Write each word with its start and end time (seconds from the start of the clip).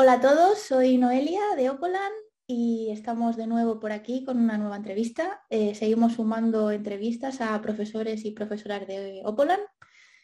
Hola 0.00 0.12
a 0.12 0.20
todos, 0.20 0.60
soy 0.60 0.96
Noelia 0.96 1.40
de 1.56 1.70
Opolan 1.70 2.12
y 2.46 2.88
estamos 2.92 3.36
de 3.36 3.48
nuevo 3.48 3.80
por 3.80 3.90
aquí 3.90 4.24
con 4.24 4.38
una 4.38 4.56
nueva 4.56 4.76
entrevista. 4.76 5.42
Eh, 5.50 5.74
seguimos 5.74 6.12
sumando 6.12 6.70
entrevistas 6.70 7.40
a 7.40 7.60
profesores 7.60 8.24
y 8.24 8.30
profesoras 8.30 8.86
de 8.86 9.22
Opolan. 9.24 9.58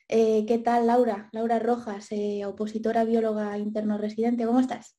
Eh, 0.06 0.46
¿Qué 0.46 0.58
tal 0.58 0.86
Laura? 0.86 1.28
Laura 1.32 1.58
Rojas, 1.58 2.06
eh, 2.12 2.46
opositora 2.46 3.02
bióloga 3.02 3.58
interno 3.58 3.98
residente, 3.98 4.46
¿cómo 4.46 4.60
estás? 4.60 4.96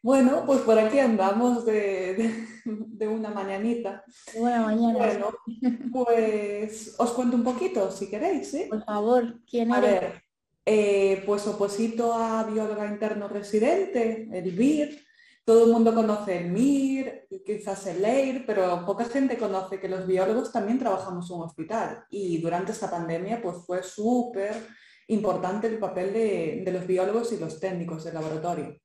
Bueno, 0.00 0.44
pues 0.46 0.60
por 0.60 0.78
aquí 0.78 1.00
andamos 1.00 1.66
de, 1.66 2.46
una 3.10 3.30
mañanita. 3.30 4.04
buena 4.38 4.60
mañana. 4.60 4.98
Bueno, 4.98 5.26
pues 5.92 6.94
os 6.98 7.10
cuento 7.10 7.36
un 7.36 7.42
poquito, 7.42 7.90
si 7.90 8.08
queréis, 8.08 8.48
¿sí? 8.48 8.66
Por 8.70 8.84
favor, 8.84 9.40
¿quién 9.44 9.72
A 9.72 9.80
ver, 9.80 10.25
eh, 10.66 11.22
pues 11.24 11.46
oposito 11.46 12.12
a 12.12 12.42
bióloga 12.44 12.86
interno 12.86 13.28
residente, 13.28 14.28
el 14.32 14.50
BIR. 14.50 15.06
Todo 15.44 15.66
el 15.66 15.72
mundo 15.72 15.94
conoce 15.94 16.38
el 16.38 16.50
MIR, 16.50 17.28
quizás 17.46 17.86
el 17.86 18.04
EIR, 18.04 18.44
pero 18.44 18.84
poca 18.84 19.04
gente 19.04 19.38
conoce 19.38 19.78
que 19.78 19.88
los 19.88 20.04
biólogos 20.04 20.50
también 20.50 20.80
trabajamos 20.80 21.30
en 21.30 21.36
un 21.36 21.42
hospital. 21.44 22.04
Y 22.10 22.38
durante 22.38 22.72
esta 22.72 22.90
pandemia 22.90 23.40
pues 23.40 23.58
fue 23.64 23.84
súper 23.84 24.54
importante 25.06 25.68
el 25.68 25.78
papel 25.78 26.12
de 26.12 26.72
los 26.72 26.84
biólogos 26.84 27.32
y 27.32 27.38
los 27.38 27.60
técnicos 27.60 28.02
del 28.02 28.14
laboratorio. 28.14 28.76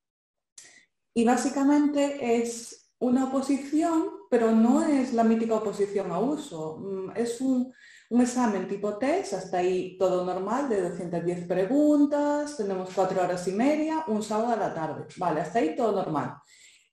Y 1.15 1.25
básicamente 1.25 2.37
es 2.41 2.81
una 2.99 3.25
oposición, 3.25 4.05
pero 4.29 4.51
no 4.51 4.83
es 4.83 5.13
la 5.13 5.23
mítica 5.23 5.55
oposición 5.55 6.11
a 6.11 6.19
uso. 6.19 6.77
Mm, 6.77 7.11
es 7.15 7.41
un, 7.41 7.73
examen 8.19 8.67
tipo 8.67 8.97
test, 8.97 9.33
hasta 9.33 9.59
ahí 9.59 9.95
todo 9.97 10.25
normal, 10.25 10.67
de 10.67 10.81
210 10.81 11.47
preguntas, 11.47 12.57
tenemos 12.57 12.89
cuatro 12.93 13.21
horas 13.21 13.47
y 13.47 13.53
media, 13.53 14.03
un 14.07 14.21
sábado 14.23 14.53
a 14.53 14.57
la 14.57 14.73
tarde. 14.73 15.05
Vale, 15.15 15.41
hasta 15.41 15.59
ahí 15.59 15.75
todo 15.75 15.93
normal. 15.93 16.35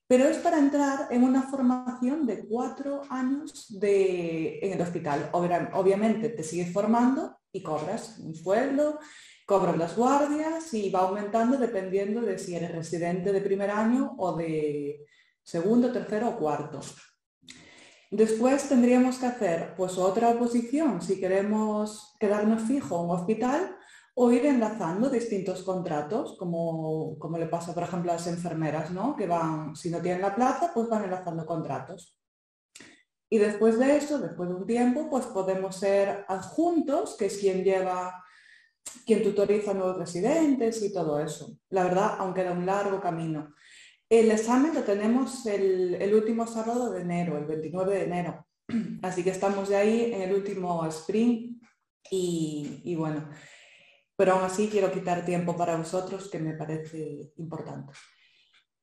Pero 0.07 0.25
es 0.29 0.37
para 0.37 0.59
entrar 0.59 1.07
en 1.11 1.23
una 1.23 1.43
formación 1.43 2.25
de 2.25 2.47
cuatro 2.47 3.01
años 3.09 3.67
de, 3.79 4.59
en 4.61 4.73
el 4.73 4.81
hospital. 4.81 5.29
Obviamente 5.33 6.29
te 6.29 6.43
sigues 6.43 6.71
formando 6.71 7.37
y 7.51 7.61
cobras 7.61 8.17
un 8.19 8.35
sueldo 8.35 8.99
cobro 9.49 9.75
las 9.75 9.95
guardias 9.95 10.71
y 10.75 10.91
va 10.91 10.99
aumentando 10.99 11.57
dependiendo 11.57 12.21
de 12.21 12.37
si 12.37 12.55
eres 12.55 12.71
residente 12.71 13.33
de 13.33 13.41
primer 13.41 13.71
año 13.71 14.13
o 14.19 14.37
de 14.37 15.07
segundo, 15.41 15.91
tercero 15.91 16.29
o 16.29 16.37
cuarto. 16.37 16.79
Después 18.11 18.67
tendríamos 18.67 19.19
que 19.19 19.27
hacer 19.27 19.75
pues 19.75 19.97
otra 19.97 20.29
oposición 20.29 21.01
si 21.01 21.19
queremos 21.19 22.15
quedarnos 22.19 22.63
fijo 22.63 22.99
en 22.99 23.05
un 23.05 23.11
hospital 23.11 23.75
o 24.15 24.31
ir 24.31 24.45
enlazando 24.47 25.09
distintos 25.09 25.63
contratos, 25.63 26.35
como, 26.37 27.17
como 27.19 27.37
le 27.37 27.45
pasa 27.45 27.73
por 27.73 27.83
ejemplo 27.83 28.11
a 28.11 28.15
las 28.15 28.27
enfermeras, 28.27 28.91
¿no? 28.91 29.15
que 29.15 29.27
van, 29.27 29.75
si 29.75 29.89
no 29.89 30.01
tienen 30.01 30.21
la 30.21 30.35
plaza, 30.35 30.71
pues 30.73 30.89
van 30.89 31.03
enlazando 31.03 31.45
contratos. 31.45 32.19
Y 33.29 33.37
después 33.37 33.77
de 33.77 33.97
eso, 33.97 34.17
después 34.17 34.49
de 34.49 34.55
un 34.55 34.65
tiempo, 34.65 35.07
pues 35.09 35.27
podemos 35.27 35.75
ser 35.75 36.25
adjuntos, 36.27 37.15
que 37.15 37.27
es 37.27 37.37
quien 37.37 37.63
lleva 37.63 38.23
quien 39.05 39.23
tutoriza 39.23 39.71
a 39.71 39.73
nuevos 39.75 39.97
residentes 39.97 40.81
y 40.81 40.91
todo 40.91 41.19
eso. 41.19 41.57
La 41.69 41.83
verdad, 41.83 42.15
aunque 42.19 42.43
da 42.43 42.51
un 42.51 42.65
largo 42.65 42.99
camino. 42.99 43.53
El 44.09 44.31
examen 44.31 44.73
lo 44.73 44.83
tenemos 44.83 45.45
el, 45.45 46.11
último 46.15 46.47
sábado 46.47 46.91
de 46.91 47.01
enero, 47.01 47.37
el 47.37 47.45
29 47.45 47.93
de 47.93 48.03
enero. 48.05 48.47
Así 49.03 49.23
que 49.23 49.29
estamos 49.29 49.69
de 49.69 49.75
ahí 49.75 50.11
en 50.11 50.23
el 50.23 50.33
último 50.33 50.83
sprint 50.87 51.61
y, 52.09 52.95
bueno, 52.95 53.29
pero 54.15 54.33
aún 54.33 54.43
así 54.43 54.67
quiero 54.67 54.91
quitar 54.91 55.23
tiempo 55.23 55.55
para 55.55 55.77
vosotros 55.77 56.27
que 56.27 56.39
me 56.39 56.55
parece 56.55 57.33
importante. 57.37 57.93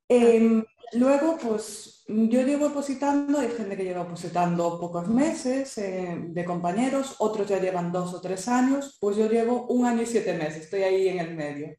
Em, 0.08 0.64
luego, 0.92 1.36
pues 1.36 2.04
yo 2.06 2.42
llevo 2.42 2.66
opositando, 2.66 3.40
hay 3.40 3.48
gente 3.48 3.76
que 3.76 3.82
lleva 3.82 4.02
opositando 4.02 4.78
pocos 4.78 5.08
meses 5.08 5.76
eh, 5.78 6.16
de 6.28 6.44
compañeros, 6.44 7.16
otros 7.18 7.48
ya 7.48 7.58
llevan 7.58 7.90
dos 7.90 8.14
o 8.14 8.20
tres 8.20 8.46
años, 8.46 8.96
pues 9.00 9.16
yo 9.16 9.28
llevo 9.28 9.66
un 9.66 9.86
año 9.86 10.02
y 10.02 10.06
siete 10.06 10.34
meses, 10.34 10.64
estoy 10.64 10.82
ahí 10.82 11.08
en 11.08 11.18
el 11.18 11.34
medio. 11.34 11.76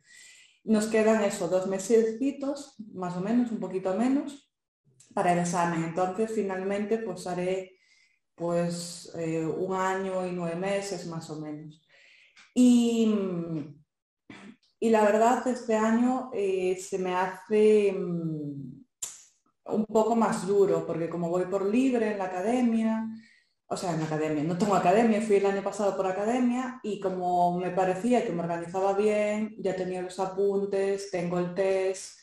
Nos 0.67 0.87
quedan 0.87 1.23
eso, 1.23 1.47
dos 1.47 1.67
meses, 1.67 2.19
más 2.93 3.15
o 3.15 3.21
menos, 3.21 3.51
un 3.51 3.59
poquito 3.59 3.95
menos, 3.95 4.51
para 5.13 5.31
el 5.31 5.39
examen. 5.39 5.83
Entonces, 5.85 6.29
finalmente, 6.33 6.97
pues 6.97 7.25
haré 7.25 7.79
pues 8.35 9.11
eh, 9.15 9.45
un 9.45 9.73
año 9.73 10.27
y 10.27 10.31
nueve 10.31 10.57
meses 10.57 11.07
más 11.07 11.29
o 11.29 11.39
menos. 11.39 11.81
Y, 12.53 13.15
y 14.79 14.89
la 14.89 15.03
verdad, 15.03 15.47
este 15.47 15.75
año 15.75 16.31
eh, 16.33 16.77
se 16.79 16.99
me 16.99 17.15
hace 17.15 17.93
mm, 17.93 18.85
un 19.67 19.85
poco 19.85 20.17
más 20.17 20.45
duro, 20.45 20.85
porque 20.85 21.09
como 21.09 21.29
voy 21.29 21.45
por 21.45 21.65
libre 21.65 22.11
en 22.11 22.17
la 22.17 22.25
academia, 22.25 23.07
o 23.69 23.75
sea, 23.75 23.93
en 23.93 24.01
academia, 24.01 24.43
no 24.43 24.57
tengo 24.57 24.75
academia, 24.75 25.21
fui 25.21 25.35
el 25.37 25.45
año 25.45 25.61
pasado 25.61 25.97
por 25.97 26.07
academia 26.07 26.79
y 26.83 27.01
como 27.01 27.59
me 27.59 27.71
parecía 27.71 28.25
que 28.25 28.31
me 28.31 28.43
organizaba 28.43 28.93
bien, 28.93 29.55
ya 29.59 29.75
tenía 29.75 30.01
los 30.01 30.19
apuntes, 30.19 31.11
tengo 31.11 31.37
el 31.37 31.53
test, 31.53 32.19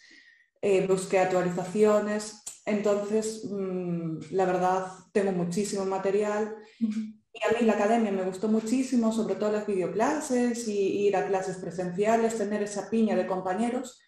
eh, 0.62 0.86
busqué 0.86 1.18
actualizaciones, 1.18 2.42
entonces 2.64 3.44
mm, 3.50 4.18
la 4.30 4.46
verdad 4.46 4.86
tengo 5.12 5.32
muchísimo 5.32 5.84
material. 5.84 6.56
Y 6.80 7.44
a 7.44 7.58
mí 7.58 7.66
la 7.66 7.74
academia 7.74 8.12
me 8.12 8.22
gustó 8.22 8.48
muchísimo, 8.48 9.12
sobre 9.12 9.34
todo 9.34 9.52
las 9.52 9.66
videoclases 9.66 10.66
y 10.68 11.06
ir 11.06 11.16
a 11.16 11.26
clases 11.26 11.58
presenciales, 11.58 12.38
tener 12.38 12.62
esa 12.62 12.88
piña 12.88 13.16
de 13.16 13.26
compañeros. 13.26 14.00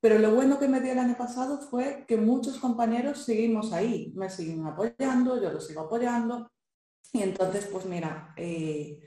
Pero 0.00 0.18
lo 0.18 0.34
bueno 0.34 0.58
que 0.58 0.68
me 0.68 0.80
dio 0.80 0.92
el 0.92 0.98
año 0.98 1.16
pasado 1.16 1.60
fue 1.60 2.04
que 2.08 2.16
muchos 2.16 2.58
compañeros 2.58 3.24
seguimos 3.24 3.72
ahí, 3.72 4.12
me 4.16 4.28
siguen 4.28 4.66
apoyando, 4.66 5.40
yo 5.40 5.52
los 5.52 5.66
sigo 5.66 5.82
apoyando. 5.82 6.50
Y 7.12 7.22
entonces, 7.22 7.68
pues 7.70 7.84
mira, 7.84 8.32
eh, 8.36 9.00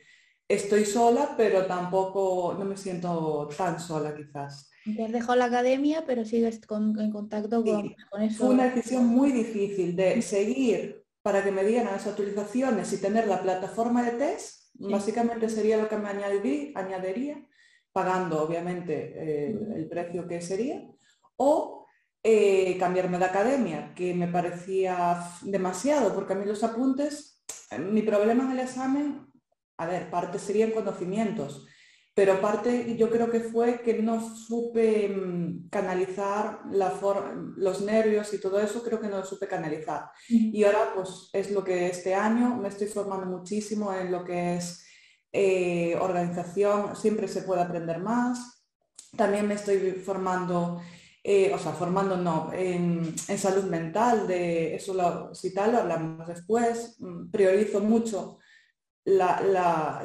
estoy 0.48 0.86
sola, 0.86 1.34
pero 1.36 1.66
tampoco 1.66 2.56
no 2.58 2.66
me 2.66 2.78
siento 2.78 3.50
tan 3.58 3.80
sola 3.80 4.16
quizás. 4.16 4.70
Te 4.84 5.04
has 5.04 5.12
dejado 5.12 5.36
la 5.36 5.46
academia, 5.46 6.04
pero 6.06 6.26
sigues 6.26 6.62
en 6.70 7.12
contacto 7.12 7.64
con, 7.64 7.96
con, 8.12 8.22
eso. 8.22 8.46
Fue 8.46 8.54
una 8.54 8.66
decisión 8.66 9.08
muy 9.08 9.32
difícil 9.32 9.96
de 9.96 10.22
seguir 10.22 11.06
para 11.26 11.44
que 11.44 11.52
me 11.52 11.64
dieran 11.64 11.92
las 11.92 12.06
actualizaciones 12.06 12.94
y 12.94 13.02
tener 13.02 13.28
la 13.28 13.42
plataforma 13.42 14.04
de 14.04 14.12
test, 14.12 14.70
básicamente 14.76 15.50
sería 15.50 15.78
lo 15.78 15.90
que 15.90 15.98
me 15.98 16.10
añadiría, 16.10 17.48
pagando 17.92 18.44
obviamente 18.44 19.14
eh, 19.16 19.60
el 19.76 19.88
precio 19.88 20.28
que 20.28 20.40
sería, 20.40 20.88
o 21.38 21.88
eh, 22.22 22.78
cambiarme 22.78 23.18
de 23.18 23.26
academia, 23.26 23.94
que 23.96 24.14
me 24.14 24.28
parecía 24.28 25.20
demasiado, 25.42 26.14
porque 26.14 26.34
a 26.34 26.36
mí 26.36 26.46
los 26.46 26.64
apuntes, 26.64 27.35
mi 27.80 28.02
problema 28.02 28.44
en 28.46 28.52
el 28.52 28.60
examen, 28.60 29.28
a 29.78 29.86
ver, 29.86 30.10
parte 30.10 30.40
serían 30.40 30.72
conocimientos, 30.72 31.68
pero 32.14 32.40
parte 32.40 32.96
yo 32.96 33.10
creo 33.10 33.30
que 33.30 33.42
fue 33.42 33.82
que 33.82 34.02
no 34.02 34.36
supe 34.36 35.10
mm, 35.10 35.68
canalizar 35.70 36.62
la 36.72 36.94
los 37.58 37.82
nervios 37.82 38.34
y 38.34 38.40
todo 38.40 38.60
eso, 38.60 38.82
creo 38.84 39.02
que 39.02 39.10
no 39.10 39.18
lo 39.18 39.26
supe 39.26 39.48
canalizar. 39.48 40.10
Y 40.30 40.64
ahora 40.64 40.94
pues 40.96 41.30
es 41.34 41.52
lo 41.52 41.64
que 41.64 41.88
este 41.88 42.16
año 42.16 42.56
me 42.56 42.70
estoy 42.70 42.88
formando 42.88 43.26
muchísimo 43.26 43.94
en 43.94 44.12
lo 44.12 44.24
que 44.24 44.56
es 44.56 44.86
eh, 45.34 45.98
organización, 46.00 46.96
siempre 46.96 47.28
se 47.28 47.42
puede 47.42 47.62
aprender 47.62 48.00
más. 48.00 48.64
También 49.18 49.46
me 49.46 49.56
estoy 49.56 49.92
formando, 49.92 50.80
eh, 51.28 51.52
o 51.52 51.58
sea, 51.58 51.72
formando 51.72 52.16
no, 52.18 52.54
en, 52.54 53.18
salud 53.18 53.64
mental, 53.64 54.28
de 54.28 54.76
eso 54.76 54.94
lo, 54.94 55.34
si 55.34 55.52
tal 55.56 55.72
lo 55.72 55.80
hablamos 55.80 56.28
después. 56.28 56.98
Mm, 57.00 57.32
priorizo 57.32 57.80
mucho 57.82 58.38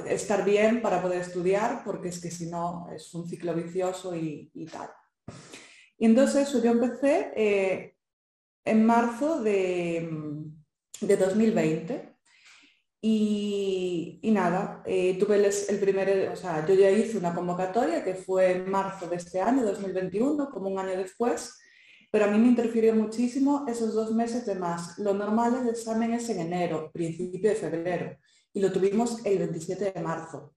estar 0.08 0.46
bien 0.46 0.80
para 0.80 1.02
poder 1.02 1.20
estudiar, 1.20 1.82
porque 1.84 2.08
es 2.08 2.22
que 2.22 2.30
si 2.30 2.46
no 2.46 2.88
es 2.90 3.12
un 3.12 3.28
ciclo 3.28 3.52
vicioso 3.52 4.16
y, 4.16 4.50
tal. 4.72 4.88
Y 5.98 6.06
entonces 6.06 6.50
yo 6.50 6.70
empecé 6.70 7.32
eh, 7.36 7.96
en 8.64 8.86
marzo 8.86 9.42
de, 9.42 10.08
2020 11.02 12.09
y, 13.02 14.20
nada, 14.24 14.82
eh, 14.84 15.18
tuve 15.18 15.36
el, 15.36 15.52
el, 15.68 15.78
primer, 15.78 16.28
o 16.32 16.36
sea, 16.36 16.66
yo 16.66 16.74
ya 16.74 16.90
hice 16.90 17.16
una 17.16 17.34
convocatoria 17.34 18.04
que 18.04 18.14
fue 18.14 18.52
en 18.52 18.70
marzo 18.70 19.06
de 19.08 19.16
este 19.16 19.40
año, 19.40 19.64
2021, 19.64 20.50
como 20.50 20.68
un 20.68 20.78
año 20.78 20.98
después, 20.98 21.58
pero 22.10 22.26
a 22.26 22.28
mí 22.28 22.38
me 22.38 22.48
interfirió 22.48 22.94
muchísimo 22.94 23.64
esos 23.68 23.94
dos 23.94 24.12
meses 24.12 24.44
de 24.44 24.56
más. 24.56 24.98
Lo 24.98 25.14
normal 25.14 25.60
el 25.62 25.68
examen 25.68 26.12
es 26.12 26.28
en 26.28 26.40
enero, 26.40 26.90
principio 26.92 27.50
de 27.50 27.56
febrero 27.56 28.16
y 28.52 28.60
lo 28.60 28.72
tuvimos 28.72 29.24
el 29.24 29.38
27 29.38 29.92
de 29.92 30.02
marzo. 30.02 30.54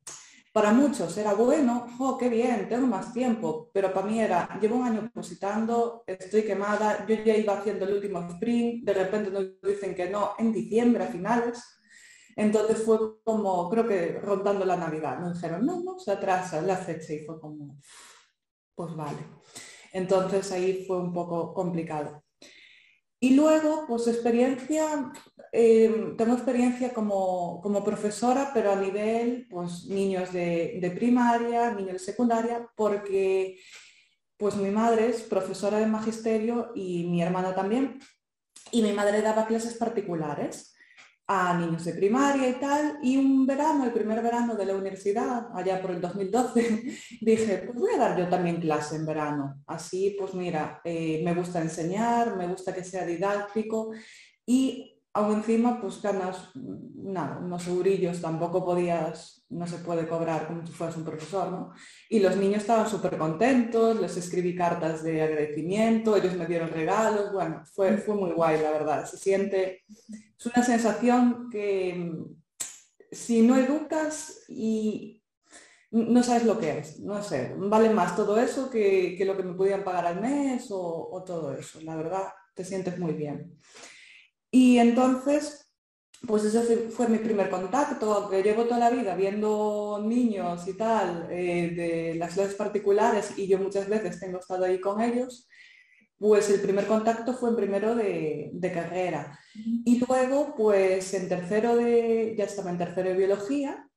Para 0.51 0.71
muchos 0.71 1.17
era 1.17 1.33
bueno, 1.33 1.87
oh, 1.99 2.17
qué 2.17 2.29
bien, 2.29 2.69
tengo 2.69 2.85
más 2.85 3.11
tiempo, 3.11 3.71
pero 3.73 3.91
para 3.91 4.05
mí 4.05 4.19
era, 4.19 4.59
llevo 4.61 4.75
un 4.75 4.85
año 4.85 5.09
positando, 5.11 6.03
estoy 6.05 6.43
quemada, 6.43 7.05
yo 7.07 7.15
ya 7.23 7.35
iba 7.35 7.57
haciendo 7.57 7.85
el 7.85 7.95
último 7.95 8.19
sprint, 8.29 8.85
de 8.85 8.93
repente 8.93 9.31
nos 9.31 9.45
dicen 9.61 9.95
que 9.95 10.09
no, 10.09 10.33
en 10.37 10.53
diciembre 10.53 11.05
a 11.05 11.07
finales, 11.07 11.59
entonces 12.35 12.83
fue 12.83 13.21
como, 13.23 13.69
creo 13.69 13.87
que 13.87 14.19
rondando 14.19 14.65
la 14.65 14.77
Navidad, 14.77 15.19
nos 15.19 15.35
dijeron, 15.35 15.65
no, 15.65 15.81
no, 15.83 15.99
se 15.99 16.11
atrasa 16.11 16.61
la 16.61 16.77
fecha 16.77 17.13
y 17.13 17.19
fue 17.19 17.39
como, 17.39 17.77
pues 18.75 18.95
vale. 18.95 19.19
Entonces 19.91 20.51
ahí 20.51 20.85
fue 20.85 20.97
un 20.97 21.13
poco 21.13 21.53
complicado. 21.53 22.23
Y 23.19 23.35
luego, 23.35 23.85
pues 23.87 24.07
experiencia, 24.07 25.11
eh, 25.51 26.13
tengo 26.17 26.33
experiencia 26.33 26.93
como, 26.93 27.61
profesora, 27.85 28.51
pero 28.53 28.71
a 28.73 28.75
nivel, 28.75 29.47
pues 29.49 29.85
niños 29.85 30.33
de, 30.33 30.79
de, 30.81 30.91
primaria, 30.91 31.71
niños 31.71 31.93
de 31.93 31.99
secundaria, 31.99 32.67
porque 32.75 33.59
pues 34.35 34.57
mi 34.57 34.71
madre 34.71 35.07
es 35.07 35.21
profesora 35.21 35.79
de 35.79 35.85
magisterio 35.85 36.71
y 36.75 37.05
mi 37.05 37.21
hermana 37.21 37.55
también, 37.55 37.99
y 38.71 38.81
mi 38.81 38.91
madre 38.91 39.21
daba 39.21 39.45
clases 39.45 39.75
particulares 39.75 40.72
a 41.27 41.57
niños 41.57 41.85
de 41.85 41.93
primaria 41.93 42.49
y 42.49 42.53
tal, 42.53 42.99
y 43.01 43.17
un 43.17 43.45
verano, 43.45 43.85
el 43.85 43.93
primer 43.93 44.21
verano 44.21 44.55
de 44.55 44.65
la 44.65 44.75
universidad, 44.75 45.47
allá 45.55 45.81
por 45.81 45.91
el 45.91 46.01
2012, 46.01 46.83
dije, 47.21 47.63
pues 47.65 47.77
voy 47.77 47.93
a 47.93 47.97
dar 47.97 48.17
yo 48.17 48.27
también 48.27 48.59
clase 48.59 48.97
en 48.97 49.05
verano. 49.05 49.63
Así, 49.67 50.15
pues 50.19 50.33
mira, 50.33 50.81
eh, 50.83 51.21
me 51.23 51.33
gusta 51.33 51.61
enseñar, 51.61 52.35
me 52.35 52.47
gusta 52.47 52.73
que 52.73 52.83
sea 52.83 53.05
didáctico 53.05 53.91
y 54.45 54.93
aún 55.13 55.35
encima, 55.35 55.79
pues 55.79 56.01
ganas, 56.01 56.49
nada, 56.55 57.37
unos 57.37 57.67
eurillos, 57.67 58.19
tampoco 58.19 58.65
podías, 58.65 59.45
no 59.49 59.67
se 59.67 59.77
puede 59.77 60.07
cobrar 60.07 60.47
como 60.47 60.65
si 60.65 60.73
fueras 60.73 60.97
un 60.97 61.05
profesor, 61.05 61.51
¿no? 61.51 61.71
Y 62.09 62.19
los 62.19 62.35
niños 62.35 62.61
estaban 62.61 62.89
súper 62.89 63.17
contentos, 63.17 63.99
les 64.01 64.17
escribí 64.17 64.55
cartas 64.55 65.03
de 65.03 65.21
agradecimiento, 65.21 66.17
ellos 66.17 66.35
me 66.35 66.47
dieron 66.47 66.69
regalos, 66.69 67.31
bueno, 67.31 67.63
fue, 67.71 67.97
fue 67.97 68.15
muy 68.15 68.31
guay, 68.31 68.59
la 68.61 68.71
verdad. 68.71 69.05
Se 69.05 69.17
siente, 69.17 69.83
es 70.43 70.53
una 70.53 70.65
sensación 70.65 71.49
que 71.49 72.11
si 73.11 73.41
no 73.41 73.55
educas 73.55 74.43
y 74.49 75.23
no 75.91 76.23
sabes 76.23 76.43
lo 76.43 76.59
que 76.59 76.79
es, 76.79 76.99
no 76.99 77.23
sé, 77.23 77.53
vale 77.57 77.89
más 77.91 78.15
todo 78.15 78.37
eso 78.39 78.69
que, 78.69 79.17
lo 79.25 79.37
que 79.37 79.43
me 79.43 79.53
podían 79.53 79.83
pagar 79.83 80.05
al 80.05 80.19
mes 80.19 80.69
o, 80.71 81.09
o 81.11 81.23
todo 81.23 81.53
eso, 81.53 81.79
la 81.81 81.95
verdad, 81.95 82.27
te 82.55 82.65
sientes 82.65 82.97
muy 82.99 83.13
bien. 83.13 83.57
Y 84.51 84.79
entonces, 84.79 85.71
pues 86.27 86.43
ese 86.43 86.89
fue 86.89 87.07
mi 87.07 87.19
primer 87.19 87.49
contacto, 87.49 88.29
que 88.29 88.43
llevo 88.43 88.65
toda 88.65 88.79
la 88.79 88.89
vida 88.89 89.15
viendo 89.15 90.03
niños 90.03 90.67
y 90.67 90.73
tal, 90.75 91.27
eh, 91.31 91.69
de 91.75 92.15
las 92.15 92.33
clases 92.33 92.55
particulares, 92.55 93.37
y 93.37 93.47
yo 93.47 93.59
muchas 93.59 93.87
veces 93.87 94.19
tengo 94.19 94.39
estado 94.39 94.65
ahí 94.65 94.81
con 94.81 95.01
ellos, 95.01 95.47
pues 96.23 96.49
el 96.49 96.61
primer 96.61 96.87
contacto 96.87 97.33
fue 97.33 97.49
en 97.49 97.57
primero 97.57 97.95
de, 97.95 98.71
carrera. 98.73 99.37
Y 99.53 99.99
luego, 100.07 100.55
pues 100.55 101.13
en 101.15 101.27
tercero 101.27 101.75
de, 101.75 102.33
ya 102.37 102.45
estaba 102.45 102.71
en 102.71 102.77
tercero 102.77 103.09
de 103.09 103.17
biología, 103.17 103.89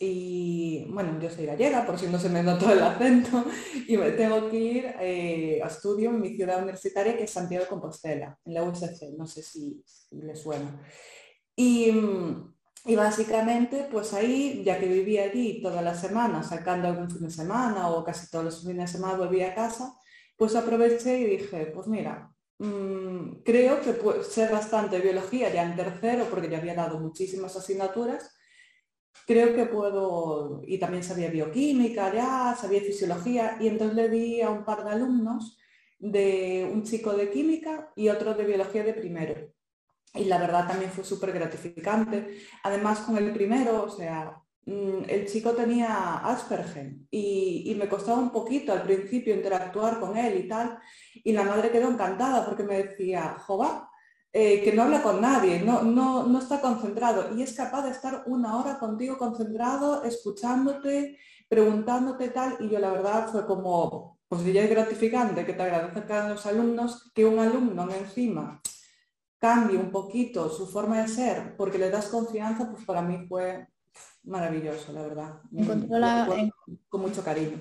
y 0.00 0.84
bueno, 0.90 1.20
yo 1.20 1.30
soy 1.30 1.46
gallega, 1.46 1.86
por 1.86 1.96
si 1.96 2.08
no 2.08 2.18
se 2.18 2.28
me 2.28 2.42
notó 2.42 2.72
el 2.72 2.82
acento, 2.82 3.44
y 3.86 3.96
me 3.96 4.10
tengo 4.10 4.50
que 4.50 4.56
ir 4.56 4.94
eh, 4.98 5.60
a 5.62 5.68
estudio 5.68 6.10
en 6.10 6.20
mi 6.20 6.34
ciudad 6.34 6.60
universitaria, 6.60 7.16
que 7.16 7.22
es 7.22 7.30
Santiago 7.30 7.62
de 7.62 7.70
Compostela, 7.70 8.36
en 8.44 8.54
la 8.54 8.64
USC, 8.64 9.16
no 9.16 9.28
sé 9.28 9.40
si, 9.40 9.80
le 10.10 10.34
suena. 10.34 10.76
Y, 11.54 11.88
y, 12.84 12.96
básicamente, 12.96 13.86
pues 13.88 14.12
ahí, 14.12 14.64
ya 14.64 14.80
que 14.80 14.86
vivía 14.86 15.22
allí 15.22 15.62
todas 15.62 15.84
las 15.84 16.00
semanas, 16.00 16.48
sacando 16.48 16.88
algún 16.88 17.08
fin 17.08 17.22
de 17.22 17.30
semana 17.30 17.90
o 17.90 18.02
casi 18.02 18.28
todos 18.28 18.44
los 18.46 18.60
fines 18.60 18.90
de 18.90 18.98
semana 18.98 19.18
volví 19.18 19.40
a 19.42 19.54
casa, 19.54 19.94
pues 20.40 20.56
aproveché 20.56 21.18
y 21.20 21.26
dije, 21.26 21.66
pues 21.66 21.86
mira, 21.86 22.34
mm, 22.56 23.42
creo 23.44 23.82
que 23.82 23.92
puede 23.92 24.24
ser 24.24 24.50
bastante 24.50 24.98
biología 24.98 25.52
ya 25.52 25.62
en 25.64 25.76
tercero, 25.76 26.24
porque 26.30 26.48
ya 26.48 26.56
había 26.56 26.74
dado 26.74 26.98
muchísimas 26.98 27.54
asignaturas, 27.56 28.34
creo 29.26 29.54
que 29.54 29.66
puedo, 29.66 30.62
y 30.66 30.78
también 30.78 31.04
sabía 31.04 31.28
bioquímica 31.28 32.10
ya, 32.14 32.56
sabía 32.58 32.80
fisiología, 32.80 33.58
y 33.60 33.68
entonces 33.68 33.94
le 33.94 34.08
di 34.08 34.40
a 34.40 34.48
un 34.48 34.64
par 34.64 34.82
de 34.82 34.92
alumnos 34.92 35.58
de 35.98 36.66
un 36.72 36.84
chico 36.84 37.12
de 37.12 37.30
química 37.30 37.92
y 37.94 38.08
otro 38.08 38.32
de 38.32 38.46
biología 38.46 38.82
de 38.82 38.94
primero. 38.94 39.52
Y 40.14 40.24
la 40.24 40.38
verdad 40.38 40.66
también 40.66 40.90
fue 40.90 41.04
súper 41.04 41.32
gratificante. 41.32 42.38
Además 42.64 43.00
con 43.00 43.18
el 43.18 43.30
primero, 43.34 43.82
o 43.82 43.90
sea, 43.90 44.42
el 44.66 45.26
chico 45.26 45.52
tenía 45.52 46.18
Asperger 46.18 46.94
y, 47.10 47.64
y, 47.66 47.74
me 47.74 47.88
costaba 47.88 48.18
un 48.18 48.30
poquito 48.30 48.72
al 48.72 48.82
principio 48.82 49.34
interactuar 49.34 49.98
con 49.98 50.16
él 50.16 50.38
y 50.44 50.48
tal. 50.48 50.78
Y 51.24 51.32
la 51.32 51.44
madre 51.44 51.70
quedó 51.70 51.90
encantada 51.90 52.44
porque 52.46 52.62
me 52.62 52.82
decía, 52.82 53.36
Jova, 53.38 53.90
eh, 54.32 54.62
que 54.62 54.72
no 54.72 54.82
habla 54.82 55.02
con 55.02 55.20
nadie, 55.20 55.60
no, 55.60 55.82
no, 55.82 56.24
no, 56.24 56.38
está 56.38 56.60
concentrado 56.60 57.36
y 57.36 57.42
es 57.42 57.52
capaz 57.52 57.82
de 57.82 57.90
estar 57.90 58.22
una 58.26 58.58
hora 58.58 58.78
contigo 58.78 59.18
concentrado, 59.18 60.04
escuchándote, 60.04 61.18
preguntándote 61.48 62.28
tal, 62.28 62.56
y 62.60 62.68
yo 62.68 62.78
la 62.78 62.92
verdad 62.92 63.28
fue 63.28 63.44
como, 63.44 64.20
pues 64.28 64.44
ya 64.44 64.62
es 64.62 64.70
gratificante 64.70 65.44
que 65.44 65.54
te 65.54 65.62
agradezcan 65.62 66.30
los 66.30 66.46
alumnos, 66.46 67.10
que 67.12 67.24
un 67.24 67.40
alumno 67.40 67.90
encima 67.90 68.62
cambie 69.38 69.78
un 69.78 69.90
poquito 69.90 70.48
su 70.48 70.68
forma 70.68 71.02
de 71.02 71.08
ser 71.08 71.56
porque 71.56 71.78
le 71.78 71.90
das 71.90 72.06
confianza, 72.06 72.70
pues 72.70 72.84
para 72.84 73.02
mí 73.02 73.26
fue 73.26 73.66
maravilloso, 74.22 74.92
la 74.92 75.02
verdad. 75.02 75.40
con 76.88 77.00
mucho 77.00 77.22
cariño. 77.22 77.58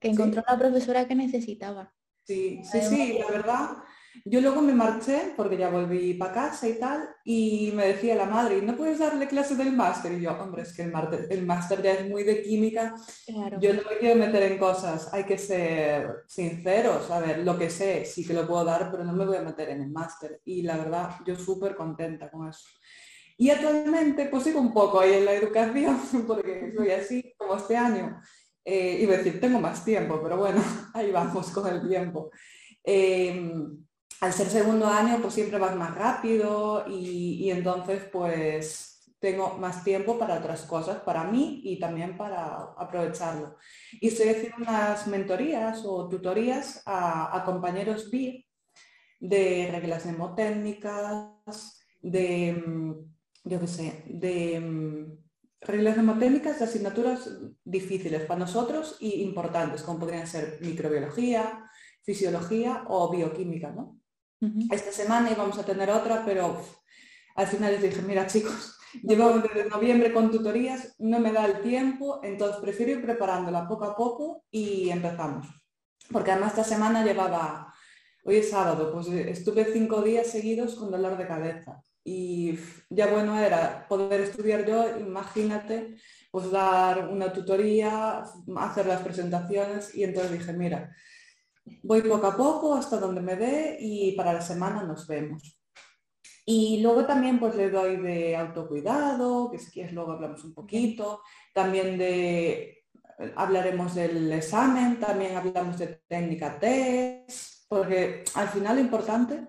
Que 0.00 0.08
encontró 0.08 0.42
la 0.46 0.58
profesora 0.58 1.06
que 1.06 1.14
necesitaba. 1.14 1.92
Sí, 2.24 2.62
sí, 2.64 2.80
sí, 2.82 3.18
la 3.18 3.28
verdad 3.28 3.76
yo 4.24 4.40
luego 4.40 4.62
me 4.62 4.72
marché, 4.72 5.32
porque 5.36 5.56
ya 5.56 5.70
volví 5.70 6.14
para 6.14 6.32
casa 6.32 6.68
y 6.68 6.78
tal, 6.78 7.08
y 7.24 7.72
me 7.74 7.88
decía 7.88 8.14
la 8.14 8.26
madre, 8.26 8.62
¿no 8.62 8.76
puedes 8.76 8.98
darle 8.98 9.26
clases 9.26 9.58
del 9.58 9.72
máster? 9.72 10.12
Y 10.12 10.22
yo, 10.22 10.32
hombre, 10.40 10.62
es 10.62 10.72
que 10.72 10.82
el 10.82 11.46
máster 11.46 11.82
ya 11.82 11.92
es 11.92 12.08
muy 12.08 12.22
de 12.22 12.42
química, 12.42 12.94
yo 13.60 13.74
no 13.74 13.82
me 13.82 13.98
quiero 13.98 14.16
meter 14.16 14.52
en 14.52 14.58
cosas, 14.58 15.12
hay 15.12 15.24
que 15.24 15.36
ser 15.36 16.24
sinceros, 16.28 17.10
a 17.10 17.20
ver, 17.20 17.38
lo 17.38 17.58
que 17.58 17.70
sé, 17.70 18.04
sí 18.04 18.26
que 18.26 18.34
lo 18.34 18.46
puedo 18.46 18.64
dar, 18.64 18.90
pero 18.90 19.04
no 19.04 19.12
me 19.12 19.26
voy 19.26 19.36
a 19.36 19.42
meter 19.42 19.70
en 19.70 19.82
el 19.82 19.90
máster. 19.90 20.40
Y 20.44 20.62
la 20.62 20.76
verdad, 20.76 21.10
yo 21.26 21.36
súper 21.36 21.74
contenta 21.74 22.30
con 22.30 22.48
eso. 22.48 22.66
Y 23.36 23.50
actualmente, 23.50 24.26
pues 24.26 24.44
sigo 24.44 24.60
un 24.60 24.72
poco 24.72 25.00
ahí 25.00 25.14
en 25.14 25.24
la 25.24 25.32
educación, 25.34 25.98
porque 26.26 26.72
soy 26.76 26.90
así 26.90 27.34
como 27.36 27.56
este 27.56 27.76
año. 27.76 28.20
Eh, 28.64 28.98
iba 29.00 29.14
a 29.14 29.18
decir, 29.18 29.40
tengo 29.40 29.60
más 29.60 29.84
tiempo, 29.84 30.20
pero 30.22 30.38
bueno, 30.38 30.62
ahí 30.94 31.10
vamos 31.10 31.50
con 31.50 31.66
el 31.68 31.86
tiempo. 31.86 32.30
Em, 32.82 33.84
al 34.20 34.32
ser 34.32 34.48
segundo 34.48 34.86
año, 34.86 35.18
pues 35.20 35.34
siempre 35.34 35.58
vas 35.58 35.76
más 35.76 35.94
rápido 35.94 36.84
y, 36.88 37.50
entonces 37.50 38.04
pues 38.10 38.90
tengo 39.18 39.56
más 39.58 39.84
tiempo 39.84 40.18
para 40.18 40.38
otras 40.38 40.62
cosas, 40.62 40.98
para 41.00 41.24
mí 41.24 41.60
y 41.64 41.78
también 41.78 42.16
para 42.16 42.74
aprovecharlo. 42.76 43.56
Y 43.92 44.08
estoy 44.08 44.28
haciendo 44.28 44.56
unas 44.58 45.06
mentorías 45.06 45.82
o 45.84 46.08
tutorías 46.08 46.82
a, 46.86 47.42
compañeros 47.44 48.10
BIR 48.10 48.44
de 49.20 49.68
reglas 49.72 50.04
mnemotécnicas, 50.06 51.80
de, 52.02 52.52
mm, 52.66 53.13
yo 53.44 53.60
qué 53.60 53.66
sé, 53.66 54.04
de 54.08 54.60
mm, 54.60 55.24
reglas 55.60 55.96
mnemotécnicas 55.96 56.58
de 56.58 56.64
asignaturas 56.64 57.30
difíciles 57.64 58.22
para 58.22 58.40
nosotros 58.40 58.96
y 59.00 59.22
importantes, 59.22 59.82
como 59.82 60.00
podrían 60.00 60.26
ser 60.26 60.58
microbiología, 60.60 61.70
fisiología 62.02 62.84
o 62.88 63.10
bioquímica, 63.10 63.70
¿no? 63.70 63.98
Esta 64.70 64.92
semana 64.92 65.30
íbamos 65.30 65.56
a 65.56 65.64
tener 65.64 65.90
otra, 65.90 66.22
pero 66.22 66.60
al 67.34 67.46
final 67.46 67.72
les 67.72 67.82
dije, 67.82 68.02
mira 68.02 68.26
chicos, 68.26 68.78
llevo 69.02 69.38
desde 69.38 69.70
noviembre 69.70 70.12
con 70.12 70.30
tutorías, 70.30 70.94
no 70.98 71.18
me 71.18 71.32
da 71.32 71.46
el 71.46 71.62
tiempo, 71.62 72.20
entonces 72.22 72.60
prefiero 72.60 72.92
ir 72.92 73.02
preparándola 73.02 73.66
poco 73.66 73.84
a 73.84 73.96
poco 73.96 74.44
y 74.50 74.90
empezamos. 74.90 75.46
Porque 76.12 76.32
además 76.32 76.50
esta 76.50 76.64
semana 76.64 77.02
llevaba, 77.02 77.72
hoy 78.24 78.36
es 78.36 78.50
sábado, 78.50 78.92
pues 78.92 79.08
estuve 79.08 79.64
cinco 79.72 80.02
días 80.02 80.26
seguidos 80.26 80.74
con 80.74 80.90
dolor 80.90 81.16
de 81.16 81.26
cabeza. 81.26 81.82
Y 82.04 82.58
ya 82.90 83.06
bueno 83.06 83.40
era 83.40 83.86
poder 83.88 84.20
estudiar 84.20 84.66
yo, 84.66 84.98
imagínate, 84.98 85.96
pues 86.30 86.50
dar 86.50 87.08
una 87.08 87.32
tutoría, 87.32 88.22
hacer 88.56 88.86
las 88.86 89.00
presentaciones 89.00 89.94
y 89.94 90.04
entonces 90.04 90.32
dije, 90.32 90.52
mira, 90.52 90.94
Voy 91.82 92.02
poco 92.02 92.26
a 92.26 92.36
poco 92.36 92.74
hasta 92.74 92.98
donde 92.98 93.22
me 93.22 93.36
dé 93.36 93.76
y 93.80 94.12
para 94.12 94.32
la 94.32 94.42
semana 94.42 94.82
nos 94.82 95.06
vemos. 95.06 95.58
Y 96.46 96.82
luego 96.82 97.06
también 97.06 97.38
pues 97.40 97.54
le 97.54 97.70
doy 97.70 97.96
de 97.96 98.36
autocuidado, 98.36 99.50
que 99.50 99.58
si 99.58 99.70
quieres 99.70 99.92
luego 99.94 100.12
hablamos 100.12 100.44
un 100.44 100.52
poquito, 100.52 101.22
también 101.54 101.96
de, 101.96 102.84
hablaremos 103.34 103.94
del 103.94 104.30
examen, 104.30 105.00
también 105.00 105.36
hablamos 105.36 105.78
de 105.78 106.02
técnica 106.06 106.58
test, 106.58 107.66
porque 107.66 108.24
al 108.34 108.48
final 108.48 108.76
lo 108.76 108.82
importante, 108.82 109.46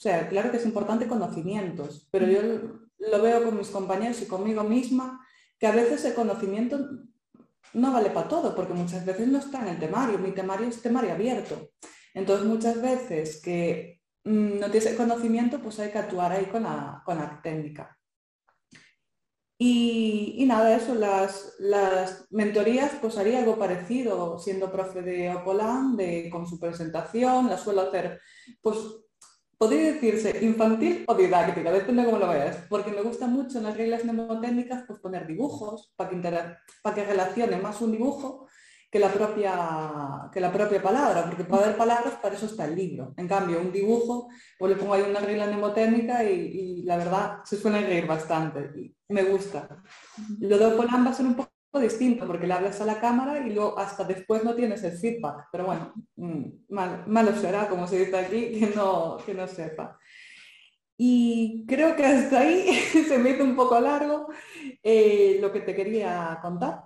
o 0.00 0.02
sea, 0.02 0.30
claro 0.30 0.50
que 0.50 0.56
es 0.56 0.64
importante 0.64 1.06
conocimientos, 1.06 2.08
pero 2.10 2.26
yo 2.26 2.40
lo 2.40 3.20
veo 3.20 3.44
con 3.44 3.58
mis 3.58 3.68
compañeros 3.68 4.22
y 4.22 4.24
conmigo 4.24 4.64
misma, 4.64 5.20
que 5.58 5.66
a 5.66 5.72
veces 5.72 6.02
el 6.06 6.14
conocimiento 6.14 6.78
no 7.74 7.92
vale 7.92 8.08
para 8.08 8.26
todo, 8.26 8.56
porque 8.56 8.72
muchas 8.72 9.04
veces 9.04 9.28
no 9.28 9.38
está 9.38 9.60
en 9.60 9.68
el 9.68 9.78
temario, 9.78 10.18
mi 10.18 10.32
temario 10.32 10.68
es 10.68 10.80
temario 10.80 11.12
abierto. 11.12 11.72
Entonces 12.14 12.46
muchas 12.46 12.80
veces 12.80 13.42
que 13.42 14.00
mm, 14.24 14.60
no 14.60 14.70
tienes 14.70 14.86
el 14.86 14.96
conocimiento, 14.96 15.60
pues 15.60 15.78
hay 15.80 15.90
que 15.90 15.98
actuar 15.98 16.32
ahí 16.32 16.46
con 16.46 16.62
la, 16.62 17.02
con 17.04 17.18
la 17.18 17.38
técnica. 17.42 17.94
Y, 19.58 20.42
nada, 20.46 20.74
eso, 20.74 20.94
las, 20.94 21.56
las, 21.58 22.26
mentorías, 22.30 22.92
pues 23.02 23.18
haría 23.18 23.40
algo 23.40 23.58
parecido, 23.58 24.38
siendo 24.38 24.72
profe 24.72 25.02
de 25.02 25.34
Opolán, 25.34 25.98
de, 25.98 26.30
con 26.30 26.46
su 26.46 26.58
presentación, 26.58 27.50
la 27.50 27.58
suelo 27.58 27.82
hacer, 27.82 28.18
pues 28.62 28.78
podría 29.60 29.92
decirse 29.92 30.38
infantil 30.40 31.04
o 31.06 31.14
didáctica, 31.14 31.70
depende 31.70 32.00
de 32.00 32.08
cómo 32.08 32.18
lo 32.18 32.28
veas, 32.28 32.56
porque 32.70 32.92
me 32.92 33.02
gusta 33.02 33.26
mucho 33.26 33.58
en 33.58 33.64
las 33.64 33.76
reglas 33.76 34.06
mnemotécnicas 34.06 34.84
pues 34.86 34.98
poner 35.00 35.26
dibujos 35.26 35.92
para 35.96 36.08
que, 36.08 36.16
para 36.82 36.94
que 36.94 37.04
relacione 37.04 37.58
más 37.58 37.78
un 37.82 37.92
dibujo 37.92 38.48
que 38.90 38.98
la, 38.98 39.12
propia, 39.12 40.30
que 40.32 40.40
la 40.40 40.50
propia 40.50 40.82
palabra, 40.82 41.26
porque 41.26 41.44
para 41.44 41.66
ver 41.66 41.76
palabras 41.76 42.14
para 42.22 42.34
eso 42.36 42.46
está 42.46 42.64
el 42.64 42.74
libro. 42.74 43.12
En 43.18 43.28
cambio, 43.28 43.60
un 43.60 43.70
dibujo, 43.70 44.30
pues 44.58 44.72
le 44.72 44.78
pongo 44.78 44.94
ahí 44.94 45.02
una 45.02 45.20
regla 45.20 45.46
mnemotécnica 45.46 46.24
y, 46.24 46.82
la 46.84 46.96
verdad 46.96 47.40
se 47.44 47.58
suele 47.58 47.82
reír 47.82 48.06
bastante. 48.06 48.70
Y 48.74 49.12
me 49.12 49.24
gusta. 49.24 49.68
Lo 50.40 50.56
de 50.56 50.66
Opolan 50.66 51.04
va 51.04 51.10
a 51.10 51.14
ser 51.14 51.26
un 51.26 51.34
poco 51.34 51.50
distinto 51.78 52.26
porque 52.26 52.46
le 52.46 52.54
hablas 52.54 52.80
a 52.80 52.84
la 52.84 52.98
cámara 52.98 53.46
y 53.46 53.52
luego 53.52 53.78
hasta 53.78 54.02
después 54.04 54.42
no 54.42 54.54
tienes 54.54 54.82
el 54.82 54.98
feedback. 54.98 55.48
Pero 55.52 55.66
bueno, 55.66 55.92
mm, 56.16 56.44
mal, 56.70 57.04
malo 57.06 57.32
será, 57.36 57.68
como 57.68 57.86
se 57.86 57.98
dice 57.98 58.16
aquí, 58.18 58.58
que 58.58 58.72
no, 58.74 59.18
que 59.24 59.34
no 59.34 59.46
sepa. 59.46 59.98
Y 60.96 61.64
creo 61.66 61.96
que 61.96 62.04
hasta 62.04 62.40
ahí 62.40 62.74
se 63.08 63.18
me 63.18 63.30
hizo 63.30 63.44
un 63.44 63.56
poco 63.56 63.80
largo 63.80 64.28
eh, 64.82 65.38
lo 65.40 65.52
que 65.52 65.60
te 65.60 65.74
quería 65.74 66.38
contar. 66.42 66.82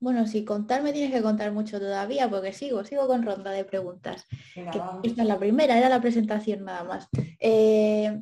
Bueno, 0.00 0.26
si 0.28 0.44
contarme 0.44 0.92
tienes 0.92 1.12
que 1.12 1.22
contar 1.22 1.50
mucho 1.50 1.80
todavía, 1.80 2.30
porque 2.30 2.52
sigo, 2.52 2.84
sigo 2.84 3.08
con 3.08 3.24
ronda 3.24 3.50
de 3.50 3.64
preguntas. 3.64 4.24
esta 4.54 5.00
es 5.02 5.16
la 5.26 5.38
primera, 5.38 5.76
era 5.76 5.88
la 5.88 6.00
presentación 6.00 6.64
nada 6.64 6.84
más. 6.84 7.08
Eh, 7.40 8.20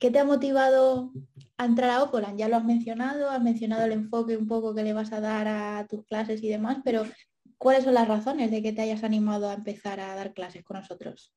¿Qué 0.00 0.10
te 0.10 0.18
ha 0.18 0.24
motivado 0.24 1.12
a 1.58 1.66
entrar 1.66 1.90
a 1.90 2.02
Opolan? 2.02 2.38
Ya 2.38 2.48
lo 2.48 2.56
has 2.56 2.64
mencionado, 2.64 3.28
has 3.28 3.42
mencionado 3.42 3.84
el 3.84 3.92
enfoque 3.92 4.34
un 4.34 4.48
poco 4.48 4.74
que 4.74 4.82
le 4.82 4.94
vas 4.94 5.12
a 5.12 5.20
dar 5.20 5.46
a 5.46 5.86
tus 5.86 6.06
clases 6.06 6.42
y 6.42 6.48
demás, 6.48 6.78
pero 6.82 7.04
¿cuáles 7.58 7.84
son 7.84 7.92
las 7.92 8.08
razones 8.08 8.50
de 8.50 8.62
que 8.62 8.72
te 8.72 8.80
hayas 8.80 9.04
animado 9.04 9.50
a 9.50 9.54
empezar 9.54 10.00
a 10.00 10.14
dar 10.14 10.32
clases 10.32 10.64
con 10.64 10.78
nosotros? 10.78 11.34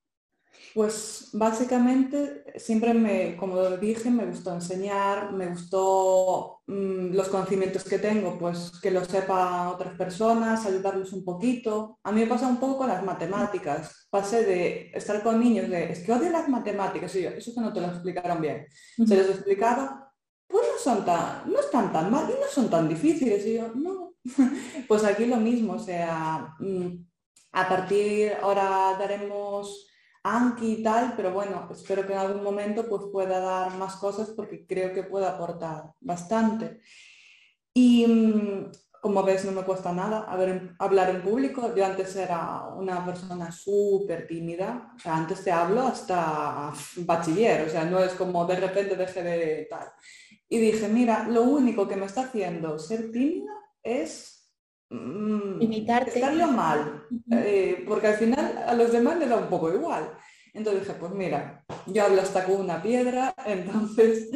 Pues 0.74 1.30
básicamente 1.34 2.44
siempre 2.58 2.94
me, 2.94 3.38
como 3.38 3.62
dije, 3.78 4.10
me 4.10 4.26
gustó 4.26 4.54
enseñar, 4.54 5.32
me 5.32 5.48
gustó 5.48 6.62
mm, 6.66 7.14
los 7.14 7.30
conocimientos 7.30 7.84
que 7.84 8.00
tengo, 8.00 8.40
pues 8.40 8.72
que 8.82 8.90
lo 8.90 9.06
sepan 9.06 9.68
otras 9.68 9.96
personas, 9.96 10.66
ayudarles 10.66 11.14
un 11.14 11.24
poquito. 11.24 12.00
A 12.04 12.12
mí 12.12 12.22
me 12.22 12.28
pasa 12.28 12.48
un 12.48 12.58
poco 12.58 12.80
con 12.80 12.88
las 12.88 13.04
matemáticas. 13.04 14.08
Pasé 14.10 14.44
de 14.46 14.92
estar 14.94 15.22
con 15.22 15.40
niños 15.40 15.70
de, 15.70 15.92
es 15.92 16.00
que 16.00 16.12
odio 16.12 16.32
las 16.32 16.50
matemáticas, 16.50 17.16
y 17.16 17.24
yo, 17.24 17.30
eso 17.30 17.54
que 17.54 17.62
no 17.62 17.72
te 17.72 17.82
lo 17.82 17.88
explicaron 17.88 18.42
bien. 18.42 18.66
Se 19.06 19.16
les 19.16 19.30
explicaba, 19.30 20.12
pues 20.48 20.66
no 20.72 20.80
son 20.80 21.06
tan, 21.06 21.52
no 21.52 21.60
están 21.60 21.92
tan 21.92 22.12
mal 22.12 22.26
y 22.30 22.34
no 22.34 22.48
son 22.50 22.70
tan 22.70 22.90
difíciles. 22.90 23.46
Y 23.46 23.56
yo, 23.56 23.70
no. 23.76 24.14
pues 24.88 25.04
aquí 25.04 25.26
lo 25.26 25.38
mismo, 25.38 25.74
o 25.74 25.80
sea, 25.80 26.56
mm, 26.60 27.06
a 27.52 27.70
partir, 27.70 28.34
ahora 28.42 28.96
daremos 28.98 29.88
Anki 30.24 30.76
y 30.80 30.84
tal, 30.84 31.14
pero 31.16 31.34
bueno, 31.34 31.68
espero 31.72 32.08
que 32.08 32.14
en 32.14 32.20
algún 32.20 32.44
momento 32.44 32.88
pues 32.88 33.04
pueda 33.12 33.40
dar 33.40 33.78
más 33.78 33.98
cosas 33.98 34.30
porque 34.30 34.66
creo 34.66 34.94
que 34.94 35.04
puede 35.04 35.28
aportar 35.28 35.92
bastante. 36.00 36.80
Y 37.74 38.08
mm, 38.08 38.72
como 39.04 39.22
ves, 39.22 39.44
no 39.44 39.52
me 39.52 39.64
cuesta 39.64 39.92
nada 39.92 40.26
hablar 40.80 41.10
en 41.10 41.22
público. 41.22 41.76
Yo 41.76 41.86
antes 41.86 42.16
era 42.16 42.70
una 42.70 43.06
persona 43.06 43.52
súper 43.52 44.26
tímida, 44.26 44.94
o 44.96 45.00
sea, 45.00 45.18
antes 45.18 45.44
te 45.44 45.52
hablo 45.52 45.82
hasta 45.82 46.72
bachiller, 46.98 47.68
o 47.68 47.70
sea, 47.70 47.84
no 47.84 48.00
es 48.00 48.14
como 48.14 48.46
de 48.46 48.56
repente 48.56 48.96
dejé 48.96 49.24
de 49.24 49.68
tal. 49.70 49.90
Y 50.48 50.58
dije, 50.58 50.88
mira, 50.88 51.28
lo 51.28 51.44
único 51.44 51.86
que 51.86 51.98
me 51.98 52.06
está 52.06 52.22
haciendo 52.22 52.80
ser 52.80 53.12
tímida 53.12 53.52
es 53.84 54.43
mm, 54.94 55.62
imitarte. 55.62 56.12
Estarlo 56.16 56.48
mal, 56.48 57.06
eh, 57.32 57.84
porque 57.88 58.08
al 58.08 58.16
final 58.16 58.64
a 58.66 58.74
los 58.74 58.92
demás 58.92 59.18
les 59.18 59.30
da 59.30 59.38
un 59.38 59.48
poco 59.48 59.74
igual. 59.74 60.12
Entonces 60.54 60.84
dije, 60.84 61.00
pues 61.00 61.12
mira, 61.14 61.66
yo 61.88 62.04
hablo 62.04 62.22
hasta 62.22 62.46
con 62.46 62.62
una 62.62 62.82
piedra, 62.82 63.34
entonces, 63.46 64.30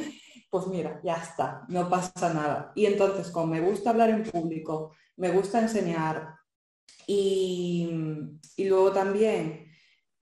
pues 0.50 0.68
mira, 0.68 1.00
ya 1.04 1.16
está, 1.16 1.66
no 1.70 1.90
pasa 1.90 2.34
nada. 2.34 2.72
Y 2.76 2.86
entonces, 2.86 3.30
como 3.30 3.48
me 3.48 3.62
gusta 3.62 3.92
hablar 3.92 4.10
en 4.10 4.24
público, 4.24 4.94
me 5.18 5.30
gusta 5.32 5.60
enseñar 5.60 6.36
y, 7.06 7.90
y 8.56 8.66
luego 8.66 8.92
también, 8.92 9.68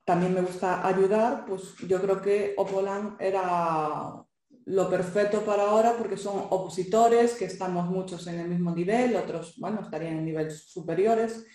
también 0.03 0.33
me 0.33 0.41
gusta 0.41 0.85
ayudar, 0.85 1.45
pues 1.45 1.75
yo 1.87 2.01
creo 2.01 2.21
que 2.21 2.53
Opolan 2.57 3.15
era 3.19 4.24
lo 4.65 4.89
perfecto 4.89 5.41
para 5.45 5.69
ahora 5.69 5.95
porque 5.97 6.17
son 6.17 6.37
opositores, 6.49 7.35
que 7.35 7.45
estamos 7.45 7.89
muchos 7.89 8.25
en 8.27 8.39
el 8.39 8.49
mismo 8.49 8.73
nivel, 8.73 9.15
otros, 9.15 9.55
bueno, 9.57 9.81
estarían 9.81 10.17
en 10.17 10.25
niveles 10.25 10.63
superiores. 10.67 11.45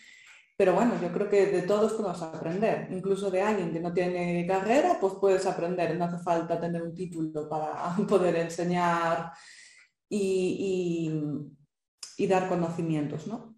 Pero 0.57 0.75
bueno, 0.75 0.93
yo 1.01 1.11
creo 1.11 1.29
que 1.29 1.47
de 1.47 1.63
todos 1.63 1.95
podemos 1.95 2.21
aprender, 2.23 2.89
incluso 2.93 3.31
de 3.31 3.41
alguien 3.41 3.73
que 3.73 3.81
no 3.81 3.93
tiene 3.93 4.47
carrera, 4.47 4.99
pues 5.01 5.15
puedes 5.21 5.47
aprender, 5.47 5.97
no 5.97 6.05
hace 6.05 6.23
falta 6.23 6.61
tener 6.61 6.83
un 6.83 6.95
título 6.95 7.49
para 7.49 7.97
poder 8.09 8.37
enseñar 8.37 9.33
y, 10.09 11.11
dar 12.29 12.49
conocimientos, 12.49 13.27
¿no? 13.27 13.57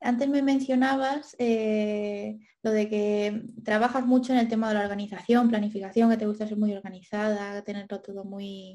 Antes 0.00 0.28
me 0.28 0.42
mencionabas 0.42 1.36
eh, 1.38 2.38
lo 2.62 2.70
de 2.70 2.88
que 2.88 3.42
trabajas 3.64 4.06
mucho 4.06 4.32
en 4.32 4.38
el 4.38 4.48
tema 4.48 4.68
de 4.68 4.74
la 4.74 4.82
organización, 4.82 5.48
planificación, 5.48 6.10
que 6.10 6.16
te 6.16 6.26
gusta 6.26 6.46
ser 6.46 6.56
muy 6.56 6.72
organizada, 6.72 7.62
tenerlo 7.62 8.00
todo 8.00 8.24
muy, 8.24 8.72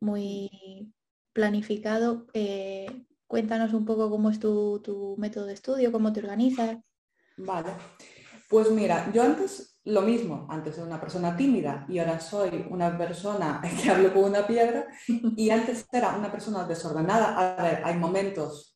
muy 0.00 0.92
planificado. 1.32 2.26
Eh, 2.34 3.04
cuéntanos 3.28 3.72
un 3.72 3.84
poco 3.84 4.10
cómo 4.10 4.30
es 4.30 4.40
tu, 4.40 5.14
método 5.16 5.46
de 5.46 5.54
estudio, 5.54 5.92
cómo 5.92 6.12
te 6.12 6.20
organizas. 6.20 6.76
Vale, 7.36 7.70
pues 8.48 8.68
mira, 8.72 9.12
yo 9.14 9.22
antes 9.22 9.78
lo 9.84 10.02
mismo, 10.02 10.48
antes 10.50 10.76
era 10.76 10.86
una 10.86 11.00
persona 11.00 11.36
tímida 11.36 11.86
y 11.88 12.00
ahora 12.00 12.18
soy 12.18 12.66
una 12.68 12.98
persona 12.98 13.62
que 13.82 13.90
hablo 13.90 14.12
con 14.12 14.24
una 14.24 14.44
piedra 14.44 14.88
y 15.06 15.50
antes 15.50 15.86
era 15.92 16.16
una 16.16 16.32
persona 16.32 16.64
desordenada. 16.66 17.56
A 17.58 17.62
ver, 17.62 17.82
hay 17.84 17.96
momentos 17.96 18.67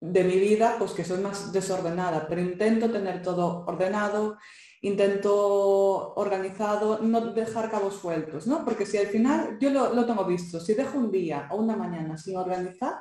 de 0.00 0.24
mi 0.24 0.38
vida 0.38 0.76
pues 0.78 0.92
que 0.92 1.04
soy 1.04 1.18
más 1.18 1.52
desordenada, 1.52 2.26
pero 2.28 2.40
intento 2.40 2.90
tener 2.90 3.22
todo 3.22 3.64
ordenado, 3.66 4.38
intento 4.82 6.14
organizado, 6.14 7.00
no 7.00 7.20
dejar 7.32 7.70
cabos 7.70 7.96
sueltos, 7.96 8.46
¿no? 8.46 8.64
Porque 8.64 8.86
si 8.86 8.96
al 8.96 9.08
final, 9.08 9.58
yo 9.60 9.70
lo, 9.70 9.92
lo 9.92 10.06
tengo 10.06 10.24
visto, 10.24 10.60
si 10.60 10.74
dejo 10.74 10.98
un 10.98 11.10
día 11.10 11.48
o 11.50 11.56
una 11.56 11.76
mañana 11.76 12.16
sin 12.16 12.36
organizar, 12.36 12.94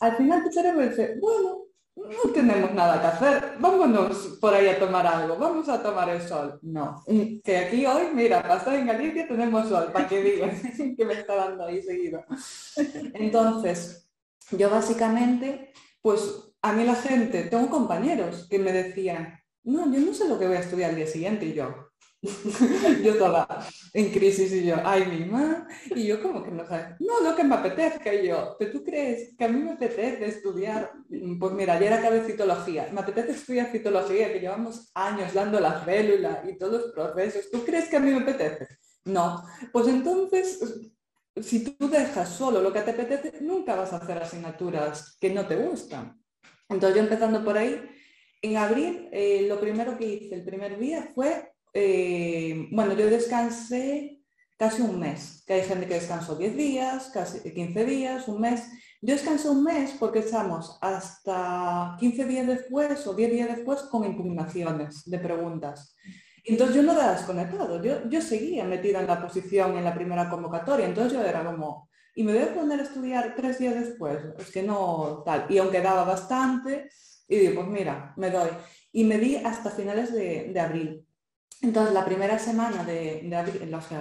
al 0.00 0.16
final 0.16 0.44
tu 0.44 0.50
cerebro 0.52 0.88
dice, 0.88 1.16
bueno, 1.20 1.64
no 1.96 2.32
tenemos 2.32 2.72
nada 2.72 3.00
que 3.00 3.06
hacer, 3.06 3.54
vámonos 3.58 4.38
por 4.40 4.54
ahí 4.54 4.68
a 4.68 4.78
tomar 4.78 5.06
algo, 5.06 5.36
vamos 5.36 5.68
a 5.68 5.82
tomar 5.82 6.08
el 6.08 6.22
sol. 6.22 6.58
No, 6.62 7.02
que 7.44 7.56
aquí 7.56 7.84
hoy, 7.84 8.08
mira, 8.14 8.42
pasar 8.42 8.74
en 8.74 8.86
Galicia 8.86 9.28
tenemos 9.28 9.68
sol, 9.68 9.90
para 9.92 10.08
que 10.08 10.22
digan 10.22 10.50
que 10.96 11.04
me 11.04 11.14
está 11.14 11.34
dando 11.34 11.64
ahí 11.64 11.82
seguido. 11.82 12.24
Entonces, 13.14 14.09
yo 14.52 14.70
básicamente, 14.70 15.72
pues 16.02 16.52
a 16.62 16.72
mí 16.72 16.84
la 16.84 16.94
gente, 16.94 17.44
tengo 17.44 17.68
compañeros 17.70 18.46
que 18.48 18.58
me 18.58 18.72
decían, 18.72 19.38
no, 19.64 19.92
yo 19.92 20.00
no 20.00 20.14
sé 20.14 20.28
lo 20.28 20.38
que 20.38 20.46
voy 20.46 20.56
a 20.56 20.60
estudiar 20.60 20.90
al 20.90 20.96
día 20.96 21.06
siguiente 21.06 21.46
y 21.46 21.54
yo, 21.54 21.90
yo 23.02 23.12
estaba 23.12 23.66
en 23.94 24.10
crisis 24.10 24.52
y 24.52 24.66
yo, 24.66 24.76
ay, 24.84 25.06
mi 25.06 25.24
mamá, 25.24 25.66
y 25.94 26.06
yo 26.06 26.22
como 26.22 26.42
que 26.42 26.50
no 26.50 26.66
sé, 26.66 26.96
no, 27.00 27.20
lo 27.22 27.34
que 27.34 27.44
me 27.44 27.54
apetezca, 27.54 28.12
y 28.12 28.28
yo, 28.28 28.56
¿pero 28.58 28.72
tú 28.72 28.84
crees 28.84 29.34
que 29.36 29.44
a 29.44 29.48
mí 29.48 29.58
me 29.60 29.72
apetece 29.72 30.26
estudiar? 30.26 30.92
Pues 31.38 31.52
mira, 31.52 31.74
ayer 31.74 31.92
acabé 31.92 32.22
citología, 32.24 32.90
me 32.92 33.00
apetece 33.00 33.32
estudiar 33.32 33.72
citología, 33.72 34.32
que 34.32 34.40
llevamos 34.40 34.90
años 34.94 35.32
dando 35.32 35.60
la 35.60 35.82
célula 35.84 36.42
y 36.46 36.58
todos 36.58 36.82
los 36.82 36.92
procesos, 36.92 37.50
¿tú 37.50 37.64
crees 37.64 37.88
que 37.88 37.96
a 37.96 38.00
mí 38.00 38.10
me 38.10 38.20
apetece? 38.20 38.68
No, 39.04 39.42
pues 39.72 39.88
entonces, 39.88 40.60
si 41.40 41.64
tú 41.64 41.88
dejas 41.88 42.28
solo 42.28 42.60
lo 42.60 42.72
que 42.72 42.80
te 42.80 42.90
apetece, 42.90 43.40
nunca 43.40 43.74
vas 43.74 43.92
a 43.92 43.96
hacer 43.96 44.18
asignaturas 44.18 45.16
que 45.20 45.30
no 45.30 45.46
te 45.46 45.56
gustan. 45.56 46.20
Entonces 46.68 46.96
yo 46.96 47.02
empezando 47.02 47.44
por 47.44 47.58
ahí, 47.58 47.80
en 48.42 48.56
abril, 48.56 49.08
eh, 49.12 49.46
lo 49.48 49.60
primero 49.60 49.98
que 49.98 50.06
hice 50.06 50.34
el 50.34 50.44
primer 50.44 50.78
día 50.78 51.10
fue 51.14 51.50
eh, 51.72 52.68
bueno, 52.70 52.94
yo 52.94 53.06
descansé 53.06 54.20
casi 54.58 54.82
un 54.82 54.98
mes, 54.98 55.42
que 55.46 55.54
hay 55.54 55.62
gente 55.62 55.86
que 55.86 55.94
descansó 55.94 56.36
10 56.36 56.56
días, 56.56 57.10
casi 57.14 57.40
15 57.40 57.84
días, 57.84 58.28
un 58.28 58.40
mes. 58.40 58.62
Yo 59.00 59.14
descansé 59.14 59.48
un 59.48 59.64
mes 59.64 59.92
porque 59.98 60.18
estamos 60.18 60.78
hasta 60.82 61.96
15 61.98 62.24
días 62.26 62.46
después 62.46 63.06
o 63.06 63.14
10 63.14 63.30
días 63.30 63.56
después 63.56 63.82
con 63.82 64.04
impugnaciones 64.04 65.08
de 65.08 65.18
preguntas. 65.18 65.96
Entonces 66.50 66.76
yo 66.76 66.82
no 66.82 66.92
había 66.92 67.12
desconectado, 67.12 67.82
yo, 67.82 68.08
yo 68.08 68.20
seguía 68.20 68.64
metida 68.64 69.00
en 69.00 69.06
la 69.06 69.20
posición 69.20 69.76
en 69.78 69.84
la 69.84 69.94
primera 69.94 70.28
convocatoria, 70.28 70.86
entonces 70.86 71.12
yo 71.12 71.24
era 71.24 71.44
como, 71.44 71.88
y 72.14 72.24
me 72.24 72.32
voy 72.32 72.42
a 72.42 72.54
poner 72.54 72.80
a 72.80 72.82
estudiar 72.82 73.34
tres 73.36 73.58
días 73.58 73.74
después, 73.74 74.18
es 74.36 74.50
que 74.50 74.62
no 74.62 75.22
tal, 75.24 75.46
y 75.48 75.58
aunque 75.58 75.80
daba 75.80 76.04
bastante, 76.04 76.88
y 77.30 77.36
digo, 77.36 77.62
pues 77.62 77.68
mira, 77.68 78.12
me 78.16 78.30
doy. 78.30 78.50
Y 78.92 79.04
me 79.04 79.18
di 79.18 79.36
hasta 79.36 79.70
finales 79.70 80.12
de, 80.12 80.58
abril. 80.60 81.06
Entonces, 81.62 81.94
la 81.94 82.04
primera 82.04 82.38
semana 82.40 82.82
de, 82.82 83.22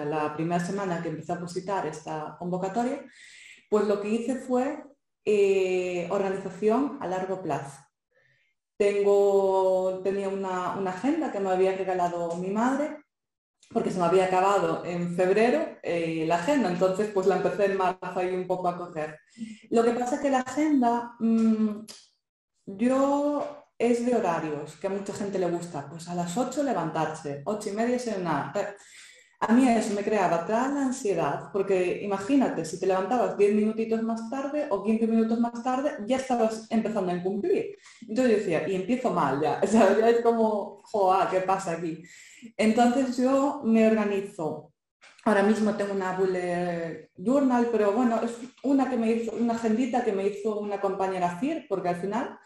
la 0.09 0.33
primera 0.33 0.59
semana 0.59 1.01
que 1.03 1.09
empecé 1.09 1.33
a 1.33 1.39
positar 1.39 1.85
esta 1.85 2.35
convocatoria, 2.39 3.05
pues 3.69 3.85
lo 3.85 4.01
que 4.01 4.09
hice 4.09 4.35
fue 4.35 4.83
eh, 5.23 6.07
organización 6.09 6.97
a 7.01 7.07
largo 7.07 7.43
plazo. 7.43 7.88
Tengo, 8.79 9.99
tenía 10.05 10.29
una, 10.29 10.75
agenda 10.89 11.33
que 11.33 11.41
me 11.41 11.49
había 11.49 11.75
regalado 11.75 12.33
mi 12.37 12.49
madre 12.49 13.03
porque 13.73 13.91
se 13.91 13.99
me 13.99 14.05
había 14.05 14.25
acabado 14.25 14.85
en 14.85 15.17
febrero 15.17 15.77
eh, 15.83 16.23
la 16.25 16.37
agenda, 16.37 16.71
entonces 16.71 17.11
pues 17.13 17.27
la 17.27 17.35
empecé 17.35 17.65
en 17.65 17.77
marzo 17.77 18.13
ahí 18.15 18.33
un 18.33 18.47
poco 18.47 18.69
a 18.69 18.77
coger. 18.77 19.19
Lo 19.69 19.83
que 19.83 19.91
pasa 19.91 20.15
es 20.15 20.21
que 20.21 20.29
la 20.29 20.39
agenda, 20.39 21.13
mm, 21.19 21.85
yo 22.67 23.65
es 23.77 24.05
de 24.05 24.15
horarios, 24.15 24.77
que 24.77 24.87
a 24.87 24.91
mucha 24.91 25.13
gente 25.13 25.37
le 25.39 25.51
gusta, 25.51 25.89
pues 25.89 26.07
a 26.07 26.15
las 26.15 26.37
8 26.37 26.63
levantarse, 26.63 27.41
8 27.45 27.69
y 27.69 27.71
media 27.73 27.99
cenar. 27.99 28.53
A 29.41 29.53
mí 29.53 29.65
eso 29.69 29.93
me 29.93 30.03
creaba 30.03 30.45
tal 30.45 30.77
ansiedad, 30.77 31.49
porque 31.53 32.01
imagínate, 32.03 32.65
si 32.65 32.77
te 32.77 32.85
levantabas 32.85 33.37
10 33.37 33.55
minutitos 33.55 34.03
más 34.03 34.29
tarde 34.29 34.67
o 34.69 34.83
15 34.83 35.07
minutos 35.07 35.39
más 35.39 35.63
tarde, 35.63 35.91
ya 36.05 36.17
estabas 36.17 36.67
empezando 36.69 37.11
a 37.11 37.15
incumplir. 37.15 37.77
Entonces 38.01 38.31
yo 38.31 38.37
decía, 38.37 38.67
y 38.67 38.75
empiezo 38.75 39.11
mal 39.11 39.39
ya, 39.41 39.61
ya 39.71 40.09
es 40.09 40.21
como, 40.21 40.81
joa, 40.83 41.29
¿qué 41.31 41.39
pasa 41.39 41.71
aquí? 41.71 42.03
Entonces 42.57 43.15
yo 43.15 43.61
me 43.63 43.87
organizo. 43.87 44.73
Ahora 45.23 45.43
mismo 45.43 45.73
tengo 45.75 45.93
una 45.93 46.17
bullet 46.17 47.11
journal, 47.15 47.69
pero 47.71 47.93
bueno, 47.93 48.21
es 48.21 48.31
una 48.63 48.89
que 48.89 48.97
me 48.97 49.11
hizo, 49.11 49.31
una 49.33 49.53
agendita 49.53 50.03
que 50.03 50.11
me 50.11 50.27
hizo 50.27 50.59
una 50.59 50.81
compañera 50.81 51.39
CIR, 51.39 51.65
porque 51.69 51.89
al 51.89 52.01
final 52.01 52.37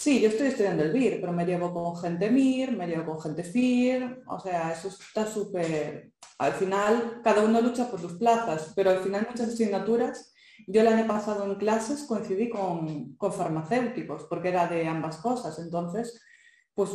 Sí, 0.00 0.18
yo 0.18 0.30
estoy 0.30 0.46
estudiando 0.46 0.82
el 0.82 0.92
BIR, 0.92 1.20
pero 1.20 1.30
me 1.30 1.44
llevo 1.44 1.74
con 1.74 1.94
gente 1.94 2.30
MIR, 2.30 2.72
me 2.74 2.86
llevo 2.86 3.04
con 3.04 3.20
gente 3.20 3.44
FIR, 3.44 4.22
o 4.28 4.40
sea, 4.40 4.72
eso 4.72 4.88
está 4.88 5.26
súper... 5.26 6.12
Al 6.38 6.54
final, 6.54 7.20
cada 7.22 7.44
uno 7.44 7.60
lucha 7.60 7.90
por 7.90 8.00
sus 8.00 8.14
plazas, 8.14 8.72
pero 8.74 8.88
al 8.88 9.00
final 9.00 9.26
muchas 9.28 9.48
asignaturas, 9.48 10.32
yo 10.66 10.80
el 10.80 10.86
año 10.86 11.06
pasado 11.06 11.44
en 11.44 11.56
clases 11.56 12.04
coincidí 12.04 12.48
con, 12.48 13.18
farmacéuticos, 13.18 14.24
porque 14.24 14.48
era 14.48 14.66
de 14.68 14.88
ambas 14.88 15.18
cosas, 15.18 15.58
entonces, 15.58 16.18
pues 16.72 16.88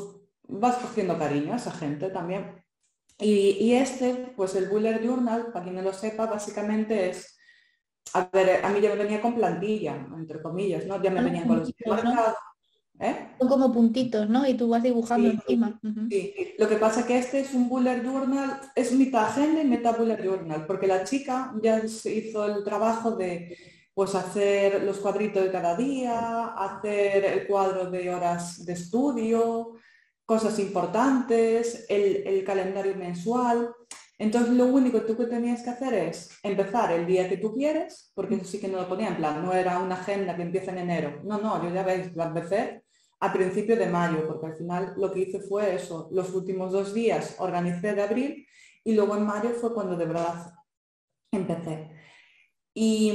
vas 0.47 0.77
cogiendo 0.77 1.19
cariño 1.19 1.53
a 1.53 1.57
esa 1.57 1.73
gente 1.73 2.09
también. 2.09 2.65
Y, 3.19 3.73
este, 3.73 4.33
pues 4.35 4.55
el 4.55 4.67
Buller 4.67 5.05
Journal, 5.05 5.51
para 5.53 5.63
quien 5.63 5.75
no 5.75 5.83
lo 5.83 5.93
sepa, 5.93 6.25
básicamente 6.25 7.11
es 7.11 7.37
a 8.13 8.29
ver, 8.31 8.65
a 8.65 8.69
mí 8.69 8.81
ya 8.81 8.89
me 8.89 8.95
venía 9.03 9.21
con 9.21 9.35
plantilla, 9.35 9.95
entre 10.17 10.41
comillas, 10.41 10.85
¿no? 10.85 11.01
Ya 11.03 11.11
me 11.11 11.19
ah, 11.19 11.23
venían 11.23 11.47
con 11.47 11.59
los 11.59 11.73
¿Eh? 12.99 13.27
Son 13.37 13.49
como 13.49 13.73
puntitos, 13.73 14.29
¿no? 14.29 14.47
Y 14.47 14.53
tú 14.53 14.69
vas 14.69 14.81
dibujando 14.81 15.29
encima. 15.29 15.79
Sí, 16.09 16.33
lo 16.57 16.69
que 16.69 16.77
pasa 16.77 17.01
es 17.01 17.05
que 17.05 17.17
este 17.17 17.39
es 17.41 17.53
un 17.53 17.67
bullet 17.67 18.01
journal, 18.03 18.61
es 18.73 18.93
mitad 18.93 19.25
agenda 19.25 19.61
y 19.61 19.65
mitad 19.65 19.97
bullet 19.97 20.23
journal, 20.23 20.65
porque 20.65 20.87
la 20.87 21.03
chica 21.03 21.53
ya 21.61 21.85
se 21.87 22.13
hizo 22.15 22.45
el 22.45 22.63
trabajo 22.63 23.11
de 23.11 23.57
pues 23.93 24.15
hacer 24.15 24.83
los 24.83 24.97
cuadritos 24.97 25.43
de 25.43 25.51
cada 25.51 25.75
día, 25.75 26.47
hacer 26.47 27.25
el 27.25 27.47
cuadro 27.47 27.89
de 27.91 28.13
horas 28.13 28.65
de 28.65 28.73
estudio, 28.73 29.73
cosas 30.25 30.57
importantes, 30.59 31.85
el, 31.89 32.25
el 32.25 32.43
calendario 32.43 32.95
mensual. 32.95 33.69
Entonces 34.17 34.53
lo 34.53 34.67
único 34.67 35.01
que 35.01 35.07
tú 35.07 35.17
que 35.17 35.25
tenías 35.25 35.61
que 35.61 35.69
hacer 35.69 35.93
es 35.93 36.29
empezar 36.43 36.93
el 36.93 37.05
día 37.05 37.27
que 37.27 37.37
tú 37.37 37.53
quieres, 37.53 38.11
porque 38.15 38.35
eso 38.35 38.45
sí 38.45 38.59
que 38.59 38.69
no 38.69 38.77
lo 38.77 38.87
ponía 38.87 39.09
en 39.09 39.17
plan, 39.17 39.43
no 39.43 39.53
era 39.53 39.79
una 39.79 39.95
agenda 39.95 40.35
que 40.35 40.43
empieza 40.43 40.71
en 40.71 40.77
enero. 40.77 41.21
No, 41.25 41.37
no, 41.39 41.61
yo 41.61 41.73
ya 41.73 41.83
veis, 41.83 42.15
la 42.15 42.25
empecé 42.25 42.84
a 43.19 43.33
principio 43.33 43.77
de 43.77 43.87
mayo, 43.87 44.27
porque 44.27 44.47
al 44.47 44.55
final 44.55 44.93
lo 44.97 45.11
que 45.11 45.21
hice 45.21 45.39
fue 45.39 45.75
eso, 45.75 46.09
los 46.11 46.33
últimos 46.33 46.71
dos 46.71 46.93
días 46.93 47.35
organicé 47.39 47.93
de 47.93 48.01
abril 48.01 48.47
y 48.83 48.93
luego 48.93 49.15
en 49.15 49.25
mayo 49.25 49.49
fue 49.51 49.73
cuando 49.73 49.95
de 49.95 50.05
verdad 50.05 50.53
empecé. 51.31 51.91
Y, 52.73 53.09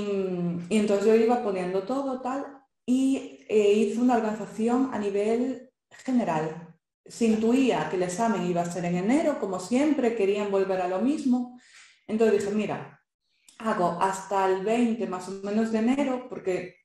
entonces 0.71 1.07
yo 1.07 1.15
iba 1.15 1.43
poniendo 1.43 1.83
todo 1.83 2.21
tal 2.21 2.47
y 2.87 3.45
eh, 3.49 3.73
hice 3.75 4.01
una 4.01 4.17
organización 4.17 4.91
a 4.93 4.99
nivel 4.99 5.71
general. 6.05 6.75
Se 7.05 7.27
intuía 7.27 7.89
que 7.91 7.97
el 7.97 8.05
examen 8.05 8.47
iba 8.47 8.63
a 8.63 8.71
ser 8.71 8.85
en 8.87 8.97
enero, 8.97 9.39
como 9.39 9.61
siempre, 9.61 10.17
querían 10.17 10.51
volver 10.51 10.81
a 10.81 10.89
lo 10.89 11.01
mismo. 11.01 11.61
Entonces 12.07 12.41
dije, 12.41 12.55
mira, 12.55 13.01
hago 13.59 13.99
hasta 14.01 14.47
el 14.51 14.65
20 14.65 15.07
más 15.07 15.29
o 15.29 15.33
menos 15.43 15.71
de 15.73 15.79
enero, 15.79 16.27
porque 16.29 16.77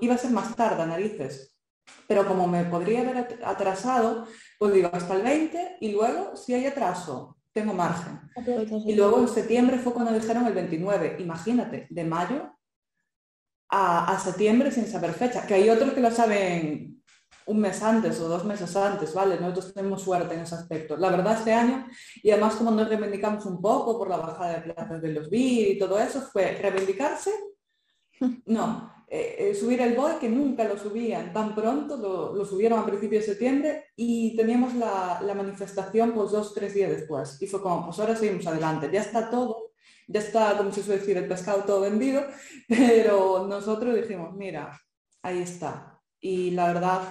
iba 0.00 0.14
a 0.14 0.18
ser 0.18 0.30
más 0.30 0.54
tarde, 0.54 0.86
narices, 0.86 1.57
pero 2.06 2.26
como 2.26 2.46
me 2.46 2.64
podría 2.64 3.00
haber 3.00 3.38
atrasado, 3.44 4.26
pues 4.58 4.72
digo 4.72 4.90
hasta 4.92 5.14
el 5.14 5.22
20 5.22 5.76
y 5.80 5.92
luego 5.92 6.36
si 6.36 6.54
hay 6.54 6.66
atraso, 6.66 7.36
tengo 7.52 7.74
margen. 7.74 8.20
Y 8.86 8.94
luego 8.94 9.20
en 9.20 9.28
septiembre 9.28 9.78
fue 9.78 9.92
cuando 9.92 10.12
dijeron 10.12 10.46
el 10.46 10.54
29, 10.54 11.16
imagínate, 11.20 11.86
de 11.90 12.04
mayo 12.04 12.58
a, 13.70 14.18
septiembre 14.18 14.70
sin 14.70 14.86
saber 14.86 15.12
fecha, 15.12 15.46
que 15.46 15.54
hay 15.54 15.68
otros 15.68 15.92
que 15.92 16.00
lo 16.00 16.10
saben 16.10 17.02
un 17.46 17.60
mes 17.60 17.82
antes 17.82 18.20
o 18.20 18.28
dos 18.28 18.44
meses 18.44 18.76
antes, 18.76 19.14
¿vale? 19.14 19.40
Nosotros 19.40 19.72
tenemos 19.72 20.02
suerte 20.02 20.34
en 20.34 20.40
ese 20.40 20.54
aspecto. 20.54 20.96
La 20.98 21.10
verdad, 21.10 21.38
este 21.38 21.52
año, 21.52 21.86
y 22.22 22.30
además 22.30 22.56
como 22.56 22.70
nos 22.70 22.88
reivindicamos 22.88 23.46
un 23.46 23.60
poco 23.60 23.98
por 23.98 24.08
la 24.10 24.18
bajada 24.18 24.54
de 24.54 24.72
plazas 24.72 25.00
de 25.00 25.12
los 25.12 25.30
BIR 25.30 25.68
y 25.68 25.78
todo 25.78 25.98
eso, 25.98 26.20
fue 26.20 26.58
reivindicarse, 26.60 27.30
no, 28.46 28.98
eh, 29.10 29.36
eh, 29.38 29.54
subir 29.54 29.80
el 29.80 29.94
BOE, 29.94 30.18
que 30.18 30.28
nunca 30.28 30.64
lo 30.64 30.76
subían 30.76 31.32
tan 31.32 31.54
pronto, 31.54 31.96
lo, 31.96 32.44
subieron 32.44 32.78
a 32.78 32.86
principios 32.86 33.24
de 33.24 33.32
septiembre 33.32 33.84
y 33.96 34.36
teníamos 34.36 34.74
la, 34.74 35.20
manifestación 35.34 36.12
pues 36.12 36.30
dos, 36.30 36.52
tres 36.52 36.74
días 36.74 36.90
después. 36.90 37.40
Y 37.40 37.46
fue 37.46 37.62
como, 37.62 37.86
pues 37.86 37.98
ahora 37.98 38.14
seguimos 38.14 38.46
adelante, 38.46 38.90
ya 38.92 39.00
está 39.00 39.30
todo, 39.30 39.72
ya 40.06 40.20
está, 40.20 40.58
como 40.58 40.72
se 40.72 40.82
suele 40.82 41.00
decir, 41.00 41.16
el 41.16 41.26
pescado 41.26 41.64
todo 41.64 41.80
vendido, 41.80 42.22
pero 42.68 43.46
nosotros 43.46 43.94
dijimos, 43.94 44.34
mira, 44.36 44.78
ahí 45.22 45.40
está. 45.40 45.98
Y 46.20 46.50
la 46.50 46.72
verdad, 46.74 47.02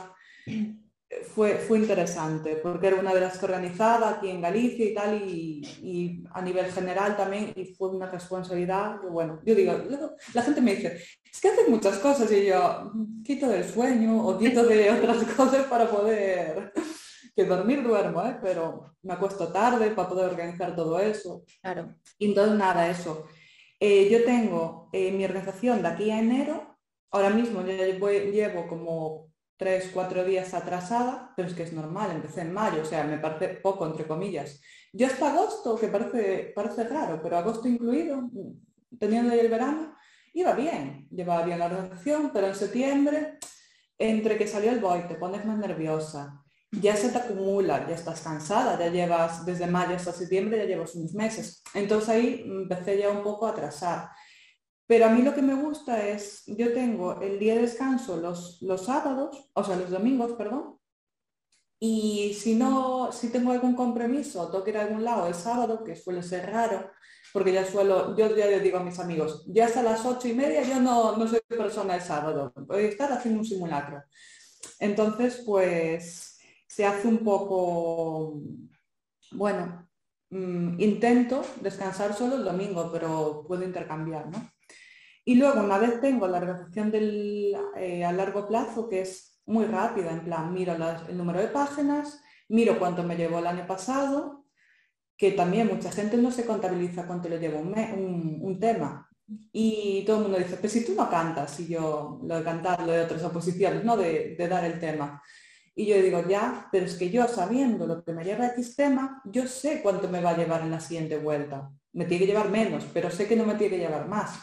fue, 1.34 1.56
fue 1.56 1.80
interesante, 1.80 2.58
porque 2.58 2.88
era 2.88 2.98
una 2.98 3.14
de 3.14 3.22
las 3.22 3.38
que 3.38 3.46
organizaba 3.46 4.10
aquí 4.10 4.30
en 4.30 4.42
Galicia 4.42 4.86
y 4.86 4.94
tal, 4.94 5.22
y, 5.22 6.24
a 6.34 6.42
nivel 6.42 6.66
general 6.72 7.16
también, 7.16 7.54
y 7.56 7.66
fue 7.76 7.90
una 7.90 8.10
responsabilidad, 8.12 9.00
bueno, 9.10 9.40
yo 9.46 9.56
digo, 9.56 9.74
la 10.34 10.42
gente 10.42 10.62
me 10.62 10.76
dice, 10.76 11.02
es 11.32 11.42
que 11.42 11.48
hacen 11.50 11.72
muchas 11.72 11.98
cosas, 12.00 12.32
y 12.32 12.48
yo 12.48 12.92
quito 13.24 13.48
del 13.48 13.64
sueño 13.64 14.28
o 14.28 14.38
quito 14.38 14.66
de 14.66 14.92
otras 14.92 15.24
cosas 15.24 15.66
para 15.68 15.90
poder, 15.90 16.74
que 17.36 17.46
dormir 17.46 17.84
duermo, 17.84 18.24
¿eh? 18.24 18.38
pero 18.42 18.96
me 19.04 19.14
acuesto 19.14 19.52
tarde 19.52 19.92
para 19.92 20.10
poder 20.10 20.30
organizar 20.32 20.76
todo 20.76 21.00
eso. 21.00 21.44
Claro. 21.62 21.96
Y 22.18 22.26
entonces 22.30 22.58
nada, 22.58 22.90
eso. 22.90 23.28
Eh, 23.80 24.10
yo 24.10 24.26
tengo 24.26 24.90
eh, 24.92 25.12
mi 25.12 25.24
organización 25.24 25.84
de 25.84 25.88
aquí 25.88 26.10
a 26.10 26.20
enero, 26.20 26.78
ahora 27.12 27.30
mismo 27.30 27.64
ya 27.64 27.76
llevo 27.76 28.68
como 28.68 29.27
tres, 29.58 29.90
cuatro 29.94 30.24
días 30.24 30.54
atrasada, 30.54 31.34
pero 31.36 31.48
es 31.48 31.56
que 31.56 31.64
es 31.64 31.74
normal, 31.74 32.12
empecé 32.12 32.42
en 32.42 32.54
mayo, 32.54 32.84
o 32.84 32.86
sea, 32.86 33.04
me 33.04 33.18
parece 33.18 33.56
poco, 33.56 33.86
entre 33.86 34.08
comillas. 34.08 34.62
Yo 34.94 35.08
hasta 35.08 35.32
agosto, 35.32 35.78
que 35.78 35.88
parece, 35.88 36.54
parece 36.56 36.84
raro, 36.84 37.20
pero 37.22 37.38
agosto 37.38 37.68
incluido, 37.68 38.30
teniendo 39.00 39.34
ahí 39.34 39.40
el 39.40 39.50
verano, 39.50 39.96
iba 40.34 40.54
bien, 40.54 41.08
llevaba 41.10 41.44
bien 41.44 41.60
la 41.60 41.66
organización, 41.66 42.32
pero 42.34 42.48
en 42.48 42.56
septiembre, 42.56 43.40
entre 43.98 44.38
que 44.38 44.48
salió 44.48 44.72
el 44.72 44.80
boy, 44.80 45.08
te 45.08 45.16
pones 45.16 45.44
más 45.46 45.58
nerviosa, 45.58 46.44
ya 46.72 46.96
se 46.96 47.10
te 47.10 47.18
acumula, 47.18 47.88
ya 47.88 47.96
estás 47.96 48.22
cansada, 48.22 48.78
ya 48.78 48.90
llevas 48.92 49.46
desde 49.46 49.68
mayo 49.68 49.96
hasta 49.96 50.12
septiembre, 50.12 50.58
ya 50.58 50.66
llevas 50.66 50.96
unos 50.96 51.14
meses. 51.14 51.64
Entonces 51.74 52.10
ahí 52.10 52.44
empecé 52.46 52.98
ya 53.00 53.10
un 53.10 53.24
poco 53.24 53.48
a 53.48 53.52
atrasar. 53.52 54.10
Pero 54.88 55.06
a 55.06 55.10
mí 55.10 55.22
lo 55.22 55.34
que 55.34 55.42
me 55.42 55.54
gusta 55.54 56.08
es, 56.08 56.44
yo 56.48 56.74
tengo 56.74 57.20
el 57.22 57.38
día 57.40 57.56
de 57.56 57.62
descanso 57.62 58.18
los, 58.18 58.62
los 58.62 58.86
sábados, 58.86 59.50
o 59.54 59.64
sea, 59.64 59.76
los 59.76 59.90
domingos, 59.90 60.34
perdón, 60.34 60.80
y 61.80 62.34
si 62.34 62.56
no, 62.56 63.12
si 63.12 63.30
tengo 63.32 63.52
algún 63.52 63.76
compromiso, 63.76 64.50
tengo 64.50 64.68
ir 64.72 64.78
a 64.78 64.82
algún 64.84 65.04
lado 65.04 65.28
el 65.28 65.36
sábado, 65.36 65.84
que 65.84 65.96
suele 65.96 66.24
ser 66.24 66.50
raro, 66.50 66.90
porque 67.32 67.54
ya 67.54 67.66
suelo, 67.66 68.16
yo 68.16 68.36
ya 68.36 68.48
le 68.48 68.60
digo 68.62 68.80
a 68.80 68.84
mis 68.84 68.98
amigos, 69.00 69.46
ya 69.48 69.66
hasta 69.66 69.84
las 69.84 70.04
ocho 70.06 70.28
y 70.28 70.34
media 70.34 70.64
yo 70.64 70.80
no, 70.82 71.16
no 71.18 71.28
soy 71.28 71.40
persona 71.48 71.96
el 71.96 72.02
sábado, 72.02 72.52
voy 72.56 72.86
a 72.86 72.88
estar 72.88 73.12
haciendo 73.12 73.42
un 73.42 73.46
simulacro. 73.46 74.04
Entonces, 74.80 75.44
pues 75.46 76.40
se 76.68 76.86
hace 76.86 77.08
un 77.08 77.20
poco, 77.20 78.42
bueno, 79.34 79.88
mm, 80.30 80.80
intento 80.82 81.44
descansar 81.62 82.14
solo 82.16 82.38
el 82.38 82.44
domingo, 82.44 82.92
pero 82.92 83.46
puedo 83.48 83.64
intercambiar, 83.64 84.30
¿no? 84.30 84.50
Y 85.28 85.36
luego, 85.36 85.60
una 85.62 85.78
vez 85.78 86.00
tengo 86.00 86.26
la 86.26 86.38
organización 86.38 86.90
del, 86.90 87.54
eh, 87.76 88.06
a 88.06 88.14
largo 88.14 88.48
plazo, 88.48 88.88
que 88.88 89.02
es 89.02 89.42
muy 89.46 89.66
rápida, 89.66 90.10
en 90.14 90.24
plan, 90.24 90.54
miro 90.54 90.74
el 90.74 91.18
número 91.18 91.40
de 91.42 91.50
páginas, 91.50 92.22
miro 92.48 92.80
cuánto 92.80 93.04
me 93.04 93.18
llevó 93.18 93.40
el 93.40 93.48
año 93.48 93.68
pasado, 93.68 94.46
que 95.18 95.34
también 95.34 95.68
mucha 95.68 95.92
gente 95.92 96.16
no 96.16 96.32
se 96.32 96.46
contabiliza 96.46 97.06
cuánto 97.06 97.28
le 97.28 97.40
lleva 97.40 97.60
un, 97.60 98.58
tema. 98.62 99.10
Y 99.52 100.06
todo 100.06 100.16
el 100.16 100.24
mundo 100.24 100.38
dice, 100.38 100.56
pues 100.56 100.72
si 100.72 100.86
tú 100.86 100.94
no 100.96 101.10
cantas, 101.10 101.60
y 101.60 101.68
yo 101.68 102.22
lo 102.24 102.38
de 102.38 102.44
cantar, 102.46 102.84
lo 102.84 102.94
de 102.94 103.02
otras 103.02 103.22
oposiciones, 103.26 103.84
no 103.84 103.98
de, 103.98 104.38
dar 104.50 104.64
el 104.64 104.80
tema. 104.80 105.22
Y 105.76 105.88
yo 105.88 106.02
digo, 106.02 106.24
ya, 106.26 106.70
pero 106.72 106.86
es 106.86 106.96
que 106.96 107.10
yo 107.10 107.28
sabiendo 107.28 107.86
lo 107.86 108.02
que 108.02 108.14
me 108.14 108.24
lleva 108.24 108.48
X 108.48 108.78
tema, 108.78 109.22
yo 109.26 109.46
sé 109.46 109.82
cuánto 109.82 110.08
me 110.08 110.22
va 110.22 110.30
a 110.30 110.38
llevar 110.38 110.62
en 110.62 110.72
la 110.72 110.80
siguiente 110.80 111.18
vuelta. 111.18 111.70
Me 111.92 112.06
tiene 112.06 112.26
que 112.26 112.32
llevar 112.32 112.50
menos, 112.50 112.86
pero 112.94 113.12
sé 113.12 113.28
que 113.28 113.36
no 113.36 113.46
me 113.46 113.56
tiene 113.56 113.76
que 113.76 113.82
llevar 113.82 114.08
más. 114.08 114.40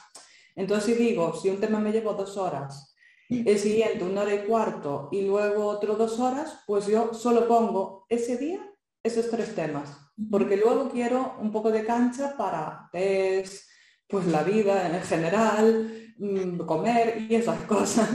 Entonces, 0.56 0.96
si 0.96 1.02
digo, 1.02 1.34
si 1.34 1.50
un 1.50 1.60
tema 1.60 1.78
me 1.78 1.92
llevo 1.92 2.14
dos 2.14 2.36
horas, 2.36 2.94
el 3.28 3.58
siguiente 3.58 4.04
una 4.04 4.22
hora 4.22 4.34
y 4.34 4.46
cuarto 4.46 5.08
y 5.10 5.22
luego 5.22 5.66
otro 5.66 5.96
dos 5.96 6.20
horas, 6.20 6.62
pues 6.66 6.86
yo 6.86 7.14
solo 7.14 7.48
pongo 7.48 8.06
ese 8.08 8.36
día 8.36 8.60
esos 9.02 9.28
tres 9.30 9.54
temas, 9.54 9.98
porque 10.30 10.56
luego 10.56 10.90
quiero 10.90 11.36
un 11.40 11.52
poco 11.52 11.70
de 11.70 11.84
cancha 11.84 12.36
para 12.36 12.88
test, 12.90 13.68
pues 14.08 14.26
la 14.26 14.42
vida 14.42 14.96
en 14.96 15.02
general, 15.02 16.14
mm, 16.18 16.58
comer 16.58 17.26
y 17.28 17.34
esas 17.34 17.60
cosas. 17.66 18.08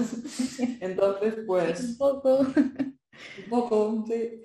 Entonces, 0.80 1.36
pues... 1.46 1.82
Un 1.84 1.98
poco. 1.98 2.40
Un 2.40 3.50
poco, 3.50 4.06
sí. 4.08 4.44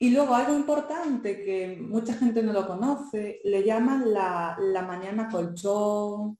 Y 0.00 0.10
luego 0.10 0.34
algo 0.34 0.54
importante 0.54 1.44
que 1.44 1.78
mucha 1.80 2.14
gente 2.14 2.42
no 2.42 2.52
lo 2.52 2.66
conoce, 2.66 3.40
le 3.44 3.62
llaman 3.62 4.12
la, 4.12 4.56
la 4.58 4.82
mañana 4.82 5.28
colchón 5.30 6.38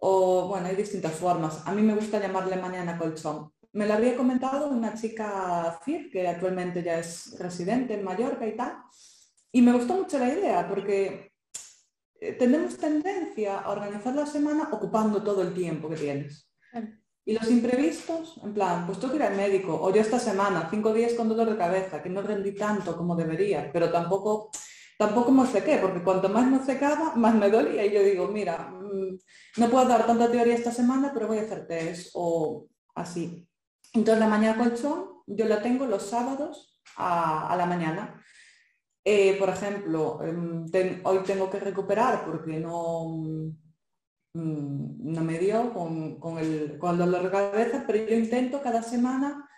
o, 0.00 0.48
bueno, 0.48 0.66
hay 0.66 0.76
distintas 0.76 1.12
formas. 1.12 1.62
A 1.66 1.72
mí 1.72 1.82
me 1.82 1.94
gusta 1.94 2.20
llamarle 2.20 2.56
mañana 2.56 2.98
colchón. 2.98 3.52
Me 3.72 3.86
lo 3.86 3.94
había 3.94 4.16
comentado 4.16 4.68
una 4.68 4.94
chica 4.94 5.78
FIR, 5.84 6.10
que 6.10 6.26
actualmente 6.26 6.82
ya 6.82 6.98
es 6.98 7.38
residente 7.38 7.94
en 7.94 8.02
Mallorca 8.02 8.46
y 8.46 8.56
tal, 8.56 8.76
y 9.52 9.62
me 9.62 9.72
gustó 9.72 9.94
mucho 9.94 10.18
la 10.18 10.32
idea 10.32 10.68
porque 10.68 11.32
eh, 12.20 12.32
tenemos 12.32 12.76
tendencia 12.78 13.60
a 13.60 13.70
organizar 13.70 14.14
la 14.14 14.26
semana 14.26 14.68
ocupando 14.72 15.22
todo 15.22 15.42
el 15.42 15.54
tiempo 15.54 15.88
que 15.88 15.96
tienes. 15.96 16.50
Y 17.24 17.34
los 17.34 17.50
imprevistos, 17.50 18.40
en 18.42 18.54
plan, 18.54 18.86
pues 18.86 18.98
tengo 18.98 19.12
que 19.12 19.18
ir 19.18 19.22
al 19.22 19.36
médico, 19.36 19.78
o 19.80 19.92
yo 19.94 20.00
esta 20.00 20.18
semana, 20.18 20.68
cinco 20.70 20.92
días 20.92 21.12
con 21.12 21.28
dolor 21.28 21.50
de 21.50 21.56
cabeza, 21.56 22.02
que 22.02 22.08
no 22.08 22.22
rendí 22.22 22.52
tanto 22.52 22.96
como 22.96 23.14
debería, 23.14 23.70
pero 23.72 23.90
tampoco, 23.90 24.50
tampoco 24.98 25.30
me 25.30 25.46
sequé, 25.46 25.78
porque 25.78 26.02
cuanto 26.02 26.28
más 26.28 26.50
me 26.50 26.64
secaba, 26.64 27.14
más 27.16 27.34
me 27.34 27.50
dolía. 27.50 27.84
Y 27.84 27.92
yo 27.92 28.02
digo, 28.02 28.28
mira, 28.28 28.72
no 29.56 29.70
puedo 29.70 29.86
dar 29.86 30.06
tanta 30.06 30.30
teoría 30.30 30.54
esta 30.54 30.72
semana, 30.72 31.12
pero 31.12 31.28
voy 31.28 31.38
a 31.38 31.42
hacer 31.42 31.66
test 31.66 32.10
o 32.14 32.66
así. 32.94 33.48
Entonces 33.92 34.20
la 34.20 34.28
mañana 34.28 34.58
colchón 34.58 35.06
yo 35.26 35.46
la 35.46 35.62
tengo 35.62 35.86
los 35.86 36.02
sábados 36.02 36.80
a, 36.96 37.54
la 37.56 37.66
mañana. 37.66 38.22
Eh, 39.04 39.36
por 39.38 39.48
ejemplo, 39.48 40.20
em, 40.22 40.66
hoy 41.04 41.18
tengo 41.24 41.48
que 41.48 41.60
recuperar 41.60 42.24
porque 42.24 42.58
no, 42.58 43.54
Mm, 44.32 45.12
no 45.12 45.22
me 45.22 45.38
dio 45.38 45.72
con, 45.72 46.38
el, 46.38 46.78
con 46.78 46.92
el 46.92 46.98
dolor 46.98 47.24
de 47.24 47.30
cabeza, 47.30 47.84
pero 47.86 48.06
yo 48.06 48.16
intento 48.16 48.62
cada 48.62 48.82
semana 48.82 49.48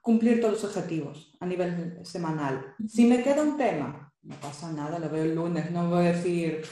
cumplir 0.00 0.40
todos 0.40 0.54
los 0.54 0.64
objetivos 0.64 1.34
a 1.40 1.46
nivel 1.46 1.98
semanal. 2.04 2.74
Si 2.86 3.06
me 3.06 3.22
queda 3.22 3.42
un 3.42 3.56
tema, 3.56 4.12
no 4.22 4.36
pasa 4.36 4.70
nada, 4.72 4.98
lo 4.98 5.08
veo 5.08 5.24
el 5.24 5.34
lunes, 5.34 5.70
no 5.70 5.88
voy 5.88 6.06
a 6.06 6.12
decir... 6.12 6.62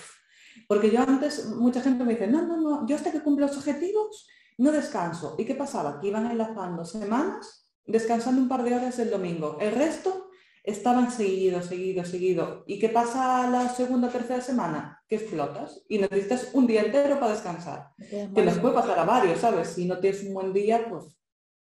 Porque 0.70 0.92
yo 0.92 1.00
antes, 1.00 1.46
mucha 1.46 1.80
gente 1.80 2.04
me 2.04 2.12
dice, 2.12 2.28
no, 2.28 2.46
no, 2.46 2.56
no, 2.56 2.87
yo 2.87 2.94
hasta 2.94 3.11
que 3.11 3.24
cumplo 3.24 3.48
los 3.48 3.56
objetivos 3.56 4.28
no 4.56 4.70
descanso. 4.70 5.35
¿Y 5.37 5.44
qué 5.44 5.56
pasaba? 5.56 5.98
Que 5.98 6.06
iban 6.06 6.30
enlazando 6.30 6.85
semanas, 6.85 7.68
descansando 7.85 8.40
un 8.40 8.48
par 8.48 8.62
de 8.62 8.76
horas 8.76 8.96
el 9.00 9.11
domingo. 9.11 9.59
El 9.61 9.72
resto 9.72 10.30
estaban 10.62 11.11
seguido, 11.11 11.61
seguido, 11.61 12.04
seguido. 12.04 12.62
¿Y 12.68 12.78
qué 12.78 12.88
pasa 12.88 13.50
la 13.50 13.68
segunda 13.68 14.06
o 14.06 14.11
tercera 14.12 14.40
semana? 14.40 15.02
Que 15.09 15.16
explotas 15.16 15.83
y 15.88 15.98
necesitas 15.98 16.50
un 16.52 16.68
día 16.68 16.83
entero 16.83 17.18
para 17.18 17.33
descansar. 17.33 17.88
Que 17.98 18.44
les 18.44 18.56
puede 18.59 18.74
pasar 18.74 18.96
a 18.96 19.04
varios, 19.04 19.40
¿sabes? 19.40 19.70
Si 19.70 19.87
no 19.87 19.98
tienes 19.98 20.22
un 20.22 20.35
buen 20.35 20.52
día, 20.52 20.87
pues 20.88 21.18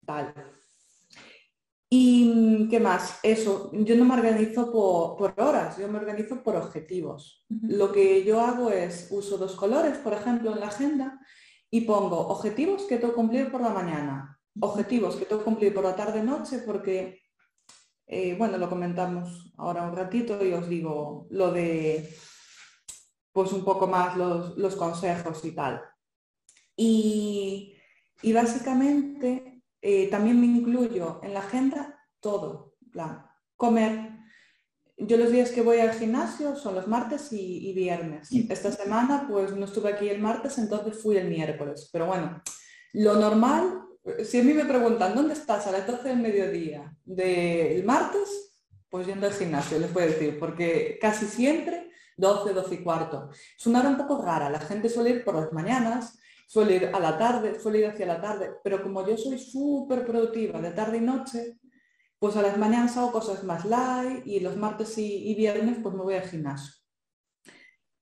tal. 0.05 0.35
¿Y 1.93 2.69
qué 2.69 2.79
más? 2.79 3.19
Eso, 3.25 3.73
yo 3.73 3.97
no 3.97 4.05
me 4.05 4.15
organizo 4.15 4.71
por, 4.71 5.35
horas, 5.37 5.77
yo 5.77 5.89
me 5.89 5.99
organizo 5.99 6.41
por 6.43 6.55
objetivos. 6.55 7.45
Lo 7.49 7.91
que 7.91 8.23
yo 8.25 8.41
hago 8.41 8.71
es 8.71 9.09
uso 9.11 9.37
dos 9.37 9.57
colores, 9.57 9.99
por 9.99 10.13
ejemplo, 10.13 10.53
en 10.53 10.61
la 10.61 10.69
agenda 10.69 11.21
y 11.69 11.81
pongo 11.81 12.29
objetivos 12.29 12.85
que 12.85 12.97
tengo 12.97 13.13
que 13.13 13.17
cumplir 13.17 13.51
por 13.51 13.61
la 13.61 13.71
mañana, 13.71 14.39
objetivos 14.61 15.17
que 15.17 15.25
tengo 15.25 15.41
que 15.41 15.47
cumplir 15.47 15.75
por 15.75 15.83
la 15.83 15.97
tarde-noche, 15.97 16.61
porque 16.65 17.21
eh, 18.07 18.35
bueno, 18.37 18.59
lo 18.59 18.69
comentamos 18.69 19.53
ahora 19.57 19.83
un 19.83 19.95
ratito 19.95 20.45
y 20.45 20.53
os 20.53 20.69
digo 20.69 21.27
lo 21.31 21.53
de, 21.53 22.09
pues 23.33 23.53
un 23.53 23.65
poco 23.65 23.87
más 23.87 24.17
los, 24.17 24.77
consejos 24.77 25.45
y 25.45 25.53
tal. 25.53 25.81
Y, 26.77 27.77
básicamente 28.35 29.50
eh, 29.81 30.09
también 30.09 30.41
me 30.41 30.47
incluyo 30.47 31.21
en 31.23 31.35
la 31.35 31.41
agenda 31.41 31.99
todo, 32.21 32.77
plan, 32.93 33.27
comer. 33.57 34.11
Yo 34.97 35.17
los 35.17 35.33
días 35.33 35.51
que 35.51 35.63
voy 35.63 35.79
al 35.79 35.95
gimnasio 35.95 36.57
son 36.57 36.75
los 36.75 36.87
martes 36.87 37.33
y, 37.33 37.71
y 37.71 37.73
viernes. 37.73 38.29
Esta 38.33 38.71
semana 38.71 39.27
pues 39.29 39.57
no 39.57 39.65
estuve 39.65 39.91
aquí 39.91 40.09
el 40.09 40.21
martes, 40.21 40.59
entonces 40.59 41.01
fui 41.03 41.17
el 41.17 41.29
miércoles. 41.29 41.89
Pero 41.91 42.07
bueno, 42.07 42.43
lo 42.93 43.15
normal 43.15 43.87
si 44.25 44.41
a 44.41 44.43
mí 44.43 44.55
me 44.55 44.65
preguntan, 44.65 45.15
¿dónde 45.15 45.35
estás 45.35 45.67
a 45.67 45.73
las 45.73 45.87
12 45.87 46.09
del 46.09 46.19
mediodía 46.19 46.95
del 47.05 47.85
martes? 47.85 48.55
Pues 48.89 49.07
yendo 49.07 49.27
al 49.27 49.35
gimnasio, 49.35 49.79
les 49.79 49.91
puedo 49.91 50.07
decir, 50.07 50.39
porque 50.39 50.99
casi 51.01 51.27
siempre 51.27 51.91
12, 52.17 52.53
12 52.53 52.75
y 52.75 52.83
cuarto. 52.83 53.31
Es 53.57 53.67
una 53.67 53.81
hora 53.81 53.91
un 53.91 53.97
poco 53.97 54.23
rara, 54.23 54.51
la 54.51 54.61
gente 54.61 54.89
suele 54.89 55.11
ir 55.11 55.25
por 55.25 55.35
las 55.37 55.53
mañanas, 55.53 56.19
suele 56.51 56.75
ir 56.75 56.91
a 56.93 56.99
la 56.99 57.17
tarde, 57.17 57.61
suele 57.61 57.79
ir 57.79 57.87
hacia 57.87 58.07
la 58.07 58.21
tarde, 58.21 58.51
pero 58.65 58.83
como 58.83 59.07
yo 59.07 59.17
soy 59.17 59.39
súper 59.39 60.05
productiva 60.05 60.61
de 60.61 60.73
tarde 60.73 60.97
y 60.97 61.01
noche, 61.01 61.61
pues 62.19 62.35
a 62.35 62.43
las 62.43 62.59
mañanas 62.59 62.97
hago 62.97 63.13
cosas 63.13 63.45
más 63.45 63.65
light 63.65 64.27
y 64.27 64.41
los 64.41 64.57
martes 64.57 64.99
y, 64.99 65.33
viernes 65.37 65.79
pues 65.81 65.95
me 65.95 66.03
voy 66.03 66.15
al 66.15 66.29
gimnasio. 66.29 66.73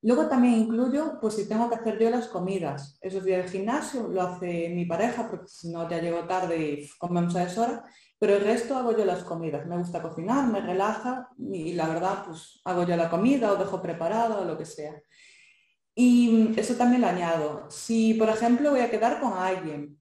Luego 0.00 0.28
también 0.28 0.54
incluyo, 0.54 1.18
pues 1.20 1.34
si 1.34 1.46
tengo 1.46 1.68
que 1.68 1.74
hacer 1.74 1.98
yo 1.98 2.08
las 2.08 2.28
comidas. 2.28 2.98
Esos 3.02 3.22
días 3.22 3.42
del 3.42 3.50
gimnasio 3.50 4.08
lo 4.08 4.22
hace 4.22 4.70
mi 4.70 4.86
pareja, 4.86 5.28
porque 5.28 5.48
si 5.48 5.70
no 5.70 5.86
ya 5.90 6.00
llego 6.00 6.24
tarde 6.24 6.56
y 6.56 6.88
comemos 6.98 7.36
a 7.36 7.42
esa 7.42 7.62
hora, 7.62 7.84
pero 8.18 8.34
el 8.34 8.44
resto 8.44 8.78
hago 8.78 8.96
yo 8.96 9.04
las 9.04 9.24
comidas. 9.24 9.66
Me 9.66 9.76
gusta 9.76 10.00
cocinar, 10.00 10.48
me 10.48 10.62
relaja 10.62 11.28
y 11.36 11.74
la 11.74 11.86
verdad, 11.86 12.24
pues 12.24 12.62
hago 12.64 12.86
yo 12.86 12.96
la 12.96 13.10
comida 13.10 13.52
o 13.52 13.56
dejo 13.56 13.82
preparado 13.82 14.40
o 14.40 14.44
lo 14.46 14.56
que 14.56 14.64
sea. 14.64 15.02
Y 16.00 16.54
eso 16.56 16.76
también 16.76 17.00
lo 17.00 17.08
añado. 17.08 17.66
Si, 17.70 18.14
por 18.14 18.28
ejemplo, 18.28 18.70
voy 18.70 18.78
a 18.78 18.90
quedar 18.90 19.18
con 19.18 19.32
alguien, 19.32 19.98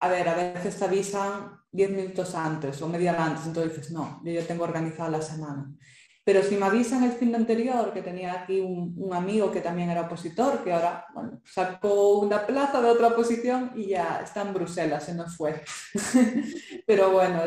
a 0.00 0.08
ver, 0.08 0.28
a 0.28 0.34
veces 0.34 0.76
te 0.76 0.84
avisan 0.84 1.52
10 1.70 1.90
minutos 1.90 2.34
antes 2.34 2.82
o 2.82 2.88
media 2.88 3.12
hora 3.12 3.26
antes, 3.26 3.46
entonces 3.46 3.76
dices, 3.76 3.92
no, 3.92 4.20
yo 4.24 4.32
ya 4.32 4.44
tengo 4.44 4.64
organizada 4.64 5.10
la 5.10 5.22
semana. 5.22 5.72
Pero 6.24 6.42
si 6.42 6.56
me 6.56 6.66
avisan 6.66 7.04
el 7.04 7.12
fin 7.12 7.30
de 7.30 7.36
anterior 7.36 7.92
que 7.92 8.02
tenía 8.02 8.42
aquí 8.42 8.58
un, 8.58 9.14
amigo 9.14 9.52
que 9.52 9.60
también 9.60 9.88
era 9.88 10.00
opositor, 10.00 10.64
que 10.64 10.72
ahora 10.72 11.06
sacó 11.44 12.18
una 12.18 12.44
plaza 12.44 12.82
de 12.82 12.88
otra 12.88 13.06
oposición 13.06 13.70
y 13.76 13.90
ya 13.90 14.20
está 14.20 14.42
en 14.42 14.52
Bruselas, 14.52 15.04
se 15.04 15.14
nos 15.14 15.36
fue. 15.36 15.62
Pero 16.88 17.12
bueno, 17.12 17.40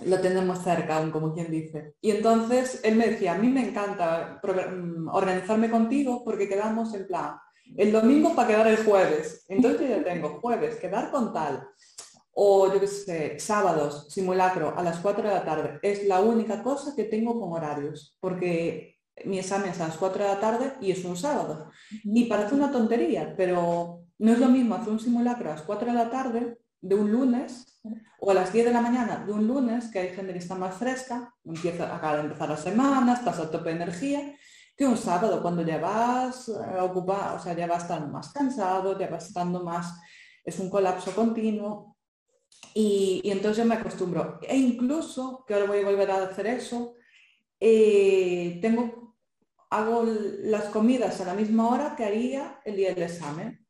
lo 0.00 0.20
tenemos 0.20 0.62
cerca 0.62 0.96
aún, 0.96 1.10
como 1.10 1.34
quien 1.34 1.50
dice. 1.50 1.94
Y 2.00 2.12
entonces 2.12 2.80
él 2.84 2.96
me 2.96 3.08
decía, 3.08 3.32
a 3.32 3.38
mí 3.38 3.48
me 3.48 3.68
encanta 3.68 4.40
mm, 4.42 5.08
organizarme 5.08 5.70
contigo 5.70 6.22
porque 6.24 6.48
quedamos 6.48 6.94
en 6.94 7.06
plan, 7.06 7.36
el 7.76 7.92
domingo 7.92 8.34
para 8.34 8.48
quedar 8.48 8.66
el 8.68 8.84
jueves. 8.84 9.44
Entonces 9.48 9.80
yo 9.80 9.96
ya 9.96 10.04
tengo 10.04 10.40
jueves, 10.40 10.76
quedar 10.76 11.10
con 11.10 11.32
tal 11.32 11.68
o 12.40 12.72
yo 12.72 12.78
qué 12.78 12.86
sé, 12.86 13.38
sábados, 13.40 14.06
simulacro 14.10 14.72
a 14.78 14.82
las 14.84 15.00
4 15.00 15.26
de 15.26 15.34
la 15.34 15.44
tarde. 15.44 15.80
Es 15.82 16.06
la 16.06 16.20
única 16.20 16.62
cosa 16.62 16.94
que 16.94 17.02
tengo 17.02 17.40
con 17.40 17.52
horarios, 17.52 18.16
porque 18.20 19.00
mi 19.24 19.40
examen 19.40 19.70
es 19.70 19.80
a 19.80 19.88
las 19.88 19.96
4 19.96 20.22
de 20.22 20.28
la 20.28 20.38
tarde 20.38 20.74
y 20.80 20.92
es 20.92 21.04
un 21.04 21.16
sábado. 21.16 21.68
Y 22.04 22.26
parece 22.26 22.54
una 22.54 22.70
tontería, 22.70 23.34
pero 23.36 24.04
no 24.18 24.32
es 24.32 24.38
lo 24.38 24.46
mismo 24.46 24.76
hacer 24.76 24.92
un 24.92 25.00
simulacro 25.00 25.50
a 25.50 25.54
las 25.54 25.62
4 25.62 25.88
de 25.88 25.94
la 25.94 26.10
tarde 26.10 26.58
de 26.80 26.94
un 26.94 27.10
lunes 27.10 27.67
o 28.20 28.30
a 28.30 28.34
las 28.34 28.52
10 28.52 28.66
de 28.66 28.72
la 28.72 28.80
mañana 28.80 29.24
de 29.24 29.32
un 29.32 29.46
lunes, 29.46 29.90
que 29.92 30.00
hay 30.00 30.14
gente 30.14 30.32
que 30.32 30.38
está 30.38 30.54
más 30.54 30.76
fresca, 30.76 31.34
empieza, 31.44 31.94
acaba 31.94 32.16
de 32.16 32.22
empezar 32.22 32.48
la 32.48 32.56
semana, 32.56 33.14
estás 33.14 33.38
a 33.38 33.50
tope 33.50 33.70
de 33.70 33.76
energía, 33.76 34.34
que 34.76 34.86
un 34.86 34.96
sábado 34.96 35.40
cuando 35.40 35.62
ya 35.62 35.78
vas 35.78 36.48
a 36.48 36.84
ocupar, 36.84 37.36
o 37.36 37.40
sea, 37.40 37.54
ya 37.54 37.66
vas 37.66 37.82
estando 37.82 38.08
más 38.08 38.32
cansado, 38.32 38.98
ya 38.98 39.08
vas 39.08 39.26
estando 39.26 39.62
más, 39.62 40.00
es 40.44 40.58
un 40.58 40.68
colapso 40.70 41.14
continuo, 41.14 41.96
y, 42.74 43.22
entonces 43.24 43.58
yo 43.58 43.64
me 43.64 43.74
acostumbro. 43.74 44.38
E 44.42 44.56
incluso, 44.56 45.44
que 45.46 45.54
ahora 45.54 45.66
voy 45.66 45.80
a 45.80 45.84
volver 45.84 46.10
a 46.10 46.22
hacer 46.24 46.46
eso, 46.46 46.94
eh, 47.60 48.58
tengo, 48.62 49.16
hago 49.70 50.04
las 50.04 50.66
comidas 50.66 51.20
a 51.20 51.24
la 51.24 51.34
misma 51.34 51.68
hora 51.68 51.96
que 51.96 52.04
haría 52.04 52.60
el 52.64 52.76
día 52.76 52.94
del 52.94 53.04
examen. 53.04 53.66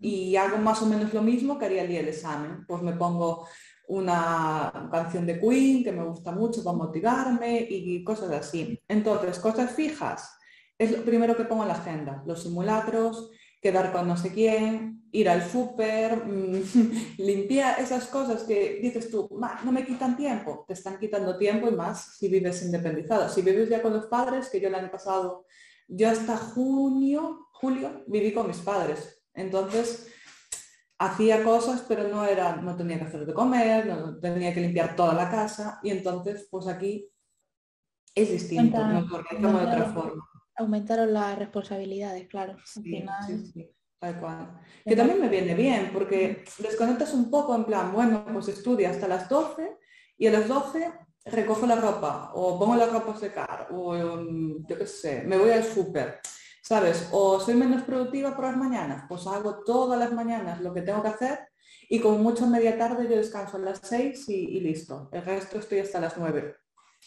Y 0.00 0.36
hago 0.36 0.58
más 0.58 0.82
o 0.82 0.86
menos 0.86 1.12
lo 1.12 1.22
mismo 1.22 1.58
que 1.58 1.66
haría 1.66 1.82
el 1.82 1.88
día 1.88 2.00
del 2.00 2.08
examen. 2.08 2.64
Pues 2.66 2.82
me 2.82 2.92
pongo 2.92 3.46
una 3.88 4.88
canción 4.90 5.26
de 5.26 5.40
Queen 5.40 5.82
que 5.82 5.92
me 5.92 6.04
gusta 6.04 6.32
mucho 6.32 6.62
para 6.62 6.76
motivarme 6.76 7.66
y 7.68 8.02
cosas 8.04 8.30
así. 8.30 8.80
Entonces, 8.86 9.38
cosas 9.38 9.72
fijas 9.72 10.38
es 10.78 10.92
lo 10.92 11.04
primero 11.04 11.36
que 11.36 11.44
pongo 11.44 11.62
en 11.62 11.68
la 11.68 11.74
agenda. 11.74 12.22
Los 12.24 12.44
simulacros, 12.44 13.30
quedar 13.60 13.92
con 13.92 14.06
no 14.06 14.16
sé 14.16 14.32
quién, 14.32 15.02
ir 15.10 15.28
al 15.28 15.42
súper, 15.42 16.24
mm, 16.24 16.62
limpiar 17.18 17.80
esas 17.80 18.06
cosas 18.06 18.44
que 18.44 18.78
dices 18.80 19.10
tú, 19.10 19.28
no 19.64 19.72
me 19.72 19.84
quitan 19.84 20.16
tiempo, 20.16 20.64
te 20.66 20.74
están 20.74 20.98
quitando 20.98 21.36
tiempo 21.36 21.68
y 21.68 21.72
más 21.72 22.16
si 22.16 22.28
vives 22.28 22.62
independizado. 22.62 23.28
Si 23.28 23.42
vives 23.42 23.68
ya 23.68 23.82
con 23.82 23.92
los 23.92 24.06
padres, 24.06 24.48
que 24.48 24.60
yo 24.60 24.68
el 24.68 24.74
año 24.76 24.90
pasado, 24.90 25.46
yo 25.88 26.08
hasta 26.08 26.36
junio, 26.36 27.48
julio, 27.52 28.04
viví 28.06 28.32
con 28.32 28.46
mis 28.46 28.58
padres. 28.58 29.22
Entonces, 29.34 30.08
hacía 30.98 31.44
cosas, 31.44 31.84
pero 31.88 32.08
no 32.08 32.24
era, 32.24 32.56
no 32.56 32.76
tenía 32.76 32.98
que 32.98 33.04
hacer 33.04 33.24
de 33.26 33.34
comer, 33.34 33.86
no 33.86 34.18
tenía 34.18 34.52
que 34.52 34.60
limpiar 34.60 34.96
toda 34.96 35.14
la 35.14 35.30
casa 35.30 35.78
y 35.82 35.90
entonces, 35.90 36.48
pues 36.50 36.66
aquí 36.66 37.10
es 38.14 38.30
distinto, 38.30 38.80
organizamos 38.80 39.60
de 39.60 39.66
otra 39.66 39.84
forma 39.92 40.28
aumentaron 40.58 41.12
las 41.12 41.38
responsabilidades, 41.38 42.28
claro. 42.28 42.56
Sí, 42.64 43.06
sí, 43.52 43.70
tal 43.98 44.20
cual. 44.20 44.60
Que 44.84 44.96
también 44.96 45.20
me 45.20 45.28
viene 45.28 45.54
bien, 45.54 45.90
porque 45.92 46.44
desconectas 46.58 47.14
un 47.14 47.30
poco 47.30 47.54
en 47.54 47.64
plan, 47.64 47.92
bueno, 47.92 48.26
pues 48.32 48.48
estudia 48.48 48.90
hasta 48.90 49.08
las 49.08 49.28
12 49.28 49.78
y 50.18 50.26
a 50.26 50.32
las 50.32 50.48
12 50.48 50.92
recojo 51.24 51.66
la 51.66 51.76
ropa 51.76 52.32
o 52.34 52.58
pongo 52.58 52.74
la 52.74 52.86
ropa 52.86 53.12
a 53.12 53.16
secar 53.16 53.68
o 53.70 53.96
yo 53.96 54.78
qué 54.78 54.86
sé, 54.86 55.22
me 55.24 55.36
voy 55.36 55.50
al 55.50 55.62
súper, 55.62 56.20
¿sabes? 56.68 57.08
O 57.12 57.40
soy 57.40 57.54
menos 57.54 57.82
productiva 57.82 58.36
por 58.36 58.44
las 58.44 58.56
mañanas, 58.58 59.04
pues 59.08 59.26
hago 59.26 59.64
todas 59.64 59.98
las 59.98 60.12
mañanas 60.12 60.60
lo 60.60 60.74
que 60.74 60.82
tengo 60.82 61.00
que 61.00 61.08
hacer 61.08 61.38
y 61.88 61.98
con 61.98 62.22
mucho 62.22 62.46
media 62.46 62.76
tarde 62.76 63.08
yo 63.08 63.16
descanso 63.16 63.56
a 63.56 63.60
las 63.60 63.80
6 63.84 64.28
y, 64.28 64.34
y 64.34 64.60
listo. 64.60 65.08
El 65.10 65.24
resto 65.24 65.58
estoy 65.58 65.78
hasta 65.78 65.98
las 65.98 66.18
9. 66.18 66.56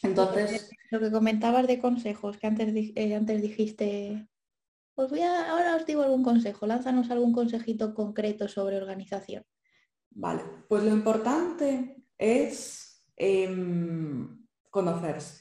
Entonces... 0.01 0.67
Lo 0.89 0.99
que 0.99 1.11
comentabas 1.11 1.67
de 1.67 1.77
consejos, 1.77 2.37
que 2.37 2.47
antes, 2.47 2.73
eh, 2.73 3.15
antes 3.15 3.39
dijiste, 3.39 4.27
pues 4.95 5.11
voy 5.11 5.21
a, 5.21 5.51
ahora 5.51 5.75
os 5.75 5.85
digo 5.85 6.01
algún 6.01 6.23
consejo, 6.23 6.65
lánzanos 6.65 7.11
algún 7.11 7.31
consejito 7.31 7.93
concreto 7.93 8.47
sobre 8.47 8.77
organización. 8.77 9.43
Vale, 10.09 10.41
pues 10.67 10.83
lo 10.83 10.89
importante 10.89 12.03
es 12.17 13.05
em, 13.15 14.43
conocerse 14.71 15.40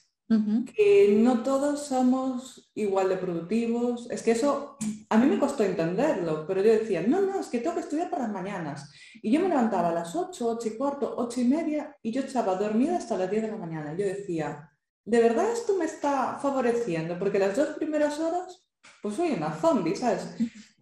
que 0.76 1.16
no 1.18 1.42
todos 1.42 1.86
somos 1.86 2.70
igual 2.74 3.08
de 3.08 3.16
productivos. 3.16 4.08
Es 4.10 4.22
que 4.22 4.30
eso 4.30 4.76
a 5.08 5.18
mí 5.18 5.26
me 5.26 5.40
costó 5.40 5.64
entenderlo, 5.64 6.46
pero 6.46 6.62
yo 6.62 6.70
decía, 6.70 7.02
no, 7.02 7.20
no, 7.20 7.40
es 7.40 7.48
que 7.48 7.58
tengo 7.58 7.74
que 7.74 7.80
estudiar 7.80 8.10
para 8.10 8.24
las 8.24 8.32
mañanas. 8.32 8.92
Y 9.22 9.32
yo 9.32 9.40
me 9.40 9.48
levantaba 9.48 9.88
a 9.88 9.94
las 9.94 10.14
8, 10.14 10.48
8 10.48 10.68
y 10.68 10.76
cuarto, 10.76 11.14
8 11.16 11.40
y 11.40 11.44
media 11.44 11.96
y 12.00 12.12
yo 12.12 12.22
estaba 12.22 12.54
dormida 12.54 12.96
hasta 12.96 13.18
las 13.18 13.30
10 13.30 13.42
de 13.42 13.50
la 13.50 13.56
mañana. 13.56 13.96
Yo 13.96 14.06
decía, 14.06 14.70
¿de 15.04 15.20
verdad 15.20 15.50
esto 15.50 15.76
me 15.76 15.86
está 15.86 16.38
favoreciendo? 16.40 17.18
Porque 17.18 17.40
las 17.40 17.56
dos 17.56 17.70
primeras 17.70 18.20
horas, 18.20 18.64
pues 19.02 19.16
soy 19.16 19.32
una 19.32 19.52
zombie, 19.52 19.96
¿sabes? 19.96 20.36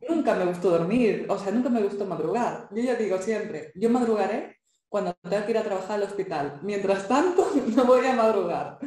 Nunca 0.06 0.34
me 0.34 0.44
gustó 0.44 0.70
dormir, 0.70 1.26
o 1.28 1.38
sea, 1.38 1.52
nunca 1.52 1.70
me 1.70 1.82
gustó 1.82 2.04
madrugar. 2.04 2.68
Yo 2.74 2.82
ya 2.82 2.96
digo 2.96 3.16
siempre, 3.18 3.72
yo 3.74 3.88
madrugaré 3.88 4.58
cuando 4.90 5.14
tenga 5.22 5.44
que 5.44 5.52
ir 5.52 5.58
a 5.58 5.64
trabajar 5.64 5.96
al 5.96 6.02
hospital. 6.02 6.60
Mientras 6.62 7.08
tanto, 7.08 7.50
no 7.74 7.84
voy 7.86 8.04
a 8.06 8.12
madrugar 8.12 8.78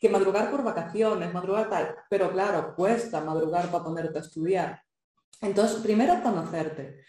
que 0.00 0.08
madrugar 0.08 0.50
por 0.50 0.64
vacaciones, 0.64 1.32
madrugar 1.32 1.68
tal, 1.68 1.94
pero 2.08 2.32
claro, 2.32 2.74
cuesta 2.74 3.20
madrugar 3.20 3.70
para 3.70 3.84
ponerte 3.84 4.18
a 4.18 4.22
estudiar. 4.22 4.82
Entonces, 5.42 5.78
primero 5.80 6.22
conocerte. 6.22 7.04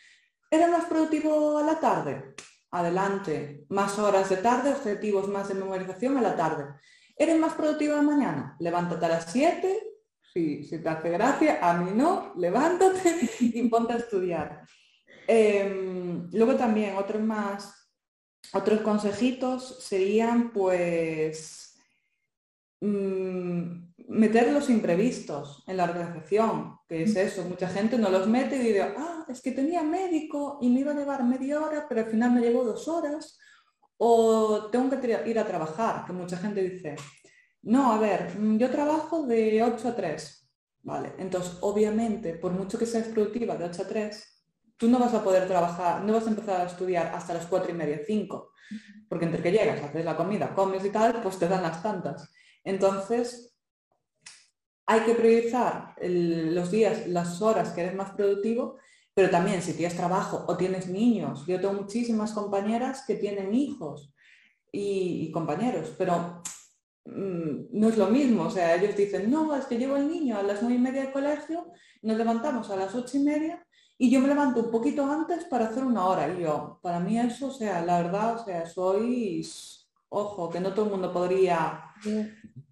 ¿Eres 0.49 0.69
más 0.69 0.85
productivo 0.85 1.57
a 1.57 1.63
la 1.63 1.79
tarde? 1.79 2.35
Adelante. 2.71 3.65
Más 3.69 3.97
horas 3.97 4.29
de 4.29 4.37
tarde, 4.37 4.71
objetivos 4.71 5.29
más 5.29 5.47
de 5.47 5.53
memorización 5.53 6.17
a 6.17 6.21
la 6.21 6.35
tarde. 6.35 6.65
¿Eres 7.15 7.39
más 7.39 7.53
productivo 7.53 7.93
a 7.93 7.97
la 7.97 8.01
mañana? 8.03 8.55
Levántate 8.59 9.05
a 9.05 9.09
las 9.09 9.31
7, 9.31 9.91
si, 10.33 10.63
si 10.63 10.79
te 10.79 10.89
hace 10.89 11.09
gracia, 11.09 11.59
a 11.61 11.73
mí 11.73 11.91
no, 11.93 12.33
levántate 12.37 13.29
y 13.39 13.67
ponte 13.69 13.93
a 13.93 13.97
estudiar. 13.97 14.65
Em, 15.27 16.29
luego 16.31 16.55
también 16.55 16.97
otros 16.97 17.21
más, 17.21 17.89
otros 18.53 18.81
consejitos 18.81 19.83
serían 19.83 20.51
pues 20.51 21.70
Mm, 22.81 23.93
meter 24.07 24.51
los 24.51 24.69
imprevistos 24.69 25.63
en 25.67 25.77
la 25.77 25.83
organización, 25.83 26.79
que 26.87 27.03
es 27.03 27.15
eso, 27.15 27.43
mucha 27.45 27.67
gente 27.69 27.97
no 27.97 28.09
los 28.09 28.27
mete 28.27 28.55
y 28.57 28.59
dice, 28.59 28.81
ah, 28.97 29.23
es 29.29 29.41
que 29.41 29.51
tenía 29.51 29.83
médico 29.83 30.57
y 30.61 30.69
me 30.69 30.81
iba 30.81 30.91
a 30.91 30.95
llevar 30.95 31.23
media 31.23 31.61
hora, 31.61 31.85
pero 31.87 32.01
al 32.01 32.07
final 32.07 32.31
me 32.31 32.41
llevó 32.41 32.65
dos 32.65 32.87
horas, 32.87 33.37
o 33.97 34.69
tengo 34.71 34.89
que 34.99 35.23
ir 35.27 35.39
a 35.39 35.45
trabajar, 35.45 36.05
que 36.05 36.13
mucha 36.13 36.37
gente 36.37 36.61
dice, 36.61 36.95
no, 37.61 37.93
a 37.93 37.99
ver, 37.99 38.37
mm, 38.37 38.57
yo 38.57 38.71
trabajo 38.71 39.27
de 39.27 39.61
8 39.63 39.89
a 39.89 39.95
3, 39.95 40.49
¿vale? 40.81 41.13
Entonces, 41.19 41.57
obviamente, 41.61 42.33
por 42.33 42.51
mucho 42.51 42.79
que 42.79 42.87
seas 42.87 43.07
productiva 43.09 43.55
de 43.55 43.65
8 43.65 43.83
a 43.83 43.87
3, 43.87 44.43
tú 44.75 44.89
no 44.89 44.97
vas 44.97 45.13
a 45.13 45.23
poder 45.23 45.47
trabajar, 45.47 46.03
no 46.03 46.13
vas 46.13 46.25
a 46.25 46.31
empezar 46.31 46.61
a 46.61 46.65
estudiar 46.65 47.13
hasta 47.13 47.35
las 47.35 47.45
4 47.45 47.69
y 47.71 47.75
media, 47.75 48.01
5, 48.05 48.53
porque 49.07 49.25
entre 49.25 49.43
que 49.43 49.51
llegas, 49.51 49.83
haces 49.83 50.03
la 50.03 50.17
comida, 50.17 50.55
comes 50.55 50.83
y 50.83 50.89
tal, 50.89 51.21
pues 51.21 51.37
te 51.37 51.47
dan 51.47 51.61
las 51.61 51.83
tantas. 51.83 52.31
Entonces, 52.63 53.55
hay 54.85 55.01
que 55.01 55.15
priorizar 55.15 55.95
los 56.01 56.71
días, 56.71 57.07
las 57.07 57.41
horas 57.41 57.69
que 57.69 57.81
eres 57.81 57.95
más 57.95 58.11
productivo, 58.11 58.77
pero 59.13 59.29
también 59.29 59.61
si 59.61 59.73
tienes 59.73 59.95
trabajo 59.95 60.43
o 60.47 60.57
tienes 60.57 60.87
niños. 60.87 61.45
Yo 61.47 61.59
tengo 61.59 61.73
muchísimas 61.73 62.33
compañeras 62.33 63.03
que 63.05 63.15
tienen 63.15 63.53
hijos 63.53 64.13
y, 64.71 65.31
compañeros, 65.31 65.93
pero 65.97 66.41
mm, 67.05 67.67
no 67.71 67.89
es 67.89 67.97
lo 67.97 68.07
mismo. 68.07 68.43
O 68.43 68.49
sea, 68.49 68.75
ellos 68.75 68.95
dicen, 68.95 69.29
no, 69.29 69.55
es 69.55 69.65
que 69.65 69.77
llevo 69.77 69.97
el 69.97 70.09
niño 70.09 70.37
a 70.37 70.43
las 70.43 70.61
nueve 70.61 70.77
y 70.77 70.81
media 70.81 71.05
de 71.05 71.11
colegio, 71.11 71.71
nos 72.01 72.17
levantamos 72.17 72.69
a 72.69 72.75
las 72.75 72.93
ocho 72.95 73.17
y 73.17 73.21
media 73.21 73.65
y 73.97 74.09
yo 74.09 74.19
me 74.19 74.27
levanto 74.27 74.61
un 74.61 74.71
poquito 74.71 75.05
antes 75.05 75.45
para 75.45 75.67
hacer 75.67 75.83
una 75.83 76.05
hora. 76.05 76.33
Y 76.33 76.41
yo, 76.41 76.79
para 76.81 76.99
mí 76.99 77.19
eso, 77.19 77.47
o 77.47 77.53
sea, 77.53 77.81
la 77.85 78.01
verdad, 78.01 78.35
o 78.35 78.43
sea, 78.43 78.65
soy, 78.65 79.47
ojo, 80.09 80.49
que 80.49 80.59
no 80.59 80.73
todo 80.73 80.85
el 80.85 80.91
mundo 80.91 81.13
podría 81.13 81.93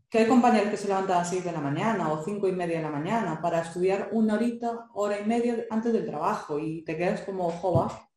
que 0.10 0.18
hay 0.18 0.28
compañeros 0.28 0.72
que 0.72 0.78
se 0.78 0.88
levantan 0.88 1.18
a 1.18 1.20
las 1.20 1.30
6 1.30 1.44
de 1.44 1.52
la 1.52 1.62
mañana 1.62 2.12
o 2.12 2.24
cinco 2.24 2.48
y 2.48 2.52
media 2.52 2.78
de 2.78 2.84
la 2.84 2.90
mañana 2.90 3.40
para 3.42 3.62
estudiar 3.62 4.10
una 4.12 4.36
horita, 4.36 4.90
hora 4.94 5.20
y 5.20 5.26
media 5.26 5.66
antes 5.70 5.94
del 5.94 6.06
trabajo 6.06 6.60
y 6.60 6.84
te 6.84 6.98
quedas 6.98 7.22
como 7.22 7.52
jova. 7.52 8.10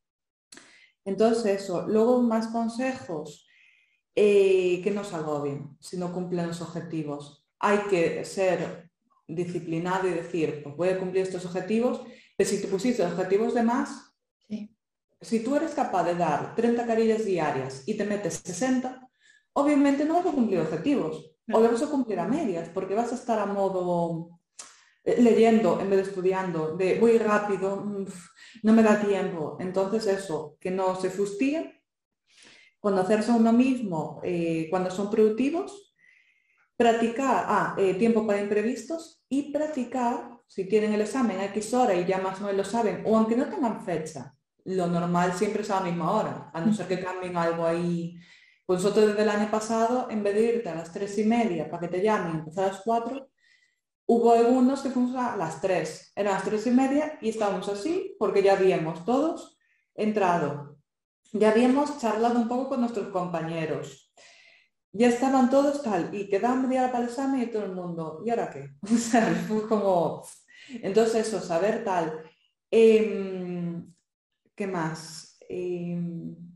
Entonces 1.05 1.63
eso, 1.63 1.87
luego 1.87 2.23
más 2.23 2.47
consejos, 2.47 3.47
eh, 4.15 4.81
que 4.83 4.91
no 4.91 5.05
salgo 5.05 5.43
bien 5.43 5.77
si 5.81 5.99
no 5.99 6.13
cumplen 6.13 6.47
los 6.47 6.63
objetivos. 6.63 7.47
Hay 7.59 7.79
que 7.91 8.25
ser 8.25 8.91
disciplinado 9.29 10.09
y 10.09 10.13
decir, 10.13 10.63
pues 10.63 10.77
voy 10.77 10.89
a 10.89 10.99
cumplir 10.99 11.25
estos 11.25 11.45
objetivos, 11.45 12.01
pero 12.37 12.49
si 12.49 12.61
te 12.61 12.69
pusiste 12.69 13.05
objetivos 13.05 13.55
de 13.55 13.63
más, 13.63 14.15
si 15.21 15.41
tú 15.41 15.55
eres 15.55 15.73
capaz 15.73 16.05
de 16.05 16.17
dar 16.17 16.55
30 16.57 16.85
carillas 16.85 17.25
diarias 17.25 17.85
y 17.87 17.97
te 17.97 18.05
metes 18.05 18.43
60, 18.45 19.09
obviamente 19.53 20.05
no 20.05 20.15
vas 20.15 20.27
a 20.27 20.33
cumplir 20.33 20.59
objetivos 20.59 21.32
o 21.51 21.61
lo 21.61 21.71
vas 21.71 21.83
a 21.83 21.91
cumplir 21.91 22.21
a 22.21 22.29
medias 22.29 22.69
porque 22.69 22.95
vas 22.95 23.13
a 23.13 23.17
estar 23.17 23.39
a 23.39 23.47
modo 23.47 24.41
eh, 25.05 25.21
leyendo 25.21 25.81
en 25.81 25.91
vez 25.91 25.99
de 25.99 26.09
estudiando, 26.11 26.77
de 26.77 26.99
voy 27.01 27.19
rápido, 27.19 27.77
mm, 27.77 28.07
no 28.63 28.73
me 28.73 28.83
da 28.83 29.01
tiempo. 29.01 29.57
Entonces 29.61 30.07
eso, 30.07 30.57
que 30.61 30.71
no 30.71 30.95
se 31.01 31.11
fustille, 31.11 31.83
conocerse 32.79 33.31
a 33.31 33.37
uno 33.37 33.53
mismo 33.53 34.21
eh, 34.23 34.69
cuando 34.71 34.91
son 34.91 35.11
productivos, 35.11 35.95
practicar, 36.77 37.45
ah, 37.49 37.75
eh, 37.79 37.95
tiempo 37.95 38.27
para 38.27 38.41
imprevistos 38.41 39.25
y 39.29 39.53
practicar, 39.53 40.41
si 40.47 40.69
tienen 40.69 40.93
el 40.93 41.01
examen 41.01 41.39
a 41.39 41.47
X 41.47 41.75
hora 41.75 41.95
y 41.95 42.05
ya 42.05 42.19
más 42.19 42.41
o 42.41 42.45
menos 42.45 42.57
lo 42.57 42.65
saben, 42.65 43.03
o 43.07 43.17
aunque 43.17 43.37
no 43.37 43.49
tengan 43.49 43.85
fecha, 43.85 44.35
lo 44.65 44.87
normal 44.87 45.33
siempre 45.33 45.63
es 45.63 45.71
a 45.71 45.81
la 45.81 45.87
misma 45.87 46.13
hora, 46.13 46.51
a 46.53 46.61
no 46.61 46.73
ser 46.73 46.87
que 46.87 47.01
cambien 47.01 47.37
algo 47.37 47.67
ahí 47.67 48.17
pues 48.67 48.83
nosotros 48.83 49.09
desde 49.09 49.23
el 49.23 49.29
año 49.29 49.51
pasado, 49.51 50.09
en 50.11 50.23
vez 50.23 50.35
de 50.35 50.43
irte 50.43 50.69
a 50.69 50.75
las 50.75 50.93
tres 50.93 51.19
y 51.19 51.25
media 51.25 51.71
para 51.71 51.81
que 51.81 51.97
te 51.97 52.03
llamen 52.03 52.35
y 52.35 52.39
empezar 52.39 52.65
a 52.65 52.69
las 52.69 52.83
cuatro, 52.83 53.29
hubo 54.07 54.33
algunos 54.33 54.81
que 54.81 54.91
fuimos 54.91 55.17
a 55.17 55.37
las 55.37 55.61
tres. 55.61 56.13
Eran 56.15 56.35
las 56.35 56.45
tres 56.45 56.67
y 56.67 56.71
media 56.71 57.19
y 57.21 57.31
estábamos 57.31 57.69
así 57.69 58.17
porque 58.19 58.43
ya 58.43 58.55
habíamos 58.55 59.05
todos 59.05 59.59
entrado. 59.95 60.79
Ya 61.33 61.51
habíamos 61.51 61.99
charlado 61.99 62.39
un 62.39 62.49
poco 62.49 62.71
con 62.71 62.81
nuestros 62.81 63.09
compañeros. 63.09 64.13
Ya 64.93 65.09
estaban 65.09 65.49
todos 65.49 65.83
tal 65.83 66.15
y 66.15 66.29
quedaban 66.29 66.69
media 66.69 66.83
hora 66.83 66.93
para 66.93 67.05
el 67.05 67.11
examen 67.11 67.43
y 67.43 67.47
todo 67.47 67.65
el 67.65 67.73
mundo, 67.73 68.23
¿y 68.27 68.31
ahora 68.31 68.51
qué? 68.51 68.71
O 68.83 68.97
sea, 68.97 69.25
fue 69.49 69.67
como... 69.67 70.23
Entonces 70.83 71.27
eso, 71.27 71.41
saber 71.41 71.83
tal. 71.83 72.23
Em, 72.71 73.93
¿Qué 74.55 74.67
más? 74.67 75.39
Em, 75.49 76.52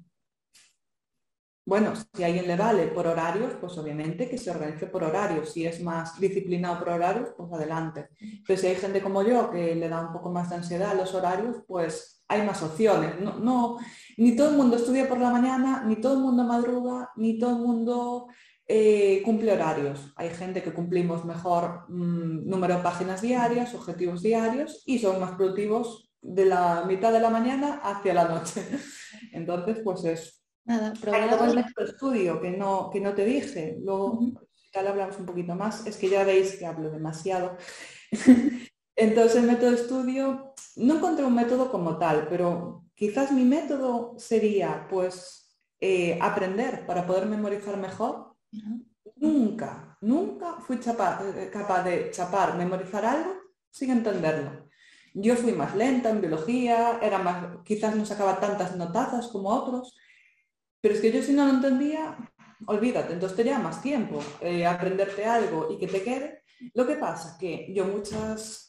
bueno, 1.67 1.95
si 1.97 2.23
a 2.23 2.27
alguien 2.27 2.47
le 2.47 2.55
vale 2.55 2.87
por 2.87 3.09
horarios, 3.09 3.55
pues 3.61 3.77
obviamente 3.77 4.29
que 4.31 4.39
se 4.39 4.53
organice 4.53 4.87
por 4.87 5.03
horarios. 5.03 5.53
Si 5.53 5.67
es 5.67 5.83
más 5.83 6.19
disciplinado 6.21 6.79
por 6.79 6.91
horarios, 6.91 7.31
pues 7.37 7.53
adelante. 7.53 8.09
Pero 8.47 8.61
si 8.61 8.69
hay 8.69 8.77
gente 8.77 9.03
como 9.03 9.25
yo 9.25 9.51
que 9.51 9.75
le 9.75 9.89
da 9.89 10.01
un 10.01 10.13
poco 10.13 10.31
más 10.31 10.49
de 10.49 10.57
ansiedad 10.57 10.93
a 10.93 10.95
los 10.95 11.13
horarios, 11.13 11.57
pues 11.67 12.23
hay 12.29 12.47
más 12.47 12.63
opciones. 12.63 13.21
No, 13.21 13.79
ni 14.17 14.37
todo 14.37 14.51
el 14.51 14.57
mundo 14.57 14.77
estudia 14.77 15.09
por 15.09 15.19
la 15.19 15.31
mañana, 15.31 15.83
ni 15.85 15.97
todo 15.97 16.15
el 16.15 16.21
mundo 16.21 16.45
madruga, 16.45 17.11
ni 17.17 17.37
todo 17.37 17.57
el 17.57 17.63
mundo 17.63 18.29
eh, 18.69 19.23
cumple 19.25 19.53
horarios. 19.53 20.13
Hay 20.15 20.31
gente 20.31 20.63
que 20.63 20.73
cumplimos 20.73 21.25
mejor 21.25 21.85
mm, 21.89 22.49
número 22.49 22.77
de 22.77 22.83
páginas 22.85 23.23
diarias, 23.23 23.75
objetivos 23.75 24.23
diarios 24.23 24.85
y 24.87 25.01
son 25.01 25.21
más 25.21 25.33
productivos 25.33 26.13
de 26.23 26.47
la 26.47 26.85
mitad 26.87 27.13
de 27.13 27.21
la 27.21 27.31
mañana 27.31 27.81
hacia 27.83 28.15
la 28.15 28.29
noche. 28.29 28.63
Entonces, 29.33 29.79
pues 29.83 30.05
es... 30.05 30.36
Nada, 30.67 30.93
luego 31.05 31.45
el 31.45 31.55
método 31.55 31.87
estudio 31.87 32.41
que 32.41 32.51
no, 32.51 32.91
que 32.91 33.01
no 33.01 33.15
te 33.15 33.25
dije, 33.25 33.79
luego 33.81 34.19
tal 34.73 34.89
hablamos 34.89 35.19
un 35.19 35.27
poquito 35.27 35.55
más, 35.55 35.87
es 35.87 35.97
que 35.97 36.09
ya 36.09 36.25
veis 36.25 36.57
que 36.57 36.67
hablo 36.67 36.91
demasiado. 36.91 37.57
Entonces 38.97 39.37
el 39.37 39.47
método 39.47 39.71
estudio, 39.71 40.55
no 40.77 40.97
encontré 40.97 41.25
un 41.25 41.35
método 41.35 41.71
como 41.71 41.99
tal, 41.99 42.27
pero 42.29 42.85
quizás 42.95 43.31
mi 43.31 43.45
método 43.45 44.15
sería 44.19 44.87
pues 44.91 45.57
eh, 45.81 46.19
aprender 46.21 46.85
para 46.85 47.07
poder 47.07 47.27
memorizar 47.27 47.77
mejor. 47.77 48.35
Nunca, 49.17 49.97
nunca 50.01 50.57
fui 50.61 50.77
eh, 50.77 51.51
capaz 51.53 51.85
de 51.85 52.11
chapar, 52.11 52.57
memorizar 52.57 53.05
algo 53.05 53.35
sin 53.71 53.91
entenderlo. 53.91 54.67
Yo 55.15 55.37
fui 55.37 55.53
más 55.53 55.75
lenta 55.75 56.11
en 56.11 56.21
biología, 56.21 56.99
era 57.01 57.19
más, 57.19 57.59
quizás 57.65 57.97
no 57.97 58.05
sacaba 58.05 58.41
tantas 58.41 58.77
notazas 58.77 59.29
como 59.29 59.49
otros, 59.49 59.97
pero 60.81 60.95
es 60.95 61.01
que 61.01 61.13
yo 61.13 61.23
si 61.23 61.33
no 61.33 61.47
lo 61.47 61.55
entendía, 61.55 62.17
olvídate, 62.67 63.13
entonces 63.13 63.37
te 63.37 63.45
lleva 63.45 63.59
más 63.59 63.83
tiempo 63.83 64.23
eh, 64.41 64.67
aprenderte 64.67 65.25
algo 65.25 65.69
y 65.71 65.79
que 65.79 65.87
te 65.87 66.03
quede. 66.03 66.43
Lo 66.75 66.87
que 66.87 66.97
pasa 66.97 67.37
que 67.39 67.73
yo 67.75 67.85
muchas 67.85 68.67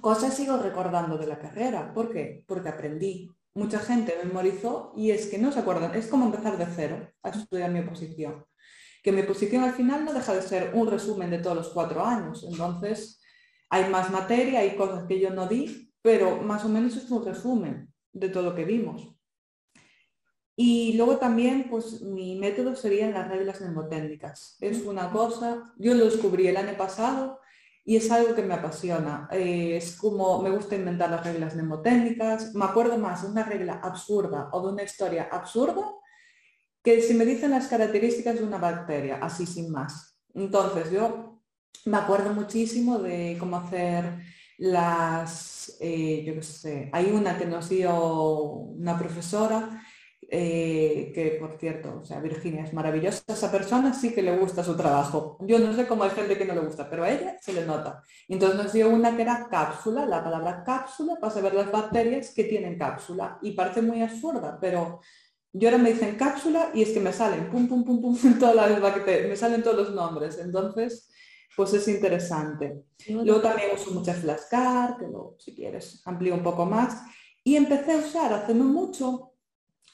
cosas 0.00 0.34
sigo 0.34 0.56
recordando 0.56 1.18
de 1.18 1.26
la 1.26 1.38
carrera. 1.38 1.92
¿Por 1.92 2.12
qué? 2.12 2.44
Porque 2.46 2.68
aprendí. 2.68 3.30
Mucha 3.54 3.78
gente 3.78 4.16
memorizó 4.24 4.92
y 4.96 5.10
es 5.10 5.26
que 5.26 5.38
no 5.38 5.52
se 5.52 5.60
acuerdan. 5.60 5.94
Es 5.94 6.06
como 6.06 6.26
empezar 6.26 6.56
de 6.56 6.66
cero 6.66 7.08
a 7.22 7.28
estudiar 7.28 7.70
mi 7.70 7.80
oposición. 7.80 8.44
Que 9.02 9.12
mi 9.12 9.22
oposición 9.22 9.62
al 9.64 9.74
final 9.74 10.04
no 10.04 10.12
deja 10.12 10.32
de 10.34 10.42
ser 10.42 10.72
un 10.74 10.88
resumen 10.88 11.30
de 11.30 11.38
todos 11.38 11.56
los 11.56 11.68
cuatro 11.70 12.04
años. 12.04 12.46
Entonces, 12.48 13.20
hay 13.68 13.90
más 13.90 14.10
materia, 14.10 14.60
hay 14.60 14.76
cosas 14.76 15.04
que 15.04 15.20
yo 15.20 15.30
no 15.30 15.46
di, 15.48 15.92
pero 16.00 16.40
más 16.42 16.64
o 16.64 16.68
menos 16.68 16.96
es 16.96 17.10
un 17.10 17.24
resumen 17.24 17.92
de 18.12 18.28
todo 18.28 18.44
lo 18.44 18.54
que 18.54 18.64
vimos. 18.64 19.14
Y 20.54 20.94
luego 20.94 21.16
también, 21.16 21.68
pues 21.70 22.02
mi 22.02 22.36
método 22.36 22.76
serían 22.76 23.14
las 23.14 23.28
reglas 23.28 23.60
mnemotécnicas. 23.60 24.56
Es 24.60 24.84
una 24.84 25.10
cosa, 25.10 25.72
yo 25.78 25.94
lo 25.94 26.04
descubrí 26.04 26.46
el 26.46 26.56
año 26.56 26.76
pasado 26.76 27.40
y 27.84 27.96
es 27.96 28.10
algo 28.10 28.34
que 28.34 28.42
me 28.42 28.54
apasiona. 28.54 29.28
Eh, 29.32 29.76
es 29.76 29.96
como 29.96 30.42
me 30.42 30.50
gusta 30.50 30.76
inventar 30.76 31.10
las 31.10 31.24
reglas 31.24 31.54
mnemotécnicas. 31.54 32.54
Me 32.54 32.64
acuerdo 32.64 32.98
más 32.98 33.22
de 33.22 33.28
una 33.28 33.44
regla 33.44 33.80
absurda 33.82 34.50
o 34.52 34.66
de 34.66 34.72
una 34.72 34.82
historia 34.82 35.28
absurda 35.32 35.90
que 36.82 37.00
si 37.00 37.14
me 37.14 37.24
dicen 37.24 37.52
las 37.52 37.68
características 37.68 38.36
de 38.36 38.44
una 38.44 38.58
bacteria, 38.58 39.18
así 39.22 39.46
sin 39.46 39.70
más. 39.70 40.18
Entonces 40.34 40.90
yo 40.90 41.40
me 41.84 41.96
acuerdo 41.96 42.32
muchísimo 42.32 42.98
de 42.98 43.36
cómo 43.38 43.56
hacer 43.56 44.04
las, 44.58 45.76
eh, 45.80 46.22
yo 46.24 46.34
qué 46.34 46.42
sé, 46.42 46.90
hay 46.92 47.10
una 47.10 47.38
que 47.38 47.46
nos 47.46 47.68
dio 47.68 47.94
una 47.94 48.98
profesora, 48.98 49.82
eh, 50.34 51.12
que 51.14 51.36
por 51.38 51.58
cierto, 51.58 52.00
o 52.00 52.04
sea, 52.06 52.18
Virginia 52.18 52.64
es 52.64 52.72
maravillosa, 52.72 53.22
esa 53.28 53.52
persona 53.52 53.92
sí 53.92 54.14
que 54.14 54.22
le 54.22 54.34
gusta 54.38 54.64
su 54.64 54.74
trabajo. 54.74 55.36
Yo 55.42 55.58
no 55.58 55.74
sé 55.74 55.86
cómo 55.86 56.04
hay 56.04 56.10
gente 56.10 56.38
que 56.38 56.46
no 56.46 56.54
le 56.54 56.62
gusta, 56.62 56.88
pero 56.88 57.04
a 57.04 57.10
ella 57.10 57.36
se 57.38 57.52
le 57.52 57.66
nota. 57.66 58.02
Entonces 58.28 58.56
nos 58.56 58.72
dio 58.72 58.88
una 58.88 59.14
que 59.14 59.20
era 59.20 59.46
cápsula, 59.50 60.06
la 60.06 60.24
palabra 60.24 60.64
cápsula, 60.64 61.16
para 61.20 61.34
saber 61.34 61.52
las 61.52 61.70
bacterias 61.70 62.32
que 62.34 62.44
tienen 62.44 62.78
cápsula. 62.78 63.38
Y 63.42 63.50
parece 63.52 63.82
muy 63.82 64.00
absurda, 64.00 64.56
pero 64.58 65.00
yo 65.52 65.68
ahora 65.68 65.82
me 65.82 65.92
dicen 65.92 66.16
cápsula 66.16 66.70
y 66.72 66.80
es 66.80 66.92
que 66.92 67.00
me 67.00 67.12
salen 67.12 67.50
pum, 67.50 67.68
pum, 67.68 67.84
pum, 67.84 68.00
pum, 68.00 68.38
todas 68.40 68.56
las 68.56 68.80
bacterias, 68.80 69.28
me 69.28 69.36
salen 69.36 69.62
todos 69.62 69.76
los 69.76 69.94
nombres. 69.94 70.38
Entonces, 70.38 71.10
pues 71.54 71.74
es 71.74 71.86
interesante. 71.88 72.84
Luego 73.06 73.42
también 73.42 73.68
uso 73.74 73.90
muchas 73.90 74.16
flashcards, 74.16 74.96
que 74.98 75.08
luego, 75.08 75.36
si 75.38 75.54
quieres, 75.54 76.00
amplío 76.06 76.34
un 76.34 76.42
poco 76.42 76.64
más. 76.64 77.02
Y 77.44 77.56
empecé 77.56 77.92
a 77.92 77.98
usar 77.98 78.32
hace 78.32 78.54
no 78.54 78.64
mucho, 78.64 79.31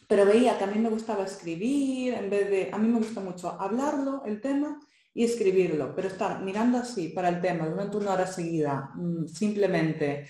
pero 0.08 0.24
veía 0.24 0.56
que 0.58 0.64
a 0.64 0.68
mí 0.68 0.78
me 0.78 0.88
gustaba 0.88 1.24
escribir, 1.24 2.14
en 2.14 2.30
vez 2.30 2.50
de, 2.50 2.70
a 2.72 2.78
mí 2.78 2.88
me 2.88 2.98
gusta 2.98 3.20
mucho 3.20 3.60
hablarlo, 3.60 4.22
el 4.24 4.40
tema, 4.40 4.80
y 5.14 5.24
escribirlo, 5.24 5.94
pero 5.94 6.08
estar 6.08 6.42
mirando 6.42 6.78
así 6.78 7.08
para 7.08 7.28
el 7.28 7.40
tema 7.40 7.66
durante 7.68 7.96
una 7.96 8.12
hora 8.12 8.26
seguida, 8.26 8.90
mm, 8.94 9.26
simplemente 9.26 10.28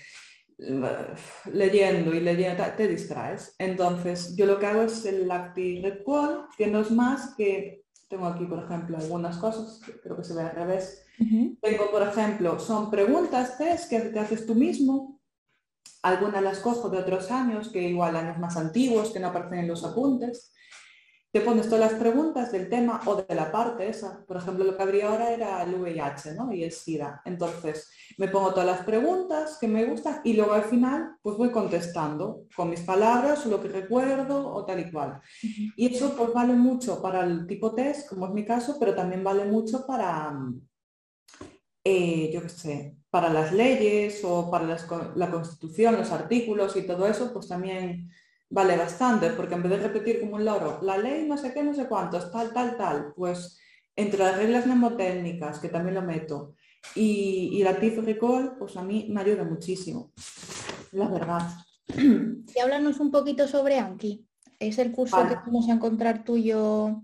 eh, 0.57 1.13
leyendo 1.53 2.13
y 2.13 2.19
leyendo, 2.19 2.63
te 2.75 2.87
distraes. 2.87 3.55
Entonces, 3.57 4.35
yo 4.35 4.45
lo 4.45 4.59
que 4.59 4.65
hago 4.65 4.81
es 4.81 5.05
el 5.05 5.29
Active 5.31 5.89
Recall, 5.89 6.47
que 6.57 6.67
no 6.67 6.81
es 6.81 6.91
más 6.91 7.35
que, 7.35 7.83
tengo 8.09 8.25
aquí, 8.25 8.45
por 8.45 8.63
ejemplo, 8.63 8.97
algunas 8.97 9.37
cosas, 9.37 9.79
creo 10.03 10.17
que 10.17 10.23
se 10.23 10.33
ve 10.33 10.41
al 10.41 10.55
revés, 10.55 11.05
tengo, 11.61 11.91
por 11.91 12.01
ejemplo, 12.01 12.59
son 12.59 12.89
preguntas 12.89 13.57
test 13.57 13.89
que 13.89 13.99
te 13.99 14.19
haces 14.19 14.45
tú 14.45 14.55
mismo. 14.55 15.18
Algunas 16.01 16.41
las 16.41 16.59
cojo 16.59 16.89
de 16.89 16.99
otros 16.99 17.29
años, 17.31 17.69
que 17.69 17.81
igual 17.81 18.15
años 18.15 18.39
más 18.39 18.55
antiguos, 18.55 19.11
que 19.11 19.19
no 19.19 19.27
aparecen 19.27 19.59
en 19.59 19.67
los 19.67 19.83
apuntes. 19.83 20.53
Te 21.31 21.41
pones 21.41 21.69
todas 21.69 21.91
las 21.91 21.99
preguntas 21.99 22.51
del 22.51 22.69
tema 22.69 23.01
o 23.05 23.15
de 23.15 23.35
la 23.35 23.51
parte 23.51 23.87
esa. 23.87 24.25
Por 24.25 24.37
ejemplo, 24.37 24.63
lo 24.63 24.75
que 24.75 24.81
habría 24.81 25.09
ahora 25.09 25.31
era 25.31 25.61
el 25.61 25.75
VIH 25.75 26.33
¿no? 26.33 26.51
y 26.51 26.63
el 26.63 26.71
SIDA. 26.71 27.21
Entonces, 27.23 27.87
me 28.17 28.29
pongo 28.29 28.49
todas 28.49 28.65
las 28.65 28.83
preguntas 28.83 29.59
que 29.61 29.67
me 29.67 29.85
gustan 29.85 30.21
y 30.23 30.33
luego 30.33 30.53
al 30.53 30.63
final 30.63 31.17
pues 31.21 31.37
voy 31.37 31.51
contestando 31.51 32.45
con 32.55 32.71
mis 32.71 32.81
palabras 32.81 33.45
o 33.45 33.49
lo 33.49 33.61
que 33.61 33.67
recuerdo 33.67 34.51
o 34.51 34.65
tal 34.65 34.79
y 34.79 34.91
cual. 34.91 35.21
Y 35.75 35.93
eso 35.93 36.15
pues 36.17 36.33
vale 36.33 36.53
mucho 36.53 36.99
para 36.99 37.23
el 37.23 37.45
tipo 37.45 37.75
test, 37.75 38.09
como 38.09 38.25
es 38.25 38.33
mi 38.33 38.43
caso, 38.43 38.77
pero 38.79 38.95
también 38.95 39.23
vale 39.23 39.45
mucho 39.45 39.85
para, 39.85 40.35
eh, 41.83 42.31
yo 42.33 42.41
qué 42.41 42.49
sé, 42.49 42.98
para 43.09 43.29
las 43.29 43.51
leyes 43.51 44.21
o 44.23 44.49
para 44.51 44.77
la 45.15 45.31
constitución, 45.31 45.97
los 45.97 46.11
artículos 46.11 46.75
y 46.75 46.83
todo 46.83 47.07
eso, 47.07 47.33
pues 47.33 47.47
también 47.47 48.09
vale 48.49 48.77
bastante, 48.77 49.29
porque 49.31 49.55
en 49.55 49.63
vez 49.63 49.71
de 49.71 49.87
repetir 49.87 50.19
como 50.19 50.35
un 50.35 50.45
loro, 50.45 50.79
la 50.81 50.97
ley 50.97 51.27
no 51.27 51.37
sé 51.37 51.53
qué, 51.53 51.63
no 51.63 51.73
sé 51.73 51.87
cuántos, 51.87 52.31
tal, 52.31 52.53
tal, 52.53 52.77
tal, 52.77 53.13
pues 53.15 53.59
entre 53.95 54.19
las 54.19 54.37
reglas 54.37 54.65
mnemotécnicas, 54.65 55.59
que 55.59 55.69
también 55.69 55.95
lo 55.95 56.01
meto, 56.01 56.55
y, 56.95 57.61
la 57.63 57.79
TIF 57.79 57.99
Recall, 57.99 58.55
pues 58.57 58.77
a 58.77 58.83
mí 58.83 59.07
me 59.09 59.21
ayuda 59.21 59.43
muchísimo, 59.43 60.11
la 60.91 61.07
verdad. 61.07 61.41
Y 61.95 62.59
háblanos 62.59 62.99
un 62.99 63.11
poquito 63.11 63.47
sobre 63.47 63.77
Anki. 63.77 64.25
Es 64.59 64.77
el 64.77 64.91
curso 64.91 65.17
que 65.27 65.35
vamos 65.35 65.69
a 65.69 65.73
encontrar 65.73 66.23
tuyo 66.23 67.03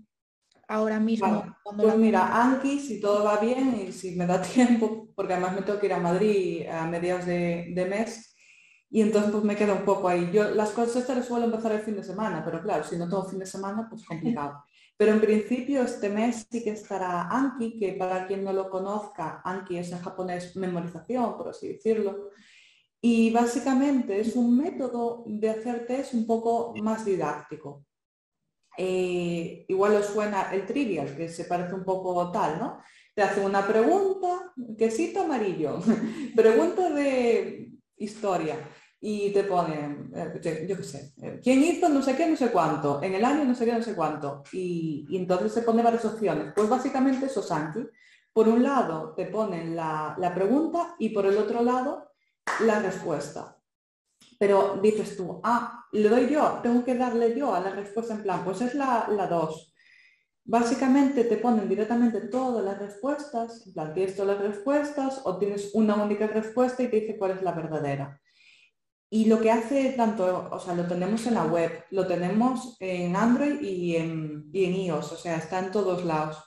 ahora 0.68 1.00
mismo? 1.00 1.56
Pues 1.76 1.96
mira, 1.96 2.42
Anki, 2.42 2.78
si 2.78 3.00
todo 3.00 3.24
va 3.24 3.38
bien 3.38 3.86
y 3.88 3.92
si 3.92 4.16
me 4.16 4.26
da 4.26 4.40
tiempo, 4.54 5.08
porque 5.14 5.34
además 5.34 5.54
me 5.54 5.62
tengo 5.62 5.78
que 5.78 5.86
ir 5.86 5.92
a 5.92 5.98
Madrid 5.98 6.66
a 6.68 6.86
mediados 6.86 7.26
de, 7.26 7.86
mes, 7.88 8.34
y 8.88 9.00
entonces 9.00 9.32
pues 9.32 9.44
me 9.44 9.56
queda 9.56 9.74
un 9.74 9.84
poco 9.84 10.08
ahí. 10.08 10.30
Yo 10.32 10.50
las 10.50 10.70
cosas 10.70 10.96
estas 10.96 11.18
las 11.18 11.26
suelo 11.26 11.46
empezar 11.46 11.72
el 11.72 11.80
fin 11.80 11.96
de 11.96 12.04
semana, 12.04 12.42
pero 12.44 12.62
claro, 12.62 12.84
si 12.84 12.96
no 12.96 13.08
tengo 13.08 13.24
fin 13.24 13.38
de 13.38 13.46
semana, 13.46 13.86
pues 13.88 14.04
complicado. 14.06 14.64
Pero 14.96 15.12
en 15.12 15.20
principio 15.20 15.82
este 15.82 16.08
mes 16.08 16.46
sí 16.50 16.64
que 16.64 16.70
estará 16.70 17.28
Anki, 17.28 17.78
que 17.78 17.92
para 17.92 18.26
quien 18.26 18.42
no 18.42 18.52
lo 18.52 18.70
conozca, 18.70 19.42
Anki 19.44 19.76
es 19.78 19.92
en 19.92 19.98
japonés 19.98 20.56
memorización, 20.56 21.36
por 21.36 21.48
así 21.48 21.68
decirlo. 21.68 22.30
Y 23.00 23.30
básicamente 23.30 24.20
es 24.20 24.34
un 24.36 24.56
método 24.56 25.22
de 25.26 25.50
hacer 25.50 25.86
test 25.86 26.14
un 26.14 26.26
poco 26.26 26.74
más 26.82 27.04
didáctico. 27.04 27.85
Eh, 28.76 29.64
igual 29.68 29.96
os 29.96 30.06
suena 30.06 30.50
el 30.52 30.66
trivial, 30.66 31.16
que 31.16 31.28
se 31.28 31.44
parece 31.44 31.74
un 31.74 31.84
poco 31.84 32.30
tal, 32.30 32.58
¿no? 32.58 32.82
Te 33.14 33.22
hace 33.22 33.40
una 33.40 33.66
pregunta, 33.66 34.52
quesito 34.76 35.22
amarillo, 35.22 35.78
pregunta 36.36 36.90
de 36.90 37.72
historia 37.96 38.58
y 39.00 39.30
te 39.30 39.44
pone, 39.44 40.10
eh, 40.14 40.66
yo 40.68 40.76
qué 40.76 40.82
sé, 40.82 41.12
eh, 41.22 41.40
¿quién 41.42 41.62
hizo 41.62 41.88
no 41.88 42.02
sé 42.02 42.16
qué, 42.16 42.26
no 42.26 42.36
sé 42.36 42.50
cuánto? 42.50 43.02
En 43.02 43.14
el 43.14 43.24
año 43.24 43.44
no 43.44 43.54
sé 43.54 43.64
qué, 43.64 43.72
no 43.72 43.82
sé 43.82 43.94
cuánto. 43.94 44.42
Y, 44.52 45.06
entonces 45.12 45.52
se 45.52 45.62
pone 45.62 45.82
varias 45.82 46.04
opciones. 46.04 46.52
Pues 46.54 46.68
básicamente 46.68 47.26
eso 47.26 47.42
Sanki. 47.42 47.86
Por 48.32 48.48
un 48.48 48.62
lado 48.62 49.14
te 49.14 49.26
ponen 49.26 49.76
la, 49.76 50.14
la 50.18 50.34
pregunta 50.34 50.96
y 50.98 51.10
por 51.10 51.24
el 51.26 51.38
otro 51.38 51.62
lado 51.62 52.10
la 52.64 52.80
respuesta. 52.80 53.55
Pero 54.38 54.78
dices 54.82 55.16
tú, 55.16 55.40
ah, 55.44 55.86
le 55.92 56.08
doy 56.08 56.28
yo, 56.28 56.60
tengo 56.62 56.84
que 56.84 56.94
darle 56.94 57.36
yo 57.36 57.54
a 57.54 57.60
la 57.60 57.70
respuesta 57.70 58.14
en 58.14 58.22
plan, 58.22 58.44
pues 58.44 58.60
es 58.60 58.74
la 58.74 59.26
2. 59.30 59.74
Básicamente 60.44 61.24
te 61.24 61.38
ponen 61.38 61.68
directamente 61.68 62.20
todas 62.28 62.64
las 62.64 62.78
respuestas, 62.78 63.66
en 63.66 63.72
plan, 63.72 63.94
tienes 63.94 64.14
todas 64.14 64.38
las 64.38 64.46
respuestas 64.46 65.20
o 65.24 65.38
tienes 65.38 65.70
una 65.74 65.96
única 65.96 66.28
respuesta 66.28 66.82
y 66.82 66.88
te 66.88 67.00
dice 67.00 67.18
cuál 67.18 67.32
es 67.32 67.42
la 67.42 67.52
verdadera. 67.52 68.20
Y 69.08 69.26
lo 69.26 69.40
que 69.40 69.50
hace 69.50 69.92
tanto, 69.92 70.48
o 70.50 70.58
sea, 70.58 70.74
lo 70.74 70.86
tenemos 70.86 71.26
en 71.26 71.34
la 71.34 71.44
web, 71.44 71.84
lo 71.90 72.06
tenemos 72.06 72.76
en 72.80 73.16
Android 73.16 73.60
y 73.60 73.96
en, 73.96 74.50
y 74.52 74.64
en 74.64 74.74
iOS, 74.74 75.12
o 75.12 75.16
sea, 75.16 75.36
está 75.36 75.60
en 75.60 75.70
todos 75.70 76.04
lados. 76.04 76.42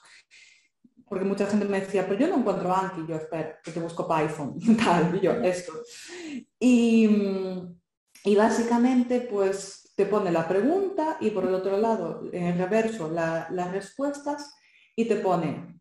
Porque 1.06 1.24
mucha 1.24 1.46
gente 1.46 1.64
me 1.66 1.80
decía, 1.80 2.06
pero 2.06 2.20
yo 2.20 2.28
no 2.28 2.36
encuentro 2.36 2.72
Anki, 2.72 3.06
yo 3.08 3.16
espero, 3.16 3.50
que 3.64 3.72
te 3.72 3.80
busco 3.80 4.06
Python, 4.06 4.58
tal, 4.84 5.16
y 5.16 5.20
yo, 5.20 5.32
esto. 5.32 5.72
Y, 6.58 7.08
y 8.24 8.36
básicamente, 8.36 9.20
pues 9.20 9.92
te 9.96 10.06
pone 10.06 10.30
la 10.30 10.48
pregunta 10.48 11.18
y 11.20 11.30
por 11.30 11.44
el 11.44 11.54
otro 11.54 11.76
lado, 11.76 12.22
en 12.32 12.58
reverso, 12.58 13.10
las 13.10 13.72
respuestas 13.72 14.54
y 14.96 15.06
te 15.06 15.16
pone 15.16 15.80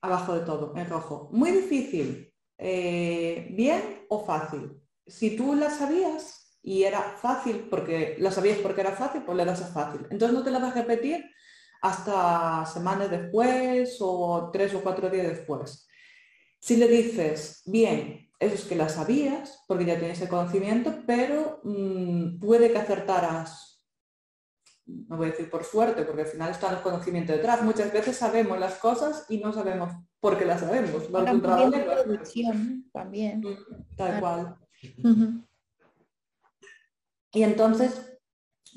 abajo 0.00 0.34
de 0.34 0.44
todo, 0.44 0.74
en 0.76 0.88
rojo. 0.88 1.28
Muy 1.32 1.50
difícil, 1.50 2.32
eh, 2.58 3.48
bien 3.52 4.04
o 4.08 4.24
fácil. 4.24 4.80
Si 5.06 5.36
tú 5.36 5.54
la 5.54 5.70
sabías, 5.70 6.42
y 6.62 6.84
era 6.84 7.00
fácil 7.00 7.66
porque 7.68 8.16
la 8.18 8.30
sabías 8.30 8.58
porque 8.58 8.82
era 8.82 8.92
fácil, 8.92 9.22
pues 9.22 9.36
le 9.36 9.44
das 9.44 9.62
a 9.62 9.66
fácil. 9.66 10.06
Entonces 10.10 10.36
no 10.36 10.44
te 10.44 10.50
la 10.50 10.60
vas 10.60 10.76
a 10.76 10.80
repetir 10.80 11.24
hasta 11.82 12.64
semanas 12.66 13.10
después 13.10 13.96
o 14.00 14.50
tres 14.52 14.72
o 14.74 14.82
cuatro 14.82 15.10
días 15.10 15.26
después. 15.26 15.88
Si 16.60 16.76
le 16.76 16.86
dices, 16.86 17.62
bien, 17.66 18.30
eso 18.42 18.54
es 18.54 18.64
que 18.64 18.74
la 18.74 18.88
sabías, 18.88 19.62
porque 19.68 19.84
ya 19.84 19.98
tienes 19.98 20.20
el 20.20 20.28
conocimiento, 20.28 20.92
pero 21.06 21.60
mm, 21.62 22.40
puede 22.40 22.72
que 22.72 22.78
acertaras, 22.78 23.84
no 24.84 25.16
voy 25.16 25.28
a 25.28 25.30
decir 25.30 25.48
por 25.48 25.62
suerte, 25.64 26.02
porque 26.02 26.22
al 26.22 26.28
final 26.28 26.50
están 26.50 26.74
los 26.74 26.82
conocimientos 26.82 27.36
detrás. 27.36 27.62
Muchas 27.62 27.92
veces 27.92 28.16
sabemos 28.16 28.58
las 28.58 28.74
cosas 28.74 29.26
y 29.28 29.38
no 29.38 29.52
sabemos 29.52 29.92
por 30.18 30.36
qué 30.36 30.44
las 30.44 30.60
sabemos. 30.60 31.08
también, 31.12 32.90
también. 32.92 33.40
Mm, 33.40 33.96
tal 33.96 34.20
cual. 34.20 34.56
Y 37.32 37.42
entonces, 37.44 38.18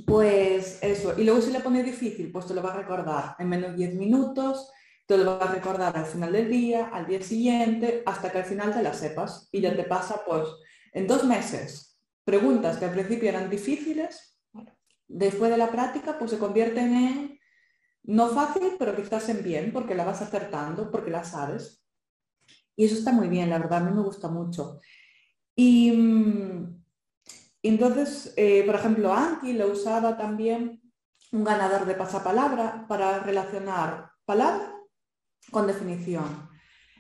pues 0.06 0.78
eso. 0.84 1.18
Y 1.18 1.24
luego 1.24 1.42
si 1.42 1.52
le 1.52 1.60
pone 1.60 1.82
difícil, 1.82 2.32
pues 2.32 2.46
te 2.46 2.54
lo 2.54 2.62
va 2.62 2.72
a 2.72 2.78
recordar 2.78 3.36
en 3.40 3.50
menos 3.50 3.76
10 3.76 3.96
minutos, 3.96 4.70
te 5.06 5.18
lo 5.18 5.38
va 5.38 5.46
a 5.46 5.54
recordar 5.54 5.96
al 5.96 6.06
final 6.06 6.32
del 6.32 6.50
día, 6.50 6.90
al 6.92 7.06
día 7.06 7.22
siguiente, 7.22 8.02
hasta 8.06 8.32
que 8.32 8.40
al 8.40 8.46
final 8.46 8.74
te 8.74 8.82
la 8.82 8.94
sepas. 8.94 9.48
Y 9.52 9.62
ya 9.62 9.76
te 9.76 9.84
pasa, 9.84 10.24
pues, 10.26 10.48
en 10.94 11.08
dos 11.08 11.24
meses, 11.24 12.00
preguntas 12.24 12.78
que 12.78 12.86
al 12.86 12.92
principio 12.92 13.30
eran 13.30 13.50
difíciles, 13.50 14.40
después 15.08 15.52
de 15.52 15.58
la 15.58 15.70
práctica, 15.70 16.18
pues 16.18 16.32
se 16.32 16.40
convierten 16.40 16.96
en 16.96 17.40
no 18.04 18.30
fácil, 18.30 18.76
pero 18.78 18.96
quizás 18.96 19.30
en 19.30 19.44
bien, 19.44 19.72
porque 19.72 19.96
la 19.96 20.06
vas 20.06 20.22
acertando, 20.22 20.92
porque 20.92 21.12
la 21.12 21.24
sabes. 21.24 21.84
Y 22.76 22.86
eso 22.86 22.96
está 22.96 23.12
muy 23.12 23.28
bien, 23.30 23.50
la 23.50 23.60
verdad, 23.60 23.80
a 23.80 23.90
mí 23.90 23.96
me 23.96 24.04
gusta 24.04 24.28
mucho. 24.28 24.80
Y, 25.56 25.92
mm, 25.92 26.84
entonces, 27.64 28.34
eh, 28.38 28.64
por 28.66 28.76
ejemplo, 28.76 29.14
Anki 29.14 29.54
lo 29.54 29.68
usaba 29.72 30.18
también 30.18 30.82
un 31.32 31.44
ganador 31.44 31.86
de 31.86 31.96
pasapalabra 31.96 32.86
para 32.88 33.20
relacionar 33.20 34.12
palabra 34.26 34.75
con 35.52 35.68
definición. 35.68 36.50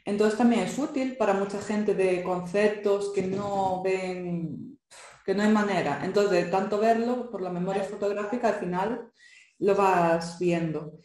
Entonces 0.05 0.37
también 0.37 0.61
es 0.61 0.77
útil 0.77 1.17
para 1.17 1.33
mucha 1.33 1.59
gente 1.61 1.95
de 1.95 2.21
conceptos 2.21 3.11
que 3.13 3.23
no 3.23 3.81
ven, 3.83 4.79
que 5.25 5.33
no 5.33 5.43
hay 5.43 5.51
manera. 5.51 6.01
Entonces, 6.05 6.51
tanto 6.51 6.79
verlo 6.79 7.31
por 7.31 7.41
la 7.41 7.49
memoria 7.49 7.83
fotográfica, 7.83 8.49
al 8.49 8.55
final 8.55 9.11
lo 9.59 9.75
vas 9.75 10.37
viendo. 10.39 10.99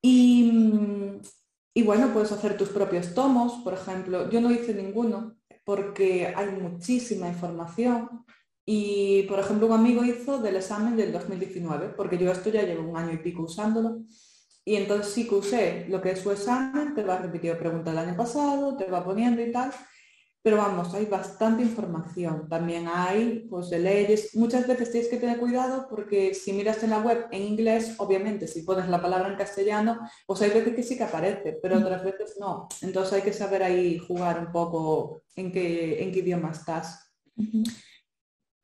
Y, 0.00 0.52
y 1.74 1.82
bueno, 1.82 2.12
puedes 2.12 2.30
hacer 2.30 2.56
tus 2.56 2.68
propios 2.68 3.14
tomos, 3.14 3.64
por 3.64 3.74
ejemplo. 3.74 4.30
Yo 4.30 4.40
no 4.40 4.52
hice 4.52 4.74
ninguno 4.74 5.36
porque 5.64 6.32
hay 6.36 6.50
muchísima 6.50 7.28
información 7.28 8.24
y, 8.66 9.24
por 9.24 9.40
ejemplo, 9.40 9.66
un 9.66 9.72
amigo 9.72 10.04
hizo 10.04 10.38
del 10.38 10.56
examen 10.56 10.96
del 10.96 11.12
2019, 11.12 11.90
porque 11.96 12.16
yo 12.16 12.30
esto 12.30 12.50
ya 12.50 12.62
llevo 12.62 12.88
un 12.88 12.96
año 12.96 13.12
y 13.12 13.18
pico 13.18 13.42
usándolo. 13.42 14.02
Y 14.64 14.76
entonces 14.76 15.12
sí 15.12 15.28
que 15.28 15.34
usé 15.34 15.86
lo 15.88 16.00
que 16.00 16.12
es 16.12 16.20
su 16.20 16.30
examen, 16.30 16.94
te 16.94 17.02
va 17.02 17.18
repitiendo 17.18 17.58
preguntas 17.58 17.94
del 17.94 18.08
año 18.08 18.16
pasado, 18.16 18.76
te 18.76 18.90
va 18.90 19.04
poniendo 19.04 19.42
y 19.42 19.52
tal. 19.52 19.72
Pero 20.42 20.58
vamos, 20.58 20.92
hay 20.92 21.06
bastante 21.06 21.62
información. 21.62 22.48
También 22.50 22.86
hay 22.86 23.46
pues, 23.48 23.70
de 23.70 23.78
leyes. 23.78 24.34
Muchas 24.34 24.66
veces 24.66 24.90
tienes 24.90 25.08
que 25.08 25.16
tener 25.16 25.38
cuidado 25.38 25.86
porque 25.88 26.34
si 26.34 26.52
miras 26.52 26.82
en 26.82 26.90
la 26.90 27.00
web 27.00 27.28
en 27.30 27.42
inglés, 27.42 27.94
obviamente 27.98 28.46
si 28.46 28.62
pones 28.62 28.88
la 28.88 29.00
palabra 29.00 29.28
en 29.28 29.36
castellano, 29.36 30.00
pues 30.26 30.42
hay 30.42 30.50
veces 30.50 30.74
que 30.74 30.82
sí 30.82 30.98
que 30.98 31.04
aparece, 31.04 31.58
pero 31.62 31.78
otras 31.78 32.04
veces 32.04 32.36
no. 32.38 32.68
Entonces 32.82 33.14
hay 33.14 33.22
que 33.22 33.32
saber 33.32 33.62
ahí 33.62 33.98
jugar 33.98 34.38
un 34.38 34.52
poco 34.52 35.22
en 35.34 35.50
qué, 35.50 36.02
en 36.02 36.12
qué 36.12 36.18
idioma 36.18 36.50
estás. 36.50 37.10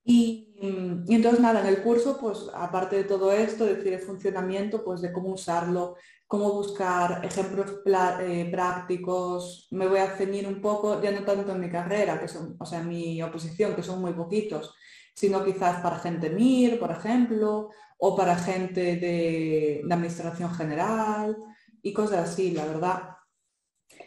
Y, 0.05 0.50
entonces 0.63 1.41
nada, 1.41 1.61
en 1.61 1.67
el 1.67 1.83
curso, 1.83 2.19
pues 2.21 2.51
aparte 2.55 2.97
de 2.97 3.05
todo 3.05 3.33
esto, 3.33 3.65
decir 3.65 3.95
el 3.95 4.01
funcionamiento, 4.01 4.85
pues 4.85 5.01
de 5.01 5.11
cómo 5.13 5.31
usarlo, 5.31 5.97
cómo 6.27 6.53
buscar 6.53 7.25
ejemplos 7.25 7.81
eh, 8.21 8.49
prácticos, 8.51 9.69
me 9.71 9.89
voy 9.89 10.01
a 10.01 10.17
ceñir 10.17 10.47
un 10.47 10.61
poco, 10.61 11.03
ya 11.03 11.13
no 11.13 11.25
tanto 11.25 11.53
en 11.53 11.61
mi 11.61 11.71
carrera, 11.71 12.21
que 12.21 12.29
son, 12.29 12.57
o 12.59 12.67
sea, 12.67 12.83
mi 12.83 13.23
oposición, 13.23 13.75
que 13.75 13.83
son 13.83 14.03
muy 14.03 14.13
poquitos, 14.13 14.75
sino 15.15 15.43
quizás 15.45 15.81
para 15.81 15.99
gente 15.99 16.29
MIR, 16.29 16.79
por 16.79 16.91
ejemplo, 16.91 17.71
o 17.99 18.15
para 18.15 18.37
gente 18.37 18.97
de, 18.97 19.83
administración 19.91 20.55
general 20.55 21.37
y 21.83 21.93
cosas 21.93 22.31
así, 22.31 22.51
la 22.51 22.67
verdad. 22.67 23.17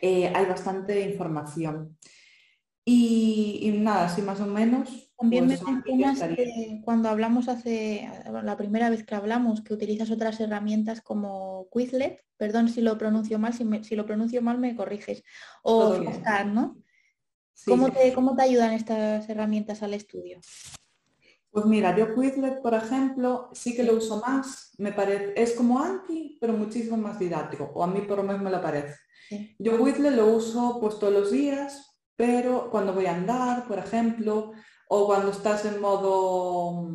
Eh, 0.01 0.31
hay 0.33 0.45
bastante 0.45 1.01
información. 1.01 1.97
Y, 2.85 3.59
y 3.63 3.71
nada, 3.79 4.05
así 4.05 4.21
más 4.21 4.39
o 4.39 4.45
menos 4.45 5.12
también 5.23 5.47
me 5.47 5.57
mencionas 5.57 6.21
que 6.35 6.81
cuando 6.83 7.07
hablamos 7.07 7.47
hace, 7.47 8.09
la 8.43 8.57
primera 8.57 8.89
vez 8.89 9.05
que 9.05 9.15
hablamos, 9.15 9.61
que 9.61 9.73
utilizas 9.73 10.11
otras 10.11 10.37
herramientas 10.41 11.01
como 11.01 11.67
Quizlet, 11.71 12.21
perdón 12.35 12.67
si 12.67 12.81
lo 12.81 12.97
pronuncio 12.97 13.39
mal, 13.39 13.53
si, 13.53 13.95
lo 13.95 14.05
pronuncio 14.05 14.41
mal 14.41 14.57
me 14.57 14.75
corriges, 14.75 15.23
o 15.61 15.95
Flashcard, 15.95 16.47
¿no? 16.47 16.77
¿Cómo, 17.65 17.89
te, 17.89 18.11
¿Cómo 18.13 18.35
te 18.35 18.41
ayudan 18.41 18.73
estas 18.73 19.29
herramientas 19.29 19.81
al 19.81 19.93
estudio? 19.93 20.41
Pues 21.51 21.65
mira, 21.65 21.95
yo 21.95 22.13
Quizlet, 22.13 22.61
por 22.61 22.73
ejemplo, 22.73 23.49
sí 23.53 23.75
que 23.75 23.83
lo 23.83 23.95
uso 23.95 24.19
más, 24.19 24.73
me 24.77 24.91
parece, 24.91 25.33
es 25.41 25.53
como 25.53 25.79
Anki, 25.79 26.37
pero 26.41 26.51
muchísimo 26.53 26.97
más 26.97 27.17
didáctico, 27.17 27.71
o 27.73 27.83
a 27.83 27.87
mí 27.87 28.01
por 28.01 28.17
lo 28.17 28.23
menos 28.23 28.41
me 28.41 28.51
lo 28.51 28.61
parece. 28.61 28.95
Yo 29.57 29.83
Quizlet 29.83 30.15
lo 30.15 30.27
uso 30.35 30.79
pues 30.81 30.99
todos 30.99 31.13
los 31.13 31.31
días, 31.31 32.01
pero 32.17 32.69
cuando 32.69 32.93
voy 32.93 33.05
a 33.05 33.15
andar, 33.15 33.67
por 33.67 33.79
ejemplo, 33.79 34.51
o 34.95 35.07
cuando 35.07 35.31
estás 35.31 35.65
en 35.65 35.81
modo, 35.81 36.87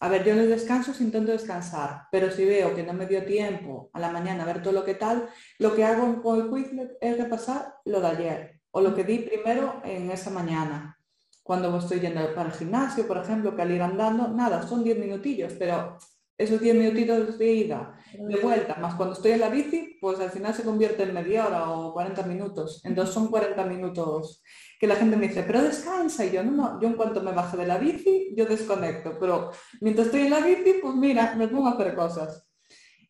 a 0.00 0.08
ver, 0.10 0.22
yo 0.24 0.34
en 0.34 0.50
descanso 0.50 0.92
intento 1.02 1.32
descansar, 1.32 2.02
pero 2.12 2.30
si 2.30 2.44
veo 2.44 2.74
que 2.74 2.82
no 2.82 2.92
me 2.92 3.06
dio 3.06 3.24
tiempo 3.24 3.88
a 3.94 3.98
la 3.98 4.10
mañana 4.10 4.42
a 4.42 4.46
ver 4.46 4.60
todo 4.60 4.74
lo 4.74 4.84
que 4.84 4.94
tal, 4.94 5.26
lo 5.58 5.74
que 5.74 5.82
hago 5.82 6.20
con 6.20 6.38
el 6.38 6.50
Quizlet 6.50 6.98
es 7.00 7.16
repasar 7.16 7.76
lo 7.86 8.02
de 8.02 8.08
ayer 8.08 8.60
o 8.72 8.82
lo 8.82 8.94
que 8.94 9.04
di 9.04 9.20
primero 9.20 9.80
en 9.84 10.10
esa 10.10 10.28
mañana. 10.28 10.98
Cuando 11.42 11.74
estoy 11.78 12.00
yendo 12.00 12.34
para 12.34 12.50
el 12.50 12.54
gimnasio, 12.54 13.06
por 13.06 13.16
ejemplo, 13.16 13.56
que 13.56 13.62
al 13.62 13.70
ir 13.70 13.80
andando, 13.80 14.28
nada, 14.28 14.68
son 14.68 14.84
10 14.84 14.98
minutillos, 14.98 15.54
pero 15.58 15.96
esos 16.38 16.60
10 16.60 16.76
minutitos 16.76 17.38
de 17.38 17.52
ida, 17.52 17.98
de 18.12 18.36
vuelta, 18.36 18.76
más 18.76 18.94
cuando 18.94 19.14
estoy 19.14 19.32
en 19.32 19.40
la 19.40 19.48
bici, 19.48 19.96
pues 20.00 20.20
al 20.20 20.30
final 20.30 20.54
se 20.54 20.64
convierte 20.64 21.02
en 21.02 21.14
media 21.14 21.46
hora 21.46 21.70
o 21.70 21.92
40 21.94 22.22
minutos. 22.24 22.82
Entonces 22.84 23.14
son 23.14 23.28
40 23.28 23.64
minutos 23.64 24.42
que 24.78 24.86
la 24.86 24.96
gente 24.96 25.16
me 25.16 25.28
dice, 25.28 25.44
pero 25.44 25.62
descansa. 25.62 26.24
Y 26.26 26.32
yo, 26.32 26.42
no, 26.42 26.52
no, 26.52 26.80
yo 26.80 26.88
en 26.88 26.94
cuanto 26.94 27.22
me 27.22 27.32
bajo 27.32 27.56
de 27.56 27.66
la 27.66 27.78
bici, 27.78 28.34
yo 28.36 28.44
desconecto. 28.44 29.16
Pero 29.18 29.50
mientras 29.80 30.08
estoy 30.08 30.22
en 30.22 30.30
la 30.30 30.40
bici, 30.40 30.74
pues 30.82 30.94
mira, 30.94 31.34
me 31.36 31.48
pongo 31.48 31.68
a 31.68 31.72
hacer 31.72 31.94
cosas. 31.94 32.46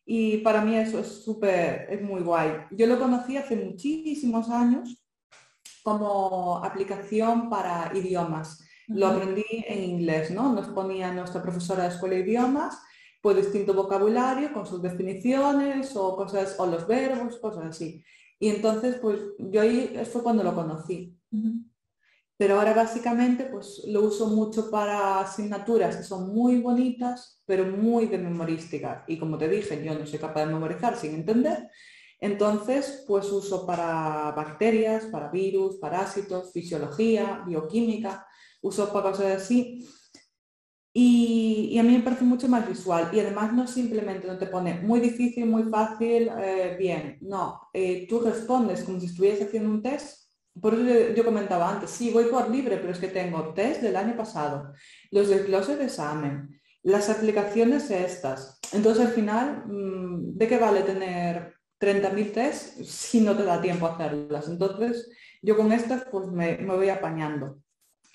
Y 0.05 0.37
para 0.37 0.61
mí 0.61 0.77
eso 0.77 0.99
es 0.99 1.23
súper, 1.25 1.87
es 1.89 2.01
muy 2.01 2.21
guay. 2.21 2.51
Yo 2.71 2.87
lo 2.87 2.97
conocí 2.97 3.35
hace 3.35 3.57
muchísimos 3.57 4.49
años 4.49 5.03
como 5.83 6.63
aplicación 6.63 7.49
para 7.49 7.91
idiomas. 7.93 8.63
Lo 8.87 9.07
aprendí 9.07 9.43
en 9.49 9.83
inglés, 9.83 10.31
¿no? 10.31 10.53
Nos 10.53 10.69
ponía 10.69 11.11
nuestra 11.11 11.41
profesora 11.41 11.83
de 11.83 11.89
escuela 11.89 12.15
de 12.15 12.21
idiomas, 12.21 12.81
pues 13.27 13.35
distinto 13.35 13.73
vocabulario 13.73 14.53
con 14.53 14.65
sus 14.65 14.81
definiciones 14.81 15.93
o 15.97 16.15
cosas, 16.15 16.55
o 16.57 16.65
los 16.65 16.87
verbos, 16.87 17.35
cosas 17.39 17.65
así. 17.65 18.01
Y 18.39 18.47
entonces, 18.47 18.99
pues 19.01 19.19
yo 19.37 19.59
ahí 19.59 19.99
fue 20.09 20.23
cuando 20.23 20.45
lo 20.45 20.55
conocí. 20.55 21.13
Pero 22.37 22.57
ahora 22.57 22.73
básicamente 22.73 23.43
pues 23.43 23.81
lo 23.85 24.03
uso 24.03 24.27
mucho 24.27 24.71
para 24.71 25.19
asignaturas 25.19 25.97
que 25.97 26.03
son 26.03 26.33
muy 26.33 26.61
bonitas, 26.61 27.43
pero 27.45 27.65
muy 27.65 28.05
de 28.05 28.17
memorística. 28.17 29.03
Y 29.09 29.19
como 29.19 29.37
te 29.37 29.49
dije, 29.49 29.83
yo 29.83 29.93
no 29.99 30.05
soy 30.05 30.19
capaz 30.19 30.45
de 30.45 30.53
memorizar 30.53 30.95
sin 30.95 31.13
entender. 31.15 31.69
Entonces, 32.21 33.03
pues 33.05 33.29
uso 33.29 33.65
para 33.65 34.31
bacterias, 34.37 35.03
para 35.07 35.29
virus, 35.29 35.79
parásitos, 35.79 36.53
fisiología, 36.53 37.43
bioquímica, 37.45 38.25
uso 38.61 38.89
para 38.93 39.11
cosas 39.11 39.43
así. 39.43 39.85
Y, 40.99 41.77
a 41.77 41.83
mí 41.83 41.95
me 41.95 42.03
parece 42.03 42.23
mucho 42.23 42.47
más 42.47 42.67
visual. 42.67 43.09
Y 43.13 43.19
además 43.19 43.53
no 43.53 43.67
simplemente 43.67 44.27
no 44.27 44.37
te 44.37 44.47
pone 44.47 44.79
muy 44.81 44.99
difícil, 44.99 45.45
muy 45.45 45.63
fácil, 45.63 46.29
eh, 46.39 46.75
bien. 46.79 47.19
No, 47.21 47.61
eh, 47.73 48.07
tú 48.09 48.19
respondes 48.19 48.83
como 48.83 48.99
si 48.99 49.05
estuvieras 49.07 49.41
haciendo 49.41 49.69
un 49.69 49.83
test 49.83 50.27
por 50.61 50.73
eso 50.73 51.13
yo 51.13 51.23
comentaba 51.23 51.69
antes, 51.69 51.91
sí, 51.91 52.11
voy 52.11 52.25
por 52.25 52.49
libre, 52.49 52.77
pero 52.77 52.91
es 52.91 52.99
que 52.99 53.07
tengo 53.07 53.53
test 53.53 53.81
del 53.81 53.95
año 53.95 54.15
pasado, 54.15 54.73
los 55.11 55.29
desgloses 55.29 55.77
de 55.77 55.85
examen, 55.85 56.59
las 56.83 57.09
aplicaciones 57.09 57.91
estas. 57.91 58.59
Entonces 58.73 59.05
al 59.05 59.11
final, 59.13 59.65
mm, 59.67 60.37
¿de 60.37 60.47
qué 60.47 60.57
vale 60.57 60.81
tener 60.81 61.53
30.000 61.77 62.31
test 62.31 62.81
si 62.81 63.21
no 63.21 63.35
te 63.35 63.43
da 63.43 63.61
tiempo 63.61 63.85
a 63.87 63.93
hacerlas? 63.93 64.47
Entonces 64.47 65.09
yo 65.41 65.55
con 65.55 65.71
estas 65.71 66.05
pues 66.05 66.27
me, 66.27 66.57
me 66.57 66.75
voy 66.75 66.89
apañando. 66.89 67.59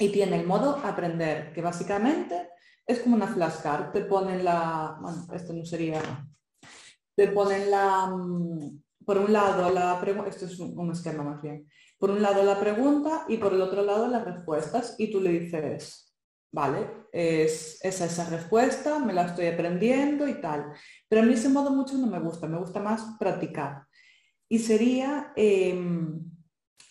Y 0.02 0.08
tiene 0.08 0.40
el 0.40 0.46
modo 0.46 0.80
aprender, 0.82 1.52
que 1.52 1.62
básicamente 1.62 2.50
es 2.86 2.98
como 3.00 3.14
una 3.14 3.28
flashcard. 3.28 3.92
Te 3.92 4.00
ponen 4.02 4.44
la, 4.44 4.98
bueno, 5.00 5.26
esto 5.32 5.52
no 5.52 5.64
sería, 5.64 6.02
te 7.14 7.28
ponen 7.28 7.70
la, 7.70 8.06
mm, 8.06 8.82
por 9.04 9.18
un 9.18 9.32
lado 9.32 9.70
la 9.70 10.00
pregunta, 10.00 10.28
esto 10.28 10.46
es 10.46 10.58
un 10.58 10.90
esquema 10.90 11.22
más 11.22 11.40
bien, 11.40 11.68
por 11.98 12.10
un 12.10 12.20
lado 12.20 12.42
la 12.42 12.58
pregunta 12.58 13.26
y 13.28 13.36
por 13.36 13.54
el 13.54 13.62
otro 13.62 13.82
lado 13.82 14.08
las 14.08 14.24
respuestas 14.24 14.96
y 14.98 15.10
tú 15.10 15.20
le 15.20 15.30
dices 15.30 16.12
vale, 16.52 17.06
es, 17.12 17.78
esa 17.82 18.28
respuesta, 18.28 18.98
me 18.98 19.12
la 19.12 19.26
estoy 19.26 19.46
aprendiendo 19.46 20.28
y 20.28 20.40
tal. 20.40 20.72
Pero 21.08 21.22
a 21.22 21.24
mí 21.24 21.34
ese 21.34 21.48
modo 21.48 21.70
mucho 21.70 21.96
no 21.96 22.06
me 22.06 22.20
gusta, 22.20 22.46
me 22.46 22.58
gusta 22.58 22.80
más 22.80 23.16
practicar. 23.18 23.86
Y 24.48 24.58
sería 24.58 25.32
em, 25.34 26.31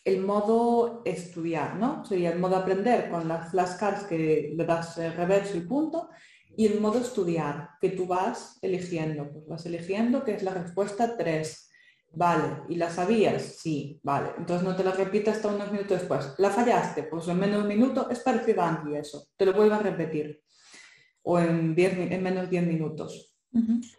el 0.03 0.21
modo 0.21 1.01
estudiar, 1.05 1.75
¿no? 1.75 2.03
Sería 2.05 2.31
el 2.31 2.39
modo 2.39 2.55
aprender 2.55 3.09
con 3.09 3.27
las 3.27 3.51
flashcards 3.51 4.03
que 4.05 4.53
le 4.55 4.65
das 4.65 4.97
el 4.97 5.13
reverso 5.13 5.57
y 5.57 5.61
punto, 5.61 6.09
y 6.57 6.67
el 6.67 6.81
modo 6.81 6.99
estudiar, 6.99 7.71
que 7.79 7.89
tú 7.89 8.07
vas 8.07 8.57
eligiendo, 8.61 9.31
pues 9.31 9.47
vas 9.47 9.65
eligiendo 9.65 10.23
que 10.23 10.33
es 10.33 10.43
la 10.43 10.53
respuesta 10.53 11.15
3. 11.17 11.69
Vale, 12.13 12.63
¿y 12.67 12.75
la 12.75 12.89
sabías? 12.89 13.41
Sí, 13.59 13.99
vale. 14.03 14.31
Entonces 14.37 14.67
no 14.67 14.75
te 14.75 14.83
la 14.83 14.91
repitas 14.91 15.37
hasta 15.37 15.47
unos 15.47 15.71
minutos 15.71 15.99
después. 15.99 16.33
¿La 16.39 16.49
fallaste? 16.49 17.03
Pues 17.03 17.27
en 17.29 17.39
menos 17.39 17.57
de 17.57 17.61
un 17.61 17.67
minuto 17.69 18.09
es 18.09 18.19
parecido 18.19 18.63
a 18.63 18.83
eso. 18.95 19.27
Te 19.37 19.45
lo 19.45 19.53
vuelvo 19.53 19.75
a 19.75 19.79
repetir. 19.79 20.43
O 21.23 21.39
en, 21.39 21.73
en 21.77 22.23
menos 22.23 22.43
de 22.45 22.49
10 22.49 22.67
minutos. 22.67 23.37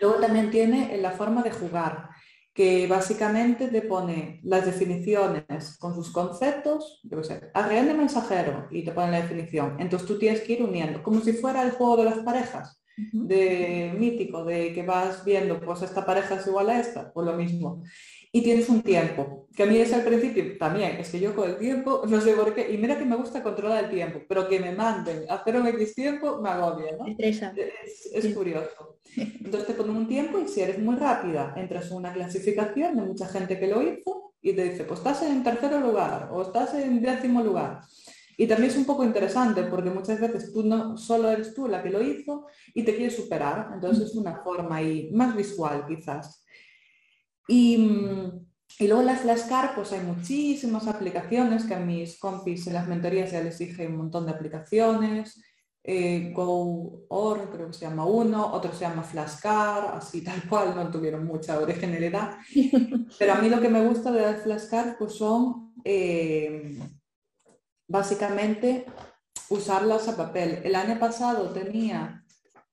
Luego 0.00 0.16
también 0.20 0.50
tiene 0.50 0.96
la 0.98 1.12
forma 1.12 1.42
de 1.42 1.53
jugar 1.53 2.11
que 2.55 2.86
básicamente 2.86 3.68
te 3.68 3.82
pone 3.82 4.40
las 4.44 4.66
definiciones 4.66 5.78
con 5.78 5.94
sus 5.94 6.12
conceptos, 6.12 7.00
yo 7.05 7.18
qué 7.18 7.24
sé, 7.24 7.40
de 7.55 7.94
mensajero 7.94 8.68
y 8.70 8.84
te 8.84 8.92
pone 8.92 9.12
la 9.12 9.22
definición. 9.22 9.76
Entonces 9.78 10.07
tú 10.07 10.18
tienes 10.18 10.42
que 10.42 10.55
ir 10.55 10.62
uniendo, 10.62 11.03
como 11.03 11.20
si 11.20 11.32
fuera 11.32 11.62
el 11.62 11.72
juego 11.72 11.96
de 11.96 12.05
las 12.05 12.18
parejas, 12.18 12.82
de 13.12 13.94
mítico, 13.98 14.44
de 14.44 14.74
que 14.74 14.82
vas 14.82 15.24
viendo, 15.24 15.59
pues 15.61 15.82
esta 15.82 16.05
pareja 16.05 16.34
es 16.34 16.46
igual 16.46 16.68
a 16.70 16.80
esta, 16.80 17.12
pues 17.12 17.26
lo 17.26 17.32
mismo 17.34 17.82
y 18.34 18.42
tienes 18.42 18.68
un 18.70 18.80
tiempo, 18.80 19.46
que 19.55 19.62
a 19.62 19.66
mí 19.66 19.76
es 19.76 19.92
al 19.92 20.05
principio 20.05 20.57
también, 20.59 20.92
es 20.96 21.11
que 21.11 21.20
yo 21.20 21.36
con 21.36 21.50
el 21.50 21.59
tiempo, 21.59 22.03
no 22.09 22.20
sé 22.20 22.32
por 22.32 22.55
qué, 22.55 22.72
y 22.72 22.78
mira 22.78 22.98
que 22.98 23.05
me 23.05 23.16
gusta 23.16 23.42
controlar 23.42 23.84
el 23.84 23.90
tiempo, 23.90 24.20
pero 24.26 24.48
que 24.48 24.59
me 24.59 24.72
manden 24.72 25.30
a 25.30 25.34
hacer 25.34 25.57
un 25.57 25.66
X 25.66 25.94
tiempo 25.94 26.40
me 26.40 26.48
agobia, 26.48 26.96
¿no? 26.96 27.07
Es, 27.84 28.11
es 28.12 28.34
curioso. 28.34 28.91
Entonces 29.16 29.66
te 29.66 29.74
ponen 29.74 29.96
un 29.96 30.09
tiempo 30.09 30.38
y 30.38 30.48
si 30.48 30.61
eres 30.61 30.78
muy 30.78 30.96
rápida, 30.96 31.55
entras 31.57 31.90
en 31.90 31.98
una 31.98 32.12
clasificación 32.12 32.96
de 32.96 33.03
mucha 33.03 33.28
gente 33.28 33.59
que 33.59 33.66
lo 33.66 33.82
hizo 33.82 34.34
y 34.40 34.55
te 34.55 34.70
dice, 34.70 34.84
pues 34.84 35.00
estás 35.00 35.22
en 35.22 35.42
tercer 35.42 35.72
lugar 35.80 36.28
o 36.32 36.42
estás 36.42 36.74
en 36.74 37.03
décimo 37.03 37.42
lugar. 37.42 37.80
Y 38.36 38.46
también 38.46 38.70
es 38.70 38.76
un 38.76 38.86
poco 38.86 39.05
interesante 39.05 39.62
porque 39.64 39.90
muchas 39.90 40.20
veces 40.20 40.53
tú 40.53 40.62
no 40.64 40.96
solo 40.96 41.30
eres 41.30 41.55
tú 41.55 41.68
la 41.68 41.82
que 41.82 41.90
lo 41.90 42.03
hizo 42.03 42.46
y 42.74 42.82
te 42.82 42.96
quieres 42.96 43.16
superar. 43.16 43.70
Entonces 43.74 44.11
es 44.11 44.14
una 44.16 44.42
forma 44.42 44.76
ahí 44.76 45.11
más 45.12 45.36
visual 45.36 45.84
quizás. 45.86 46.44
Y, 47.46 47.76
y 48.78 48.88
luego 48.88 49.03
las 49.03 49.20
flashcards, 49.20 49.74
pues 49.74 49.92
hay 49.92 50.00
muchísimas 50.00 50.88
aplicaciones 50.88 51.64
que 51.64 51.74
a 51.74 51.80
mis 51.80 52.18
compis 52.18 52.66
en 52.66 52.74
las 52.74 52.88
mentorías 52.88 53.32
ya 53.32 53.42
les 53.42 53.59
dije 53.59 53.86
un 53.86 53.96
montón 53.96 54.26
de 54.26 54.32
aplicaciones. 54.32 55.40
Eh, 55.84 56.32
GoOr, 56.32 57.50
creo 57.50 57.66
que 57.66 57.72
se 57.72 57.86
llama 57.86 58.04
uno, 58.06 58.52
otro 58.52 58.72
se 58.72 58.80
llama 58.80 59.02
Flashcard, 59.02 59.96
así 59.96 60.22
tal 60.24 60.48
cual, 60.48 60.74
no 60.76 60.90
tuvieron 60.90 61.24
mucha 61.24 61.58
originalidad. 61.58 62.38
Pero 63.18 63.32
a 63.32 63.36
mí 63.36 63.48
lo 63.48 63.60
que 63.60 63.68
me 63.68 63.84
gusta 63.86 64.12
de 64.12 64.22
las 64.22 64.42
flashcards 64.42 64.96
pues 64.98 65.14
son 65.14 65.74
eh, 65.84 66.78
básicamente 67.88 68.86
usarlas 69.48 70.08
a 70.08 70.16
papel. 70.16 70.60
El 70.64 70.74
año 70.76 70.98
pasado 70.98 71.50
tenía 71.50 72.24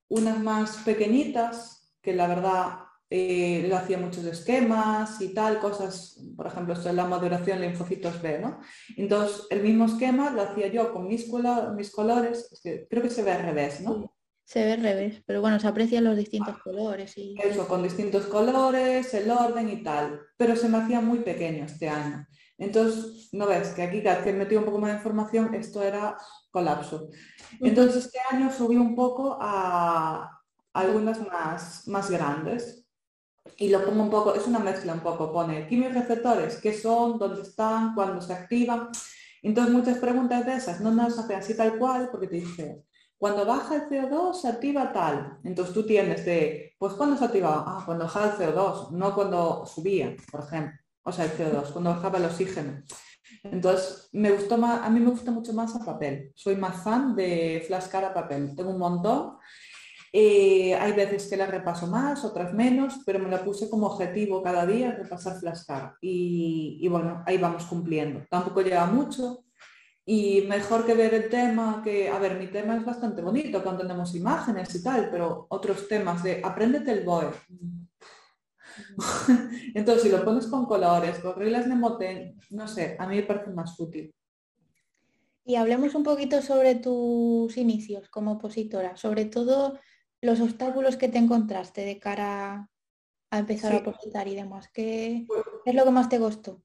unas 0.08 0.40
más 0.40 0.78
pequeñitas 0.78 1.96
que 2.02 2.14
la 2.14 2.28
verdad 2.28 2.89
eh, 3.10 3.66
lo 3.68 3.76
hacía 3.76 3.98
muchos 3.98 4.24
esquemas 4.26 5.20
y 5.22 5.34
tal, 5.34 5.60
cosas, 5.60 6.20
por 6.36 6.48
ejemplo, 6.48 6.74
esto 6.74 6.90
es 6.90 6.96
la 6.96 7.06
maduración 7.06 7.60
linfocitos 7.60 8.22
B, 8.22 8.40
¿no? 8.40 8.60
Entonces, 8.98 9.48
el 9.50 9.64
mismo 9.64 9.86
esquema 9.86 10.30
lo 10.30 10.44
hacía 10.44 10.68
yo 10.68 10.94
con 10.94 11.08
mis, 11.08 11.28
mis 11.76 11.92
colores, 11.92 12.62
creo 12.62 13.02
que 13.02 13.10
se 13.10 13.24
ve 13.24 13.32
al 13.32 13.44
revés, 13.44 13.82
¿no? 13.82 14.14
se 14.50 14.66
ve 14.66 14.72
al 14.72 14.82
revés, 14.82 15.22
pero 15.28 15.42
bueno, 15.42 15.60
se 15.60 15.68
aprecian 15.68 16.04
los 16.04 16.18
distintos 16.18 16.58
colores. 16.64 17.16
Y... 17.18 17.36
Eso, 17.40 17.68
con 17.68 17.84
distintos 17.84 18.26
colores, 18.26 19.14
el 19.14 19.30
orden 19.30 19.70
y 19.70 19.84
tal, 19.84 20.22
pero 20.38 20.56
se 20.56 20.68
me 20.68 20.80
hacía 20.80 21.02
muy 21.02 21.20
pequeño 21.20 21.66
este 21.66 21.88
año. 21.88 22.26
Entonces, 22.58 23.30
no 23.32 23.46
ves 23.46 23.70
que 23.70 23.84
aquí 23.84 24.02
que 24.02 24.34
metí 24.34 24.56
un 24.56 24.66
poco 24.66 24.80
más 24.80 24.90
de 24.90 24.98
información, 24.98 25.54
esto 25.54 25.84
era 25.84 26.18
colapso. 26.50 27.10
Entonces, 27.62 28.06
este 28.06 28.18
año 28.32 28.52
subí 28.52 28.76
un 28.76 28.96
poco 28.96 29.38
a 29.40 30.42
algunas 30.74 31.22
más, 31.28 31.88
más 31.88 32.10
grandes 32.10 32.79
y 33.58 33.70
lo 33.70 33.84
pongo 33.84 34.04
un 34.04 34.10
poco, 34.10 34.34
es 34.34 34.46
una 34.48 34.60
mezcla 34.60 34.94
un 34.94 35.00
poco, 35.02 35.32
pone 35.32 35.68
receptores 35.92 36.58
qué 36.58 36.74
son, 36.74 37.18
dónde 37.18 37.42
están, 37.42 37.94
cuándo 37.96 38.22
se 38.22 38.34
activan. 38.34 38.90
Entonces 39.42 39.74
muchas 39.74 39.98
preguntas 39.98 40.46
de 40.46 40.56
esas 40.56 40.82
no 40.82 40.92
nos 40.92 41.18
hacen 41.18 41.38
así 41.38 41.56
tal 41.56 41.78
cual 41.78 42.10
porque 42.12 42.28
te 42.28 42.36
dice, 42.38 42.84
cuando 43.18 43.46
baja 43.46 43.76
el 43.76 43.90
CO2 43.90 44.34
se 44.34 44.48
activa 44.48 44.94
tal. 44.94 45.40
Entonces 45.44 45.74
tú 45.74 45.86
tienes 45.86 46.26
de, 46.26 46.74
pues 46.80 46.94
cuando 46.94 47.18
se 47.18 47.26
activaba, 47.26 47.64
ah, 47.68 47.84
cuando 47.86 48.06
bajaba 48.06 48.28
el 48.28 48.54
CO2, 48.54 48.92
no 48.92 49.14
cuando 49.14 49.66
subía, 49.66 50.16
por 50.32 50.42
ejemplo. 50.42 50.80
O 51.04 51.12
sea, 51.12 51.26
el 51.26 51.32
CO2, 51.32 51.72
cuando 51.72 51.90
bajaba 51.92 52.18
el 52.18 52.26
oxígeno. 52.26 52.82
Entonces, 53.44 54.10
me 54.14 54.32
gustó 54.32 54.58
más, 54.58 54.86
a 54.86 54.90
mí 54.90 55.00
me 55.00 55.12
gusta 55.12 55.32
mucho 55.32 55.54
más 55.54 55.76
a 55.76 55.84
papel. 55.84 56.32
Soy 56.36 56.56
más 56.56 56.84
fan 56.84 57.16
de 57.16 57.64
flashcar 57.68 58.06
a 58.06 58.14
papel. 58.14 58.56
Tengo 58.56 58.72
un 58.72 58.80
montón 58.80 59.38
eh, 60.12 60.76
hay 60.76 60.94
veces 60.94 61.28
que 61.28 61.38
la 61.38 61.46
repaso 61.46 61.88
más, 61.88 62.24
otras 62.26 62.54
menos, 62.54 63.00
pero 63.06 63.20
me 63.20 63.30
la 63.30 63.44
puse 63.44 63.70
como 63.70 63.88
objetivo 63.88 64.42
cada 64.42 64.66
día 64.66 64.92
repasar 64.92 65.40
flashcard. 65.40 65.94
Y, 66.02 66.80
y 66.82 66.88
bueno, 66.88 67.24
ahí 67.26 67.38
vamos 67.38 67.66
cumpliendo. 67.66 68.26
Tampoco 68.30 68.62
lleva 68.62 68.86
mucho, 68.88 69.44
y 70.12 70.42
mejor 70.48 70.88
que 70.88 70.96
ver 70.96 71.14
el 71.14 71.30
tema, 71.30 71.82
que, 71.84 72.10
a 72.10 72.18
ver, 72.18 72.40
mi 72.40 72.48
tema 72.48 72.76
es 72.76 72.84
bastante 72.84 73.22
bonito 73.22 73.62
cuando 73.62 73.84
tenemos 73.84 74.16
imágenes 74.16 74.74
y 74.74 74.82
tal, 74.82 75.12
pero 75.12 75.46
otros 75.50 75.88
temas 75.88 76.24
de 76.24 76.42
apréndete 76.44 76.92
el 76.92 77.06
BOE. 77.06 77.30
Entonces, 79.76 80.02
si 80.02 80.10
lo 80.10 80.26
pones 80.26 80.48
con 80.48 80.66
colores, 80.66 81.20
con 81.20 81.36
reglas 81.36 81.70
de 81.70 81.76
moten, 81.76 82.40
no 82.50 82.68
sé, 82.68 82.96
a 82.98 83.06
mí 83.06 83.18
me 83.18 83.22
parece 83.22 83.52
más 83.52 83.80
útil. 83.80 84.12
Y 85.46 85.58
hablemos 85.58 85.94
un 85.94 86.02
poquito 86.02 86.42
sobre 86.42 86.74
tus 86.74 87.56
inicios 87.56 88.10
como 88.10 88.32
opositora, 88.32 88.98
sobre 88.98 89.26
todo 89.26 89.78
los 90.22 90.42
obstáculos 90.42 90.98
que 90.98 91.08
te 91.08 91.18
encontraste 91.18 91.86
de 91.86 92.00
cara 92.00 92.70
a 93.32 93.40
empezar 93.40 93.74
a 93.74 93.78
opositar 93.78 94.28
y 94.28 94.36
demás. 94.36 94.70
¿Qué, 94.74 95.26
pues 95.28 95.44
es 95.66 95.76
lo 95.76 95.86
que 95.86 95.92
más 95.92 96.10
te 96.10 96.20
costó? 96.20 96.62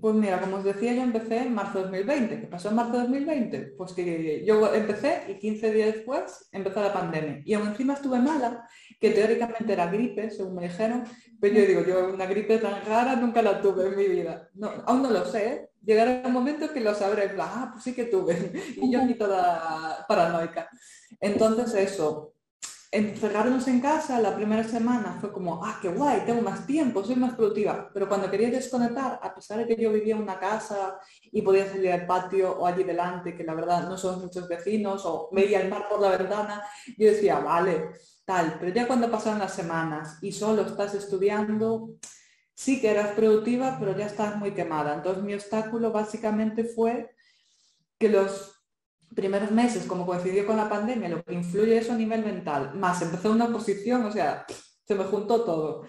Pues 0.00 0.14
mira, 0.14 0.40
como 0.40 0.56
os 0.56 0.64
decía, 0.64 0.92
yo 0.92 1.02
empecé 1.02 1.38
en 1.38 1.54
marzo 1.54 1.78
de 1.78 1.84
2020. 1.84 2.40
¿Qué 2.40 2.46
pasó 2.46 2.68
en 2.68 2.74
marzo 2.74 2.92
de 2.94 2.98
2020? 3.00 3.58
Pues 3.76 3.92
que 3.92 4.44
yo 4.44 4.74
empecé 4.74 5.24
y 5.28 5.38
15 5.38 5.72
días 5.72 5.94
después 5.94 6.48
empezó 6.52 6.82
la 6.82 6.92
pandemia. 6.92 7.42
Y 7.44 7.54
aún 7.54 7.68
encima 7.68 7.94
estuve 7.94 8.18
mala, 8.18 8.68
que 9.00 9.10
teóricamente 9.10 9.72
era 9.72 9.86
gripe, 9.86 10.30
según 10.30 10.56
me 10.56 10.62
dijeron, 10.64 11.04
pero 11.40 11.54
yo 11.54 11.66
digo, 11.66 11.84
yo 11.84 12.12
una 12.12 12.26
gripe 12.26 12.58
tan 12.58 12.84
rara 12.84 13.16
nunca 13.16 13.40
la 13.42 13.60
tuve 13.60 13.86
en 13.86 13.96
mi 13.96 14.06
vida. 14.08 14.48
No, 14.54 14.70
aún 14.86 15.02
no 15.02 15.10
lo 15.10 15.24
sé, 15.24 15.46
¿eh? 15.46 15.70
llegará 15.84 16.22
un 16.24 16.32
momento 16.32 16.72
que 16.72 16.80
lo 16.80 16.94
sabré, 16.94 17.34
ah, 17.38 17.70
pues 17.72 17.84
sí 17.84 17.94
que 17.94 18.04
tuve. 18.04 18.34
Y 18.76 18.90
yo 18.90 19.02
aquí 19.02 19.14
toda 19.14 20.04
paranoica. 20.08 20.68
Entonces 21.20 21.74
eso, 21.74 22.33
encerrarnos 22.94 23.66
en 23.66 23.80
casa 23.80 24.20
la 24.20 24.36
primera 24.36 24.62
semana 24.62 25.18
fue 25.20 25.32
como, 25.32 25.64
ah, 25.64 25.78
qué 25.82 25.88
guay, 25.88 26.22
tengo 26.24 26.42
más 26.42 26.64
tiempo, 26.64 27.02
soy 27.02 27.16
más 27.16 27.34
productiva. 27.34 27.90
Pero 27.92 28.08
cuando 28.08 28.30
quería 28.30 28.50
desconectar, 28.50 29.18
a 29.20 29.34
pesar 29.34 29.58
de 29.58 29.66
que 29.66 29.82
yo 29.82 29.92
vivía 29.92 30.14
en 30.14 30.22
una 30.22 30.38
casa 30.38 30.98
y 31.32 31.42
podía 31.42 31.68
salir 31.68 31.90
al 31.90 32.06
patio 32.06 32.52
o 32.56 32.66
allí 32.66 32.84
delante, 32.84 33.34
que 33.34 33.42
la 33.42 33.54
verdad 33.54 33.88
no 33.88 33.98
somos 33.98 34.22
muchos 34.22 34.48
vecinos, 34.48 35.02
o 35.04 35.28
veía 35.32 35.60
el 35.60 35.68
mar 35.68 35.88
por 35.90 36.00
la 36.00 36.16
ventana, 36.16 36.62
yo 36.96 37.10
decía, 37.10 37.40
vale, 37.40 37.90
tal. 38.24 38.56
Pero 38.60 38.72
ya 38.72 38.86
cuando 38.86 39.10
pasaron 39.10 39.40
las 39.40 39.54
semanas 39.54 40.18
y 40.22 40.30
solo 40.30 40.62
estás 40.62 40.94
estudiando, 40.94 41.96
sí 42.54 42.80
que 42.80 42.90
eras 42.90 43.10
productiva, 43.16 43.76
pero 43.80 43.96
ya 43.98 44.06
estás 44.06 44.36
muy 44.36 44.52
quemada. 44.52 44.94
Entonces 44.94 45.24
mi 45.24 45.34
obstáculo 45.34 45.90
básicamente 45.90 46.64
fue 46.64 47.10
que 47.98 48.08
los 48.08 48.53
primeros 49.14 49.50
meses, 49.50 49.86
como 49.86 50.06
coincidió 50.06 50.46
con 50.46 50.56
la 50.56 50.68
pandemia, 50.68 51.08
lo 51.08 51.24
que 51.24 51.34
influye 51.34 51.78
eso 51.78 51.92
a 51.92 51.96
nivel 51.96 52.24
mental, 52.24 52.74
más 52.74 53.02
empezó 53.02 53.30
una 53.30 53.48
posición, 53.48 54.04
o 54.04 54.12
sea, 54.12 54.44
se 54.86 54.94
me 54.94 55.04
juntó 55.04 55.44
todo. 55.44 55.84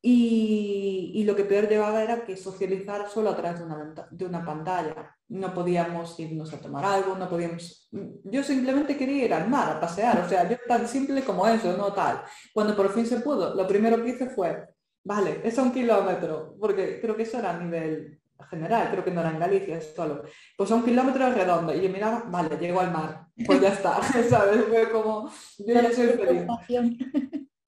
Y, 0.00 1.24
lo 1.24 1.34
que 1.34 1.44
peor 1.44 1.68
llevaba 1.68 2.02
era 2.02 2.24
que 2.24 2.36
socializar 2.36 3.10
solo 3.10 3.30
a 3.30 3.36
través 3.36 3.58
de 3.58 3.66
una, 3.66 4.08
de 4.10 4.24
una 4.24 4.44
pantalla. 4.44 5.14
No 5.28 5.52
podíamos 5.52 6.18
irnos 6.20 6.52
a 6.54 6.60
tomar 6.60 6.84
algo, 6.84 7.16
no 7.16 7.28
podíamos... 7.28 7.88
Yo 8.24 8.42
simplemente 8.42 8.96
quería 8.96 9.24
ir 9.26 9.34
al 9.34 9.48
mar, 9.50 9.70
a 9.70 9.80
pasear, 9.80 10.20
o 10.24 10.28
sea, 10.28 10.48
yo 10.48 10.56
tan 10.66 10.86
simple 10.88 11.22
como 11.22 11.46
eso, 11.46 11.76
no 11.76 11.92
tal. 11.92 12.22
Cuando 12.54 12.76
por 12.76 12.90
fin 12.94 13.06
se 13.06 13.20
pudo, 13.20 13.54
lo 13.54 13.66
primero 13.66 14.02
que 14.02 14.10
hice 14.10 14.30
fue, 14.30 14.68
vale, 15.04 15.40
es 15.44 15.58
a 15.58 15.62
un 15.62 15.72
kilómetro, 15.72 16.56
porque 16.58 17.00
creo 17.00 17.16
que 17.16 17.24
eso 17.24 17.38
era 17.38 17.50
a 17.50 17.58
nivel 17.58 18.20
general, 18.46 18.90
creo 18.90 19.04
que 19.04 19.10
no 19.10 19.20
era 19.20 19.30
en 19.30 19.38
Galicia 19.38 19.80
solo, 19.80 20.22
pues 20.56 20.70
a 20.70 20.74
un 20.74 20.84
kilómetro 20.84 21.30
redondo 21.32 21.74
y 21.74 21.82
yo 21.82 21.88
miraba, 21.88 22.24
vale, 22.26 22.56
llego 22.56 22.80
al 22.80 22.92
mar, 22.92 23.26
pues 23.46 23.60
ya 23.60 23.68
está, 23.68 24.00
¿sabes? 24.28 24.64
Fue 24.64 24.90
como, 24.90 25.30
yo 25.58 25.74
ya 25.74 25.92
soy 25.92 26.08
feliz. 26.08 26.46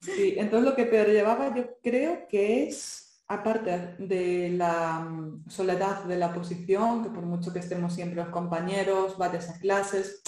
Sí, 0.01 0.33
entonces 0.37 0.67
lo 0.67 0.75
que 0.75 0.85
peor 0.85 1.07
llevaba 1.07 1.53
yo 1.55 1.77
creo 1.81 2.27
que 2.27 2.67
es, 2.67 3.23
aparte 3.27 3.95
de 3.99 4.49
la 4.49 4.99
mm, 4.99 5.47
soledad 5.47 6.05
de 6.05 6.17
la 6.17 6.33
posición, 6.33 7.03
que 7.03 7.09
por 7.11 7.23
mucho 7.23 7.53
que 7.53 7.59
estemos 7.59 7.93
siempre 7.93 8.23
los 8.23 8.29
compañeros, 8.29 9.17
vayas 9.17 9.49
a 9.49 9.59
clases, 9.59 10.23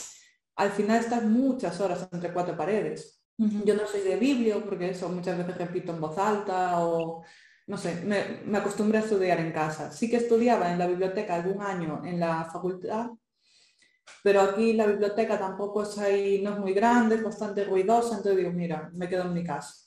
al 0.56 0.72
final 0.72 1.00
estás 1.00 1.24
muchas 1.24 1.80
horas 1.82 2.08
entre 2.12 2.32
cuatro 2.32 2.56
paredes. 2.56 3.20
Yo 3.36 3.74
no 3.74 3.88
soy 3.88 4.02
de 4.02 4.16
biblio 4.16 4.64
porque 4.64 4.91
eso 4.91 5.10
muchas 5.10 5.36
veces 5.39 5.58
repito 5.58 5.91
en 5.91 6.00
voz 6.00 6.20
alta 6.20 6.80
o 6.86 7.24
no 7.68 7.78
sé, 7.78 8.03
me, 8.05 8.41
me, 8.45 8.57
acostumbré 8.57 8.97
a 8.99 9.01
estudiar 9.01 9.39
en 9.39 9.51
casa. 9.51 9.91
Sí 9.91 10.09
que 10.09 10.18
estudiaba 10.18 10.72
en 10.72 10.80
la 10.80 10.88
biblioteca 10.88 11.36
algún 11.36 11.61
año 11.61 12.01
en 12.05 12.20
la 12.20 12.45
facultad, 12.45 13.11
pero 14.22 14.41
aquí 14.41 14.74
la 14.74 14.86
biblioteca 14.86 15.38
tampoco 15.38 15.84
es 15.84 15.97
ahí, 15.97 16.41
no 16.41 16.53
es 16.53 16.59
muy 16.59 16.74
grande, 16.74 17.16
es 17.16 17.24
bastante 17.24 17.66
ruidosa, 17.66 18.18
entonces 18.18 18.38
digo, 18.38 18.51
mira, 18.51 18.89
me 18.93 19.09
quedo 19.09 19.24
en 19.24 19.34
mi 19.34 19.43
casa. 19.43 19.84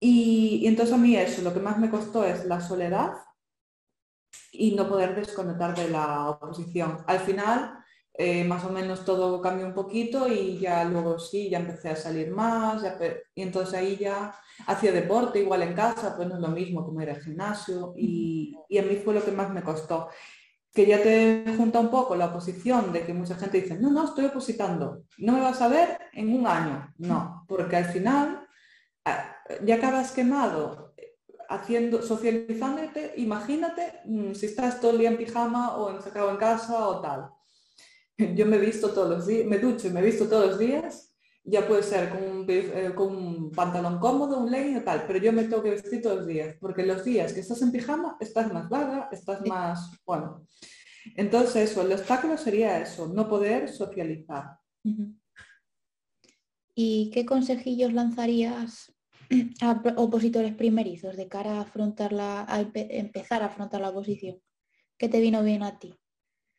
Y, 0.00 0.66
entonces 0.66 0.94
a 0.94 0.98
mí 0.98 1.16
eso, 1.16 1.42
lo 1.42 1.54
que 1.54 1.60
más 1.60 1.78
me 1.78 1.90
costó 1.90 2.24
es 2.24 2.44
la 2.44 2.60
soledad 2.60 3.12
y 4.52 4.74
no 4.74 4.88
poder 4.88 5.14
desconectar 5.14 5.74
de 5.74 5.88
la 5.88 6.30
oposición. 6.30 6.98
Al 7.06 7.20
final, 7.20 7.83
eh, 8.16 8.44
más 8.44 8.64
o 8.64 8.70
menos 8.70 9.04
todo 9.04 9.40
cambió 9.40 9.66
un 9.66 9.74
poquito 9.74 10.28
y 10.28 10.56
ya 10.58 10.84
luego 10.84 11.18
sí, 11.18 11.50
ya 11.50 11.58
empecé 11.58 11.90
a 11.90 11.96
salir 11.96 12.30
más 12.30 12.84
y 13.34 13.42
entonces 13.42 13.74
ahí 13.74 13.96
ya 13.96 14.32
hacía 14.68 14.92
deporte 14.92 15.40
igual 15.40 15.62
en 15.62 15.74
casa, 15.74 16.14
pues 16.16 16.28
no 16.28 16.36
es 16.36 16.40
lo 16.40 16.48
mismo 16.48 16.84
como 16.84 17.02
ir 17.02 17.10
al 17.10 17.20
gimnasio 17.20 17.92
y, 17.96 18.56
y, 18.68 18.78
a 18.78 18.82
mí 18.82 18.96
fue 19.04 19.14
lo 19.14 19.24
que 19.24 19.32
más 19.32 19.50
me 19.50 19.64
costó. 19.64 20.10
Que 20.72 20.86
ya 20.86 21.02
te 21.02 21.44
junta 21.56 21.80
un 21.80 21.90
poco 21.90 22.14
la 22.14 22.26
oposición 22.26 22.92
de 22.92 23.04
que 23.04 23.14
mucha 23.14 23.34
gente 23.34 23.60
dice, 23.60 23.78
no, 23.80 23.90
no, 23.90 24.04
estoy 24.04 24.26
opositando, 24.26 25.02
no 25.18 25.32
me 25.32 25.40
vas 25.40 25.60
a 25.60 25.68
ver 25.68 25.98
en 26.12 26.36
un 26.36 26.46
año. 26.46 26.94
No, 26.98 27.44
porque 27.48 27.76
al 27.76 27.86
final 27.86 28.46
ya 29.64 29.74
acabas 29.74 30.12
quemado 30.12 30.94
haciendo, 31.48 32.00
socializándote, 32.02 33.14
imagínate 33.16 34.00
mm, 34.04 34.34
si 34.34 34.46
estás 34.46 34.80
todo 34.80 34.92
el 34.92 34.98
día 34.98 35.10
en 35.10 35.18
pijama 35.18 35.76
o 35.76 36.00
sacado 36.00 36.30
en 36.30 36.36
casa 36.36 36.88
o 36.88 37.00
tal 37.00 37.30
yo 38.34 38.46
me 38.46 38.56
he 38.56 38.60
visto 38.60 38.90
todos 38.90 39.10
los 39.10 39.26
días, 39.26 39.46
me 39.46 39.58
ducho 39.58 39.88
y 39.88 39.90
me 39.90 40.00
he 40.00 40.04
visto 40.04 40.28
todos 40.28 40.46
los 40.46 40.58
días, 40.58 41.14
ya 41.44 41.66
puede 41.66 41.82
ser 41.82 42.08
con 42.08 42.22
un, 42.22 42.46
eh, 42.48 42.92
con 42.94 43.14
un 43.14 43.50
pantalón 43.50 43.98
cómodo, 43.98 44.38
un 44.38 44.50
legging 44.50 44.78
o 44.78 44.82
tal, 44.82 45.04
pero 45.06 45.18
yo 45.18 45.32
me 45.32 45.44
tengo 45.44 45.62
que 45.62 45.70
vestir 45.70 46.00
todos 46.00 46.18
los 46.18 46.26
días, 46.26 46.56
porque 46.58 46.86
los 46.86 47.04
días 47.04 47.32
que 47.32 47.40
estás 47.40 47.60
en 47.62 47.72
pijama 47.72 48.16
estás 48.20 48.52
más 48.52 48.68
vaga, 48.68 49.08
estás 49.12 49.46
más, 49.46 49.90
bueno. 50.06 50.46
Entonces 51.16 51.70
eso, 51.70 51.82
el 51.82 51.92
obstáculo 51.92 52.38
sería 52.38 52.80
eso, 52.80 53.08
no 53.08 53.28
poder 53.28 53.68
socializar. 53.68 54.58
¿Y 56.74 57.10
qué 57.12 57.26
consejillos 57.26 57.92
lanzarías 57.92 58.92
a 59.60 59.82
opositores 59.96 60.54
primerizos 60.54 61.16
de 61.16 61.28
cara 61.28 61.58
a 61.58 61.60
afrontar 61.60 62.12
la, 62.12 62.44
a 62.48 62.60
empezar 62.60 63.42
a 63.42 63.46
afrontar 63.46 63.82
la 63.82 63.90
oposición? 63.90 64.40
¿Qué 64.96 65.08
te 65.08 65.20
vino 65.20 65.42
bien 65.42 65.62
a 65.62 65.78
ti? 65.78 65.94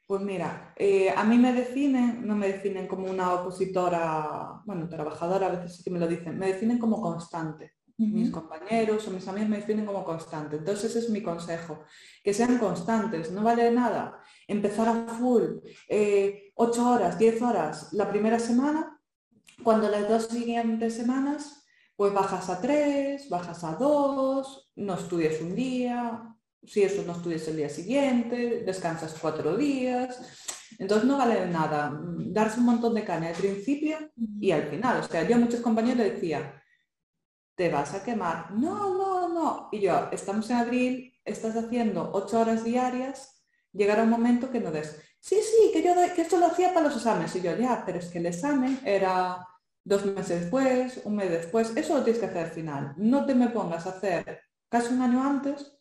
Pues 0.07 0.21
mira, 0.21 0.73
eh, 0.75 1.09
a 1.09 1.23
mí 1.23 1.37
me 1.37 1.51
definen, 1.51 2.27
no 2.27 2.35
me 2.35 2.47
definen 2.47 2.87
como 2.87 3.09
una 3.09 3.33
opositora, 3.33 4.61
bueno, 4.65 4.87
trabajadora, 4.87 5.47
a 5.47 5.51
veces 5.51 5.77
sí 5.77 5.83
que 5.83 5.89
me 5.89 5.99
lo 5.99 6.07
dicen, 6.07 6.37
me 6.37 6.47
definen 6.47 6.77
como 6.77 7.01
constante. 7.01 7.73
Mis 7.97 8.29
compañeros 8.29 9.07
o 9.07 9.11
mis 9.11 9.25
amigos 9.25 9.49
me 9.49 9.57
definen 9.57 9.85
como 9.85 10.03
constante. 10.03 10.57
Entonces 10.57 10.89
ese 10.91 10.99
es 10.99 11.09
mi 11.09 11.23
consejo, 11.23 11.85
que 12.21 12.33
sean 12.33 12.57
constantes, 12.57 13.31
no 13.31 13.41
vale 13.41 13.71
nada 13.71 14.19
empezar 14.47 14.89
a 14.89 15.07
full, 15.13 15.43
eh, 15.87 16.51
8 16.55 16.89
horas, 16.89 17.17
10 17.17 17.41
horas 17.41 17.93
la 17.93 18.09
primera 18.09 18.37
semana, 18.37 18.99
cuando 19.63 19.89
las 19.89 20.09
dos 20.09 20.25
siguientes 20.25 20.93
semanas, 20.93 21.65
pues 21.95 22.13
bajas 22.13 22.49
a 22.49 22.59
3, 22.59 23.29
bajas 23.29 23.63
a 23.63 23.75
2, 23.75 24.73
no 24.75 24.95
estudias 24.95 25.39
un 25.41 25.55
día, 25.55 26.34
si 26.67 26.83
eso 26.83 27.03
no 27.03 27.13
estudias 27.13 27.47
el 27.47 27.57
día 27.57 27.69
siguiente, 27.69 28.63
descansas 28.65 29.15
cuatro 29.19 29.55
días. 29.55 30.19
Entonces 30.77 31.07
no 31.07 31.17
vale 31.17 31.47
nada 31.47 31.89
mm, 31.89 32.33
darse 32.33 32.59
un 32.59 32.65
montón 32.65 32.93
de 32.93 33.05
caña 33.05 33.29
al 33.29 33.35
principio 33.35 33.97
y 34.39 34.51
al 34.51 34.69
final. 34.69 35.01
O 35.01 35.03
sea, 35.03 35.27
yo 35.27 35.35
a 35.35 35.39
muchos 35.39 35.61
compañeros 35.61 35.99
le 35.99 36.11
decía, 36.11 36.61
te 37.55 37.69
vas 37.69 37.93
a 37.93 38.03
quemar. 38.03 38.51
No, 38.51 38.93
no, 38.95 39.29
no. 39.29 39.69
Y 39.71 39.79
yo, 39.81 40.09
estamos 40.11 40.49
en 40.49 40.57
abril, 40.57 41.13
estás 41.23 41.55
haciendo 41.55 42.11
ocho 42.13 42.39
horas 42.39 42.63
diarias, 42.63 43.43
llegará 43.71 44.03
un 44.03 44.09
momento 44.09 44.51
que 44.51 44.59
no 44.59 44.71
des. 44.71 45.01
Sí, 45.19 45.37
sí, 45.41 45.71
que 45.73 45.81
yo 45.81 45.93
que 46.15 46.21
esto 46.21 46.37
lo 46.37 46.47
hacía 46.47 46.73
para 46.73 46.87
los 46.87 46.97
exámenes. 46.97 47.35
Y 47.35 47.41
yo, 47.41 47.55
ya, 47.57 47.83
pero 47.85 47.99
es 47.99 48.07
que 48.07 48.19
el 48.19 48.25
examen 48.27 48.79
era 48.85 49.47
dos 49.83 50.05
meses 50.05 50.41
después, 50.41 51.01
un 51.05 51.15
mes 51.15 51.29
después. 51.29 51.75
Eso 51.75 51.97
lo 51.97 52.03
tienes 52.03 52.19
que 52.19 52.27
hacer 52.27 52.45
al 52.45 52.51
final. 52.51 52.93
No 52.97 53.25
te 53.25 53.33
me 53.33 53.49
pongas 53.49 53.85
a 53.87 53.91
hacer 53.91 54.41
casi 54.69 54.93
un 54.93 55.01
año 55.01 55.23
antes 55.23 55.74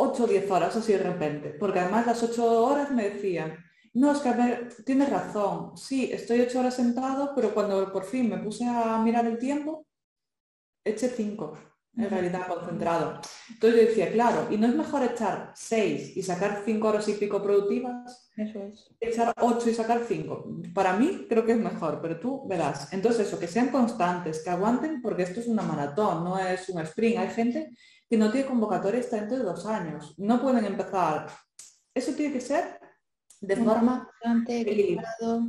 8 0.00 0.24
o 0.24 0.26
10 0.26 0.50
horas 0.50 0.76
así 0.76 0.92
de 0.92 0.98
repente, 0.98 1.50
porque 1.58 1.80
además 1.80 2.06
las 2.06 2.22
8 2.22 2.64
horas 2.64 2.90
me 2.92 3.10
decían, 3.10 3.56
no, 3.94 4.12
es 4.12 4.18
que 4.18 4.28
a 4.28 4.32
ver, 4.32 4.68
tienes 4.84 5.10
razón, 5.10 5.76
sí, 5.76 6.10
estoy 6.12 6.40
8 6.40 6.60
horas 6.60 6.74
sentado, 6.74 7.32
pero 7.34 7.52
cuando 7.52 7.92
por 7.92 8.04
fin 8.04 8.28
me 8.28 8.38
puse 8.38 8.64
a 8.64 8.98
mirar 8.98 9.26
el 9.26 9.38
tiempo, 9.38 9.86
eché 10.84 11.08
5, 11.08 11.58
en 11.96 12.10
realidad 12.10 12.46
concentrado. 12.46 13.20
Entonces 13.50 13.80
yo 13.80 13.88
decía, 13.88 14.12
claro, 14.12 14.46
¿y 14.50 14.56
no 14.56 14.68
es 14.68 14.74
mejor 14.76 15.02
echar 15.02 15.52
6 15.56 16.16
y 16.16 16.22
sacar 16.22 16.62
5 16.64 16.86
horas 16.86 17.08
y 17.08 17.14
pico 17.14 17.42
productivas? 17.42 18.30
Eso 18.36 18.62
es. 18.62 18.88
Echar 19.00 19.32
8 19.36 19.68
y 19.68 19.74
sacar 19.74 20.02
5. 20.06 20.60
Para 20.72 20.92
mí 20.92 21.26
creo 21.28 21.44
que 21.44 21.52
es 21.52 21.58
mejor, 21.58 21.98
pero 22.00 22.20
tú 22.20 22.46
verás. 22.46 22.92
Entonces 22.92 23.26
eso, 23.26 23.40
que 23.40 23.48
sean 23.48 23.70
constantes, 23.70 24.44
que 24.44 24.50
aguanten, 24.50 25.02
porque 25.02 25.24
esto 25.24 25.40
es 25.40 25.48
una 25.48 25.62
maratón, 25.62 26.22
no 26.22 26.38
es 26.38 26.68
un 26.68 26.80
sprint. 26.82 27.18
Hay 27.18 27.30
gente 27.30 27.72
que 28.08 28.16
no 28.16 28.30
tiene 28.30 28.46
convocatoria 28.46 29.00
hasta 29.00 29.16
dentro 29.16 29.38
de 29.38 29.44
dos 29.44 29.66
años. 29.66 30.14
No 30.18 30.40
pueden 30.40 30.64
empezar. 30.64 31.28
Eso 31.94 32.12
tiene 32.12 32.32
que 32.32 32.40
ser 32.40 32.80
de 33.40 33.56
forma 33.56 34.10
equilibrado. 34.46 35.42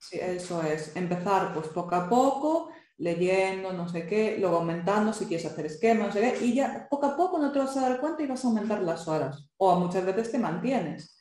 Sí, 0.00 0.18
eso 0.20 0.62
es. 0.62 0.96
Empezar 0.96 1.52
pues 1.54 1.68
poco 1.68 1.94
a 1.94 2.08
poco, 2.08 2.70
leyendo, 2.98 3.72
no 3.72 3.88
sé 3.88 4.06
qué, 4.06 4.36
luego 4.38 4.58
aumentando 4.58 5.12
si 5.12 5.26
quieres 5.26 5.46
hacer 5.46 5.66
esquemas, 5.66 6.08
no 6.08 6.12
sé 6.12 6.20
qué, 6.20 6.46
y 6.46 6.54
ya 6.54 6.86
poco 6.90 7.06
a 7.06 7.16
poco 7.16 7.38
no 7.38 7.52
te 7.52 7.58
vas 7.58 7.76
a 7.76 7.88
dar 7.88 8.00
cuenta 8.00 8.22
y 8.22 8.26
vas 8.26 8.44
a 8.44 8.48
aumentar 8.48 8.82
las 8.82 9.06
horas. 9.08 9.48
O 9.56 9.74
muchas 9.78 10.04
veces 10.04 10.30
te 10.30 10.38
mantienes. 10.38 11.18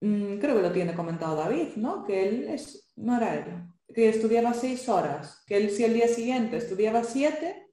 Mm, 0.00 0.38
creo 0.38 0.56
que 0.56 0.62
lo 0.62 0.72
tiene 0.72 0.94
comentado 0.94 1.36
David, 1.36 1.76
¿no? 1.76 2.04
Que 2.04 2.28
él 2.28 2.48
es, 2.48 2.92
no 2.96 3.16
era 3.16 3.34
él, 3.34 3.44
que 3.94 4.08
estudiaba 4.08 4.54
seis 4.54 4.88
horas, 4.88 5.42
que 5.46 5.56
él 5.56 5.70
si 5.70 5.84
el 5.84 5.94
día 5.94 6.08
siguiente 6.08 6.56
estudiaba 6.56 7.04
siete, 7.04 7.67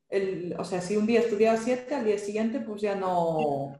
o 0.57 0.63
sea, 0.63 0.81
si 0.81 0.97
un 0.97 1.05
día 1.05 1.19
estudiaba 1.19 1.57
siete, 1.57 1.95
al 1.95 2.05
día 2.05 2.17
siguiente 2.17 2.59
pues 2.59 2.81
ya 2.81 2.95
no... 2.95 3.77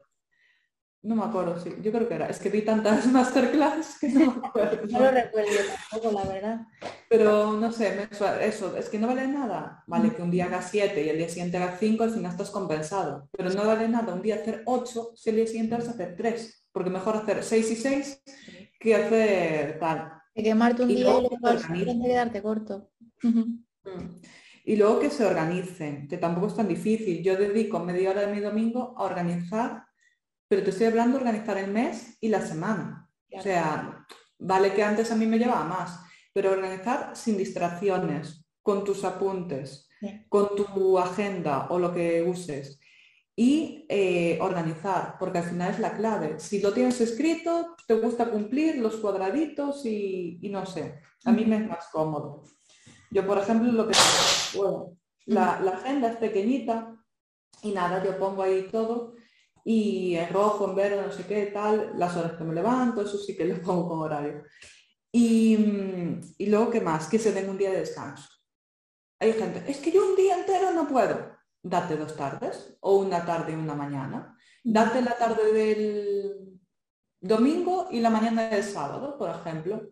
No 1.02 1.14
me 1.14 1.22
acuerdo, 1.22 1.56
sí, 1.60 1.70
yo 1.82 1.92
creo 1.92 2.08
que 2.08 2.14
era. 2.14 2.26
Es 2.26 2.40
que 2.40 2.48
vi 2.48 2.62
tantas 2.62 3.06
masterclass 3.12 3.98
que 4.00 4.08
no 4.08 4.32
me 4.32 4.46
acuerdo. 4.48 4.86
no 4.90 4.98
lo 4.98 5.10
recuerdo 5.12 5.50
tampoco, 5.90 6.12
la 6.12 6.24
verdad. 6.24 6.60
Pero 7.08 7.52
no 7.52 7.70
sé, 7.70 8.08
eso, 8.10 8.76
es 8.76 8.88
que 8.88 8.98
no 8.98 9.06
vale 9.06 9.28
nada. 9.28 9.84
Vale 9.86 10.12
que 10.12 10.22
un 10.22 10.32
día 10.32 10.46
haga 10.46 10.62
siete 10.62 11.04
y 11.04 11.08
el 11.08 11.18
día 11.18 11.28
siguiente 11.28 11.58
haga 11.58 11.76
cinco, 11.78 12.02
al 12.02 12.10
final 12.10 12.32
estás 12.32 12.50
compensado. 12.50 13.28
Pero 13.30 13.50
no 13.50 13.64
vale 13.64 13.88
nada 13.88 14.14
un 14.14 14.22
día 14.22 14.34
hacer 14.34 14.64
ocho 14.66 15.12
si 15.14 15.30
el 15.30 15.36
día 15.36 15.46
siguiente 15.46 15.76
vas 15.76 15.86
a 15.86 15.92
hacer 15.92 16.16
tres. 16.16 16.66
Porque 16.72 16.90
mejor 16.90 17.16
hacer 17.16 17.44
seis 17.44 17.70
y 17.70 17.76
seis 17.76 18.20
que 18.80 18.96
hacer 18.96 19.78
tal. 19.78 20.12
Que 20.34 20.42
quemarte 20.42 20.82
un 20.82 20.88
día 20.88 20.98
y 20.98 21.02
luego 21.02 21.28
quedarte 22.02 22.42
corto. 22.42 22.90
Y 24.68 24.74
luego 24.74 24.98
que 24.98 25.10
se 25.10 25.24
organicen, 25.24 26.08
que 26.08 26.18
tampoco 26.18 26.48
es 26.48 26.56
tan 26.56 26.66
difícil. 26.66 27.22
Yo 27.22 27.36
dedico 27.36 27.78
media 27.78 28.10
hora 28.10 28.22
de 28.22 28.34
mi 28.34 28.40
domingo 28.40 28.94
a 28.98 29.04
organizar, 29.04 29.84
pero 30.48 30.64
te 30.64 30.70
estoy 30.70 30.88
hablando 30.88 31.16
de 31.16 31.24
organizar 31.24 31.56
el 31.56 31.70
mes 31.70 32.18
y 32.20 32.28
la 32.28 32.44
semana. 32.44 33.08
O 33.32 33.40
sea, 33.40 34.04
vale 34.40 34.74
que 34.74 34.82
antes 34.82 35.12
a 35.12 35.14
mí 35.14 35.24
me 35.24 35.38
llevaba 35.38 35.64
más, 35.64 36.00
pero 36.32 36.50
organizar 36.50 37.14
sin 37.14 37.38
distracciones, 37.38 38.44
con 38.60 38.82
tus 38.82 39.04
apuntes, 39.04 39.88
con 40.28 40.56
tu 40.56 40.98
agenda 40.98 41.68
o 41.70 41.78
lo 41.78 41.94
que 41.94 42.22
uses. 42.22 42.80
Y 43.36 43.86
eh, 43.88 44.36
organizar, 44.40 45.14
porque 45.20 45.38
al 45.38 45.44
final 45.44 45.74
es 45.74 45.78
la 45.78 45.96
clave. 45.96 46.40
Si 46.40 46.60
lo 46.60 46.72
tienes 46.72 47.00
escrito, 47.00 47.76
te 47.86 47.94
gusta 47.94 48.28
cumplir 48.32 48.78
los 48.78 48.96
cuadraditos 48.96 49.86
y, 49.86 50.40
y 50.42 50.48
no 50.48 50.66
sé, 50.66 50.98
a 51.24 51.30
mí 51.30 51.44
me 51.44 51.58
es 51.58 51.68
más 51.68 51.86
cómodo. 51.92 52.42
Yo, 53.16 53.26
por 53.26 53.38
ejemplo, 53.38 53.72
lo 53.72 53.88
que... 53.88 53.94
Bueno, 54.56 54.96
la, 55.24 55.54
agenda 55.54 56.10
es 56.10 56.16
pequeñita 56.16 56.94
y 57.62 57.72
nada, 57.72 58.04
yo 58.04 58.18
pongo 58.18 58.42
ahí 58.42 58.68
todo 58.70 59.14
y 59.64 60.14
en 60.16 60.32
rojo, 60.32 60.68
en 60.68 60.76
verde, 60.76 61.02
no 61.02 61.10
sé 61.10 61.24
qué, 61.26 61.46
tal, 61.46 61.92
las 61.96 62.14
horas 62.16 62.32
que 62.32 62.44
me 62.44 62.54
levanto, 62.54 63.00
eso 63.00 63.16
sí 63.18 63.34
que 63.34 63.46
lo 63.46 63.60
pongo 63.62 63.88
con 63.88 64.00
horario. 64.00 64.42
Y, 65.10 65.56
y 66.36 66.46
luego, 66.46 66.70
¿qué 66.70 66.82
más? 66.82 67.08
Que 67.08 67.18
se 67.18 67.32
den 67.32 67.48
un 67.48 67.56
día 67.56 67.70
de 67.70 67.80
descanso. 67.80 68.28
Hay 69.18 69.32
gente, 69.32 69.64
es 69.66 69.78
que 69.78 69.90
yo 69.90 70.06
un 70.06 70.14
día 70.14 70.38
entero 70.38 70.72
no 70.72 70.86
puedo. 70.86 71.32
Date 71.62 71.96
dos 71.96 72.14
tardes, 72.16 72.76
o 72.80 72.98
una 72.98 73.24
tarde 73.24 73.52
y 73.52 73.56
una 73.56 73.74
mañana. 73.74 74.36
Date 74.62 75.00
la 75.00 75.16
tarde 75.16 75.52
del 75.52 76.60
domingo 77.18 77.88
y 77.90 78.00
la 78.00 78.10
mañana 78.10 78.48
del 78.50 78.62
sábado, 78.62 79.16
por 79.16 79.30
ejemplo. 79.30 79.88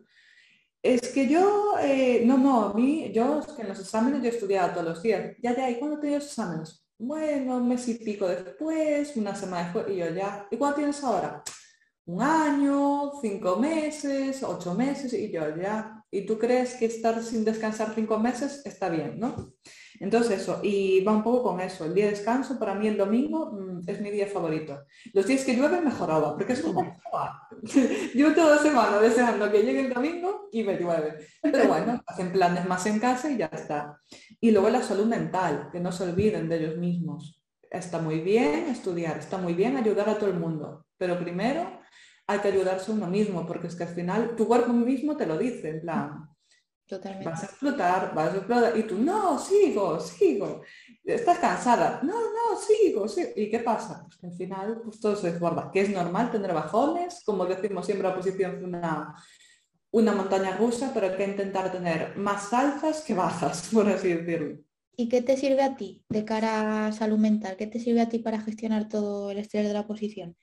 Es 0.85 1.11
que 1.11 1.27
yo, 1.27 1.79
eh, 1.81 2.21
no, 2.25 2.37
no, 2.37 2.65
a 2.65 2.73
mí, 2.75 3.11
yo 3.11 3.39
es 3.39 3.47
que 3.47 3.63
en 3.63 3.69
los 3.69 3.79
exámenes 3.79 4.21
yo 4.21 4.29
estudiaba 4.29 4.71
todos 4.71 4.85
los 4.85 5.01
días. 5.01 5.35
Ya, 5.41 5.55
ya, 5.55 5.67
¿y 5.67 5.79
cuándo 5.79 5.99
tenías 5.99 6.25
exámenes? 6.25 6.85
Bueno, 6.99 7.57
un 7.57 7.67
mes 7.67 7.87
y 7.87 7.95
pico 7.95 8.27
después, 8.27 9.15
una 9.17 9.35
semana 9.35 9.63
después, 9.63 9.87
y 9.89 9.97
yo 9.97 10.09
ya, 10.11 10.47
¿y 10.51 10.57
cuándo 10.57 10.77
tienes 10.77 11.03
ahora? 11.03 11.43
un 12.05 12.21
año, 12.21 13.13
cinco 13.19 13.55
meses, 13.55 14.43
ocho 14.43 14.75
meses, 14.75 15.11
y 15.13 15.31
yo 15.31 15.57
ya, 15.57 16.03
¿y 16.11 16.23
tú 16.23 16.37
crees 16.37 16.75
que 16.75 16.85
estar 16.85 17.23
sin 17.23 17.43
descansar 17.43 17.93
cinco 17.95 18.19
meses 18.19 18.61
está 18.63 18.87
bien, 18.89 19.19
no? 19.19 19.53
Entonces 19.99 20.41
eso, 20.41 20.59
y 20.63 21.03
va 21.03 21.13
un 21.13 21.23
poco 21.23 21.43
con 21.43 21.61
eso, 21.61 21.85
el 21.85 21.93
día 21.93 22.05
de 22.05 22.11
descanso 22.11 22.59
para 22.59 22.75
mí 22.75 22.87
el 22.87 22.97
domingo 22.97 23.51
mm, 23.51 23.81
es 23.87 24.01
mi 24.01 24.11
día 24.11 24.27
favorito. 24.27 24.83
Los 25.13 25.25
días 25.25 25.43
que 25.43 25.55
llueve 25.55 25.81
mejoraba, 25.81 26.35
porque 26.35 26.53
es 26.53 26.61
como, 26.61 26.99
yo 28.13 28.33
toda 28.35 28.57
semana 28.57 28.99
deseando 28.99 29.51
que 29.51 29.63
llegue 29.63 29.81
el 29.81 29.93
domingo 29.93 30.49
y 30.51 30.63
me 30.63 30.77
llueve. 30.77 31.27
Pero 31.41 31.67
bueno, 31.67 32.01
hacen 32.07 32.31
planes 32.31 32.65
más 32.65 32.85
en 32.85 32.99
casa 32.99 33.29
y 33.31 33.37
ya 33.37 33.47
está. 33.47 33.99
Y 34.39 34.51
luego 34.51 34.69
la 34.69 34.81
salud 34.81 35.05
mental, 35.05 35.69
que 35.71 35.79
no 35.79 35.91
se 35.91 36.03
olviden 36.03 36.49
de 36.49 36.57
ellos 36.57 36.77
mismos. 36.77 37.41
Está 37.69 37.99
muy 37.99 38.19
bien 38.19 38.67
estudiar, 38.69 39.17
está 39.17 39.37
muy 39.37 39.53
bien 39.53 39.75
ayudar 39.77 40.09
a 40.09 40.17
todo 40.17 40.29
el 40.29 40.39
mundo, 40.39 40.85
pero 40.97 41.19
primero 41.19 41.79
hay 42.27 42.39
que 42.39 42.47
ayudarse 42.47 42.91
uno 42.91 43.07
mismo, 43.07 43.45
porque 43.45 43.67
es 43.67 43.75
que 43.75 43.83
al 43.83 43.93
final 43.93 44.35
tu 44.35 44.47
cuerpo 44.47 44.73
mismo 44.73 45.15
te 45.15 45.25
lo 45.25 45.37
dice, 45.37 45.69
en 45.69 45.81
plan, 45.81 46.29
Totalmente. 46.87 47.29
vas 47.29 47.41
a 47.41 47.45
explotar, 47.47 48.13
vas 48.13 48.33
a 48.33 48.37
explotar, 48.37 48.77
y 48.77 48.83
tú, 48.83 48.99
no, 48.99 49.39
sigo, 49.39 49.99
sigo, 49.99 50.61
estás 51.03 51.39
cansada, 51.39 51.99
no, 52.03 52.13
no, 52.13 52.59
sigo, 52.59 53.07
sigo. 53.07 53.29
¿Y 53.35 53.49
qué 53.49 53.59
pasa? 53.59 54.03
Pues 54.05 54.17
que 54.17 54.27
al 54.27 54.33
final 54.33 54.81
pues 54.83 54.99
todo 54.99 55.15
se 55.15 55.31
desborda, 55.31 55.71
que 55.71 55.81
es 55.81 55.89
normal 55.89 56.29
tener 56.29 56.53
bajones, 56.53 57.23
como 57.25 57.45
decimos 57.45 57.87
siempre, 57.87 58.07
la 58.07 58.15
posición 58.15 58.57
es 58.57 58.63
una, 58.63 59.15
una 59.91 60.11
montaña 60.11 60.57
rusa, 60.57 60.91
pero 60.93 61.07
hay 61.07 61.17
que 61.17 61.25
intentar 61.25 61.71
tener 61.71 62.15
más 62.17 62.53
altas 62.53 63.01
que 63.01 63.15
bajas, 63.15 63.69
por 63.73 63.89
así 63.89 64.09
decirlo. 64.09 64.59
¿Y 64.97 65.09
qué 65.09 65.21
te 65.21 65.37
sirve 65.37 65.63
a 65.63 65.75
ti 65.75 66.03
de 66.07 66.23
cara 66.23 66.87
a 66.87 66.91
salud 66.91 67.17
mental? 67.17 67.57
¿Qué 67.57 67.67
te 67.67 67.79
sirve 67.79 68.01
a 68.01 68.09
ti 68.09 68.19
para 68.19 68.39
gestionar 68.39 68.87
todo 68.87 69.31
el 69.31 69.39
estrés 69.39 69.67
de 69.67 69.73
la 69.73 69.87
posición? 69.87 70.37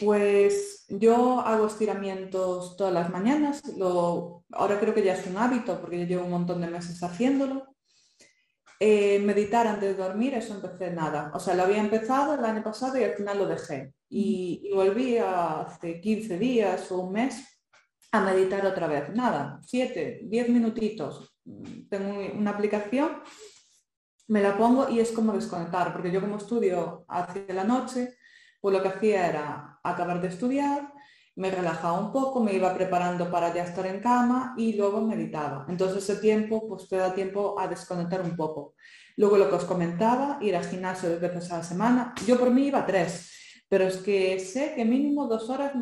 Pues 0.00 0.86
yo 0.88 1.40
hago 1.40 1.66
estiramientos 1.66 2.76
todas 2.76 2.92
las 2.92 3.10
mañanas, 3.10 3.62
lo, 3.76 4.44
ahora 4.52 4.78
creo 4.78 4.94
que 4.94 5.02
ya 5.02 5.14
es 5.14 5.26
un 5.26 5.36
hábito 5.36 5.80
porque 5.80 5.98
yo 6.00 6.06
llevo 6.06 6.24
un 6.24 6.30
montón 6.30 6.60
de 6.60 6.68
meses 6.68 7.02
haciéndolo. 7.02 7.74
Eh, 8.80 9.18
meditar 9.18 9.66
antes 9.66 9.96
de 9.96 10.02
dormir, 10.02 10.34
eso 10.34 10.54
empecé 10.54 10.92
nada. 10.92 11.32
O 11.34 11.40
sea, 11.40 11.54
lo 11.54 11.64
había 11.64 11.78
empezado 11.78 12.34
el 12.34 12.44
año 12.44 12.62
pasado 12.62 12.96
y 12.98 13.02
al 13.02 13.14
final 13.14 13.38
lo 13.38 13.46
dejé. 13.46 13.92
Y, 14.08 14.60
y 14.64 14.74
volví 14.74 15.18
hace 15.18 16.00
15 16.00 16.38
días 16.38 16.90
o 16.92 17.00
un 17.00 17.12
mes 17.12 17.44
a 18.12 18.20
meditar 18.20 18.64
otra 18.64 18.86
vez. 18.86 19.10
Nada, 19.14 19.60
7, 19.66 20.20
10 20.22 20.48
minutitos. 20.50 21.34
Tengo 21.88 22.20
una 22.34 22.50
aplicación, 22.50 23.22
me 24.28 24.42
la 24.42 24.56
pongo 24.56 24.88
y 24.88 25.00
es 25.00 25.10
como 25.10 25.32
desconectar, 25.32 25.92
porque 25.92 26.12
yo 26.12 26.20
como 26.20 26.36
estudio 26.36 27.04
hacia 27.08 27.52
la 27.54 27.64
noche, 27.64 28.17
pues 28.60 28.74
lo 28.74 28.82
que 28.82 28.88
hacía 28.88 29.28
era 29.28 29.80
acabar 29.82 30.20
de 30.20 30.28
estudiar, 30.28 30.92
me 31.36 31.52
relajaba 31.52 32.00
un 32.00 32.12
poco, 32.12 32.40
me 32.40 32.52
iba 32.52 32.74
preparando 32.74 33.30
para 33.30 33.54
ya 33.54 33.62
estar 33.62 33.86
en 33.86 34.00
cama 34.00 34.54
y 34.58 34.72
luego 34.72 35.00
meditaba. 35.00 35.66
Entonces 35.68 36.02
ese 36.02 36.20
tiempo 36.20 36.68
pues 36.68 36.88
te 36.88 36.96
da 36.96 37.14
tiempo 37.14 37.58
a 37.58 37.68
desconectar 37.68 38.20
un 38.22 38.34
poco. 38.36 38.74
Luego 39.16 39.36
lo 39.36 39.48
que 39.48 39.54
os 39.54 39.64
comentaba, 39.64 40.38
ir 40.40 40.56
al 40.56 40.66
gimnasio 40.66 41.10
dos 41.10 41.20
veces 41.20 41.50
a 41.52 41.58
la 41.58 41.62
semana. 41.62 42.14
Yo 42.26 42.38
por 42.38 42.50
mí 42.50 42.66
iba 42.66 42.84
tres, 42.84 43.30
pero 43.68 43.84
es 43.84 43.98
que 43.98 44.40
sé 44.40 44.74
que 44.74 44.84
mínimo 44.84 45.28
dos 45.28 45.48
horas, 45.48 45.72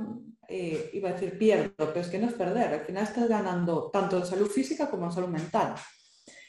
eh, 0.46 0.90
iba 0.92 1.08
a 1.08 1.12
decir 1.12 1.38
pierdo, 1.38 1.72
pero 1.76 2.00
es 2.00 2.08
que 2.08 2.18
no 2.18 2.26
es 2.26 2.34
perder. 2.34 2.74
Al 2.74 2.80
final 2.80 3.04
estás 3.04 3.26
ganando 3.26 3.90
tanto 3.90 4.18
en 4.18 4.26
salud 4.26 4.48
física 4.48 4.90
como 4.90 5.06
en 5.06 5.12
salud 5.12 5.28
mental. 5.28 5.74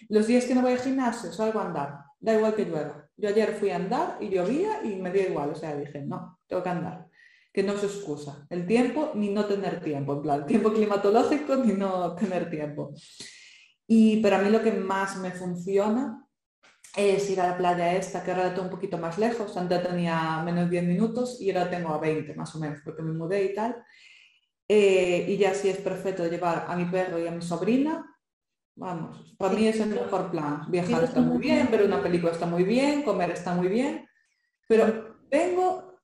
Los 0.09 0.27
días 0.27 0.43
que 0.43 0.53
no 0.53 0.61
voy 0.61 0.73
al 0.73 0.79
gimnasio 0.79 1.31
salgo 1.31 1.59
a 1.59 1.65
andar, 1.65 1.95
da 2.19 2.33
igual 2.33 2.55
que 2.55 2.65
llueva. 2.65 3.06
Yo 3.17 3.29
ayer 3.29 3.53
fui 3.53 3.71
a 3.71 3.77
andar 3.77 4.17
y 4.21 4.29
llovía 4.29 4.83
y 4.83 4.95
me 4.95 5.11
dio 5.11 5.23
igual, 5.23 5.49
o 5.49 5.55
sea, 5.55 5.75
dije, 5.75 6.01
no, 6.01 6.39
tengo 6.47 6.61
que 6.61 6.69
andar. 6.69 7.07
Que 7.51 7.63
no 7.63 7.75
se 7.75 7.87
excusa. 7.87 8.45
El 8.49 8.67
tiempo 8.67 9.11
ni 9.15 9.29
no 9.29 9.45
tener 9.45 9.81
tiempo, 9.81 10.13
en 10.13 10.21
plan, 10.21 10.45
tiempo 10.47 10.71
climatológico 10.71 11.55
ni 11.55 11.73
no 11.73 12.15
tener 12.15 12.49
tiempo. 12.49 12.93
Y 13.87 14.17
para 14.17 14.39
mí 14.39 14.49
lo 14.49 14.61
que 14.61 14.71
más 14.71 15.17
me 15.17 15.31
funciona 15.31 16.23
es 16.95 17.29
ir 17.29 17.41
a 17.41 17.47
la 17.47 17.57
playa 17.57 17.95
esta, 17.95 18.23
que 18.23 18.31
ahora 18.31 18.45
la 18.45 18.53
tengo 18.53 18.65
un 18.65 18.71
poquito 18.71 18.97
más 18.97 19.17
lejos, 19.17 19.55
antes 19.57 19.83
tenía 19.83 20.41
menos 20.43 20.69
10 20.69 20.83
minutos 20.83 21.41
y 21.41 21.51
ahora 21.51 21.69
tengo 21.69 21.93
a 21.93 21.99
20 21.99 22.35
más 22.35 22.53
o 22.55 22.59
menos, 22.59 22.79
porque 22.83 23.01
me 23.01 23.13
mudé 23.13 23.45
y 23.45 23.53
tal. 23.53 23.83
Eh, 24.67 25.25
y 25.29 25.37
ya 25.37 25.53
sí 25.53 25.69
es 25.69 25.77
perfecto 25.77 26.27
llevar 26.27 26.65
a 26.67 26.75
mi 26.75 26.85
perro 26.85 27.19
y 27.19 27.27
a 27.27 27.31
mi 27.31 27.41
sobrina, 27.41 28.05
Vamos, 28.77 29.35
para 29.39 29.55
mí 29.55 29.67
es 29.67 29.79
el 29.79 29.89
mejor 29.89 30.29
plan. 30.29 30.61
Viajar 30.69 31.03
está 31.03 31.19
muy 31.19 31.39
bien, 31.39 31.67
ver 31.71 31.81
una 31.83 32.01
película 32.01 32.31
está 32.31 32.45
muy 32.45 32.63
bien, 32.63 33.01
comer 33.01 33.31
está 33.31 33.55
muy 33.55 33.69
bien, 33.69 34.07
pero 34.67 35.17
vengo 35.31 36.01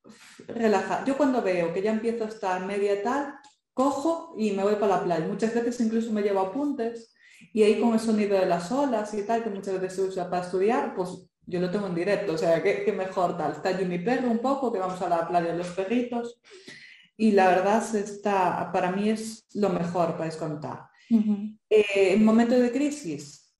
relajada. 0.47 1.05
Yo 1.05 1.15
cuando 1.15 1.43
veo 1.43 1.71
que 1.71 1.83
ya 1.83 1.91
empiezo 1.91 2.23
a 2.23 2.29
estar 2.29 2.65
media 2.65 3.03
tal, 3.03 3.35
cojo 3.75 4.33
y 4.39 4.53
me 4.53 4.63
voy 4.63 4.75
para 4.75 4.97
la 4.97 5.03
playa. 5.03 5.27
Muchas 5.27 5.53
veces 5.53 5.79
incluso 5.81 6.11
me 6.11 6.23
llevo 6.23 6.39
apuntes 6.39 7.13
y 7.53 7.61
ahí 7.61 7.79
con 7.79 7.93
el 7.93 7.99
sonido 7.99 8.39
de 8.39 8.47
las 8.47 8.71
olas 8.71 9.13
y 9.13 9.21
tal, 9.23 9.43
que 9.43 9.51
muchas 9.51 9.79
veces 9.79 9.93
se 9.93 10.01
usa 10.01 10.29
para 10.29 10.43
estudiar, 10.43 10.95
pues 10.95 11.29
yo 11.45 11.59
lo 11.59 11.69
tengo 11.69 11.85
en 11.85 11.95
directo, 11.95 12.33
o 12.33 12.37
sea, 12.39 12.63
qué, 12.63 12.91
mejor 12.91 13.37
tal. 13.37 13.51
Está 13.51 13.77
yo 13.79 13.85
mi 13.85 13.99
perro 13.99 14.31
un 14.31 14.39
poco, 14.39 14.71
que 14.71 14.79
vamos 14.79 14.99
a 14.99 15.09
la 15.09 15.27
playa 15.27 15.51
de 15.51 15.57
los 15.59 15.67
perritos 15.69 16.39
y 17.15 17.33
la 17.33 17.49
verdad 17.49 17.83
está, 17.95 18.71
para 18.73 18.91
mí 18.91 19.09
es 19.09 19.45
lo 19.53 19.69
mejor 19.69 20.13
para 20.13 20.25
descontar. 20.25 20.89
Eh, 21.09 22.13
en 22.13 22.25
momentos 22.25 22.59
de 22.59 22.71
crisis, 22.71 23.53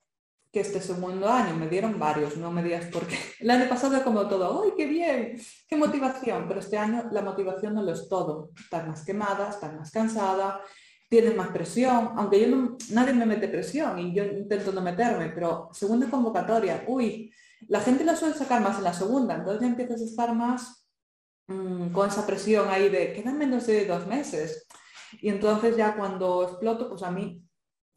que 0.52 0.60
este 0.60 0.82
segundo 0.82 1.28
año 1.30 1.56
me 1.56 1.68
dieron 1.68 1.98
varios, 1.98 2.38
no 2.38 2.52
me 2.52 2.64
digas 2.64 2.86
por 2.86 3.08
qué. 3.08 3.18
El 3.40 3.50
año 3.50 3.68
pasado 3.68 4.04
como 4.04 4.28
todo, 4.28 4.64
¡ay, 4.64 4.72
qué 4.78 4.86
bien! 4.86 5.42
¡Qué 5.68 5.76
motivación! 5.76 6.48
Pero 6.48 6.60
este 6.60 6.78
año 6.78 7.10
la 7.12 7.24
motivación 7.24 7.74
no 7.74 7.82
lo 7.82 7.92
es 7.92 8.08
todo. 8.08 8.52
Estás 8.56 8.88
más 8.88 9.04
quemada, 9.04 9.50
estás 9.50 9.74
más 9.74 9.90
cansada, 9.90 10.62
tienes 11.10 11.36
más 11.36 11.50
presión, 11.50 12.12
aunque 12.18 12.42
yo 12.42 12.76
nadie 12.90 13.14
me 13.14 13.28
mete 13.28 13.48
presión 13.48 14.00
y 14.00 14.16
yo 14.16 14.24
intento 14.24 14.72
no 14.72 14.82
meterme, 14.82 15.30
pero 15.30 15.70
segunda 15.72 16.10
convocatoria, 16.10 16.86
uy, 16.88 17.32
la 17.68 17.82
gente 17.82 18.04
la 18.04 18.16
suele 18.16 18.34
sacar 18.34 18.62
más 18.62 18.80
en 18.80 18.84
la 18.84 18.94
segunda, 18.94 19.36
entonces 19.36 19.62
ya 19.62 19.68
empiezas 19.68 20.02
a 20.02 20.06
estar 20.06 20.34
más 20.34 20.88
mmm, 21.48 21.90
con 21.90 22.10
esa 22.10 22.26
presión 22.26 22.68
ahí 22.70 22.90
de 22.90 23.14
quedan 23.14 23.38
menos 23.38 23.68
de 23.68 23.86
dos 23.86 24.08
meses. 24.08 24.68
Y 25.22 25.30
entonces 25.30 25.76
ya 25.76 25.96
cuando 25.96 26.44
exploto, 26.44 26.90
pues 26.90 27.04
a 27.04 27.12
mí 27.12 27.44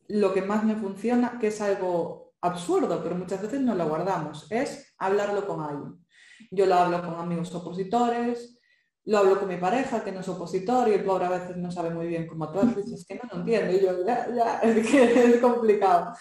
lo 0.08 0.32
que 0.32 0.42
más 0.42 0.64
me 0.64 0.76
funciona, 0.76 1.38
que 1.38 1.48
es 1.48 1.60
algo 1.60 2.34
absurdo, 2.40 3.02
pero 3.02 3.16
muchas 3.16 3.42
veces 3.42 3.60
no 3.60 3.74
lo 3.74 3.88
guardamos, 3.88 4.46
es 4.50 4.94
hablarlo 4.98 5.46
con 5.46 5.62
alguien. 5.62 6.04
Yo 6.50 6.66
lo 6.66 6.74
hablo 6.74 7.02
con 7.02 7.14
amigos 7.14 7.54
opositores, 7.54 8.56
lo 9.06 9.18
hablo 9.18 9.38
con 9.38 9.48
mi 9.48 9.56
pareja, 9.56 10.02
que 10.02 10.12
no 10.12 10.20
es 10.20 10.28
opositor, 10.28 10.88
y 10.88 10.94
el 10.94 11.04
pobre 11.04 11.26
a 11.26 11.30
veces 11.30 11.56
no 11.56 11.70
sabe 11.70 11.90
muy 11.90 12.08
bien 12.08 12.26
cómo 12.26 12.44
actuar, 12.44 12.74
dices 12.74 13.06
que 13.06 13.14
no 13.14 13.22
lo 13.30 13.38
entiendo, 13.38 13.72
y 13.72 13.80
yo, 13.80 14.04
ya, 14.04 14.28
ya, 14.34 14.58
es 14.62 14.86
que 14.86 15.24
es 15.24 15.40
complicado. 15.40 16.12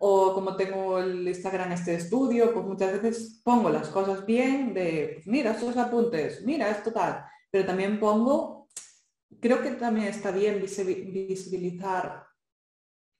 O 0.00 0.34
como 0.34 0.54
tengo 0.54 0.98
el 0.98 1.26
Instagram 1.26 1.72
este 1.72 1.94
estudio, 1.94 2.52
pues 2.52 2.66
muchas 2.66 2.92
veces 2.92 3.40
pongo 3.42 3.70
las 3.70 3.88
cosas 3.88 4.26
bien 4.26 4.74
de, 4.74 5.22
mira, 5.26 5.52
estos 5.52 5.76
apuntes, 5.76 6.44
mira, 6.44 6.68
esto 6.70 6.92
tal, 6.92 7.24
pero 7.50 7.64
también 7.64 7.98
pongo, 7.98 8.57
creo 9.40 9.62
que 9.62 9.70
también 9.72 10.08
está 10.08 10.30
bien 10.30 10.60
visibilizar 10.60 12.28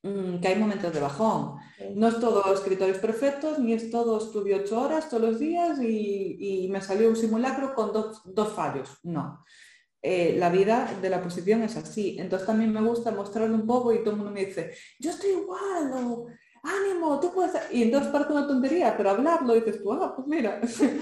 Mm, 0.02 0.38
que 0.40 0.48
hay 0.48 0.56
momentos 0.56 0.92
de 0.92 1.00
bajón. 1.00 1.56
No 1.94 2.08
es 2.08 2.20
todo 2.20 2.52
escritores 2.52 2.98
perfectos, 2.98 3.58
ni 3.58 3.72
es 3.72 3.90
todo 3.90 4.18
estudio 4.18 4.58
ocho 4.58 4.80
horas 4.80 5.08
todos 5.08 5.22
los 5.22 5.38
días 5.40 5.80
y, 5.82 6.68
me 6.70 6.80
salió 6.80 7.08
un 7.08 7.16
simulacro 7.16 7.74
con 7.74 7.92
dos, 7.92 8.52
fallos. 8.54 8.98
No. 9.02 9.44
Eh, 10.00 10.36
la 10.38 10.50
vida 10.50 10.96
de 11.02 11.10
la 11.10 11.22
posición 11.22 11.62
es 11.62 11.76
así. 11.76 12.16
Entonces 12.18 12.46
también 12.46 12.72
me 12.72 12.80
gusta 12.82 13.10
mostrarlo 13.10 13.54
un 13.56 13.66
poco 13.66 13.92
y 13.92 13.98
todo 14.00 14.12
el 14.12 14.16
mundo 14.18 14.32
me 14.32 14.46
dice, 14.46 14.72
yo 15.00 15.10
estoy 15.10 15.30
igual, 15.30 15.92
o 15.94 16.26
ánimo, 16.62 17.18
tú 17.20 17.32
puedes... 17.34 17.52
Y 17.72 17.82
entonces 17.82 18.12
parte 18.12 18.32
una 18.32 18.46
tontería, 18.46 18.96
pero 18.96 19.10
hablarlo 19.10 19.54
dices 19.54 19.82
tú, 19.82 19.92
ah, 19.92 20.14
pues 20.14 20.28
mira. 20.28 20.60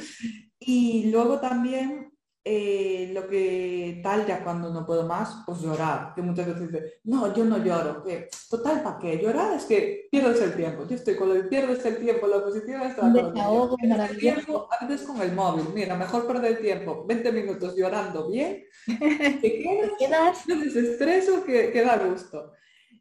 y 0.58 1.10
luego 1.10 1.38
también 1.38 2.15
eh, 2.48 3.10
lo 3.12 3.26
que 3.26 3.98
tal 4.04 4.24
ya 4.24 4.44
cuando 4.44 4.72
no 4.72 4.86
puedo 4.86 5.04
más, 5.04 5.42
pues 5.44 5.62
llorar, 5.62 6.14
que 6.14 6.22
muchas 6.22 6.46
veces 6.46 6.70
dicen, 6.70 6.84
no, 7.02 7.34
yo 7.34 7.44
no 7.44 7.58
lloro, 7.58 8.04
que 8.04 8.28
total, 8.48 8.84
¿para 8.84 9.00
qué? 9.00 9.18
Llorar 9.18 9.54
es 9.54 9.64
que 9.64 10.06
pierdes 10.12 10.40
el 10.40 10.54
tiempo, 10.54 10.86
yo 10.86 10.94
estoy 10.94 11.16
con 11.16 11.32
el 11.32 11.48
pierdes 11.48 11.84
el 11.84 11.96
tiempo, 11.96 12.28
la 12.28 12.44
posición 12.44 12.82
está 12.82 13.00
con 13.00 13.16
el 13.16 14.18
tiempo, 14.18 14.68
a 14.70 14.86
veces 14.86 15.08
con 15.08 15.20
el 15.20 15.32
móvil, 15.32 15.64
mira, 15.74 15.96
mejor 15.96 16.28
perder 16.28 16.60
tiempo, 16.60 17.04
20 17.04 17.32
minutos 17.32 17.74
llorando 17.76 18.30
bien, 18.30 18.62
que 18.86 19.92
quedas, 19.98 20.46
no 20.46 20.60
desestreso, 20.60 21.42
que, 21.42 21.72
que 21.72 21.82
da 21.82 21.98
gusto. 21.98 22.52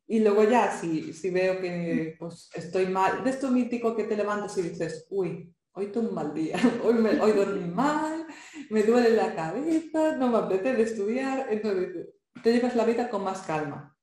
Y 0.08 0.22
luego 0.22 0.44
ya, 0.44 0.72
si, 0.72 1.14
si 1.14 1.30
veo 1.30 1.62
que 1.62 2.16
pues, 2.18 2.50
estoy 2.56 2.88
mal, 2.88 3.24
de 3.24 3.30
esto 3.30 3.52
mítico 3.52 3.96
que 3.96 4.06
te 4.06 4.18
levantas 4.18 4.58
y 4.58 4.64
dices, 4.64 5.06
uy, 5.12 5.55
hoy 5.76 5.88
tengo 5.88 6.10
un 6.10 6.16
mal 6.16 6.34
día, 6.34 6.58
hoy, 6.84 6.96
me, 6.96 7.20
hoy 7.20 7.34
dormí 7.34 7.68
mal, 7.68 8.26
me 8.70 8.84
duele 8.84 9.12
la 9.12 9.36
cabeza, 9.36 10.16
no 10.18 10.30
me 10.30 10.38
apetece 10.38 10.82
estudiar, 10.82 11.48
entonces 11.50 12.08
te 12.42 12.54
llevas 12.54 12.76
la 12.76 12.86
vida 12.86 13.10
con 13.10 13.24
más 13.24 13.42
calma. 13.42 13.96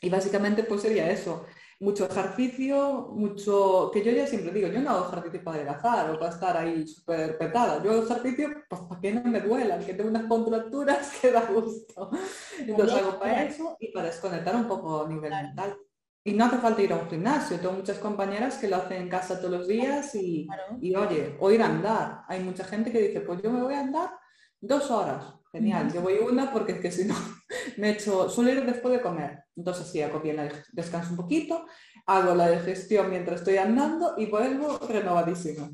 Y 0.00 0.08
básicamente 0.08 0.62
pues 0.64 0.80
sería 0.80 1.10
eso, 1.10 1.44
mucho 1.80 2.06
ejercicio, 2.06 3.08
mucho, 3.12 3.90
que 3.92 4.02
yo 4.04 4.12
ya 4.12 4.26
siempre 4.26 4.52
digo, 4.52 4.68
yo 4.68 4.80
no 4.80 4.90
hago 4.90 5.08
ejercicio 5.08 5.44
para 5.44 5.56
adelgazar 5.56 6.10
o 6.10 6.18
para 6.18 6.32
estar 6.32 6.56
ahí 6.56 6.86
súper 6.86 7.36
petada, 7.36 7.82
yo 7.82 7.90
hago 7.90 8.04
ejercicio 8.04 8.48
pues 8.68 8.80
para 8.82 9.00
que 9.00 9.12
no 9.12 9.24
me 9.24 9.40
duelan, 9.40 9.84
que 9.84 9.94
tengo 9.94 10.10
unas 10.10 10.24
contracturas 10.26 11.18
que 11.20 11.32
da 11.32 11.44
gusto. 11.46 12.10
Entonces 12.58 12.96
hago 12.96 13.18
para 13.18 13.44
eso 13.44 13.76
y 13.80 13.92
para 13.92 14.06
desconectar 14.06 14.54
un 14.54 14.68
poco 14.68 15.04
a 15.04 15.08
nivel 15.08 15.30
mental. 15.30 15.76
Y 16.22 16.32
no 16.34 16.44
hace 16.44 16.58
falta 16.58 16.82
ir 16.82 16.92
a 16.92 16.96
un 16.96 17.08
gimnasio, 17.08 17.58
tengo 17.58 17.72
muchas 17.72 17.98
compañeras 17.98 18.58
que 18.58 18.68
lo 18.68 18.76
hacen 18.76 19.02
en 19.02 19.08
casa 19.08 19.38
todos 19.38 19.58
los 19.58 19.68
días 19.68 20.14
y, 20.14 20.46
y 20.80 20.94
oye, 20.94 21.36
o 21.40 21.50
ir 21.50 21.62
a 21.62 21.66
andar. 21.66 22.22
Hay 22.28 22.40
mucha 22.40 22.64
gente 22.64 22.92
que 22.92 23.00
dice, 23.00 23.20
pues 23.20 23.40
yo 23.42 23.50
me 23.50 23.62
voy 23.62 23.74
a 23.74 23.80
andar 23.80 24.10
dos 24.60 24.90
horas. 24.90 25.34
Genial, 25.52 25.92
yo 25.92 26.00
voy 26.00 26.14
una 26.18 26.52
porque 26.52 26.72
es 26.72 26.80
que 26.80 26.92
si 26.92 27.04
no 27.04 27.14
me 27.76 27.90
echo, 27.90 28.28
suelo 28.28 28.52
ir 28.52 28.64
después 28.64 28.94
de 28.94 29.00
comer. 29.00 29.44
Entonces 29.56 29.88
sí, 29.88 30.00
hago 30.00 30.20
bien, 30.20 30.36
descanso 30.72 31.10
un 31.10 31.16
poquito, 31.16 31.66
hago 32.06 32.34
la 32.34 32.50
digestión 32.50 33.10
mientras 33.10 33.40
estoy 33.40 33.56
andando 33.56 34.14
y 34.16 34.26
vuelvo 34.26 34.78
renovadísimo. 34.78 35.70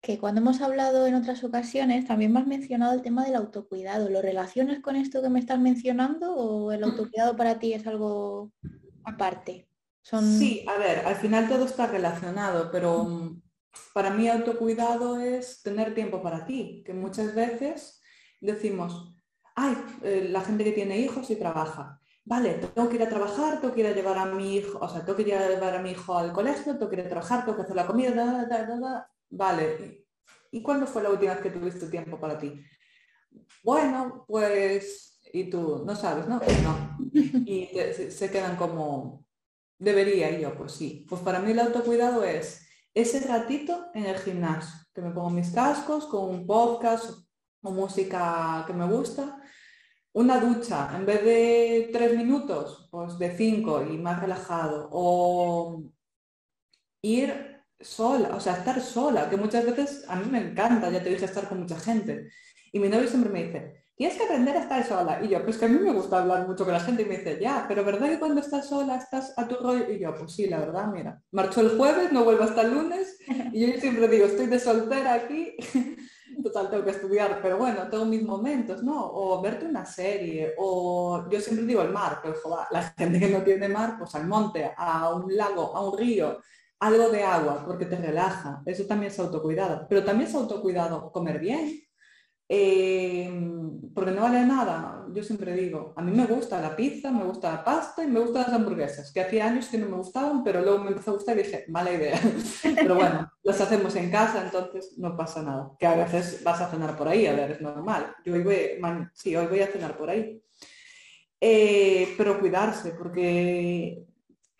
Que 0.00 0.18
cuando 0.18 0.40
hemos 0.40 0.60
hablado 0.60 1.06
en 1.06 1.14
otras 1.14 1.44
ocasiones 1.44 2.06
también 2.06 2.32
me 2.32 2.40
has 2.40 2.46
mencionado 2.46 2.92
el 2.92 3.02
tema 3.02 3.24
del 3.24 3.36
autocuidado. 3.36 4.10
¿Lo 4.10 4.20
relacionas 4.20 4.80
con 4.80 4.96
esto 4.96 5.22
que 5.22 5.30
me 5.30 5.38
estás 5.38 5.60
mencionando 5.60 6.34
o 6.34 6.72
el 6.72 6.82
autocuidado 6.84 7.36
para 7.36 7.58
ti 7.60 7.72
es 7.72 7.86
algo 7.86 8.52
aparte? 9.04 9.68
Sí, 10.02 10.64
a 10.68 10.76
ver, 10.76 11.06
al 11.06 11.16
final 11.16 11.48
todo 11.48 11.64
está 11.64 11.86
relacionado, 11.86 12.70
pero 12.70 13.04
mm, 13.04 13.42
para 13.94 14.10
mí 14.10 14.28
autocuidado 14.28 15.18
es 15.18 15.62
tener 15.62 15.94
tiempo 15.94 16.22
para 16.22 16.44
ti, 16.44 16.82
que 16.84 16.92
muchas 16.92 17.34
veces 17.34 18.02
decimos, 18.40 19.14
ay, 19.54 19.76
eh, 20.02 20.28
la 20.30 20.42
gente 20.42 20.64
que 20.64 20.72
tiene 20.72 20.98
hijos 20.98 21.30
y 21.30 21.36
trabaja. 21.36 22.00
Vale, 22.26 22.54
tengo 22.54 22.88
que 22.88 22.96
ir 22.96 23.02
a 23.02 23.08
trabajar, 23.08 23.60
tengo 23.60 23.74
que 23.74 23.80
ir 23.80 23.86
a 23.86 23.92
llevar 23.94 24.18
a 24.18 24.26
mi 24.26 24.56
hijo, 24.56 24.78
o 24.78 24.88
sea, 24.88 25.04
tengo 25.04 25.16
que 25.16 25.22
ir 25.22 25.34
a 25.34 25.48
llevar 25.48 25.76
a 25.76 25.82
mi 25.82 25.90
hijo 25.90 26.16
al 26.16 26.32
colegio, 26.32 26.72
tengo 26.76 26.88
que 26.88 26.96
ir 26.96 27.06
a 27.06 27.08
trabajar, 27.08 27.44
tengo 27.44 27.56
que 27.56 27.62
hacer 27.62 27.76
la 27.76 27.86
comida, 27.86 28.48
vale. 29.30 30.06
¿Y 30.50 30.62
cuándo 30.62 30.86
fue 30.86 31.02
la 31.02 31.10
última 31.10 31.34
vez 31.34 31.42
que 31.42 31.50
tuviste 31.50 31.86
tiempo 31.88 32.18
para 32.18 32.38
ti? 32.38 32.62
Bueno, 33.62 34.24
pues, 34.26 35.13
y 35.34 35.50
tú 35.50 35.82
no 35.84 35.96
sabes, 35.96 36.28
¿no? 36.28 36.40
No. 36.62 36.96
Y 37.46 37.68
se, 38.10 38.30
quedan 38.30 38.56
como, 38.56 39.26
debería, 39.78 40.30
y 40.30 40.42
yo, 40.42 40.56
pues 40.56 40.72
sí. 40.72 41.04
Pues 41.08 41.20
para 41.22 41.40
mí 41.40 41.50
el 41.50 41.58
autocuidado 41.58 42.24
es 42.24 42.66
ese 42.94 43.20
ratito 43.26 43.86
en 43.94 44.06
el 44.06 44.16
gimnasio, 44.18 44.86
que 44.94 45.02
me 45.02 45.10
pongo 45.10 45.30
mis 45.30 45.50
cascos 45.50 46.06
con 46.06 46.30
un 46.30 46.46
podcast 46.46 47.10
o 47.62 47.70
música 47.72 48.64
que 48.66 48.72
me 48.72 48.86
gusta. 48.86 49.40
Una 50.12 50.38
ducha, 50.38 50.92
en 50.96 51.04
vez 51.04 51.24
de 51.24 51.90
tres 51.92 52.16
minutos, 52.16 52.88
pues 52.90 53.18
de 53.18 53.36
cinco 53.36 53.82
y 53.82 53.98
más 53.98 54.20
relajado. 54.20 54.88
O 54.92 55.82
ir 57.02 57.60
sola, 57.80 58.36
o 58.36 58.40
sea, 58.40 58.54
estar 58.54 58.80
sola, 58.80 59.28
que 59.28 59.36
muchas 59.36 59.64
veces 59.66 60.04
a 60.08 60.14
mí 60.16 60.30
me 60.30 60.38
encanta, 60.38 60.90
ya 60.90 61.02
te 61.02 61.10
dije, 61.10 61.24
estar 61.24 61.48
con 61.48 61.60
mucha 61.60 61.78
gente. 61.78 62.30
Y 62.72 62.78
mi 62.78 62.88
novio 62.88 63.08
siempre 63.08 63.30
me 63.32 63.44
dice, 63.44 63.83
tienes 63.96 64.16
que 64.16 64.24
aprender 64.24 64.56
a 64.56 64.60
estar 64.60 64.86
sola. 64.86 65.20
Y 65.22 65.28
yo, 65.28 65.44
pues 65.44 65.58
que 65.58 65.66
a 65.66 65.68
mí 65.68 65.78
me 65.78 65.92
gusta 65.92 66.20
hablar 66.20 66.46
mucho 66.46 66.64
con 66.64 66.72
la 66.72 66.80
gente 66.80 67.02
y 67.02 67.06
me 67.06 67.18
dice, 67.18 67.38
ya, 67.40 67.64
pero 67.68 67.84
¿verdad 67.84 68.08
que 68.08 68.18
cuando 68.18 68.40
estás 68.40 68.68
sola 68.68 68.96
estás 68.96 69.32
a 69.36 69.46
tu 69.46 69.56
rollo? 69.56 69.90
Y 69.90 69.98
yo, 69.98 70.14
pues 70.14 70.32
sí, 70.32 70.46
la 70.46 70.58
verdad, 70.58 70.86
mira, 70.88 71.20
marcho 71.32 71.60
el 71.60 71.76
jueves, 71.76 72.12
no 72.12 72.24
vuelvo 72.24 72.44
hasta 72.44 72.62
el 72.62 72.74
lunes. 72.74 73.18
Y 73.52 73.66
yo 73.72 73.80
siempre 73.80 74.08
digo, 74.08 74.26
estoy 74.26 74.46
de 74.46 74.58
soltera 74.58 75.14
aquí 75.14 75.56
total 76.42 76.70
tengo 76.70 76.84
que 76.84 76.90
estudiar, 76.90 77.40
pero 77.42 77.58
bueno, 77.58 77.88
tengo 77.88 78.04
mis 78.04 78.22
momentos, 78.22 78.82
¿no? 78.82 79.10
O 79.12 79.40
verte 79.40 79.66
una 79.66 79.84
serie, 79.84 80.54
o 80.58 81.28
yo 81.30 81.40
siempre 81.40 81.66
digo 81.66 81.82
el 81.82 81.90
mar, 81.90 82.20
pero 82.22 82.34
la 82.70 82.82
gente 82.96 83.20
que 83.20 83.28
no 83.28 83.42
tiene 83.42 83.68
mar, 83.68 83.96
pues 83.98 84.14
al 84.14 84.26
monte, 84.26 84.72
a 84.76 85.14
un 85.14 85.34
lago, 85.34 85.76
a 85.76 85.88
un 85.88 85.98
río, 85.98 86.40
algo 86.80 87.08
de 87.08 87.22
agua, 87.22 87.64
porque 87.64 87.86
te 87.86 87.96
relaja, 87.96 88.62
eso 88.66 88.84
también 88.86 89.12
es 89.12 89.18
autocuidado, 89.18 89.86
pero 89.88 90.04
también 90.04 90.28
es 90.28 90.34
autocuidado 90.34 91.10
comer 91.12 91.38
bien, 91.38 91.80
Em, 92.46 93.90
porque 93.94 94.10
no 94.10 94.22
vale 94.22 94.44
nada. 94.44 95.06
Yo 95.12 95.22
siempre 95.22 95.54
digo, 95.54 95.94
a 95.96 96.02
mí 96.02 96.12
me 96.12 96.26
gusta 96.26 96.60
la 96.60 96.76
pizza, 96.76 97.10
me 97.10 97.24
gusta 97.24 97.52
la 97.52 97.64
pasta 97.64 98.04
y 98.04 98.06
me 98.08 98.20
gustan 98.20 98.42
las 98.42 98.52
hamburguesas, 98.52 99.12
que 99.12 99.20
hacía 99.20 99.46
años 99.46 99.68
que 99.68 99.78
no 99.78 99.88
me 99.88 99.96
gustaban, 99.96 100.44
pero 100.44 100.60
luego 100.60 100.80
me 100.80 100.90
empezó 100.90 101.12
a 101.12 101.14
gustar 101.14 101.38
y 101.38 101.42
dije, 101.42 101.64
mala 101.68 101.92
idea. 101.92 102.20
pero 102.74 102.96
bueno, 102.96 103.30
las 103.42 103.60
hacemos 103.60 103.94
en 103.96 104.10
casa, 104.10 104.42
entonces 104.44 104.94
no 104.98 105.16
pasa 105.16 105.42
nada. 105.42 105.72
Que 105.78 105.86
a 105.86 105.94
veces 105.94 106.42
vas 106.44 106.60
a 106.60 106.70
cenar 106.70 106.96
por 106.96 107.08
ahí, 107.08 107.26
a 107.26 107.34
ver, 107.34 107.52
es 107.52 107.60
normal. 107.60 108.14
Yo 108.24 108.34
hoy 108.34 108.42
voy, 108.42 108.56
sí, 109.14 109.34
hoy 109.36 109.46
voy 109.46 109.60
a 109.60 109.68
cenar 109.68 109.96
por 109.96 110.10
ahí. 110.10 110.42
Eh, 111.40 112.14
pero 112.16 112.40
cuidarse, 112.40 112.92
porque 112.92 114.04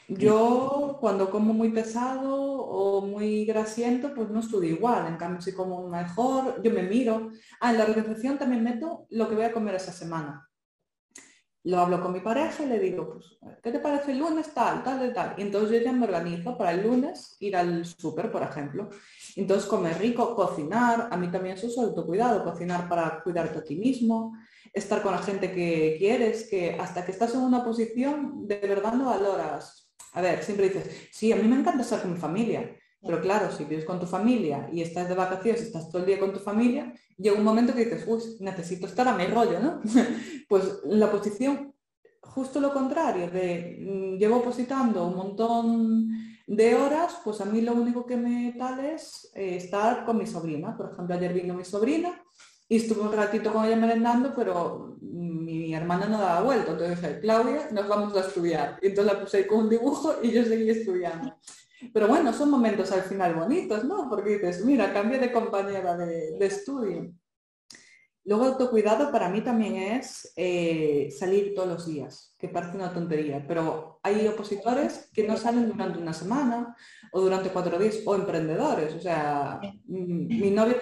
yo 0.09 0.99
cuando 1.01 1.31
como 1.31 1.55
muy 1.55 1.71
pesado 1.71 2.35
o 2.35 3.01
muy 3.07 3.45
grasiento, 3.45 4.15
pues 4.15 4.29
no 4.31 4.41
estudio 4.41 4.71
igual. 4.71 5.07
En 5.07 5.17
cambio, 5.17 5.41
si 5.41 5.53
como 5.53 5.89
mejor, 5.89 6.63
yo 6.63 6.71
me 6.71 6.83
miro. 6.83 7.31
Ah, 7.61 7.71
en 7.71 7.79
la 7.79 7.85
organización 7.85 8.39
también 8.39 8.63
meto 8.63 9.07
lo 9.11 9.29
que 9.29 9.35
voy 9.35 9.45
a 9.45 9.53
comer 9.53 9.77
esa 9.77 9.93
semana. 9.93 10.49
Lo 11.67 11.79
hablo 11.79 12.03
con 12.03 12.13
mi 12.13 12.21
pareja 12.21 12.63
y 12.63 12.67
le 12.67 12.79
digo, 12.79 13.15
pues, 13.15 13.39
¿qué 13.63 13.73
te 13.73 13.79
parece 13.79 14.13
el 14.13 14.19
lunes 14.19 14.53
tal, 14.53 14.83
tal, 14.83 15.15
tal? 15.15 15.35
Y 15.39 15.43
entonces 15.43 15.71
yo 15.71 15.85
ya 15.85 15.93
me 15.93 16.05
organizo 16.05 16.59
para 16.59 16.73
el 16.73 16.83
lunes 16.83 17.39
ir 17.41 17.57
al 17.57 17.87
súper, 17.87 18.31
por 18.31 18.43
ejemplo. 18.43 18.91
Entonces 19.35 19.67
comer 19.67 19.99
rico, 19.99 20.37
cocinar, 20.37 21.09
a 21.11 21.17
mí 21.17 21.31
también 21.31 21.57
eso 21.57 21.67
es 21.69 21.79
autocuidado, 21.79 22.45
cocinar 22.45 22.87
para 22.87 23.23
cuidarte 23.23 23.61
a 23.61 23.65
ti 23.65 23.77
mismo, 23.77 24.37
estar 24.75 25.01
con 25.01 25.13
la 25.13 25.23
gente 25.23 25.53
que 25.53 25.97
quieres, 25.99 26.51
que 26.51 26.77
hasta 26.79 27.03
que 27.03 27.13
estás 27.13 27.35
en 27.35 27.41
una 27.41 27.65
posición 27.65 28.47
de 28.47 28.59
verdad 28.59 28.93
no 28.93 29.07
valoras 29.07 29.84
a 30.15 30.21
ver, 30.21 30.43
siempre 30.43 30.69
dices, 30.69 31.09
sí, 31.13 31.33
a 31.33 31.37
mí 31.37 31.47
me 31.47 31.57
encanta 31.57 31.83
estar 31.83 32.01
con 32.01 32.13
mi 32.13 32.19
familia, 32.19 32.75
pero 33.03 33.21
claro, 33.21 33.51
si 33.51 33.65
vives 33.65 33.85
con 33.85 34.01
tu 34.01 34.07
familia 34.07 34.69
y 34.73 34.81
estás 34.81 35.09
de 35.09 35.15
vacaciones, 35.15 35.61
estás 35.61 35.91
todo 35.91 36.01
el 36.01 36.07
día 36.07 36.21
con 36.21 36.33
tu 36.33 36.39
familia, 36.39 36.95
llega 37.19 37.37
un 37.37 37.45
momento 37.45 37.75
que 37.75 37.85
dices, 37.85 38.05
uy, 38.07 38.23
necesito 38.41 38.87
estar 38.87 39.07
a 39.09 39.17
mi 39.17 39.27
rollo, 39.27 39.61
¿no? 39.61 39.83
pues 40.49 40.81
la 40.85 41.11
posición, 41.11 41.75
justo 42.23 42.61
lo 42.61 42.73
contrario, 42.73 43.29
de 43.29 43.79
mm, 43.81 44.19
llevo 44.19 44.43
positando 44.43 45.07
un 45.07 45.17
montón 45.17 46.09
de 46.47 46.75
horas, 46.77 47.19
pues 47.25 47.41
a 47.41 47.45
mí 47.45 47.61
lo 47.61 47.73
único 47.73 48.07
que 48.07 48.17
me 48.17 48.55
tal 48.57 48.85
es 48.85 49.31
eh, 49.35 49.57
estar 49.57 50.05
con 50.05 50.17
mi 50.19 50.27
sobrina. 50.27 50.77
Por 50.77 50.93
ejemplo, 50.93 51.15
ayer 51.15 51.33
vino 51.33 51.55
mi 51.55 51.65
sobrina 51.65 52.23
y 52.69 52.77
estuve 52.77 53.03
un 53.03 53.13
ratito 53.13 53.53
con 53.53 53.65
ella 53.65 53.77
merendando, 53.77 54.33
pero 54.35 54.97
mi 55.01 55.75
hermana 55.75 56.07
no 56.07 56.19
daba 56.19 56.43
vuelta, 56.43 56.73
entonces 56.73 57.01
dije, 57.01 57.21
Claudia, 57.21 57.69
nos 57.71 57.89
vamos 57.89 58.17
a 58.17 58.21
estudiar. 58.21 58.79
Y 58.83 58.89
entonces 58.89 59.13
la 59.13 59.21
puse 59.21 59.37
ahí 59.39 59.47
con 59.47 59.61
un 59.61 59.69
dibujo 59.69 60.17
y 60.23 60.31
yo 60.33 60.45
seguí 60.45 60.71
estudiando. 60.71 61.37
Pero 61.93 62.09
bueno, 62.09 62.33
son 62.33 62.51
momentos 62.51 62.91
al 62.93 63.03
final 63.03 63.35
bonitos, 63.35 63.85
¿no? 63.85 64.09
Porque 64.09 64.39
dices, 64.39 64.65
mira, 64.65 64.93
cambio 64.93 65.19
de 65.21 65.33
compañera 65.33 65.97
de, 65.97 66.39
de 66.39 66.47
estudio. 66.47 67.13
Luego 68.27 68.45
autocuidado 68.47 69.13
para 69.13 69.29
mí 69.29 69.43
también 69.43 69.77
es 69.77 70.33
eh, 70.37 71.11
salir 71.17 71.55
todos 71.55 71.69
los 71.69 71.87
días, 71.87 72.35
que 72.39 72.49
parece 72.49 72.77
una 72.77 72.93
tontería, 72.93 73.45
pero 73.47 74.01
hay 74.03 74.27
opositores 74.27 75.11
que 75.13 75.27
no 75.29 75.37
salen 75.37 75.69
durante 75.69 75.99
una 75.99 76.15
semana 76.15 76.75
o 77.13 77.21
durante 77.21 77.51
cuatro 77.51 77.79
días, 77.79 78.01
o 78.07 78.15
emprendedores. 78.15 78.95
O 78.95 79.01
sea, 79.01 79.61
mm, 79.87 80.41
mi 80.41 80.51
novio 80.51 80.77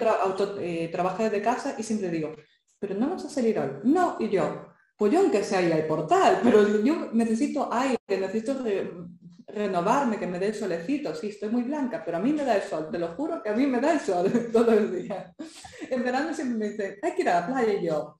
eh, 0.59 0.89
trabaja 0.89 1.23
desde 1.23 1.41
casa 1.41 1.75
y 1.77 1.83
siempre 1.83 2.09
digo, 2.09 2.33
pero 2.79 2.95
no 2.95 3.09
vas 3.09 3.25
a 3.25 3.29
salir 3.29 3.59
hoy. 3.59 3.71
No, 3.83 4.15
y 4.19 4.29
yo, 4.29 4.72
pues 4.97 5.11
yo 5.11 5.19
aunque 5.19 5.43
sea 5.43 5.61
ir 5.61 5.73
al 5.73 5.85
portal, 5.85 6.39
pero 6.43 6.83
yo 6.83 7.09
necesito 7.13 7.71
aire, 7.71 7.97
necesito 8.07 8.63
renovarme, 9.47 10.17
que 10.17 10.27
me 10.27 10.39
dé 10.39 10.47
el 10.47 10.55
solecito. 10.55 11.13
Sí, 11.15 11.29
estoy 11.29 11.49
muy 11.49 11.63
blanca, 11.63 12.03
pero 12.03 12.17
a 12.17 12.19
mí 12.19 12.33
me 12.33 12.43
da 12.43 12.55
el 12.55 12.63
sol, 12.63 12.89
te 12.91 12.99
lo 12.99 13.09
juro 13.09 13.41
que 13.41 13.49
a 13.49 13.55
mí 13.55 13.65
me 13.65 13.79
da 13.79 13.93
el 13.93 13.99
sol 13.99 14.31
todos 14.53 14.75
los 14.75 14.91
días. 14.91 15.35
En 15.89 16.03
verano 16.03 16.33
siempre 16.33 16.57
me 16.57 16.69
dicen, 16.69 16.95
hay 17.01 17.13
que 17.13 17.21
ir 17.21 17.29
a 17.29 17.41
la 17.41 17.47
playa 17.47 17.73
y 17.73 17.85
yo. 17.85 18.19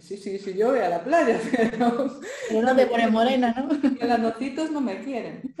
Sí, 0.00 0.16
sí, 0.16 0.38
sí, 0.38 0.54
yo 0.54 0.70
voy 0.70 0.80
a 0.80 0.88
la 0.88 1.02
playa, 1.02 1.40
pero... 1.70 2.20
Pero 2.48 2.62
no 2.62 2.76
te 2.76 2.86
pone 2.86 3.08
morena, 3.08 3.54
¿no? 3.56 3.68
Los 4.06 4.18
nocitos 4.18 4.70
no 4.70 4.80
me 4.80 5.02
quieren. 5.02 5.54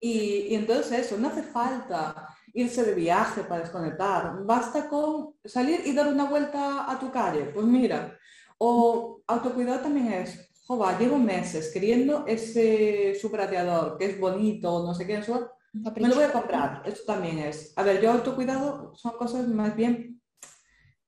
Y, 0.00 0.48
y 0.48 0.54
entonces 0.54 1.06
eso, 1.06 1.18
no 1.18 1.28
hace 1.28 1.42
falta 1.42 2.26
irse 2.52 2.82
de 2.82 2.94
viaje 2.94 3.42
para 3.42 3.62
desconectar. 3.62 4.44
Basta 4.44 4.88
con 4.88 5.34
salir 5.44 5.80
y 5.84 5.92
dar 5.92 6.08
una 6.08 6.24
vuelta 6.24 6.90
a 6.90 6.98
tu 6.98 7.10
calle. 7.10 7.44
Pues 7.54 7.66
mira, 7.66 8.18
o 8.62 9.22
autocuidado 9.26 9.80
también 9.80 10.12
es, 10.12 10.50
jova, 10.66 10.98
llevo 10.98 11.16
meses 11.16 11.70
queriendo 11.72 12.26
ese 12.26 13.14
subrateador 13.18 13.96
que 13.96 14.04
es 14.04 14.20
bonito, 14.20 14.84
no 14.84 14.94
sé 14.94 15.06
qué, 15.06 15.16
eso, 15.16 15.50
me 15.72 16.08
lo 16.08 16.14
voy 16.14 16.24
a 16.24 16.32
comprar. 16.32 16.82
Esto 16.84 17.12
también 17.12 17.38
es. 17.38 17.72
A 17.76 17.82
ver, 17.82 18.02
yo 18.02 18.10
autocuidado 18.10 18.94
son 18.94 19.12
cosas 19.16 19.48
más 19.48 19.74
bien 19.74 20.20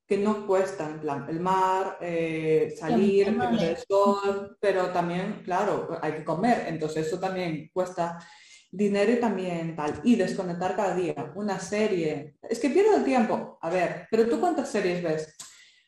que 0.06 0.16
no 0.16 0.46
cuestan, 0.46 0.92
en 0.92 1.00
plan, 1.00 1.26
el 1.28 1.40
mar, 1.40 1.98
eh, 2.00 2.74
salir, 2.78 3.28
el 3.28 3.76
sol, 3.86 4.56
pero 4.58 4.86
también, 4.88 5.42
claro, 5.44 5.98
hay 6.00 6.12
que 6.12 6.24
comer, 6.24 6.64
entonces 6.68 7.06
eso 7.06 7.18
también 7.18 7.70
cuesta 7.72 8.18
dinero 8.70 9.12
y 9.12 9.20
también 9.20 9.76
tal, 9.76 10.00
y 10.04 10.16
desconectar 10.16 10.74
cada 10.74 10.94
día, 10.94 11.32
una 11.34 11.58
serie. 11.58 12.36
Es 12.42 12.58
que 12.58 12.70
pierdo 12.70 12.96
el 12.96 13.04
tiempo. 13.04 13.58
A 13.60 13.68
ver, 13.68 14.06
pero 14.10 14.26
tú 14.26 14.40
cuántas 14.40 14.70
series 14.70 15.02
ves? 15.02 15.36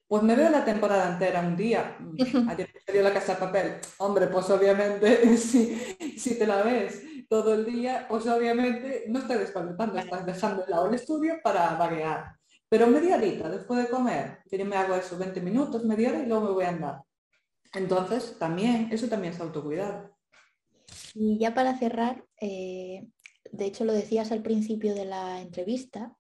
Pues 0.07 0.23
me 0.23 0.37
veo 0.37 0.51
la 0.51 0.65
temporada 0.65 1.13
entera 1.13 1.41
un 1.41 1.57
día. 1.57 1.97
Ayer 2.49 2.71
salió 2.85 3.03
la 3.03 3.13
casa 3.13 3.35
de 3.35 3.41
papel. 3.41 3.75
Hombre, 3.99 4.27
pues 4.29 4.49
obviamente 4.51 5.37
si, 5.37 5.75
si 6.19 6.39
te 6.39 6.47
la 6.47 6.63
ves 6.63 7.03
todo 7.29 7.55
el 7.55 7.65
día, 7.65 8.07
pues 8.09 8.27
obviamente 8.27 9.05
no 9.09 9.21
estás 9.21 9.39
desconectando, 9.39 9.99
estás 9.99 10.27
dejando 10.27 10.65
el 10.65 10.71
lado 10.71 10.89
el 10.89 10.95
estudio 10.95 11.35
para 11.43 11.75
vaguear. 11.77 12.37
Pero 12.69 12.87
media 12.87 13.17
horita 13.17 13.49
después 13.49 13.83
de 13.83 13.89
comer, 13.89 14.39
que 14.51 14.59
yo 14.59 14.65
me 14.65 14.77
hago 14.77 14.95
eso 14.95 15.17
20 15.17 15.41
minutos, 15.41 15.85
media 15.85 16.11
hora 16.11 16.19
y 16.21 16.27
luego 16.27 16.45
me 16.45 16.51
voy 16.53 16.65
a 16.65 16.71
andar. 16.71 17.03
Entonces, 17.73 18.37
también, 18.39 18.89
eso 18.93 19.09
también 19.09 19.33
es 19.33 19.41
autocuidado. 19.41 20.15
Y 21.15 21.39
ya 21.39 21.55
para 21.55 21.79
cerrar, 21.79 22.25
eh, 22.41 23.07
de 23.51 23.65
hecho 23.65 23.85
lo 23.85 23.93
decías 23.93 24.33
al 24.33 24.43
principio 24.43 24.95
de 24.95 25.05
la 25.05 25.41
entrevista, 25.41 26.17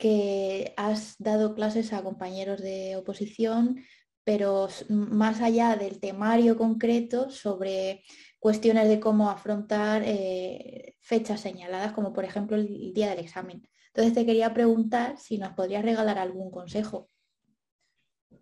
que 0.00 0.72
has 0.78 1.16
dado 1.18 1.54
clases 1.54 1.92
a 1.92 2.02
compañeros 2.02 2.60
de 2.62 2.96
oposición, 2.96 3.84
pero 4.24 4.68
más 4.88 5.42
allá 5.42 5.76
del 5.76 6.00
temario 6.00 6.56
concreto 6.56 7.30
sobre 7.30 8.02
cuestiones 8.38 8.88
de 8.88 8.98
cómo 8.98 9.28
afrontar 9.28 10.02
eh, 10.06 10.96
fechas 11.00 11.42
señaladas, 11.42 11.92
como 11.92 12.14
por 12.14 12.24
ejemplo 12.24 12.56
el 12.56 12.94
día 12.94 13.10
del 13.10 13.18
examen. 13.18 13.68
Entonces 13.88 14.14
te 14.14 14.24
quería 14.24 14.54
preguntar 14.54 15.18
si 15.18 15.36
nos 15.36 15.52
podrías 15.52 15.84
regalar 15.84 16.18
algún 16.18 16.50
consejo. 16.50 17.10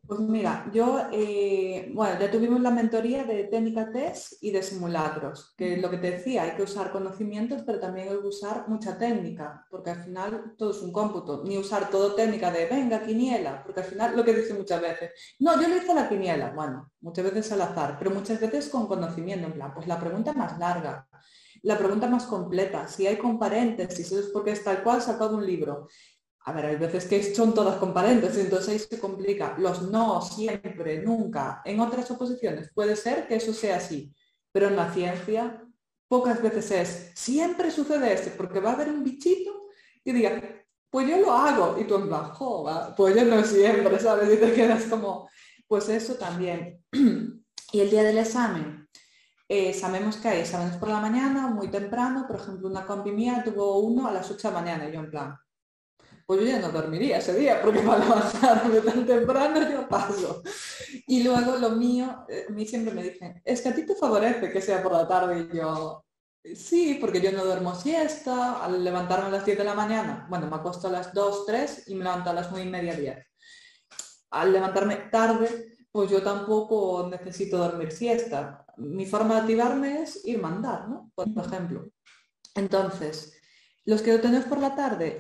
Pues 0.09 0.21
mira, 0.21 0.71
yo, 0.73 1.03
eh, 1.13 1.93
bueno, 1.95 2.19
ya 2.19 2.31
tuvimos 2.31 2.63
la 2.63 2.71
mentoría 2.71 3.25
de 3.25 3.45
técnica 3.45 3.93
test 3.93 4.43
y 4.43 4.51
de 4.51 4.63
simulacros, 4.63 5.53
que 5.55 5.75
es 5.75 5.83
lo 5.83 5.91
que 5.91 5.99
te 5.99 6.13
decía, 6.13 6.45
hay 6.45 6.53
que 6.53 6.63
usar 6.63 6.91
conocimientos, 6.91 7.63
pero 7.67 7.79
también 7.79 8.09
hay 8.09 8.19
que 8.19 8.27
usar 8.27 8.67
mucha 8.69 8.97
técnica, 8.97 9.67
porque 9.71 9.91
al 9.91 10.03
final 10.03 10.55
todo 10.57 10.71
es 10.71 10.81
un 10.81 10.93
cómputo, 10.93 11.43
ni 11.45 11.59
usar 11.59 11.91
todo 11.91 12.15
técnica 12.15 12.51
de 12.51 12.65
venga, 12.65 13.03
quiniela, 13.05 13.63
porque 13.63 13.81
al 13.81 13.87
final 13.87 14.17
lo 14.17 14.25
que 14.25 14.33
dice 14.33 14.55
muchas 14.55 14.81
veces, 14.81 15.11
no, 15.41 15.61
yo 15.61 15.69
le 15.69 15.77
hice 15.77 15.95
la 15.95 16.09
quiniela, 16.09 16.53
bueno, 16.55 16.91
muchas 17.03 17.27
veces 17.27 17.53
al 17.53 17.61
azar, 17.61 17.97
pero 17.99 18.11
muchas 18.11 18.41
veces 18.41 18.71
con 18.71 18.87
conocimiento, 18.87 19.47
en 19.47 19.53
plan, 19.53 19.75
pues 19.75 19.87
la 19.87 20.01
pregunta 20.01 20.33
más 20.33 20.59
larga, 20.59 21.07
la 21.63 21.77
pregunta 21.77 22.09
más 22.09 22.25
completa, 22.25 22.89
si 22.89 23.07
hay 23.07 23.17
con 23.19 23.39
paréntesis, 23.39 24.07
eso 24.07 24.21
es 24.21 24.29
porque 24.29 24.53
es 24.53 24.65
tal 24.65 24.83
cual 24.83 25.03
sacado 25.03 25.37
un 25.37 25.47
libro. 25.47 25.89
A 26.49 26.53
ver, 26.53 26.65
hay 26.65 26.77
veces 26.77 27.05
que 27.05 27.35
son 27.35 27.53
todas 27.53 27.77
con 27.77 27.93
paréntesis, 27.93 28.45
entonces 28.45 28.69
ahí 28.71 28.79
se 28.79 28.99
complica. 28.99 29.55
Los 29.59 29.83
no, 29.83 30.23
siempre, 30.23 31.03
nunca. 31.03 31.61
En 31.63 31.79
otras 31.79 32.11
oposiciones 32.11 32.71
puede 32.73 32.97
ser 32.97 33.29
que 33.29 33.37
eso 33.37 33.53
sea 33.53 33.77
así, 33.77 34.15
pero 34.51 34.69
en 34.69 34.77
la 34.77 34.91
ciencia 34.91 35.63
pocas 36.09 36.41
veces 36.41 36.71
es, 36.71 37.13
siempre 37.15 37.71
sucede 37.71 38.15
esto, 38.15 38.31
porque 38.39 38.61
va 38.61 38.71
a 38.71 38.73
haber 38.73 38.89
un 38.89 39.05
bichito 39.05 39.69
que 40.03 40.15
diga, 40.15 40.41
pues 40.89 41.07
yo 41.07 41.19
lo 41.19 41.33
hago, 41.33 41.77
y 41.79 41.85
tú 41.85 41.97
en 41.97 42.09
bajo, 42.09 42.65
pues 42.97 43.15
yo 43.15 43.27
no 43.27 43.45
siempre, 43.45 44.01
¿sabes? 44.01 44.33
Y 44.33 44.39
te 44.39 44.55
quedas 44.55 44.85
como, 44.85 45.29
pues 45.67 45.91
eso 45.91 46.15
también. 46.15 46.83
y 47.73 47.81
el 47.81 47.91
día 47.91 48.05
del 48.05 48.17
examen, 48.17 48.89
eh, 49.49 49.75
sabemos 49.75 50.17
que 50.17 50.29
hay 50.29 50.41
exámenes 50.41 50.79
por 50.79 50.89
la 50.89 51.01
mañana, 51.01 51.49
muy 51.49 51.69
temprano, 51.69 52.25
por 52.27 52.37
ejemplo, 52.37 52.69
una 52.69 52.87
compi 52.87 53.13
mía 53.13 53.43
tuvo 53.45 53.81
uno 53.81 54.09
a 54.09 54.13
las 54.13 54.31
8 54.31 54.49
de 54.49 54.55
la 54.55 54.61
mañana 54.61 54.89
y 54.89 54.93
yo 54.93 55.01
en 55.01 55.11
plan, 55.11 55.37
pues 56.29 56.41
yo 56.41 56.47
ya 56.47 56.59
no 56.59 56.69
dormiría 56.69 57.17
ese 57.17 57.35
día 57.35 57.63
porque 57.63 57.81
para 57.81 58.05
levantarme 58.05 58.81
tan 58.81 59.07
temprano 59.07 59.71
yo 59.71 59.89
paso. 59.89 60.43
Y 61.07 61.23
luego 61.23 61.57
lo 61.57 61.71
mío, 61.71 62.27
eh, 62.29 62.45
a 62.47 62.53
mí 62.53 62.67
siempre 62.67 62.93
me 62.93 63.03
dicen, 63.03 63.41
es 63.43 63.63
que 63.63 63.71
a 63.71 63.75
ti 63.75 63.87
te 63.87 63.95
favorece 63.95 64.53
que 64.53 64.61
sea 64.61 64.83
por 64.83 64.93
la 64.93 65.09
tarde 65.09 65.49
y 65.51 65.57
yo, 65.57 66.05
sí, 66.55 66.99
porque 67.01 67.23
yo 67.23 67.33
no 67.33 67.45
duermo 67.45 67.75
siesta, 67.75 68.63
al 68.63 68.85
levantarme 68.85 69.29
a 69.29 69.31
las 69.31 69.47
10 69.47 69.57
de 69.57 69.65
la 69.65 69.75
mañana, 69.75 70.27
bueno, 70.29 70.47
me 70.49 70.57
acuesto 70.57 70.89
a 70.89 70.93
las 70.93 71.15
2, 71.15 71.47
3 71.47 71.89
y 71.89 71.95
me 71.95 72.05
levanto 72.05 72.29
a 72.29 72.35
las 72.35 72.51
9 72.51 72.67
y 72.67 72.71
media, 72.71 72.95
10. 72.95 73.27
Al 74.31 74.53
levantarme 74.53 74.97
tarde, 75.11 75.79
pues 75.91 76.11
yo 76.11 76.23
tampoco 76.23 77.09
necesito 77.11 77.57
dormir 77.57 77.91
siesta 77.91 78.67
mi 78.79 79.07
forma 79.07 79.35
de 79.35 79.41
activarme 79.41 80.03
es 80.03 80.25
ir 80.25 80.41
mandar, 80.41 80.89
¿no? 80.89 81.11
Por 81.15 81.29
ejemplo. 81.29 81.91
Entonces, 82.55 83.37
los 83.85 84.03
que 84.03 84.13
lo 84.13 84.21
tenemos 84.21 84.47
por 84.47 84.59
la 84.59 84.75
tarde, 84.75 85.17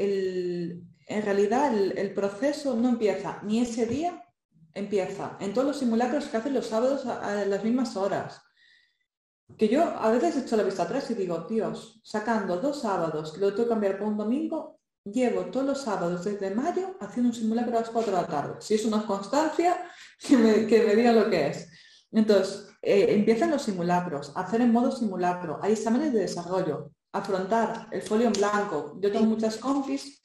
en 1.08 1.22
realidad 1.22 1.74
el, 1.74 2.12
proceso 2.12 2.76
no 2.76 2.90
empieza 2.90 3.40
ni 3.42 3.60
ese 3.60 3.86
día, 3.86 4.22
empieza 4.74 5.36
en 5.40 5.54
todos 5.54 5.66
los 5.66 5.78
simulacros 5.78 6.26
que 6.26 6.36
hacen 6.36 6.54
los 6.54 6.66
sábados 6.66 7.06
a, 7.06 7.44
las 7.46 7.64
mismas 7.64 7.96
horas. 7.96 8.42
Que 9.56 9.68
yo 9.68 9.82
a 9.82 10.10
veces 10.10 10.36
he 10.36 10.40
hecho 10.40 10.56
la 10.56 10.62
vista 10.62 10.82
atrás 10.82 11.10
y 11.10 11.14
digo, 11.14 11.46
Dios, 11.48 12.02
sacando 12.04 12.58
dos 12.58 12.82
sábados 12.82 13.32
que 13.32 13.40
lo 13.40 13.54
tengo 13.54 13.64
que 13.64 13.70
cambiar 13.70 13.98
por 13.98 14.08
un 14.08 14.18
domingo, 14.18 14.78
llevo 15.04 15.46
todos 15.46 15.64
los 15.64 15.80
sábados 15.80 16.24
desde 16.26 16.54
mayo 16.54 16.96
haciendo 17.00 17.30
un 17.30 17.34
simulacro 17.34 17.78
a 17.78 17.80
las 17.80 17.90
4 17.90 18.12
de 18.12 18.22
la 18.22 18.26
tarde. 18.26 18.54
Si 18.60 18.74
es 18.74 18.84
una 18.84 19.06
constancia, 19.06 19.82
que 20.18 20.36
me, 20.36 20.66
que 20.66 20.84
me 20.84 20.94
digan 20.94 21.16
lo 21.16 21.30
que 21.30 21.48
es. 21.48 21.70
Entonces, 22.12 22.68
eh, 22.82 23.06
empiezan 23.08 23.50
los 23.50 23.62
simulacros, 23.62 24.32
hacer 24.36 24.60
en 24.60 24.72
modo 24.72 24.92
simulacro, 24.92 25.58
hay 25.62 25.72
exámenes 25.72 26.12
de 26.12 26.20
desarrollo, 26.20 26.92
afrontar 27.12 27.88
el 27.90 28.02
folio 28.02 28.26
en 28.26 28.34
blanco. 28.34 28.98
Yo 29.00 29.10
tengo 29.10 29.24
muchas 29.24 29.56
compis 29.56 30.22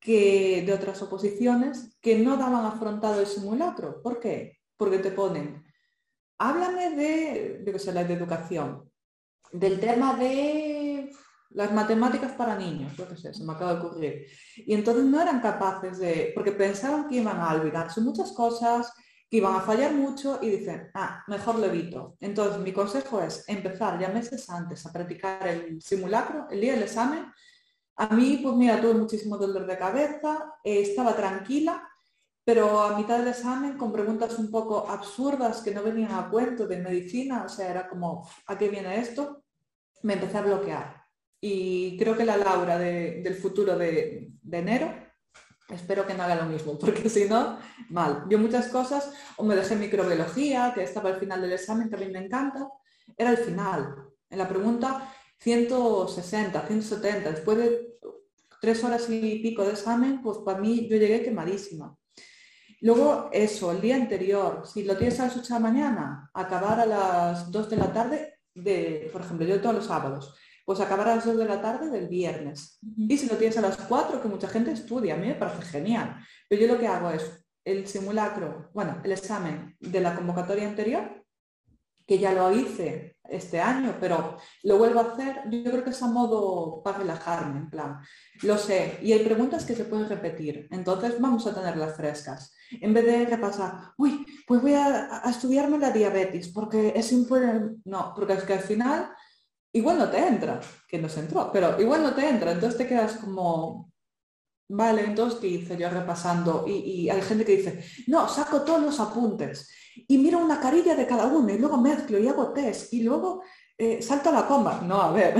que, 0.00 0.62
de 0.66 0.72
otras 0.72 1.00
oposiciones 1.02 1.96
que 2.00 2.18
no 2.18 2.36
daban 2.36 2.66
afrontado 2.66 3.20
el 3.20 3.26
simulacro. 3.26 4.02
¿Por 4.02 4.20
qué? 4.20 4.58
Porque 4.76 4.98
te 4.98 5.10
ponen, 5.10 5.64
háblame 6.38 6.90
de, 6.90 7.58
de, 7.64 7.78
sé, 7.78 7.92
de 7.92 8.14
educación, 8.14 8.90
del 9.52 9.80
tema 9.80 10.16
de 10.16 11.10
las 11.50 11.72
matemáticas 11.72 12.32
para 12.32 12.56
niños, 12.56 12.96
lo 12.98 13.08
que 13.08 13.16
sé, 13.16 13.32
se 13.32 13.44
me 13.44 13.52
acaba 13.52 13.74
de 13.74 13.80
ocurrir. 13.80 14.26
Y 14.56 14.74
entonces 14.74 15.04
no 15.04 15.20
eran 15.20 15.40
capaces 15.40 15.98
de, 15.98 16.32
porque 16.34 16.52
pensaban 16.52 17.08
que 17.08 17.16
iban 17.16 17.40
a 17.40 17.54
olvidarse 17.54 18.00
muchas 18.00 18.32
cosas, 18.32 18.92
que 19.30 19.38
iban 19.38 19.56
a 19.56 19.60
fallar 19.60 19.92
mucho 19.92 20.38
y 20.40 20.50
dicen, 20.50 20.90
ah, 20.94 21.22
mejor 21.26 21.58
lo 21.58 21.66
evito. 21.66 22.16
Entonces, 22.20 22.60
mi 22.60 22.72
consejo 22.72 23.20
es 23.20 23.44
empezar 23.48 23.98
ya 23.98 24.08
meses 24.08 24.48
antes 24.48 24.84
a 24.86 24.92
practicar 24.92 25.46
el 25.46 25.82
simulacro, 25.82 26.46
el 26.50 26.60
día 26.60 26.72
del 26.72 26.84
examen. 26.84 27.26
A 27.98 28.14
mí, 28.14 28.40
pues 28.42 28.54
mira, 28.54 28.80
tuve 28.80 28.94
muchísimo 28.94 29.36
dolor 29.36 29.66
de 29.66 29.76
cabeza, 29.76 30.54
eh, 30.64 30.80
estaba 30.82 31.14
tranquila, 31.14 31.88
pero 32.44 32.80
a 32.80 32.96
mitad 32.96 33.18
del 33.18 33.28
examen 33.28 33.76
con 33.76 33.92
preguntas 33.92 34.38
un 34.38 34.50
poco 34.50 34.88
absurdas 34.88 35.60
que 35.60 35.72
no 35.72 35.82
venían 35.82 36.12
a 36.12 36.30
cuento 36.30 36.66
de 36.66 36.78
medicina, 36.78 37.44
o 37.44 37.48
sea, 37.48 37.68
era 37.68 37.88
como, 37.88 38.28
¿a 38.46 38.56
qué 38.56 38.68
viene 38.68 38.98
esto? 38.98 39.44
Me 40.02 40.14
empecé 40.14 40.38
a 40.38 40.42
bloquear. 40.42 41.04
Y 41.40 41.98
creo 41.98 42.16
que 42.16 42.24
la 42.24 42.36
Laura 42.36 42.78
del 42.78 43.34
futuro 43.34 43.76
de, 43.76 44.32
de 44.42 44.58
enero 44.58 45.08
Espero 45.68 46.06
que 46.06 46.14
no 46.14 46.22
haga 46.22 46.36
lo 46.36 46.46
mismo, 46.46 46.78
porque 46.80 47.08
si 47.08 47.26
no, 47.26 47.58
mal. 47.90 48.24
Yo 48.28 48.38
muchas 48.38 48.68
cosas, 48.68 49.12
o 49.36 49.44
me 49.44 49.54
dejé 49.54 49.76
microbiología, 49.76 50.72
que 50.74 50.82
estaba 50.82 51.10
al 51.10 51.20
final 51.20 51.40
del 51.40 51.52
examen, 51.52 51.88
que 51.88 51.96
a 51.96 51.98
mí 51.98 52.08
me 52.08 52.24
encanta, 52.24 52.68
era 53.16 53.30
el 53.30 53.38
final. 53.38 54.08
En 54.30 54.38
la 54.38 54.48
pregunta 54.48 55.12
160, 55.38 56.66
170, 56.66 57.30
después 57.30 57.58
de 57.58 57.87
tres 58.60 58.82
horas 58.84 59.08
y 59.08 59.40
pico 59.40 59.64
de 59.64 59.72
examen, 59.72 60.20
pues 60.22 60.38
para 60.38 60.58
mí 60.58 60.88
yo 60.88 60.96
llegué 60.96 61.22
quemadísima. 61.22 61.96
Luego 62.80 63.28
eso, 63.32 63.72
el 63.72 63.80
día 63.80 63.96
anterior, 63.96 64.62
si 64.64 64.84
lo 64.84 64.96
tienes 64.96 65.18
a 65.18 65.24
las 65.24 65.36
8 65.36 65.42
de 65.42 65.54
la 65.54 65.58
mañana, 65.58 66.30
acabar 66.32 66.78
a 66.78 66.86
las 66.86 67.50
2 67.50 67.70
de 67.70 67.76
la 67.76 67.92
tarde, 67.92 68.34
de, 68.54 69.08
por 69.12 69.22
ejemplo, 69.22 69.46
yo 69.46 69.60
todos 69.60 69.74
los 69.74 69.86
sábados, 69.86 70.34
pues 70.64 70.80
acabar 70.80 71.08
a 71.08 71.16
las 71.16 71.24
2 71.24 71.38
de 71.38 71.44
la 71.44 71.60
tarde 71.60 71.90
del 71.90 72.08
viernes. 72.08 72.78
Y 72.96 73.16
si 73.16 73.26
lo 73.26 73.36
tienes 73.36 73.58
a 73.58 73.62
las 73.62 73.76
4, 73.78 74.22
que 74.22 74.28
mucha 74.28 74.48
gente 74.48 74.70
estudia, 74.70 75.14
a 75.14 75.16
mí 75.16 75.26
me 75.26 75.34
parece 75.34 75.62
genial. 75.62 76.16
Pero 76.48 76.62
yo 76.62 76.68
lo 76.68 76.78
que 76.78 76.86
hago 76.86 77.10
es 77.10 77.44
el 77.64 77.86
simulacro, 77.86 78.70
bueno, 78.72 79.00
el 79.02 79.12
examen 79.12 79.76
de 79.80 80.00
la 80.00 80.14
convocatoria 80.14 80.68
anterior, 80.68 81.17
que 82.08 82.18
ya 82.18 82.32
lo 82.32 82.50
hice 82.50 83.18
este 83.28 83.60
año, 83.60 83.98
pero 84.00 84.38
lo 84.62 84.78
vuelvo 84.78 85.00
a 85.00 85.12
hacer, 85.12 85.42
yo 85.50 85.70
creo 85.70 85.84
que 85.84 85.90
es 85.90 86.02
a 86.02 86.06
modo 86.06 86.82
para 86.82 87.00
relajarme, 87.00 87.58
en 87.58 87.68
plan, 87.68 88.00
lo 88.42 88.56
sé, 88.56 88.98
y 89.02 89.12
hay 89.12 89.22
preguntas 89.22 89.66
que 89.66 89.74
se 89.74 89.84
pueden 89.84 90.08
repetir, 90.08 90.66
entonces 90.70 91.20
vamos 91.20 91.46
a 91.46 91.54
tenerlas 91.54 91.94
frescas. 91.94 92.54
En 92.80 92.94
vez 92.94 93.04
de 93.04 93.26
repasar, 93.26 93.92
uy, 93.98 94.24
pues 94.46 94.62
voy 94.62 94.72
a, 94.72 95.22
estudiarme 95.28 95.78
la 95.78 95.90
diabetes, 95.90 96.48
porque 96.48 96.94
es 96.96 97.12
importante, 97.12 97.76
no, 97.84 98.14
porque 98.16 98.32
es 98.32 98.44
que 98.44 98.54
al 98.54 98.60
final 98.60 99.10
igual 99.70 99.98
no 99.98 100.08
te 100.08 100.26
entra, 100.26 100.60
que 100.88 100.98
no 100.98 101.10
se 101.10 101.20
entró, 101.20 101.50
pero 101.52 101.78
igual 101.78 102.02
no 102.02 102.14
te 102.14 102.26
entra, 102.26 102.52
entonces 102.52 102.78
te 102.78 102.86
quedas 102.86 103.16
como, 103.16 103.92
vale, 104.70 105.04
entonces, 105.04 105.40
¿qué 105.40 105.48
hice 105.48 105.76
yo 105.76 105.90
repasando? 105.90 106.64
Y, 106.66 107.10
hay 107.10 107.20
gente 107.20 107.44
que 107.44 107.58
dice, 107.58 107.84
no, 108.06 108.26
saco 108.30 108.62
todos 108.62 108.80
los 108.80 108.98
apuntes 108.98 109.68
y 110.06 110.18
miro 110.18 110.38
una 110.38 110.60
carilla 110.60 110.94
de 110.94 111.06
cada 111.06 111.26
uno 111.26 111.52
y 111.52 111.58
luego 111.58 111.76
mezclo 111.78 112.18
y 112.18 112.28
hago 112.28 112.52
test 112.52 112.92
y 112.92 113.02
luego 113.02 113.42
eh, 113.76 114.02
salto 114.02 114.30
a 114.30 114.32
la 114.32 114.46
coma. 114.46 114.80
No, 114.84 115.00
a 115.00 115.12
ver, 115.12 115.34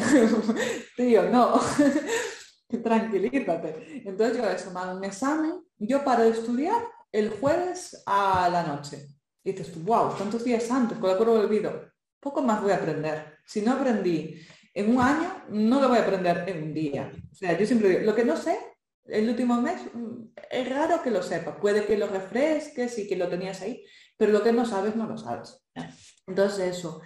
tío, 0.97 1.29
no, 1.31 1.61
tranquilízate. 2.83 4.03
Entonces 4.05 4.37
yo 4.37 4.49
eso, 4.49 4.71
me 4.71 4.95
un 4.95 5.05
examen, 5.05 5.61
yo 5.79 6.05
paro 6.05 6.25
de 6.25 6.31
estudiar 6.31 6.83
el 7.13 7.31
jueves 7.31 8.03
a 8.07 8.49
la 8.49 8.63
noche. 8.63 9.07
Y 9.45 9.53
dices 9.53 9.73
tú, 9.73 9.81
wow, 9.81 10.15
tantos 10.17 10.45
días 10.45 10.71
antes, 10.71 10.99
con 10.99 11.11
la 11.11 11.17
curva 11.17 11.33
olvido, 11.33 11.91
poco 12.21 12.43
más 12.43 12.63
voy 12.63 12.73
a 12.73 12.77
aprender. 12.77 13.39
Si 13.47 13.63
no 13.63 13.73
aprendí 13.73 14.41
en 14.75 14.95
un 14.95 15.03
año, 15.03 15.45
no 15.51 15.81
lo 15.81 15.89
voy 15.89 15.99
a 15.99 16.03
aprender 16.03 16.45
en 16.49 16.63
un 16.63 16.75
día. 16.75 17.11
O 17.33 17.35
sea, 17.35 17.59
yo 17.59 17.67
siempre 17.67 17.89
digo, 17.89 18.01
lo 18.03 18.15
que 18.15 18.25
no 18.25 18.37
sé, 18.37 18.59
el 19.07 19.29
último 19.29 19.61
mes, 19.61 19.81
mm, 19.93 20.35
es 20.51 20.69
raro 20.69 21.03
que 21.03 21.11
lo 21.11 21.23
sepa. 21.23 21.59
Puede 21.59 21.87
que 21.87 21.97
lo 21.97 22.07
refresques 22.07 22.99
y 22.99 23.09
que 23.09 23.17
lo 23.17 23.29
tenías 23.29 23.63
ahí, 23.63 23.83
pero 24.19 24.33
lo 24.33 24.43
que 24.43 24.53
no 24.53 24.67
sabes, 24.67 24.97
no 24.97 25.07
lo 25.07 25.17
sabes. 25.17 25.65
Entonces 26.27 26.77
eso. 26.77 27.01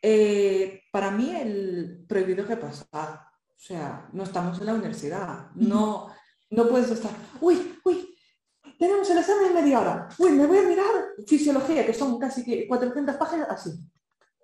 Eh, 0.00 0.82
para 0.90 1.10
mí 1.10 1.34
el 1.36 2.04
prohibido 2.08 2.46
repasar. 2.46 3.26
O 3.44 3.64
sea, 3.64 4.08
no 4.12 4.22
estamos 4.22 4.58
en 4.60 4.66
la 4.66 4.74
universidad. 4.74 5.50
No, 5.54 6.08
no 6.50 6.68
puedes 6.68 6.90
estar, 6.90 7.12
uy, 7.40 7.78
uy, 7.84 8.14
tenemos 8.78 9.08
el 9.10 9.18
examen 9.18 9.46
en 9.46 9.54
media 9.54 9.80
hora. 9.80 10.08
Uy, 10.18 10.32
me 10.32 10.46
voy 10.46 10.58
a 10.58 10.62
mirar 10.62 10.86
fisiología, 11.26 11.86
que 11.86 11.94
son 11.94 12.18
casi 12.18 12.66
400 12.66 13.16
páginas 13.16 13.48
así. 13.50 13.70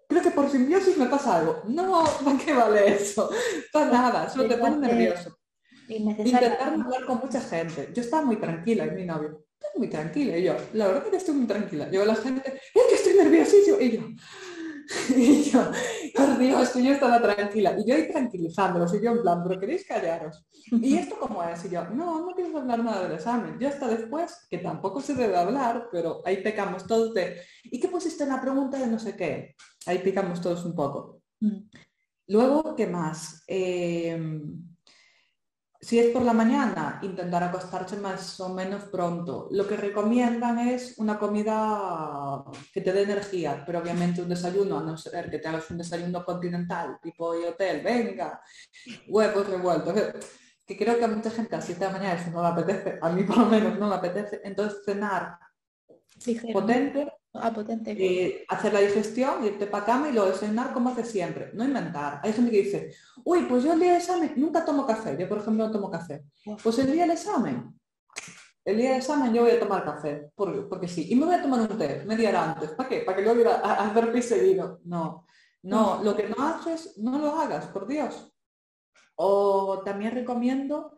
Creo 0.08 0.22
que 0.22 0.30
por 0.30 0.48
simbiosis 0.48 0.96
me 0.96 1.06
pasa 1.06 1.38
algo. 1.38 1.62
No, 1.66 2.04
¿para 2.24 2.38
qué 2.38 2.52
vale 2.52 2.94
eso? 2.94 3.28
Para 3.72 3.90
nada, 3.90 4.28
solo 4.28 4.48
te 4.48 4.56
pone 4.56 4.76
nervioso. 4.76 5.36
Intentar 5.88 6.58
hablar 6.60 7.04
con 7.06 7.18
mucha 7.18 7.40
gente. 7.40 7.90
Yo 7.94 8.02
estaba 8.02 8.24
muy 8.24 8.36
tranquila 8.36 8.86
y 8.86 8.90
mi 8.92 9.04
novio, 9.04 9.44
muy 9.78 9.88
tranquila. 9.88 10.36
Y 10.36 10.44
yo, 10.44 10.56
la 10.74 10.88
verdad 10.88 11.04
es 11.04 11.10
que 11.10 11.16
estoy 11.16 11.34
muy 11.34 11.46
tranquila. 11.46 11.90
Yo 11.90 12.04
la 12.04 12.16
gente, 12.16 12.42
es 12.46 12.82
que 12.88 12.94
estoy 12.94 13.14
nerviosísimo. 13.14 13.80
Y 13.80 13.90
yo, 13.92 14.02
Y 15.16 15.42
yo, 15.44 15.60
por 16.14 16.38
Dios, 16.38 16.70
que 16.70 16.82
yo 16.82 16.92
estaba 16.92 17.20
tranquila. 17.20 17.76
Y 17.78 17.88
yo 17.88 17.94
ahí 17.94 18.08
tranquilizándolos, 18.08 18.94
y 18.94 19.02
yo 19.02 19.12
en 19.12 19.22
plan, 19.22 19.42
pero 19.46 19.60
queréis 19.60 19.86
callaros. 19.86 20.46
¿Y 20.70 20.96
esto 20.96 21.16
cómo 21.18 21.42
es? 21.42 21.64
Y 21.64 21.70
yo, 21.70 21.84
no, 21.90 22.26
no 22.26 22.34
quiero 22.34 22.58
hablar 22.58 22.82
nada 22.82 23.02
del 23.02 23.12
examen. 23.12 23.58
Yo 23.58 23.68
hasta 23.68 23.88
después, 23.88 24.46
que 24.50 24.58
tampoco 24.58 25.00
se 25.00 25.14
debe 25.14 25.36
hablar, 25.36 25.88
pero 25.92 26.22
ahí 26.24 26.42
pecamos 26.42 26.86
todos 26.86 27.14
de, 27.14 27.40
¿y 27.64 27.80
qué 27.80 27.88
pusiste 27.88 28.24
en 28.24 28.30
la 28.30 28.40
pregunta 28.40 28.78
de 28.78 28.86
no 28.86 28.98
sé 28.98 29.16
qué? 29.16 29.54
Ahí 29.86 29.98
picamos 29.98 30.40
todos 30.40 30.64
un 30.64 30.74
poco. 30.74 31.22
Mm. 31.40 31.68
Luego, 32.28 32.74
¿qué 32.76 32.86
más? 32.86 33.42
Eh, 33.46 34.18
si 35.80 35.98
es 35.98 36.10
por 36.10 36.22
la 36.22 36.32
mañana, 36.32 36.98
intentar 37.02 37.42
acostarse 37.44 37.96
más 37.98 38.40
o 38.40 38.48
menos 38.48 38.84
pronto. 38.84 39.48
Lo 39.52 39.66
que 39.66 39.76
recomiendan 39.76 40.58
es 40.58 40.98
una 40.98 41.18
comida 41.18 42.44
que 42.72 42.80
te 42.80 42.92
dé 42.92 43.02
energía, 43.02 43.62
pero 43.64 43.78
obviamente 43.78 44.20
un 44.20 44.28
desayuno, 44.28 44.78
a 44.78 44.82
no 44.82 44.96
ser 44.96 45.30
que 45.30 45.38
te 45.38 45.46
hagas 45.46 45.70
un 45.70 45.78
desayuno 45.78 46.24
continental, 46.24 46.98
tipo 47.00 47.38
y 47.38 47.44
hotel, 47.44 47.80
venga, 47.82 48.42
huevos 49.08 49.48
revueltos. 49.48 49.94
Que 50.66 50.76
creo 50.76 50.98
que 50.98 51.04
a 51.04 51.08
mucha 51.08 51.30
gente 51.30 51.56
a 51.56 51.60
7 51.60 51.80
de 51.80 51.86
la 51.86 51.92
mañana 51.92 52.20
eso 52.20 52.30
no 52.30 52.42
le 52.42 52.48
apetece, 52.48 52.98
a 53.00 53.08
mí 53.10 53.22
por 53.22 53.38
lo 53.38 53.46
menos 53.46 53.78
no 53.78 53.88
me 53.88 53.94
apetece. 53.94 54.40
Entonces 54.44 54.82
cenar 54.84 55.38
potente, 56.52 57.10
Ah, 57.34 57.52
potente. 57.52 57.92
Eh, 57.92 58.44
hacer 58.48 58.72
la 58.72 58.80
digestión, 58.80 59.44
irte 59.44 59.66
para 59.66 59.84
cama 59.84 60.08
y 60.08 60.12
luego 60.12 60.30
desayunar 60.30 60.72
como 60.72 60.90
hace 60.90 61.04
siempre, 61.04 61.50
no 61.54 61.64
inventar. 61.64 62.20
Hay 62.22 62.32
gente 62.32 62.50
que 62.50 62.62
dice, 62.62 62.94
uy, 63.24 63.46
pues 63.48 63.64
yo 63.64 63.74
el 63.74 63.80
día 63.80 63.92
del 63.92 64.00
examen 64.00 64.32
nunca 64.36 64.64
tomo 64.64 64.86
café, 64.86 65.16
yo 65.18 65.28
por 65.28 65.38
ejemplo 65.38 65.66
no 65.66 65.72
tomo 65.72 65.90
café. 65.90 66.24
Pues 66.62 66.78
el 66.78 66.90
día 66.90 67.02
del 67.02 67.12
examen, 67.12 67.78
el 68.64 68.76
día 68.76 68.90
del 68.90 68.98
examen 68.98 69.32
yo 69.32 69.42
voy 69.42 69.52
a 69.52 69.60
tomar 69.60 69.84
café, 69.84 70.30
porque, 70.34 70.88
sí, 70.88 71.06
y 71.10 71.16
me 71.16 71.26
voy 71.26 71.34
a 71.34 71.42
tomar 71.42 71.60
un 71.60 71.78
té 71.78 72.04
media 72.06 72.30
hora 72.30 72.52
antes, 72.52 72.70
¿para 72.70 72.88
qué? 72.88 73.00
Para 73.00 73.16
que 73.18 73.22
luego 73.22 73.50
a, 73.50 73.54
a 73.54 73.90
hacer 73.90 74.10
pis 74.12 74.26
seguido. 74.26 74.80
No, 74.84 75.26
no, 75.62 76.02
lo 76.02 76.16
que 76.16 76.28
no 76.28 76.36
haces, 76.44 76.98
no 76.98 77.18
lo 77.18 77.38
hagas, 77.38 77.66
por 77.66 77.86
Dios. 77.86 78.32
O 79.16 79.82
también 79.84 80.12
recomiendo, 80.12 80.94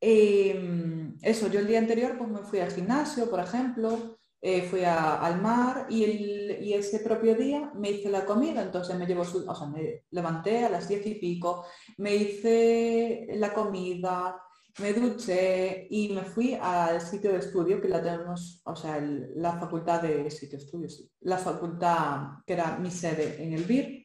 em, 0.00 1.16
eso, 1.22 1.48
yo 1.48 1.60
el 1.60 1.66
día 1.66 1.78
anterior 1.78 2.16
pues 2.18 2.30
me 2.30 2.42
fui 2.42 2.60
al 2.60 2.72
gimnasio, 2.72 3.28
por 3.30 3.40
ejemplo, 3.40 4.18
eh, 4.46 4.60
fui 4.60 4.84
al 4.84 5.40
mar 5.40 5.86
y, 5.88 6.04
el, 6.04 6.50
ese 6.74 7.00
propio 7.00 7.34
día 7.34 7.72
me 7.74 7.92
hice 7.92 8.10
la 8.10 8.26
comida, 8.26 8.60
entonces 8.60 8.94
me 8.98 9.06
llevo 9.06 9.22
o 9.22 9.54
sea, 9.54 9.66
me 9.68 10.04
levanté 10.10 10.66
a 10.66 10.68
las 10.68 10.86
diez 10.86 11.06
y 11.06 11.14
pico, 11.14 11.64
me 11.96 12.14
hice 12.14 13.26
la 13.36 13.54
comida, 13.54 14.38
me 14.80 14.92
duché 14.92 15.86
y 15.88 16.10
me 16.12 16.24
fui 16.24 16.58
al 16.60 17.00
sitio 17.00 17.32
de 17.32 17.38
estudio 17.38 17.80
que 17.80 17.88
la 17.88 18.02
tenemos, 18.02 18.60
o 18.66 18.76
sea, 18.76 19.00
la 19.00 19.58
facultad 19.58 20.02
de 20.02 20.30
sitio 20.30 20.58
de 20.58 20.64
estudio, 20.64 20.88
la 21.20 21.38
facultad 21.38 22.42
que 22.46 22.52
era 22.52 22.76
mi 22.76 22.90
sede 22.90 23.42
en 23.42 23.54
el 23.54 23.64
BIR 23.64 24.03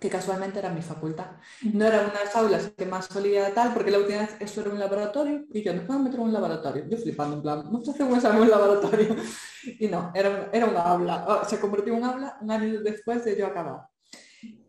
que 0.00 0.08
casualmente 0.08 0.58
era 0.58 0.70
mi 0.70 0.82
facultad. 0.82 1.26
No 1.74 1.86
era 1.86 2.00
una 2.00 2.18
de 2.18 2.24
las 2.24 2.34
aulas 2.34 2.72
que 2.76 2.86
más 2.86 3.06
solía 3.06 3.52
tal, 3.54 3.74
porque 3.74 3.90
la 3.90 3.98
última 3.98 4.20
vez 4.20 4.36
eso 4.40 4.62
era 4.62 4.70
un 4.70 4.78
laboratorio, 4.78 5.44
y 5.52 5.62
yo, 5.62 5.74
¿no 5.74 5.86
puedo 5.86 6.00
meter 6.00 6.18
un 6.18 6.32
laboratorio? 6.32 6.86
Yo 6.88 6.96
flipando, 6.96 7.36
en 7.36 7.42
plan, 7.42 7.70
no 7.70 7.84
se 7.84 8.02
un 8.02 8.16
examen 8.16 8.38
en 8.38 8.42
un 8.44 8.50
laboratorio. 8.50 9.16
Y 9.78 9.88
no, 9.88 10.10
era, 10.14 10.30
una, 10.30 10.48
era 10.54 10.64
una 10.64 10.80
aula, 10.80 11.42
se 11.46 11.60
convirtió 11.60 11.92
en 11.92 11.98
un 11.98 12.08
aula 12.08 12.38
un 12.40 12.50
año 12.50 12.80
después 12.80 13.22
de 13.26 13.36
yo 13.36 13.46
acabar. 13.46 13.88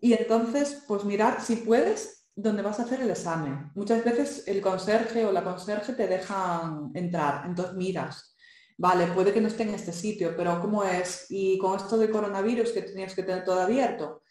Y 0.01 0.11
entonces, 0.11 0.83
pues 0.85 1.05
mirar 1.05 1.39
si 1.39 1.55
puedes 1.55 2.27
dónde 2.35 2.61
vas 2.61 2.81
a 2.81 2.83
hacer 2.83 2.99
el 2.99 3.09
examen. 3.09 3.71
Muchas 3.73 4.03
veces 4.03 4.43
el 4.47 4.61
conserje 4.61 5.25
o 5.25 5.31
la 5.31 5.45
conserje 5.45 5.93
te 5.93 6.07
dejan 6.07 6.91
entrar, 6.93 7.45
entonces 7.45 7.73
miras. 7.75 8.35
Vale, 8.77 9.07
puede 9.07 9.31
que 9.31 9.39
no 9.39 9.47
esté 9.47 9.63
en 9.63 9.75
este 9.75 9.93
sitio, 9.93 10.33
pero 10.35 10.59
¿cómo 10.59 10.83
es? 10.83 11.27
Y 11.29 11.57
con 11.57 11.77
esto 11.77 11.97
de 11.97 12.09
coronavirus 12.09 12.71
que 12.71 12.81
tenías 12.81 13.15
que 13.15 13.23
tener 13.23 13.45
todo 13.45 13.61
abierto, 13.61 14.23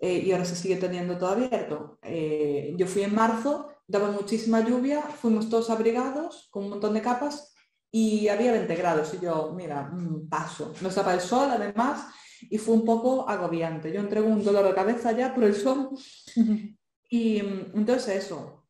eh, 0.00 0.22
y 0.24 0.32
ahora 0.32 0.44
se 0.44 0.54
sigue 0.54 0.76
teniendo 0.76 1.18
todo 1.18 1.30
abierto. 1.30 1.98
Eh, 2.02 2.74
yo 2.76 2.86
fui 2.86 3.02
en 3.02 3.14
marzo, 3.14 3.68
daba 3.86 4.10
muchísima 4.10 4.60
lluvia, 4.60 5.02
fuimos 5.02 5.48
todos 5.48 5.70
abrigados 5.70 6.48
con 6.50 6.64
un 6.64 6.70
montón 6.70 6.94
de 6.94 7.02
capas 7.02 7.54
y 7.90 8.28
había 8.28 8.52
20 8.52 8.74
grados 8.76 9.12
y 9.14 9.24
yo, 9.24 9.52
mira, 9.56 9.90
mm, 9.92 10.28
paso. 10.28 10.72
No 10.80 10.88
estaba 10.88 11.14
el 11.14 11.20
sol 11.20 11.50
además 11.50 12.06
y 12.42 12.58
fue 12.58 12.74
un 12.74 12.84
poco 12.84 13.28
agobiante. 13.28 13.92
Yo 13.92 14.00
entrego 14.00 14.28
un 14.28 14.44
dolor 14.44 14.66
de 14.66 14.74
cabeza 14.74 15.12
ya 15.12 15.34
por 15.34 15.44
el 15.44 15.56
sol. 15.56 15.90
y 17.10 17.42
mm, 17.42 17.72
entonces 17.74 18.24
eso, 18.24 18.66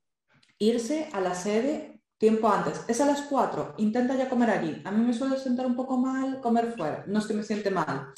irse 0.59 1.11
a 1.12 1.20
la 1.20 1.35
sede 1.35 2.01
tiempo 2.16 2.49
antes. 2.49 2.85
Es 2.89 3.03
a 3.03 3.07
las 3.07 3.22
4, 3.22 3.74
intenta 3.76 4.16
ya 4.16 4.31
comer 4.31 4.51
allí. 4.51 4.81
A 4.85 4.91
mí 4.91 5.05
me 5.05 5.12
suele 5.12 5.37
sentar 5.37 5.66
un 5.66 5.76
poco 5.76 5.99
mal 5.99 6.41
comer 6.41 6.72
fuera, 6.74 7.05
no 7.07 7.18
es 7.18 7.26
que 7.26 7.35
me 7.35 7.43
siente 7.43 7.70
mal 7.70 8.14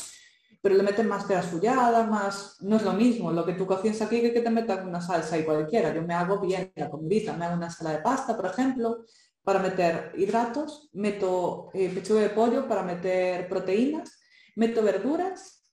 pero 0.61 0.75
le 0.75 0.83
meten 0.83 1.09
más 1.09 1.25
fulladas, 1.47 2.09
más... 2.09 2.57
No 2.61 2.77
es 2.77 2.83
lo 2.83 2.93
mismo 2.93 3.33
lo 3.33 3.47
que 3.47 3.55
tú 3.55 3.67
cocinas 3.67 4.03
aquí 4.03 4.21
que 4.21 4.33
que 4.33 4.43
te 4.43 4.51
metan 4.51 4.87
una 4.87 5.01
salsa 5.01 5.39
y 5.39 5.45
cualquiera. 5.45 5.95
Yo 5.95 6.03
me 6.03 6.15
hago 6.15 6.39
bien 6.39 6.73
la 6.77 6.91
comidita, 6.91 7.37
me 7.37 7.47
hago 7.47 7.57
una 7.57 7.71
sala 7.71 7.93
de 7.93 8.03
pasta, 8.03 8.37
por 8.37 8.47
ejemplo, 8.47 9.05
para 9.43 9.61
meter 9.61 10.13
hidratos, 10.17 10.91
meto 10.93 11.71
eh, 11.73 11.89
pechuga 11.89 12.21
de 12.21 12.31
pollo 12.31 12.69
para 12.69 12.83
meter 12.83 13.49
proteínas, 13.49 14.21
meto 14.57 14.83
verduras, 14.83 15.65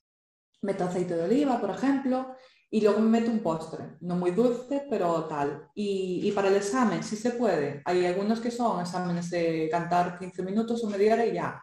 meto 0.62 0.86
aceite 0.86 1.16
de 1.16 1.24
oliva, 1.24 1.60
por 1.60 1.72
ejemplo, 1.72 2.36
y 2.70 2.82
luego 2.82 3.00
me 3.00 3.20
meto 3.20 3.32
un 3.32 3.40
postre, 3.40 3.98
no 4.02 4.16
muy 4.16 4.32
dulce, 4.32 4.86
pero 4.90 5.26
tal. 5.26 5.70
Y, 5.76 6.22
y, 6.24 6.32
para 6.32 6.50
el 6.50 6.56
examen, 6.56 7.04
si 7.04 7.16
se 7.16 7.32
puede. 7.32 7.82
Hay 7.86 8.06
algunos 8.06 8.40
que 8.40 8.52
son 8.52 8.82
exámenes 8.82 9.30
de 9.30 9.70
cantar 9.72 10.18
15 10.20 10.44
minutos 10.44 10.84
o 10.84 10.90
media 10.90 11.14
hora 11.14 11.26
y 11.26 11.34
ya. 11.34 11.62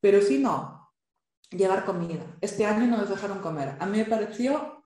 Pero 0.00 0.20
si 0.20 0.38
no, 0.38 0.89
llevar 1.50 1.84
comida. 1.84 2.24
Este 2.40 2.64
año 2.64 2.86
no 2.86 2.98
nos 2.98 3.08
dejaron 3.08 3.40
comer. 3.40 3.76
A 3.78 3.86
mí 3.86 3.98
me 3.98 4.04
pareció, 4.04 4.84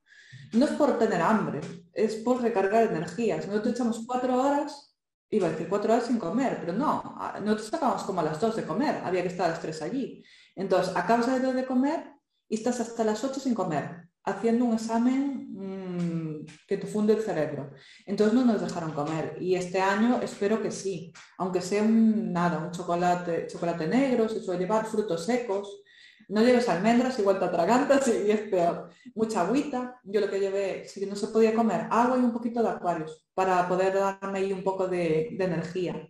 no 0.53 0.65
es 0.65 0.73
por 0.73 0.99
tener 0.99 1.21
hambre, 1.21 1.61
es 1.93 2.17
por 2.17 2.43
recargar 2.43 2.85
energías. 2.85 3.47
Nosotros 3.47 3.75
echamos 3.75 4.05
cuatro 4.07 4.41
horas, 4.41 4.97
iba 5.31 5.49
a 5.49 5.51
decir 5.51 5.69
cuatro 5.69 5.93
horas 5.93 6.07
sin 6.07 6.19
comer, 6.19 6.59
pero 6.61 6.73
no, 6.73 7.17
nosotros 7.43 7.75
acabamos 7.75 8.03
como 8.05 8.21
a 8.21 8.25
las 8.25 8.41
dos 8.41 8.57
de 8.57 8.65
comer, 8.65 9.01
había 9.05 9.23
que 9.23 9.29
estar 9.29 9.47
a 9.47 9.51
las 9.51 9.61
tres 9.61 9.83
allí. 9.83 10.25
Entonces, 10.55 10.95
acabas 10.97 11.27
de, 11.27 11.53
de 11.53 11.67
comer 11.67 12.13
y 12.49 12.57
estás 12.57 12.81
hasta 12.81 13.05
las 13.05 13.23
ocho 13.25 13.41
sin 13.41 13.55
comer, 13.55 14.09
haciendo 14.25 14.65
un 14.65 14.75
examen 14.75 15.49
mm, 15.53 16.47
que 16.67 16.79
te 16.79 16.87
funde 16.87 17.15
el 17.15 17.23
cerebro. 17.23 17.73
Entonces 18.07 18.35
no 18.35 18.45
nos 18.45 18.61
dejaron 18.61 18.93
comer 18.93 19.37
y 19.41 19.55
este 19.55 19.81
año 19.81 20.21
espero 20.23 20.63
que 20.63 20.71
sí, 20.71 21.13
aunque 21.39 21.61
sea 21.61 21.83
un, 21.83 22.33
nada, 22.33 22.59
un 22.59 22.71
chocolate, 22.71 23.47
chocolate 23.49 23.87
negro, 23.87 24.29
se 24.29 24.41
suele 24.41 24.61
llevar 24.61 24.87
frutos 24.87 25.25
secos, 25.25 25.84
no 26.29 26.43
lleves 26.43 26.69
almendras, 26.69 27.19
igual 27.19 27.39
te 27.39 27.45
atragantas 27.45 28.09
y 28.09 28.31
es 28.31 28.41
peor. 28.43 28.91
Mucha 29.15 29.43
agüita. 29.43 30.01
Yo 30.05 30.21
lo 30.21 30.31
que 30.31 30.41
llevé, 30.41 30.89
si 30.89 31.05
no 31.07 31.17
se 31.17 31.29
podía 31.29 31.55
comer, 31.55 31.87
agua 31.91 32.17
y 32.19 32.21
un 32.21 32.33
poquito 32.33 32.63
de 32.63 32.71
acuarios 32.71 33.27
para 33.35 33.69
poder 33.69 33.95
darme 33.95 34.39
ahí 34.39 34.53
un 34.53 34.63
poco 34.63 34.89
de, 34.89 35.37
energía. 35.39 36.09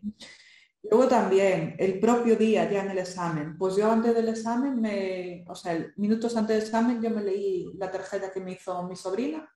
Luego 0.83 1.09
también, 1.09 1.77
el 1.79 1.99
propio 1.99 2.37
día 2.37 2.71
ya 2.71 2.83
en 2.83 2.91
el 2.91 2.99
examen, 2.99 3.57
pues 3.57 3.77
yo 3.77 3.91
antes 3.91 4.15
del 4.15 4.29
examen, 4.29 4.81
me, 4.81 5.45
o 5.49 5.55
sea, 5.55 5.75
minutos 5.97 6.37
antes 6.37 6.57
del 6.57 6.65
examen, 6.67 7.01
yo 7.01 7.11
me 7.11 7.23
leí 7.23 7.73
la 7.79 7.91
tarjeta 7.91 8.31
que 8.31 8.41
me 8.41 8.53
hizo 8.53 8.83
mi 8.83 8.95
sobrina 8.95 9.49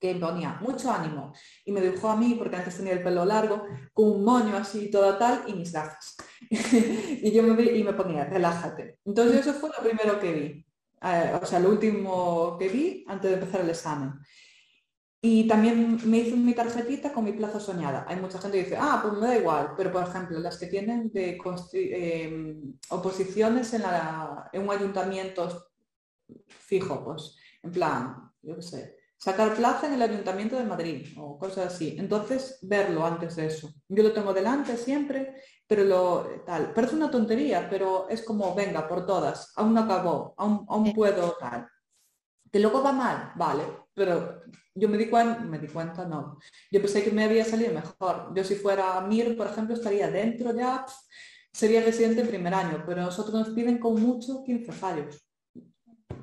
que 0.00 0.14
ponía 0.14 0.58
mucho 0.60 0.90
ánimo 0.90 1.32
y 1.64 1.72
me 1.72 1.80
dibujó 1.80 2.10
a 2.10 2.16
mí, 2.16 2.34
porque 2.38 2.56
antes 2.56 2.76
tenía 2.76 2.92
el 2.92 3.02
pelo 3.02 3.24
largo, 3.24 3.64
con 3.92 4.10
un 4.10 4.24
moño 4.24 4.56
así, 4.56 4.90
toda 4.90 5.18
tal, 5.18 5.44
y 5.46 5.54
mis 5.54 5.72
gafas. 5.72 6.16
y 6.50 7.30
yo 7.32 7.42
me 7.42 7.62
y 7.62 7.82
me 7.82 7.92
ponía, 7.92 8.24
relájate. 8.24 8.98
Entonces 9.04 9.40
eso 9.40 9.54
fue 9.54 9.70
lo 9.76 9.82
primero 9.82 10.20
que 10.20 10.32
vi, 10.32 10.66
eh, 11.02 11.38
o 11.40 11.44
sea, 11.44 11.60
lo 11.60 11.70
último 11.70 12.56
que 12.58 12.68
vi 12.68 13.04
antes 13.08 13.30
de 13.30 13.36
empezar 13.38 13.60
el 13.62 13.70
examen. 13.70 14.14
Y 15.20 15.48
también 15.48 15.98
me 16.08 16.18
hizo 16.18 16.36
mi 16.36 16.54
tarjetita 16.54 17.12
con 17.12 17.24
mi 17.24 17.32
plaza 17.32 17.58
soñada. 17.58 18.04
Hay 18.06 18.16
mucha 18.16 18.38
gente 18.38 18.58
que 18.58 18.64
dice, 18.64 18.78
ah, 18.80 19.00
pues 19.02 19.14
me 19.14 19.26
da 19.26 19.36
igual, 19.36 19.72
pero 19.76 19.90
por 19.90 20.04
ejemplo, 20.04 20.38
las 20.38 20.58
que 20.58 20.68
tienen 20.68 21.10
de 21.10 21.36
em, 21.72 22.78
oposiciones 22.90 23.74
en, 23.74 23.82
la, 23.82 24.48
en 24.52 24.62
un 24.62 24.70
ayuntamiento 24.70 25.70
fijo, 26.46 27.04
pues 27.04 27.36
en 27.64 27.72
plan, 27.72 28.30
yo 28.42 28.54
qué 28.56 28.62
sé, 28.62 28.97
sacar 29.18 29.54
plaza 29.54 29.88
en 29.88 29.94
el 29.94 30.02
Ayuntamiento 30.02 30.56
de 30.56 30.64
Madrid 30.64 31.08
o 31.18 31.38
cosas 31.38 31.74
así. 31.74 31.96
Entonces, 31.98 32.58
verlo 32.62 33.04
antes 33.04 33.34
de 33.36 33.46
eso. 33.46 33.74
Yo 33.88 34.02
lo 34.04 34.12
tengo 34.12 34.32
delante 34.32 34.76
siempre, 34.76 35.34
pero 35.66 35.84
lo 35.84 36.42
tal. 36.46 36.72
Parece 36.72 36.94
una 36.94 37.10
tontería, 37.10 37.68
pero 37.68 38.08
es 38.08 38.22
como, 38.22 38.54
venga, 38.54 38.86
por 38.88 39.04
todas, 39.04 39.52
aún 39.56 39.74
no 39.74 39.80
acabó, 39.80 40.34
aún, 40.38 40.64
aún 40.68 40.92
puedo 40.94 41.36
tal. 41.38 41.68
Que 42.50 42.60
luego 42.60 42.82
va 42.82 42.92
mal, 42.92 43.32
vale, 43.36 43.64
pero 43.92 44.42
yo 44.74 44.88
me 44.88 44.96
di 44.96 45.10
cuenta, 45.10 45.40
me 45.40 45.58
di 45.58 45.66
cuenta, 45.66 46.06
no. 46.06 46.38
Yo 46.70 46.80
pensé 46.80 47.02
que 47.02 47.10
me 47.10 47.24
había 47.24 47.44
salido 47.44 47.74
mejor. 47.74 48.32
Yo 48.34 48.44
si 48.44 48.54
fuera 48.54 49.00
Mir, 49.00 49.36
por 49.36 49.48
ejemplo, 49.48 49.74
estaría 49.74 50.08
dentro 50.10 50.54
ya, 50.54 50.86
sería 51.52 51.82
residente 51.82 52.20
en 52.20 52.28
primer 52.28 52.54
año, 52.54 52.84
pero 52.86 53.02
nosotros 53.02 53.34
nos 53.34 53.54
piden 53.54 53.78
con 53.78 54.00
mucho 54.00 54.44
15 54.44 54.72
fallos 54.72 55.28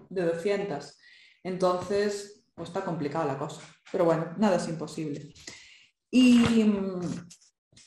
de 0.10 0.22
200. 0.24 0.98
Entonces, 1.44 2.35
pues 2.56 2.70
está 2.70 2.84
complicada 2.84 3.26
la 3.26 3.38
cosa. 3.38 3.62
Pero 3.92 4.06
bueno, 4.06 4.34
nada 4.38 4.56
es 4.58 4.68
imposible. 4.68 5.34
Y, 6.10 6.64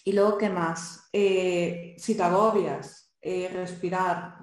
y 0.05 0.12
luego, 0.12 0.39
¿qué 0.39 0.51
más? 0.51 1.09
Eh, 1.12 1.95
si 1.99 2.15
te 2.15 2.23
agobias, 2.23 3.09
eh, 3.20 3.51
respirar, 3.53 4.39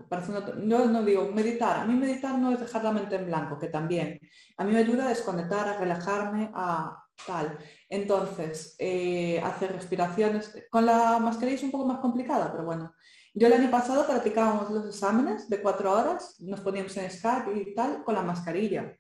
yo 0.65 0.85
no 0.85 1.03
digo 1.03 1.31
meditar, 1.31 1.79
a 1.79 1.85
mí 1.85 1.93
meditar 1.93 2.37
no 2.37 2.51
es 2.51 2.59
dejar 2.59 2.83
la 2.83 2.91
mente 2.91 3.15
en 3.15 3.25
blanco, 3.25 3.57
que 3.57 3.67
también, 3.67 4.19
a 4.57 4.63
mí 4.65 4.73
me 4.73 4.79
ayuda 4.79 5.05
a 5.05 5.09
desconectar, 5.09 5.69
a 5.69 5.77
relajarme, 5.77 6.51
a 6.53 7.05
tal. 7.25 7.57
Entonces, 7.89 8.75
eh, 8.79 9.39
hacer 9.41 9.71
respiraciones, 9.71 10.65
con 10.69 10.85
la 10.85 11.19
mascarilla 11.19 11.55
es 11.55 11.63
un 11.63 11.71
poco 11.71 11.85
más 11.85 11.99
complicada, 11.99 12.51
pero 12.51 12.65
bueno, 12.65 12.93
yo 13.33 13.47
el 13.47 13.53
año 13.53 13.71
pasado 13.71 14.05
practicábamos 14.05 14.69
los 14.69 14.87
exámenes 14.87 15.49
de 15.49 15.61
cuatro 15.61 15.91
horas, 15.91 16.35
nos 16.39 16.61
poníamos 16.61 16.95
en 16.97 17.09
Skype 17.09 17.53
y 17.53 17.73
tal, 17.73 18.03
con 18.03 18.15
la 18.15 18.23
mascarilla. 18.23 18.95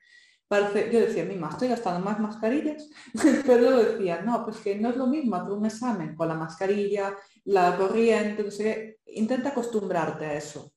Parece, 0.47 0.91
yo 0.91 0.99
decía, 0.99 1.25
mima, 1.25 1.49
estoy 1.49 1.69
gastando 1.69 2.05
más 2.05 2.19
mascarillas, 2.19 2.87
pero 3.45 3.57
luego 3.57 3.77
decía, 3.77 4.21
no, 4.21 4.43
pues 4.45 4.57
que 4.57 4.75
no 4.75 4.89
es 4.89 4.95
lo 4.95 5.07
mismo 5.07 5.35
hacer 5.35 5.51
un 5.51 5.65
examen 5.65 6.15
con 6.15 6.27
la 6.27 6.35
mascarilla, 6.35 7.15
la 7.45 7.75
corriente, 7.77 8.43
no 8.43 8.51
sé 8.51 8.99
intenta 9.07 9.49
acostumbrarte 9.49 10.25
a 10.25 10.33
eso. 10.33 10.71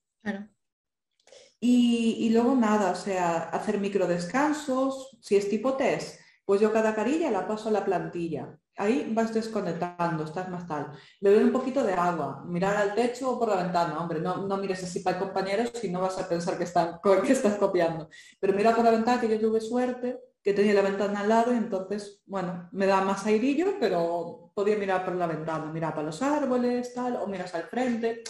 Y, 1.59 2.15
y, 2.19 2.29
luego 2.29 2.55
nada, 2.55 2.91
o 2.91 2.95
sea, 2.95 3.49
hacer 3.49 3.79
micro 3.79 4.07
descansos, 4.07 5.17
si 5.21 5.35
es 5.35 5.49
tipo 5.49 5.75
test, 5.75 6.19
pues 6.45 6.61
yo 6.61 6.71
cada 6.71 6.95
carilla 6.95 7.29
la 7.31 7.47
paso 7.47 7.67
a 7.67 7.71
la 7.73 7.83
plantilla. 7.83 8.57
Ahí 8.79 9.11
vas 9.13 9.33
desconectando, 9.33 10.23
estás 10.23 10.47
más 10.49 10.65
tal. 10.65 10.93
Beber 11.19 11.43
un 11.43 11.51
poquito 11.51 11.83
de 11.83 11.91
agua, 11.91 12.45
mirar 12.47 12.77
al 12.77 12.95
techo 12.95 13.31
o 13.31 13.37
por 13.37 13.49
la 13.49 13.61
ventana. 13.61 13.99
Hombre, 13.99 14.21
no, 14.21 14.47
no 14.47 14.55
mires 14.55 14.81
así 14.81 15.01
para 15.01 15.17
el 15.17 15.23
compañero 15.23 15.69
si 15.73 15.91
no 15.91 15.99
vas 15.99 16.17
a 16.17 16.29
pensar 16.29 16.57
que, 16.57 16.63
están, 16.63 16.97
que 17.25 17.33
estás 17.33 17.55
copiando. 17.57 18.09
Pero 18.39 18.53
mira 18.53 18.73
por 18.73 18.85
la 18.85 18.91
ventana 18.91 19.19
que 19.19 19.27
yo 19.27 19.37
tuve 19.37 19.59
suerte, 19.59 20.17
que 20.41 20.53
tenía 20.53 20.73
la 20.73 20.81
ventana 20.81 21.19
al 21.19 21.27
lado 21.27 21.53
y 21.53 21.57
entonces, 21.57 22.23
bueno, 22.25 22.69
me 22.71 22.85
da 22.85 23.01
más 23.01 23.25
airillo, 23.25 23.75
pero 23.81 24.53
podía 24.55 24.77
mirar 24.77 25.03
por 25.03 25.15
la 25.15 25.27
ventana, 25.27 25.71
mirar 25.73 25.93
para 25.93 26.07
los 26.07 26.21
árboles, 26.21 26.93
tal, 26.93 27.17
o 27.17 27.27
miras 27.27 27.53
al 27.55 27.63
frente. 27.63 28.23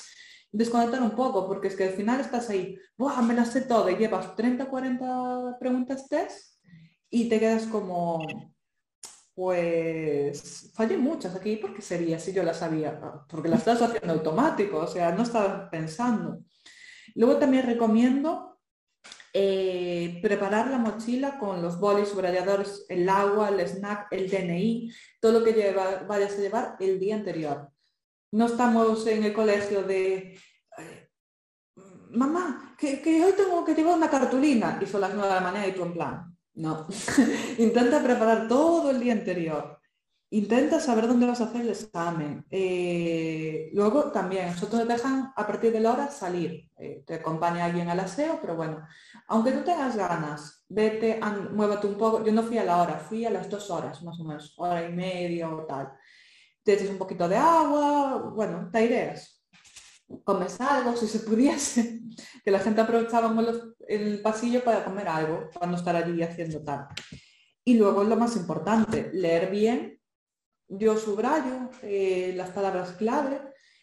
Desconectar 0.51 1.03
un 1.03 1.11
poco, 1.11 1.47
porque 1.47 1.67
es 1.67 1.75
que 1.75 1.83
al 1.83 1.93
final 1.93 2.21
estás 2.21 2.49
ahí, 2.49 2.75
¡buah! 2.97 3.21
Me 3.21 3.35
las 3.35 3.51
sé 3.51 3.61
todo 3.61 3.87
y 3.87 3.97
llevas 3.97 4.35
30, 4.35 4.65
40 4.65 5.57
preguntas 5.59 6.07
test 6.07 6.55
y 7.07 7.29
te 7.29 7.39
quedas 7.39 7.67
como, 7.67 8.19
pues 9.39 10.69
fallé 10.73 10.97
muchas 10.97 11.33
aquí, 11.33 11.55
porque 11.55 11.81
sería 11.81 12.19
si 12.19 12.33
yo 12.33 12.43
las 12.43 12.57
sabía? 12.57 12.99
Ah, 13.01 13.25
porque 13.29 13.47
las 13.47 13.59
estás 13.59 13.81
haciendo 13.81 14.11
automático, 14.11 14.79
o 14.79 14.87
sea, 14.87 15.13
no 15.13 15.23
estás 15.23 15.69
pensando. 15.69 16.43
Luego 17.15 17.37
también 17.37 17.65
recomiendo 17.65 18.59
eh, 19.31 20.19
preparar 20.21 20.69
la 20.69 20.77
mochila 20.77 21.39
con 21.39 21.61
los 21.61 21.79
bolis, 21.79 22.09
subrayadores, 22.09 22.85
el 22.89 23.07
agua, 23.07 23.47
el 23.47 23.61
snack, 23.61 24.07
el 24.11 24.29
DNI, 24.29 24.91
todo 25.21 25.39
lo 25.39 25.45
que 25.45 25.53
lleva, 25.53 26.03
vayas 26.05 26.33
a 26.33 26.41
llevar 26.41 26.75
el 26.81 26.99
día 26.99 27.15
anterior. 27.15 27.71
No 28.33 28.47
estamos 28.47 29.07
en 29.07 29.23
el 29.23 29.31
colegio 29.31 29.83
de, 29.83 30.37
mamá, 32.09 32.75
que, 32.77 33.23
hoy 33.23 33.31
tengo 33.37 33.63
que 33.63 33.73
llevar 33.73 33.95
una 33.95 34.09
cartulina 34.09 34.77
y 34.81 34.85
son 34.85 34.99
las 34.99 35.13
nueve 35.13 35.29
de 35.29 35.35
la 35.35 35.41
mañana 35.41 35.67
y 35.67 35.71
tú 35.71 35.83
en 35.83 35.93
plan, 35.93 36.28
no. 36.59 36.87
Intenta 37.57 38.03
preparar 38.03 38.47
todo 38.47 38.91
el 38.91 38.99
día 38.99 39.13
anterior. 39.13 39.79
Intenta 40.31 40.79
saber 40.79 41.07
dónde 41.07 41.25
vas 41.25 41.41
a 41.41 41.45
hacer 41.45 41.61
el 41.61 41.69
examen. 41.69 42.45
Eh, 42.51 43.71
luego 43.73 44.11
también, 44.11 44.47
nosotros 44.47 44.85
te 44.85 44.93
dejan 44.93 45.33
a 45.35 45.47
partir 45.47 45.71
de 45.71 45.79
la 45.79 45.93
hora 45.93 46.11
salir. 46.11 46.69
Eh, 46.77 47.03
te 47.07 47.15
acompaña 47.15 47.65
alguien 47.65 47.89
al 47.89 47.99
aseo, 47.99 48.37
pero 48.39 48.55
bueno, 48.55 48.85
aunque 49.27 49.51
no 49.51 49.63
tengas 49.63 49.95
ganas, 49.95 50.65
vete, 50.69 51.19
muévete 51.51 51.87
un 51.87 51.97
poco. 51.97 52.23
Yo 52.23 52.31
no 52.31 52.43
fui 52.43 52.59
a 52.59 52.63
la 52.63 52.81
hora, 52.81 52.99
fui 52.99 53.25
a 53.25 53.31
las 53.31 53.49
dos 53.49 53.71
horas, 53.71 54.03
más 54.03 54.19
o 54.19 54.23
menos, 54.23 54.53
hora 54.57 54.87
y 54.87 54.93
media 54.93 55.49
o 55.49 55.65
tal. 55.65 55.93
Te 56.61 56.73
eches 56.73 56.89
un 56.89 56.97
poquito 56.99 57.27
de 57.27 57.37
agua, 57.37 58.31
bueno, 58.35 58.69
te 58.71 58.85
ideas. 58.85 59.43
Comes 60.23 60.59
algo, 60.61 60.95
si 60.95 61.07
se 61.07 61.19
pudiese, 61.21 62.01
que 62.43 62.51
la 62.51 62.59
gente 62.59 62.81
aprovechaba 62.81 63.29
el 63.89 64.21
pasillo 64.21 64.63
para 64.63 64.83
comer 64.85 65.07
algo, 65.07 65.49
cuando 65.53 65.77
estar 65.77 65.95
allí 65.95 66.21
haciendo 66.21 66.63
tal. 66.63 66.87
Y 67.63 67.75
luego 67.75 68.03
lo 68.03 68.15
más 68.15 68.35
importante, 68.35 69.09
leer 69.13 69.49
bien 69.49 69.99
yo 70.69 70.97
subrayo 70.97 71.71
eh, 71.81 72.33
las 72.35 72.51
palabras 72.51 72.91
clave 72.91 73.41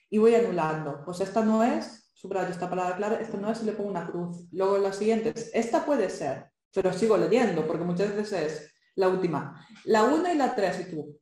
y 0.08 0.18
voy 0.18 0.34
anulando. 0.34 1.02
Pues 1.04 1.20
esta 1.20 1.44
no 1.44 1.64
es, 1.64 2.10
subrayo 2.14 2.48
esta 2.48 2.70
palabra 2.70 2.96
clave, 2.96 3.18
esta 3.20 3.36
no 3.36 3.50
es 3.50 3.60
y 3.62 3.66
le 3.66 3.72
pongo 3.72 3.90
una 3.90 4.06
cruz. 4.06 4.46
Luego 4.52 4.78
las 4.78 4.96
siguientes, 4.96 5.50
esta 5.52 5.84
puede 5.84 6.08
ser, 6.08 6.46
pero 6.72 6.92
sigo 6.92 7.16
leyendo 7.16 7.66
porque 7.66 7.84
muchas 7.84 8.14
veces 8.14 8.32
es 8.32 8.74
la 8.94 9.08
última. 9.08 9.66
La 9.84 10.04
1 10.04 10.32
y 10.32 10.36
la 10.36 10.54
3 10.54 10.80
y 10.80 10.90
tú. 10.90 11.18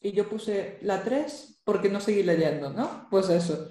Y 0.00 0.12
yo 0.12 0.28
puse 0.28 0.78
la 0.82 1.02
3 1.02 1.62
porque 1.64 1.88
no 1.88 2.00
seguí 2.00 2.24
leyendo, 2.24 2.70
¿no? 2.70 3.06
Pues 3.08 3.28
eso. 3.28 3.70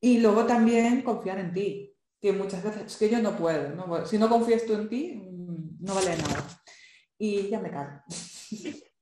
Y 0.00 0.20
luego 0.20 0.46
también 0.46 1.02
confiar 1.02 1.38
en 1.38 1.52
ti, 1.52 1.91
que 2.22 2.32
muchas 2.32 2.62
veces 2.62 2.84
es 2.86 2.96
que 2.96 3.10
yo 3.10 3.20
no 3.20 3.36
puedo, 3.36 3.74
¿no? 3.74 4.06
Si 4.06 4.16
no 4.16 4.28
confías 4.28 4.64
tú 4.64 4.74
en 4.74 4.88
ti, 4.88 5.12
mm, 5.14 5.84
no 5.84 5.94
vale 5.94 6.16
nada. 6.16 6.62
Y 7.18 7.48
ya 7.48 7.58
me 7.58 7.70
cago. 7.70 8.00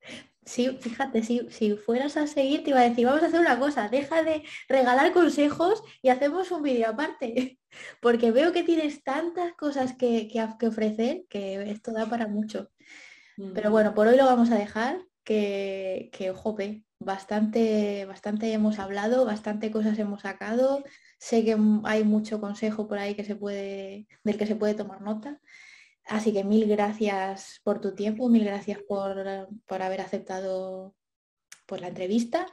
Sí, 0.42 0.76
fíjate, 0.80 1.22
si, 1.22 1.46
si 1.50 1.76
fueras 1.76 2.16
a 2.16 2.26
seguir, 2.26 2.64
te 2.64 2.70
iba 2.70 2.80
a 2.80 2.88
decir, 2.88 3.06
vamos 3.06 3.22
a 3.22 3.26
hacer 3.26 3.38
una 3.38 3.60
cosa, 3.60 3.88
deja 3.88 4.24
de 4.24 4.42
regalar 4.68 5.12
consejos 5.12 5.80
y 6.02 6.08
hacemos 6.08 6.50
un 6.50 6.62
vídeo 6.62 6.88
aparte, 6.88 7.60
porque 8.02 8.32
veo 8.32 8.50
que 8.52 8.64
tienes 8.64 9.04
tantas 9.04 9.52
cosas 9.52 9.94
que, 9.94 10.26
que, 10.26 10.66
ofrecer 10.66 11.24
que 11.28 11.70
esto 11.70 11.92
da 11.92 12.06
para 12.06 12.26
mucho. 12.26 12.68
Pero 13.54 13.70
bueno, 13.70 13.94
por 13.94 14.08
hoy 14.08 14.16
lo 14.16 14.26
vamos 14.26 14.50
a 14.50 14.56
dejar, 14.56 15.00
que, 15.22 16.10
que 16.12 16.32
jope, 16.32 16.84
bastante, 16.98 18.04
bastante 18.06 18.52
hemos 18.52 18.80
hablado, 18.80 19.24
bastante 19.24 19.70
cosas 19.70 19.98
hemos 20.00 20.22
sacado, 20.22 20.82
sé 21.20 21.44
que 21.44 21.56
hay 21.84 22.02
mucho 22.02 22.40
consejo 22.40 22.88
por 22.88 22.98
ahí 22.98 23.14
que 23.14 23.24
se 23.24 23.36
puede, 23.36 24.08
del 24.24 24.38
que 24.38 24.46
se 24.46 24.56
puede 24.56 24.74
tomar 24.74 25.02
nota. 25.02 25.38
Así 26.06 26.32
que 26.32 26.44
mil 26.44 26.66
gracias 26.66 27.60
por 27.62 27.80
tu 27.80 27.94
tiempo, 27.94 28.28
mil 28.30 28.44
gracias 28.44 28.78
por, 28.88 29.18
haber 29.82 30.00
aceptado 30.00 30.96
por 31.66 31.80
la 31.80 31.88
entrevista. 31.88 32.46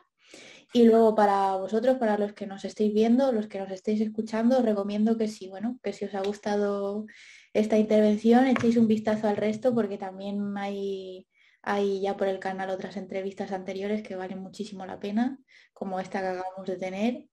Y 0.73 0.83
luego 0.83 1.15
para 1.15 1.55
vosotros, 1.55 1.97
para 1.97 2.17
los 2.17 2.33
que 2.33 2.45
nos 2.45 2.65
estéis 2.65 2.93
viendo, 2.93 3.31
los 3.31 3.47
que 3.47 3.59
nos 3.59 3.71
estéis 3.71 4.01
escuchando, 4.01 4.57
os 4.59 4.65
recomiendo 4.65 5.17
que 5.17 5.29
si, 5.29 5.47
bueno, 5.47 5.79
que 5.81 5.93
si 5.93 6.03
os 6.05 6.13
ha 6.13 6.21
gustado 6.21 7.05
esta 7.53 7.77
intervención, 7.77 8.47
echéis 8.47 8.75
un 8.75 8.87
vistazo 8.87 9.29
al 9.29 9.37
resto 9.37 9.73
porque 9.73 9.97
también 9.97 10.57
hay, 10.57 11.25
hay 11.61 12.01
ya 12.01 12.17
por 12.17 12.27
el 12.27 12.39
canal 12.39 12.69
otras 12.69 12.97
entrevistas 12.97 13.53
anteriores 13.53 14.03
que 14.03 14.17
valen 14.17 14.39
muchísimo 14.39 14.85
la 14.85 14.99
pena, 14.99 15.39
como 15.73 16.01
esta 16.01 16.19
que 16.19 16.27
acabamos 16.27 16.67
de 16.67 16.77
tener, 16.77 17.27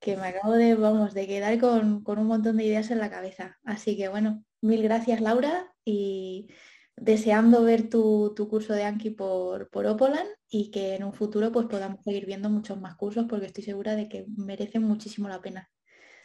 que 0.00 0.16
me 0.16 0.28
acabo 0.28 0.52
de, 0.54 0.74
vamos, 0.74 1.14
de 1.14 1.26
quedar 1.26 1.58
con, 1.58 2.02
con 2.02 2.18
un 2.18 2.26
montón 2.26 2.56
de 2.56 2.64
ideas 2.64 2.90
en 2.90 2.98
la 2.98 3.10
cabeza. 3.10 3.58
Así 3.64 3.96
que 3.96 4.08
bueno, 4.08 4.44
Mil 4.60 4.82
gracias, 4.82 5.20
Laura, 5.20 5.72
y 5.84 6.48
deseando 6.96 7.62
ver 7.62 7.88
tu, 7.88 8.34
curso 8.50 8.72
de 8.72 8.84
Anki 8.84 9.10
por, 9.10 9.70
por 9.70 9.86
Opolan 9.86 10.26
y 10.48 10.70
que 10.72 10.96
en 10.96 11.04
un 11.04 11.12
futuro 11.12 11.52
pues 11.52 11.66
podamos 11.66 12.00
seguir 12.04 12.26
viendo 12.26 12.50
muchos 12.50 12.80
más 12.80 12.96
cursos 12.96 13.26
porque 13.28 13.46
estoy 13.46 13.62
segura 13.64 13.94
de 13.94 14.08
que 14.08 14.26
merecen 14.36 14.82
muchísimo 14.82 15.28
la 15.28 15.40
pena. 15.40 15.70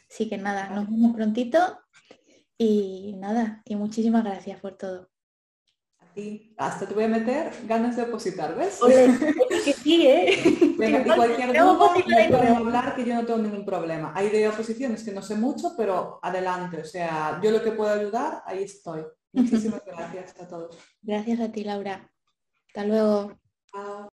Así 0.09 0.29
que 0.29 0.37
nada, 0.37 0.69
nos 0.71 0.89
vemos 0.89 1.15
prontito 1.15 1.79
y 2.57 3.15
nada, 3.19 3.61
y 3.65 3.75
muchísimas 3.75 4.23
gracias 4.23 4.59
por 4.59 4.77
todo. 4.77 5.12
Y 6.15 6.53
hasta 6.57 6.87
te 6.87 6.93
voy 6.93 7.05
a 7.05 7.07
meter 7.07 7.51
ganas 7.65 7.95
de 7.95 8.03
opositar, 8.03 8.55
¿ves? 8.55 8.79
que 9.65 9.73
sí, 9.73 10.05
¿eh? 10.07 10.75
Venga, 10.77 11.01
y 11.01 11.15
cualquier 11.15 11.53
duda 11.53 12.57
hablar 12.57 12.95
que 12.95 13.05
yo 13.05 13.15
no 13.15 13.25
tengo 13.25 13.39
ningún 13.39 13.65
problema. 13.65 14.13
Hay 14.15 14.29
de 14.29 14.47
oposiciones 14.47 15.03
que 15.03 15.11
no 15.11 15.21
sé 15.21 15.35
mucho, 15.35 15.73
pero 15.75 16.19
adelante. 16.21 16.81
O 16.81 16.85
sea, 16.85 17.39
yo 17.41 17.51
lo 17.51 17.63
que 17.63 17.71
puedo 17.71 17.91
ayudar, 17.91 18.43
ahí 18.45 18.63
estoy. 18.63 19.03
Muchísimas 19.33 19.83
gracias 19.85 20.39
a 20.39 20.47
todos. 20.47 20.77
Gracias 21.01 21.39
a 21.39 21.51
ti, 21.51 21.63
Laura. 21.63 22.11
Hasta 22.67 22.85
luego. 22.85 23.33
Chao. 23.71 24.12